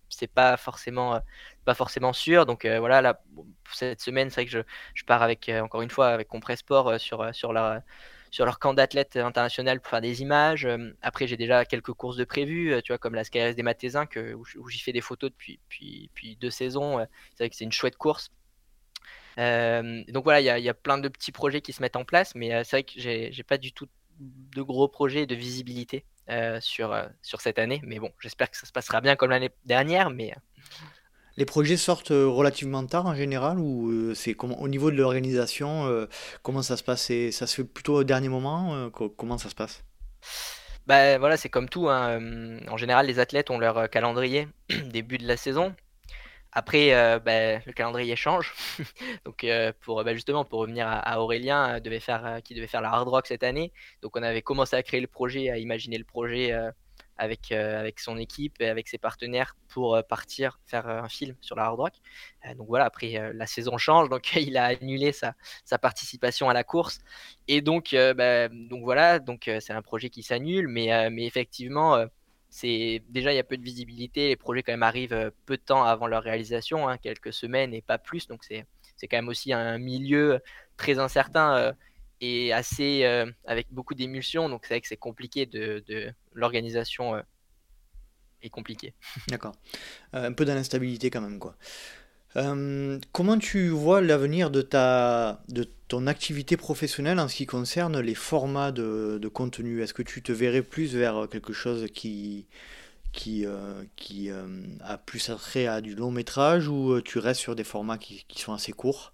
c'est 0.10 0.28
pas 0.28 0.56
forcément 0.58 1.20
pas 1.66 1.74
forcément 1.74 2.14
sûr 2.14 2.46
donc 2.46 2.66
voilà 2.66 3.02
là 3.02 3.22
cette 3.74 4.00
semaine 4.00 4.30
c'est 4.30 4.36
vrai 4.36 4.46
que 4.46 4.52
je, 4.52 4.60
je 4.96 5.04
pars 5.04 5.22
avec 5.22 5.52
encore 5.62 5.82
une 5.82 5.90
fois 5.90 6.08
avec 6.08 6.30
Compressport 6.30 6.98
sur 6.98 7.36
sur 7.36 7.52
la 7.52 7.84
sur 8.38 8.46
leur 8.46 8.60
camp 8.60 8.76
d'athlètes 8.76 9.18
international 9.18 9.82
pour 9.82 9.90
faire 9.90 10.00
des 10.00 10.22
images. 10.22 10.68
Euh, 10.68 10.96
après, 11.02 11.26
j'ai 11.26 11.38
déjà 11.38 11.66
quelques 11.66 11.94
courses 11.94 12.18
de 12.18 12.24
prévues, 12.24 12.72
euh, 12.72 12.82
tu 12.82 12.92
vois, 12.92 13.00
comme 13.00 13.16
la 13.16 13.24
SKRS 13.24 13.56
des 13.56 13.64
Mathésins, 13.64 14.06
que, 14.06 14.36
où, 14.36 14.70
j'y 14.70 14.78
fais 14.78 14.92
des 14.92 15.02
photos 15.02 15.32
depuis, 15.32 15.60
depuis, 15.72 16.36
deux 16.36 16.52
saisons. 16.52 17.00
C'est 17.32 17.46
vrai 17.46 17.50
que 17.50 17.56
c'est 17.56 17.64
une 17.64 17.72
chouette 17.72 17.98
course. 17.98 18.30
Euh, 19.40 20.04
donc 20.10 20.24
voilà, 20.24 20.40
il 20.60 20.64
y, 20.64 20.70
a 20.70 20.74
plein 20.76 21.00
de 21.00 21.08
petits 21.08 21.32
projets 21.32 21.62
qui 21.62 21.74
se 21.74 21.82
mettent 21.82 21.96
en 21.96 22.06
place, 22.06 22.36
mais 22.36 22.64
c'est 22.64 22.76
vrai 22.76 22.84
que 22.84 22.92
j'ai 23.00 23.44
pas 23.44 23.58
du 23.58 23.72
tout 23.72 23.88
de 24.20 24.62
gros 24.62 24.88
projets 24.88 25.26
de 25.26 25.34
visibilité 25.34 26.06
sur, 26.60 26.96
sur 27.24 27.42
cette 27.42 27.58
année. 27.58 27.82
Mais 27.86 27.98
bon, 27.98 28.12
j'espère 28.20 28.52
que 28.52 28.58
ça 28.58 28.68
se 28.68 28.72
passera 28.72 29.02
bien 29.02 29.16
comme 29.16 29.32
l'année 29.32 29.50
dernière. 29.66 30.12
Mais 30.12 30.32
les 31.38 31.46
projets 31.46 31.78
sortent 31.78 32.12
euh, 32.12 32.28
relativement 32.28 32.86
tard 32.86 33.06
en 33.06 33.16
général 33.16 33.60
ou 33.60 33.92
euh, 33.92 34.16
c'est 34.16 34.34
comment 34.34 34.60
au 34.60 34.68
niveau 34.68 34.92
de 34.92 34.98
l'organisation 34.98 35.86
euh, 35.86 36.08
comment 36.42 36.64
ça 36.64 36.78
se 36.78 36.84
passe? 36.84 37.12
Ça 37.32 37.48
se 37.48 37.56
fait 37.56 37.64
plutôt 37.64 37.96
au 37.96 38.04
dernier 38.04 38.30
moment 38.30 38.90
Comment 38.90 39.38
ça 39.38 39.50
se 39.50 39.56
passe? 39.56 39.84
Bah, 40.88 41.18
voilà, 41.18 41.38
c'est 41.38 41.50
comme 41.50 41.70
tout. 41.70 41.90
Hein, 41.90 42.60
en 42.70 42.78
général, 42.78 43.06
les 43.08 43.20
athlètes 43.20 43.50
ont 43.50 43.60
leur 43.60 43.90
calendrier 43.90 44.48
début 44.86 45.18
de 45.18 45.28
la 45.28 45.38
saison. 45.38 45.76
Après, 46.54 46.90
bah, 47.20 47.60
le 47.66 47.72
calendrier 47.74 48.16
change. 48.16 48.56
Donc, 49.26 49.46
pour 49.82 50.04
bah, 50.04 50.14
justement, 50.14 50.46
pour 50.46 50.60
revenir 50.60 50.88
à, 50.88 51.22
Aurélien, 51.22 51.80
qui 51.82 52.54
devait 52.56 52.68
faire 52.68 52.82
la 52.82 52.90
hard 52.90 53.08
rock 53.08 53.28
cette 53.28 53.44
année. 53.44 53.74
Donc, 54.02 54.16
on 54.16 54.24
avait 54.24 54.42
commencé 54.42 54.76
à 54.76 54.84
créer 54.84 55.02
le 55.02 55.08
projet, 55.08 55.50
à 55.50 55.58
imaginer 55.58 55.98
le 55.98 56.06
projet 56.06 56.54
avec, 57.18 57.52
euh, 57.52 57.80
avec 57.80 58.00
son 58.00 58.18
équipe 58.18 58.62
et 58.62 58.68
avec 58.68 58.88
ses 58.88 58.98
partenaires 58.98 59.56
pour 59.70 59.96
euh, 59.96 60.02
partir 60.02 60.60
faire 60.66 60.88
euh, 60.88 61.02
un 61.02 61.10
film 61.10 61.36
sur 61.42 61.56
la 61.56 61.64
hard 61.64 61.80
rock. 61.80 61.94
donc 62.56 62.68
voilà, 62.68 62.86
après 62.86 63.32
la 63.34 63.48
saison 63.48 63.78
change, 63.78 64.10
donc 64.10 64.36
il 64.36 64.58
a 64.58 64.66
annulé 64.66 65.12
sa, 65.12 65.34
sa 65.66 65.78
participation 65.78 66.50
à 66.50 66.54
la 66.54 66.64
course. 66.64 67.00
Et 67.48 67.62
donc, 67.62 67.96
bah, 68.16 68.48
donc 68.50 68.84
voilà, 68.84 69.20
donc 69.20 69.50
c'est 69.60 69.74
un 69.74 69.82
projet 69.82 70.10
qui 70.10 70.24
s'annule, 70.24 70.68
mais, 70.68 71.10
mais 71.10 71.26
effectivement, 71.26 72.06
c'est 72.50 73.04
déjà 73.10 73.34
il 73.34 73.36
y 73.36 73.40
a 73.40 73.44
peu 73.44 73.58
de 73.58 73.64
visibilité. 73.64 74.30
Les 74.30 74.36
projets 74.36 74.64
quand 74.64 74.74
même 74.74 74.84
arrivent 74.84 75.32
peu 75.46 75.58
de 75.58 75.62
temps 75.62 75.84
avant 75.84 76.08
leur 76.08 76.24
réalisation, 76.24 76.88
hein, 76.88 76.98
quelques 76.98 77.34
semaines 77.34 77.74
et 77.74 77.82
pas 77.82 77.98
plus. 77.98 78.28
Donc 78.28 78.44
c'est 78.44 78.66
quand 79.08 79.18
même 79.18 79.30
aussi 79.30 79.54
un 79.54 79.78
milieu 79.78 80.40
très 80.78 81.00
incertain 81.00 81.74
et 82.22 82.54
assez 82.54 83.06
avec 83.46 83.68
beaucoup 83.72 83.96
d'émulsions. 83.96 84.50
Donc 84.50 84.66
c'est 84.66 84.76
vrai 84.76 84.82
que 84.82 84.88
c'est 84.88 84.98
compliqué 84.98 85.46
de 85.46 86.14
l'organisation 86.38 87.16
euh, 87.16 87.22
est 88.42 88.50
compliquée. 88.50 88.94
D'accord. 89.28 89.56
Euh, 90.14 90.28
un 90.28 90.34
peu 90.34 90.46
d'instabilité 90.46 91.10
quand 91.10 91.22
même 91.22 91.40
quoi. 91.40 91.56
comment 93.12 93.38
tu 93.40 93.70
vois 93.70 94.02
l'avenir 94.02 94.52
de 94.52 94.62
ta 94.62 95.44
de 95.48 95.68
ton 95.88 96.06
activité 96.06 96.58
professionnelle 96.58 97.20
en 97.20 97.28
ce 97.28 97.36
qui 97.36 97.46
concerne 97.46 98.00
les 98.00 98.16
formats 98.16 98.72
de, 98.72 99.18
de 99.22 99.28
contenu? 99.28 99.82
Est-ce 99.82 99.94
que 99.94 100.04
tu 100.04 100.22
te 100.22 100.32
verrais 100.32 100.62
plus 100.62 100.96
vers 100.96 101.28
quelque 101.30 101.54
chose 101.54 101.88
qui 101.94 102.48
qui, 103.14 103.46
qui 103.96 104.30
a 104.82 104.98
plus 105.00 105.30
attrait 105.32 105.66
à 105.66 105.82
du 105.82 105.96
long 105.96 106.12
métrage 106.12 106.68
ou 106.68 107.02
tu 107.02 107.18
restes 107.18 107.42
sur 107.42 107.56
des 107.56 107.64
formats 107.64 107.98
qui, 107.98 108.26
qui 108.28 108.40
sont 108.42 108.54
assez 108.54 108.74
courts? 108.74 109.14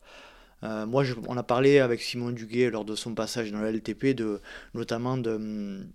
Euh, 0.63 0.85
moi, 0.85 1.03
on 1.27 1.37
a 1.37 1.43
parlé 1.43 1.79
avec 1.79 2.01
Simon 2.01 2.31
Duguay 2.31 2.69
lors 2.69 2.85
de 2.85 2.95
son 2.95 3.13
passage 3.13 3.51
dans 3.51 3.59
la 3.59 3.71
LTP, 3.71 4.15
de, 4.15 4.39
notamment 4.73 5.17
de, 5.17 5.85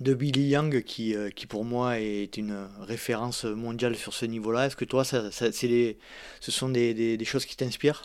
de 0.00 0.14
Billy 0.14 0.48
Young, 0.48 0.82
qui, 0.82 1.14
euh, 1.14 1.30
qui 1.30 1.46
pour 1.46 1.64
moi 1.64 2.00
est 2.00 2.36
une 2.36 2.68
référence 2.80 3.44
mondiale 3.44 3.96
sur 3.96 4.14
ce 4.14 4.24
niveau-là. 4.24 4.66
Est-ce 4.66 4.76
que 4.76 4.84
toi, 4.84 5.04
ça, 5.04 5.30
c'est 5.30 5.98
ce 6.40 6.50
sont 6.50 6.68
des, 6.68 7.16
des, 7.16 7.24
choses 7.24 7.44
qui 7.44 7.56
t'inspirent? 7.56 8.04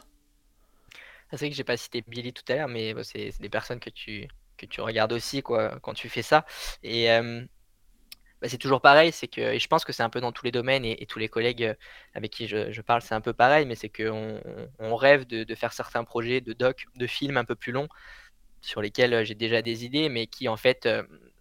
C'est 1.31 1.37
vrai 1.37 1.49
que 1.49 1.55
j'ai 1.55 1.63
pas 1.63 1.77
cité 1.77 2.03
Billy 2.07 2.33
tout 2.33 2.43
à 2.49 2.55
l'heure, 2.55 2.67
mais 2.67 2.93
c'est 3.03 3.31
des 3.39 3.49
personnes 3.49 3.79
que 3.79 3.89
tu, 3.89 4.27
que 4.57 4.65
tu 4.65 4.81
regardes 4.81 5.13
aussi 5.13 5.41
quoi, 5.41 5.79
quand 5.81 5.93
tu 5.93 6.09
fais 6.09 6.21
ça. 6.21 6.45
Et, 6.83 7.11
euh, 7.11 7.43
bah, 8.41 8.49
c'est 8.49 8.57
toujours 8.57 8.81
pareil, 8.81 9.11
c'est 9.11 9.27
que, 9.27 9.41
et 9.41 9.59
je 9.59 9.67
pense 9.67 9.85
que 9.85 9.93
c'est 9.93 10.03
un 10.03 10.09
peu 10.09 10.19
dans 10.21 10.31
tous 10.31 10.45
les 10.45 10.51
domaines, 10.51 10.85
et, 10.85 11.05
tous 11.07 11.19
les 11.19 11.29
collègues 11.29 11.63
euh, 11.63 11.73
avec 12.13 12.31
qui 12.31 12.47
je, 12.47 12.81
parle, 12.81 13.01
c'est 13.01 13.15
un 13.15 13.21
peu 13.21 13.33
pareil, 13.33 13.65
mais 13.65 13.75
c'est 13.75 13.89
qu'on 13.89 14.41
on 14.79 14.95
rêve 14.95 15.25
de, 15.25 15.55
faire 15.55 15.73
certains 15.73 16.03
projets 16.03 16.41
de 16.41 16.53
doc, 16.53 16.85
de 16.95 17.07
films 17.07 17.37
un 17.37 17.45
peu 17.45 17.55
plus 17.55 17.71
longs, 17.71 17.87
sur 18.61 18.81
lesquels 18.81 19.25
j'ai 19.25 19.35
déjà 19.35 19.61
des 19.61 19.85
idées, 19.85 20.09
mais 20.09 20.27
qui 20.27 20.47
en 20.49 20.57
fait 20.57 20.87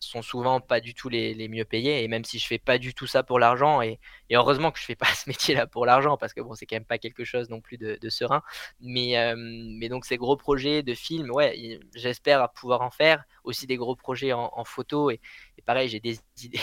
sont 0.01 0.23
souvent 0.23 0.61
pas 0.61 0.81
du 0.81 0.95
tout 0.95 1.09
les, 1.09 1.49
mieux 1.49 1.65
payés. 1.65 2.03
Et 2.05 2.09
même 2.09 2.25
si 2.25 2.39
je 2.39 2.47
fais 2.47 2.59
pas 2.59 2.79
du 2.79 2.95
tout 2.95 3.07
ça 3.07 3.23
pour 3.23 3.39
l'argent, 3.39 3.83
et, 3.83 3.99
heureusement 4.33 4.71
que 4.71 4.79
je 4.79 4.85
fais 4.85 4.97
pas 4.97 5.07
ce 5.15 5.29
métier-là 5.29 5.67
pour 5.67 5.87
l'argent, 5.87 6.17
parce 6.17 6.33
que 6.33 6.41
bon, 6.41 6.55
c'est 6.55 6.67
quand 6.67 6.77
même 6.77 6.85
pas 6.85 6.99
quelque 6.99 7.25
chose 7.25 7.49
non 7.51 7.61
plus 7.61 7.79
de, 7.79 8.09
serein. 8.09 8.43
Mais, 8.81 9.35
mais 9.37 9.89
donc 9.89 10.05
ces 10.05 10.17
gros 10.17 10.37
projets 10.37 10.83
de 10.83 10.95
films, 10.95 11.31
ouais, 11.31 11.81
j'espère 11.95 12.51
pouvoir 12.53 12.83
en 12.83 12.91
faire. 12.91 13.25
Aussi 13.45 13.67
des 13.67 13.77
gros 13.77 13.97
projets 13.97 14.33
en, 14.33 14.65
photo. 14.65 15.11
Et, 15.11 15.21
pareil, 15.67 15.89
j'ai 15.89 16.01
des 16.01 16.19
idées, 16.43 16.61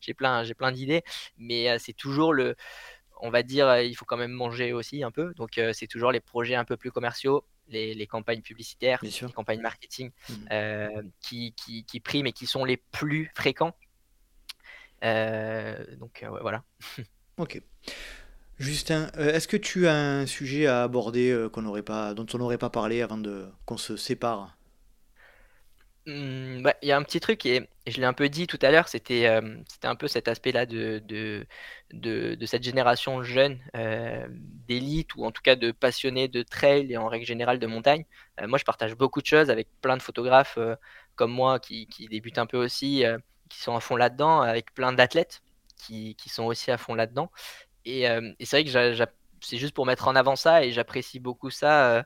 j'ai 0.00 0.14
plein, 0.14 0.44
j'ai 0.44 0.54
plein 0.54 0.72
d'idées, 0.72 1.02
mais 1.38 1.78
c'est 1.78 1.94
toujours 1.94 2.32
le 2.32 2.56
on 3.24 3.30
va 3.30 3.44
dire, 3.44 3.78
il 3.78 3.94
faut 3.94 4.04
quand 4.04 4.16
même 4.16 4.32
manger 4.32 4.72
aussi 4.72 5.04
un 5.04 5.12
peu. 5.12 5.32
Donc, 5.34 5.60
c'est 5.72 5.86
toujours 5.86 6.10
les 6.10 6.20
projets 6.20 6.56
un 6.56 6.64
peu 6.64 6.76
plus 6.76 6.90
commerciaux, 6.90 7.44
les, 7.68 8.06
campagnes 8.06 8.42
publicitaires, 8.42 8.98
les 9.02 9.10
campagnes 9.34 9.60
marketing 9.60 10.10
mmh. 10.10 10.32
euh, 10.52 11.02
qui, 11.20 11.54
qui, 11.54 12.00
priment 12.00 12.26
et 12.26 12.32
qui 12.32 12.46
sont 12.46 12.64
les 12.64 12.76
plus 12.76 13.30
fréquents. 13.34 13.74
Euh, 15.04 15.84
donc, 15.96 16.24
voilà. 16.40 16.62
ok. 17.38 17.60
Justin, 18.58 19.10
euh, 19.16 19.32
est-ce 19.32 19.48
que 19.48 19.56
tu 19.56 19.88
as 19.88 19.94
un 19.94 20.26
sujet 20.26 20.66
à 20.66 20.82
aborder 20.82 21.48
qu'on 21.52 21.82
pas, 21.82 22.14
dont 22.14 22.26
on 22.34 22.38
n'aurait 22.38 22.58
pas 22.58 22.70
parlé 22.70 23.02
avant 23.02 23.18
de, 23.18 23.48
qu'on 23.64 23.78
se 23.78 23.96
sépare? 23.96 24.56
Mmh, 26.06 26.68
il 26.82 26.88
y 26.88 26.92
a 26.92 26.96
un 26.96 27.02
petit 27.04 27.20
truc 27.20 27.46
et 27.46 27.68
je 27.86 27.98
l'ai 27.98 28.04
un 28.04 28.12
peu 28.12 28.28
dit 28.28 28.48
tout 28.48 28.58
à 28.62 28.72
l'heure, 28.72 28.88
c'était, 28.88 29.26
un 29.84 29.94
peu 29.94 30.08
cet 30.08 30.26
aspect-là 30.26 30.66
de 30.66 31.00
de 31.92 32.46
cette 32.46 32.64
génération 32.64 33.22
jeune, 33.22 33.60
d'élite 34.66 35.14
ou 35.14 35.24
en 35.24 35.30
tout 35.30 35.42
cas 35.42 35.54
de 35.56 35.70
passionnés 35.70 36.26
de 36.28 36.42
trail 36.42 36.92
et 36.92 36.96
en 36.96 37.06
règle 37.08 37.26
générale 37.26 37.58
de 37.60 37.66
montagne. 37.66 38.04
moi, 38.46 38.58
je 38.58 38.64
partage 38.64 38.96
beaucoup 38.96 39.20
de 39.20 39.26
choses 39.26 39.48
avec 39.50 39.68
plein 39.80 39.96
de 39.96 40.02
photographes, 40.02 40.58
comme 41.14 41.30
moi 41.32 41.60
qui 41.60 41.86
qui 41.86 42.08
débutent 42.08 42.38
un 42.38 42.46
peu 42.46 42.58
aussi, 42.58 43.04
qui 43.48 43.60
sont 43.60 43.76
à 43.76 43.80
fond 43.80 43.96
là-dedans, 43.96 44.40
avec 44.40 44.74
plein 44.74 44.92
d'athlètes 44.92 45.42
qui 45.76 46.16
qui 46.16 46.28
sont 46.30 46.44
aussi 46.44 46.70
à 46.72 46.78
fond 46.78 46.94
là-dedans 46.94 47.30
et 47.84 48.06
c'est 48.40 48.62
vrai 48.62 48.64
que 48.64 49.06
c'est 49.40 49.58
juste 49.58 49.74
pour 49.74 49.86
mettre 49.86 50.08
en 50.08 50.16
avant 50.16 50.36
ça 50.36 50.64
et 50.64 50.72
j'apprécie 50.72 51.20
beaucoup 51.20 51.50
ça, 51.50 52.04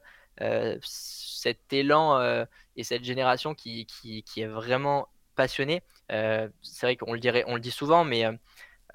cet 1.37 1.73
élan, 1.73 2.47
et 2.77 2.85
cette 2.85 3.05
génération 3.05 3.55
qui, 3.55 3.87
qui, 3.87 4.23
est 4.37 4.47
vraiment 4.47 5.09
passionnée. 5.37 5.83
Euh, 6.11 6.49
c'est 6.63 6.87
vrai 6.87 6.97
qu'on 6.97 7.13
le, 7.13 7.21
dirait, 7.21 7.45
on 7.47 7.55
le 7.55 7.61
dit 7.61 7.71
souvent, 7.71 8.05
mais 8.05 8.25
euh, 8.25 8.33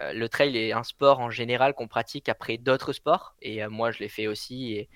euh, 0.02 0.14
le 0.14 0.30
trail 0.30 0.58
est 0.58 0.74
un 0.74 0.84
sport 0.84 1.20
en 1.20 1.30
général 1.30 1.74
qu'on 1.74 1.88
pratique 1.88 2.30
après 2.30 2.58
d'autres 2.58 2.94
sports. 2.94 3.36
Et 3.42 3.66
moi, 3.68 3.92
je 3.92 4.00
l'ai 4.00 4.10
fait 4.10 4.28
aussi. 4.28 4.74
Et, 4.74 4.90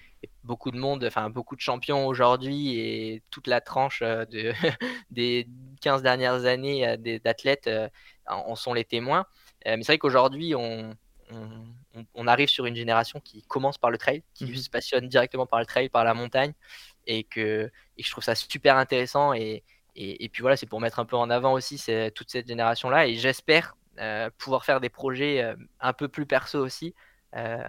beaucoup 0.44 0.72
de 0.72 0.78
monde, 0.78 1.04
enfin 1.04 1.30
beaucoup 1.30 1.56
de 1.56 1.62
champions 1.62 2.08
aujourd'hui 2.08 2.80
et 2.80 3.22
toute 3.30 3.46
la 3.46 3.62
tranche 3.62 4.02
de, 4.02 4.54
des 5.12 5.48
15 5.82 6.02
dernières 6.02 6.46
années 6.46 6.98
d'athlètes 7.24 7.70
en 8.26 8.56
sont 8.56 8.74
les 8.74 8.86
témoins. 8.86 9.28
mais 9.68 9.78
c'est 9.84 9.92
vrai 9.92 9.98
qu'aujourd'hui, 10.00 10.56
on, 10.56 10.96
on, 12.16 12.28
arrive 12.28 12.50
sur 12.50 12.66
une 12.66 12.76
génération 12.76 13.20
qui 13.20 13.44
commence 13.44 13.78
par 13.78 13.92
le 13.92 14.00
trail, 14.00 14.24
qui 14.34 14.46
mmh 14.46 14.56
se 14.56 14.70
passionne 14.72 15.08
directement 15.08 15.46
par 15.46 15.60
le 15.60 15.68
trail, 15.68 15.90
par 15.90 16.04
la 16.04 16.16
montagne, 16.16 16.54
et 17.08 17.24
que, 17.24 17.72
je 17.98 18.12
trouve 18.12 18.24
ça 18.24 18.36
super 18.36 18.78
intéressant. 18.78 19.34
Et, 19.34 19.64
et, 19.96 20.30
puis 20.30 20.42
voilà, 20.42 20.58
c'est 20.58 20.66
pour 20.66 20.82
mettre 20.82 21.00
un 21.00 21.06
peu 21.06 21.16
en 21.16 21.30
avant 21.30 21.54
aussi 21.54 21.82
toute 22.14 22.30
cette 22.30 22.48
génération-là. 22.48 23.08
Et 23.08 23.16
j'espère 23.16 23.76
euh, 24.00 24.30
pouvoir 24.38 24.66
faire 24.66 24.82
des 24.82 24.90
projets 24.90 25.42
euh, 25.42 25.56
un 25.80 25.94
peu 25.94 26.10
plus 26.10 26.26
perso 26.26 26.60
aussi. 26.60 26.94
Euh, 27.36 27.64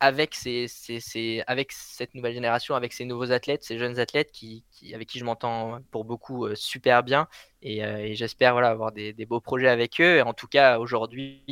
avec, 0.00 0.34
cette 0.34 2.14
nouvelle 2.14 2.32
génération, 2.32 2.74
avec 2.74 2.92
ces 2.94 3.04
nouveaux 3.04 3.32
athlètes, 3.32 3.62
ces 3.62 3.78
jeunes 3.78 3.98
athlètes 4.00 4.32
qui, 4.32 4.64
avec 4.94 5.06
qui 5.06 5.18
je 5.18 5.24
m'entends 5.24 5.80
pour 5.90 6.04
beaucoup 6.06 6.54
super 6.56 7.02
bien. 7.02 7.28
Et, 7.60 8.14
j'espère 8.16 8.52
voilà, 8.52 8.70
avoir 8.70 8.92
des, 8.92 9.12
des, 9.12 9.26
beaux 9.26 9.40
projets 9.40 9.68
avec 9.68 10.00
eux. 10.00 10.16
Et 10.16 10.22
en 10.22 10.32
tout 10.32 10.46
cas, 10.48 10.78
aujourd'hui, 10.78 11.44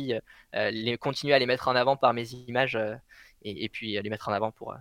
les, 0.53 0.97
continuer 0.97 1.35
à 1.35 1.39
les 1.39 1.45
mettre 1.45 1.67
en 1.67 1.75
avant 1.75 1.95
par 1.95 2.13
mes 2.13 2.27
images 2.33 2.75
et, 3.43 3.65
et, 3.65 3.69
puis 3.69 4.01
les 4.01 4.09
mettre 4.09 4.29
en 4.29 4.33
avant 4.33 4.51
pour, 4.51 4.75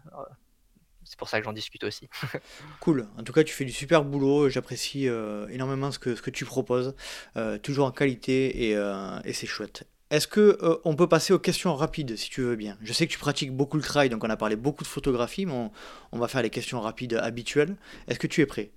c'est 1.05 1.19
pour 1.19 1.29
ça 1.29 1.39
que 1.39 1.45
j'en 1.45 1.53
discute 1.53 1.85
aussi. 1.85 2.09
cool. 2.81 3.09
En 3.19 3.23
tout 3.23 3.33
cas, 3.33 3.43
tu 3.43 3.55
fais 3.55 3.65
du 3.65 3.73
super 3.73 4.05
boulot. 4.05 4.49
J'apprécie 4.49 5.09
euh, 5.09 5.49
énormément 5.49 5.91
ce 5.91 5.99
que, 5.99 6.15
ce 6.15 6.23
que 6.23 6.31
tu 6.31 6.45
proposes. 6.45 6.95
Euh, 7.37 7.59
toujours 7.59 7.87
en 7.87 7.93
qualité 7.93 8.69
et, 8.69 8.77
euh, 8.77 9.19
et 9.25 9.33
c'est 9.33 9.47
chouette. 9.47 9.85
Est-ce 10.11 10.27
que 10.27 10.59
on 10.85 10.97
peut 10.97 11.07
passer 11.07 11.35
aux 11.35 11.39
questions 11.39 11.75
rapides 11.75 12.17
si 12.17 12.31
tu 12.31 12.41
veux 12.41 12.57
bien? 12.57 12.79
Je 12.83 12.95
sais 12.95 13.07
que 13.07 13.13
tu 13.13 13.19
pratiques 13.19 13.55
beaucoup 13.55 13.77
le 13.77 13.83
trail, 13.83 14.09
donc 14.09 14.25
on 14.25 14.31
a 14.31 14.39
parlé 14.39 14.57
beaucoup 14.57 14.83
de 14.83 14.89
photographie, 14.89 15.45
mais 15.45 15.71
on, 16.13 16.19
va 16.19 16.29
faire 16.29 16.41
les 16.41 16.49
questions 16.49 16.81
rapides 16.81 17.13
habituelles. 17.13 17.77
Est-ce 18.07 18.19
que 18.19 18.27
tu 18.27 18.41
es 18.41 18.47
prêt? 18.47 18.71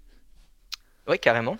Oui, 1.07 1.17
carrément. 1.19 1.57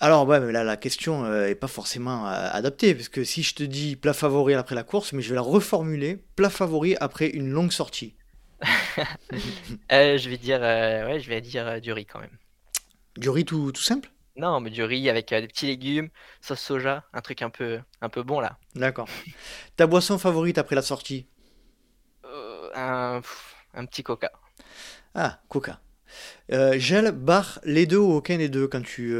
Alors 0.00 0.26
ouais, 0.26 0.40
mais 0.40 0.50
là 0.50 0.64
la 0.64 0.76
question 0.76 1.30
n'est 1.30 1.54
pas 1.54 1.68
forcément 1.68 2.26
adaptée, 2.26 2.96
parce 2.96 3.08
que 3.08 3.22
si 3.22 3.44
je 3.44 3.54
te 3.54 3.62
dis 3.62 3.94
plat 3.94 4.12
favori 4.12 4.54
après 4.54 4.74
la 4.74 4.82
course, 4.82 5.12
mais 5.12 5.22
je 5.22 5.28
vais 5.28 5.36
la 5.36 5.42
reformuler, 5.42 6.18
plat 6.34 6.50
favori 6.50 6.96
après 6.98 7.28
une 7.28 7.48
longue 7.48 7.70
sortie. 7.70 8.16
Euh, 9.92 10.18
je 10.18 10.28
vais 10.28 10.38
dire, 10.38 10.58
euh, 10.62 11.06
ouais, 11.06 11.20
je 11.20 11.28
vais 11.28 11.40
dire 11.40 11.66
euh, 11.66 11.80
du 11.80 11.92
riz 11.92 12.06
quand 12.06 12.20
même. 12.20 12.36
Du 13.16 13.30
riz 13.30 13.44
tout, 13.44 13.72
tout 13.72 13.82
simple? 13.82 14.10
Non, 14.36 14.60
mais 14.60 14.70
du 14.70 14.82
riz 14.82 15.08
avec 15.08 15.28
des 15.28 15.46
petits 15.46 15.66
légumes, 15.66 16.10
sauce 16.40 16.60
soja, 16.60 17.04
un 17.12 17.20
truc 17.20 17.42
un 17.42 17.50
peu, 17.50 17.80
un 18.00 18.08
peu 18.08 18.22
bon 18.22 18.40
là. 18.40 18.58
D'accord. 18.74 19.08
Ta 19.76 19.86
boisson 19.86 20.18
favorite 20.18 20.58
après 20.58 20.76
la 20.76 20.82
sortie? 20.82 21.26
Un, 22.74 23.22
un, 23.72 23.86
petit 23.86 24.02
coca. 24.02 24.30
Ah, 25.14 25.40
coca. 25.48 25.80
gel, 26.50 27.12
bar, 27.12 27.60
les 27.64 27.86
deux 27.86 27.98
ou 27.98 28.12
aucun 28.12 28.36
des 28.36 28.50
deux 28.50 28.68
quand 28.68 28.82
tu, 28.82 29.16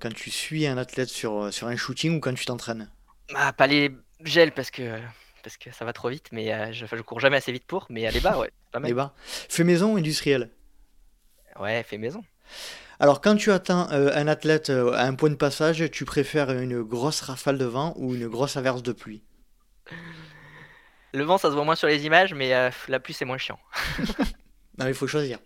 quand 0.00 0.12
tu 0.12 0.30
suis 0.32 0.66
un 0.66 0.78
athlète 0.78 1.08
sur, 1.08 1.52
sur 1.52 1.68
un 1.68 1.76
shooting 1.76 2.16
ou 2.16 2.20
quand 2.20 2.34
tu 2.34 2.46
t'entraînes? 2.46 2.90
Ah, 3.34 3.52
pas 3.52 3.68
les 3.68 3.92
gels 4.24 4.50
parce 4.50 4.72
que 4.72 4.98
parce 5.44 5.58
que 5.58 5.70
ça 5.70 5.84
va 5.84 5.92
trop 5.92 6.08
vite, 6.08 6.30
mais 6.32 6.72
je, 6.72 6.86
je 6.86 7.02
cours 7.02 7.20
jamais 7.20 7.36
assez 7.36 7.52
vite 7.52 7.66
pour. 7.66 7.86
Mais 7.88 8.10
les 8.10 8.18
bas, 8.18 8.36
ouais, 8.38 8.50
pas 8.76 8.80
mal. 8.80 8.90
Les. 8.90 9.12
Fait 9.48 9.64
maison 9.64 9.94
ou 9.94 9.96
industriel? 9.96 10.50
Ouais, 11.58 11.82
fait 11.82 11.96
maison. 11.96 12.22
Alors, 13.00 13.20
quand 13.20 13.36
tu 13.36 13.50
atteins 13.50 13.88
euh, 13.92 14.10
un 14.14 14.28
athlète 14.28 14.70
euh, 14.70 14.92
à 14.92 15.04
un 15.04 15.14
point 15.14 15.30
de 15.30 15.34
passage, 15.34 15.90
tu 15.90 16.04
préfères 16.04 16.50
une 16.50 16.82
grosse 16.82 17.20
rafale 17.22 17.56
de 17.58 17.64
vent 17.64 17.94
ou 17.96 18.14
une 18.14 18.28
grosse 18.28 18.56
averse 18.56 18.82
de 18.82 18.92
pluie? 18.92 19.22
Le 21.12 21.24
vent, 21.24 21.38
ça 21.38 21.48
se 21.48 21.54
voit 21.54 21.64
moins 21.64 21.74
sur 21.74 21.88
les 21.88 22.04
images, 22.04 22.34
mais 22.34 22.50
la 22.88 23.00
pluie, 23.00 23.14
c'est 23.14 23.24
moins 23.24 23.38
chiant. 23.38 23.58
non, 24.78 24.86
il 24.86 24.94
faut 24.94 25.06
choisir. 25.06 25.38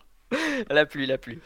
la 0.68 0.86
pluie, 0.86 1.06
la 1.06 1.18
pluie. 1.18 1.38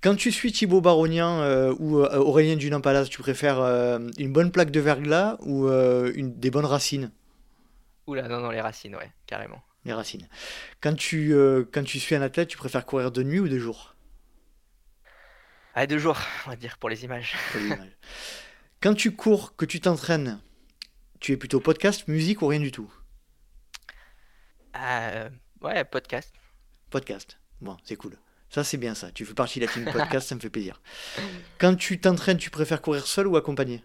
Quand 0.00 0.16
tu 0.16 0.32
suis 0.32 0.50
Thibaut 0.50 0.80
Barognan 0.80 1.70
ou 1.78 1.98
Aurélien 1.98 2.56
Dunampalas, 2.56 3.04
tu 3.04 3.20
préfères 3.20 3.60
une 3.60 4.32
bonne 4.32 4.50
plaque 4.50 4.72
de 4.72 4.80
verglas 4.80 5.36
ou 5.40 5.68
une, 5.68 6.34
des 6.34 6.50
bonnes 6.50 6.64
racines? 6.64 7.12
Oula, 8.08 8.26
non, 8.26 8.40
non, 8.40 8.50
les 8.50 8.60
racines, 8.60 8.96
ouais, 8.96 9.12
carrément. 9.26 9.62
Les 9.84 9.92
racines. 9.92 10.28
Quand 10.80 10.94
tu, 10.94 11.32
euh, 11.32 11.64
quand 11.72 11.84
tu 11.84 11.98
suis 12.00 12.14
un 12.14 12.22
athlète, 12.22 12.48
tu 12.48 12.56
préfères 12.58 12.84
courir 12.84 13.10
de 13.10 13.22
nuit 13.22 13.40
ou 13.40 13.48
de 13.48 13.58
jour? 13.58 13.96
Ah, 15.74 15.86
de 15.86 15.96
jour, 15.98 16.18
on 16.46 16.50
va 16.50 16.56
dire, 16.56 16.76
pour 16.78 16.88
les 16.90 17.04
images. 17.04 17.34
quand 18.80 18.94
tu 18.94 19.14
cours, 19.16 19.56
que 19.56 19.64
tu 19.64 19.80
t'entraînes, 19.80 20.40
tu 21.20 21.32
es 21.32 21.36
plutôt 21.36 21.60
podcast, 21.60 22.08
musique 22.08 22.42
ou 22.42 22.46
rien 22.46 22.60
du 22.60 22.72
tout? 22.72 22.92
Euh, 24.76 25.30
Ouais, 25.62 25.84
podcast. 25.84 26.32
Podcast. 26.88 27.38
Bon, 27.60 27.76
c'est 27.84 27.96
cool. 27.96 28.16
Ça, 28.48 28.64
c'est 28.64 28.78
bien 28.78 28.94
ça. 28.94 29.12
Tu 29.12 29.26
fais 29.26 29.34
partie 29.34 29.60
de 29.60 29.66
la 29.66 29.72
team 29.72 29.84
podcast, 29.92 30.28
ça 30.28 30.34
me 30.34 30.40
fait 30.40 30.50
plaisir. 30.50 30.80
Quand 31.58 31.76
tu 31.76 32.00
t'entraînes, 32.00 32.38
tu 32.38 32.50
préfères 32.50 32.80
courir 32.82 33.06
seul 33.06 33.26
ou 33.26 33.36
accompagné? 33.36 33.84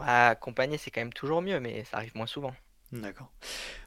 Accompagner, 0.00 0.78
c'est 0.78 0.90
quand 0.90 1.00
même 1.00 1.12
toujours 1.12 1.42
mieux, 1.42 1.60
mais 1.60 1.84
ça 1.84 1.98
arrive 1.98 2.14
moins 2.16 2.26
souvent. 2.26 2.54
D'accord. 2.92 3.32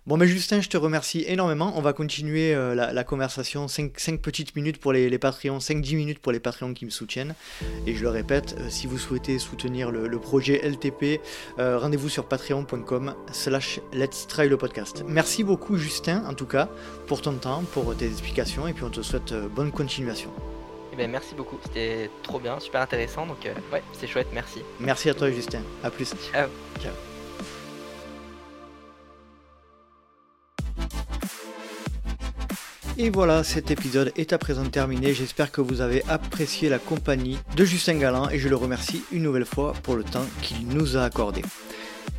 Bon, 0.05 0.17
mais 0.17 0.27
Justin, 0.27 0.59
je 0.59 0.67
te 0.67 0.75
remercie 0.75 1.23
énormément. 1.27 1.71
On 1.77 1.81
va 1.81 1.93
continuer 1.93 2.53
euh, 2.53 2.75
la, 2.75 3.03
conversation. 3.05 3.69
5, 3.69 4.19
petites 4.21 4.53
minutes 4.53 4.77
pour 4.77 4.91
les, 4.91 5.09
les 5.09 5.17
Patreons, 5.17 5.59
5-10 5.59 5.95
minutes 5.95 6.19
pour 6.19 6.33
les 6.33 6.41
Patreons 6.41 6.73
qui 6.73 6.83
me 6.83 6.89
soutiennent. 6.89 7.35
Et 7.87 7.95
je 7.95 8.03
le 8.03 8.09
répète, 8.09 8.55
euh, 8.59 8.69
si 8.69 8.85
vous 8.85 8.97
souhaitez 8.97 9.39
soutenir 9.39 9.91
le, 9.91 10.19
projet 10.19 10.61
LTP, 10.61 11.21
euh, 11.57 11.79
rendez-vous 11.79 12.09
sur 12.09 12.25
patreon.com 12.25 13.15
slash 13.31 13.79
let's 13.93 14.27
try 14.27 14.49
le 14.49 14.57
podcast. 14.57 15.05
Merci 15.07 15.45
beaucoup, 15.45 15.77
Justin, 15.77 16.25
en 16.25 16.33
tout 16.33 16.47
cas, 16.47 16.67
pour 17.07 17.21
ton 17.21 17.35
temps, 17.35 17.63
pour 17.71 17.95
tes 17.95 18.07
explications. 18.07 18.67
Et 18.67 18.73
puis 18.73 18.83
on 18.83 18.89
te 18.89 19.01
souhaite 19.01 19.33
bonne 19.33 19.71
continuation. 19.71 20.31
Eh 20.91 20.97
ben, 20.97 21.09
merci 21.09 21.33
beaucoup, 21.33 21.57
c'était 21.63 22.09
trop 22.23 22.39
bien, 22.39 22.59
super 22.59 22.81
intéressant, 22.81 23.25
donc 23.25 23.47
ouais, 23.71 23.83
c'est 23.93 24.07
chouette, 24.07 24.27
merci. 24.33 24.61
Merci 24.79 25.09
à 25.09 25.15
toi 25.15 25.31
Justin, 25.31 25.61
à 25.83 25.89
plus. 25.89 26.13
Ciao. 26.31 26.49
Ciao. 26.79 26.91
Et 32.95 33.09
voilà, 33.09 33.43
cet 33.43 33.71
épisode 33.71 34.13
est 34.17 34.33
à 34.33 34.37
présent 34.37 34.65
terminé. 34.65 35.15
J'espère 35.15 35.51
que 35.51 35.61
vous 35.61 35.81
avez 35.81 36.03
apprécié 36.07 36.69
la 36.69 36.77
compagnie 36.77 37.39
de 37.55 37.65
Justin 37.65 37.95
Galland 37.95 38.29
et 38.29 38.37
je 38.37 38.49
le 38.49 38.55
remercie 38.55 39.03
une 39.11 39.23
nouvelle 39.23 39.45
fois 39.45 39.73
pour 39.81 39.95
le 39.95 40.03
temps 40.03 40.25
qu'il 40.43 40.67
nous 40.67 40.95
a 40.95 41.03
accordé. 41.03 41.41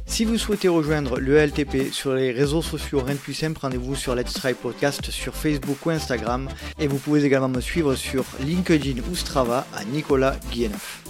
Si 0.04 0.24
vous 0.24 0.36
souhaitez 0.36 0.66
rejoindre 0.66 1.20
le 1.20 1.36
LTP 1.36 1.92
sur 1.92 2.14
les 2.14 2.32
réseaux 2.32 2.60
sociaux, 2.60 3.02
rien 3.04 3.14
de 3.14 3.20
plus 3.20 3.34
simple, 3.34 3.60
rendez-vous 3.60 3.94
sur 3.94 4.16
Let's 4.16 4.32
Try 4.32 4.54
Podcast 4.54 5.12
sur 5.12 5.34
Facebook 5.36 5.86
ou 5.86 5.90
Instagram. 5.90 6.48
Et 6.80 6.88
vous 6.88 6.98
pouvez 6.98 7.24
également 7.24 7.48
me 7.48 7.60
suivre 7.60 7.94
sur 7.94 8.24
LinkedIn 8.40 9.00
ou 9.08 9.14
Strava 9.14 9.66
à 9.74 9.84
Nicolas 9.84 10.36
Guilleneuf. 10.50 11.04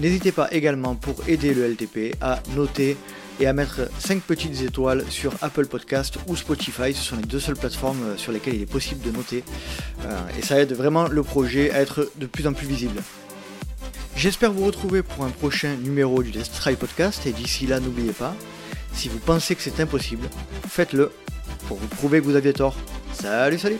N'hésitez 0.00 0.30
pas 0.30 0.48
également 0.52 0.94
pour 0.94 1.16
aider 1.28 1.52
le 1.52 1.66
LTP 1.68 2.14
à 2.20 2.40
noter 2.54 2.96
et 3.40 3.46
à 3.46 3.52
mettre 3.52 3.88
5 3.98 4.22
petites 4.22 4.62
étoiles 4.62 5.04
sur 5.10 5.32
Apple 5.42 5.66
Podcast 5.66 6.18
ou 6.28 6.36
Spotify. 6.36 6.94
Ce 6.94 7.02
sont 7.02 7.16
les 7.16 7.22
deux 7.22 7.40
seules 7.40 7.56
plateformes 7.56 8.16
sur 8.16 8.32
lesquelles 8.32 8.54
il 8.54 8.62
est 8.62 8.66
possible 8.66 9.00
de 9.00 9.10
noter. 9.10 9.44
Euh, 10.04 10.20
et 10.38 10.42
ça 10.42 10.60
aide 10.60 10.72
vraiment 10.72 11.08
le 11.08 11.22
projet 11.22 11.70
à 11.70 11.80
être 11.80 12.10
de 12.16 12.26
plus 12.26 12.46
en 12.46 12.52
plus 12.52 12.66
visible. 12.66 13.02
J'espère 14.16 14.52
vous 14.52 14.64
retrouver 14.64 15.02
pour 15.02 15.24
un 15.24 15.30
prochain 15.30 15.74
numéro 15.76 16.22
du 16.22 16.30
Let's 16.30 16.50
Try 16.50 16.76
Podcast 16.76 17.26
et 17.26 17.32
d'ici 17.32 17.66
là 17.66 17.80
n'oubliez 17.80 18.12
pas, 18.12 18.34
si 18.92 19.08
vous 19.08 19.18
pensez 19.18 19.56
que 19.56 19.62
c'est 19.62 19.80
impossible, 19.80 20.28
faites-le 20.68 21.10
pour 21.66 21.78
vous 21.78 21.88
prouver 21.88 22.20
que 22.20 22.24
vous 22.24 22.36
aviez 22.36 22.52
tort. 22.52 22.76
Salut 23.12 23.58
salut 23.58 23.78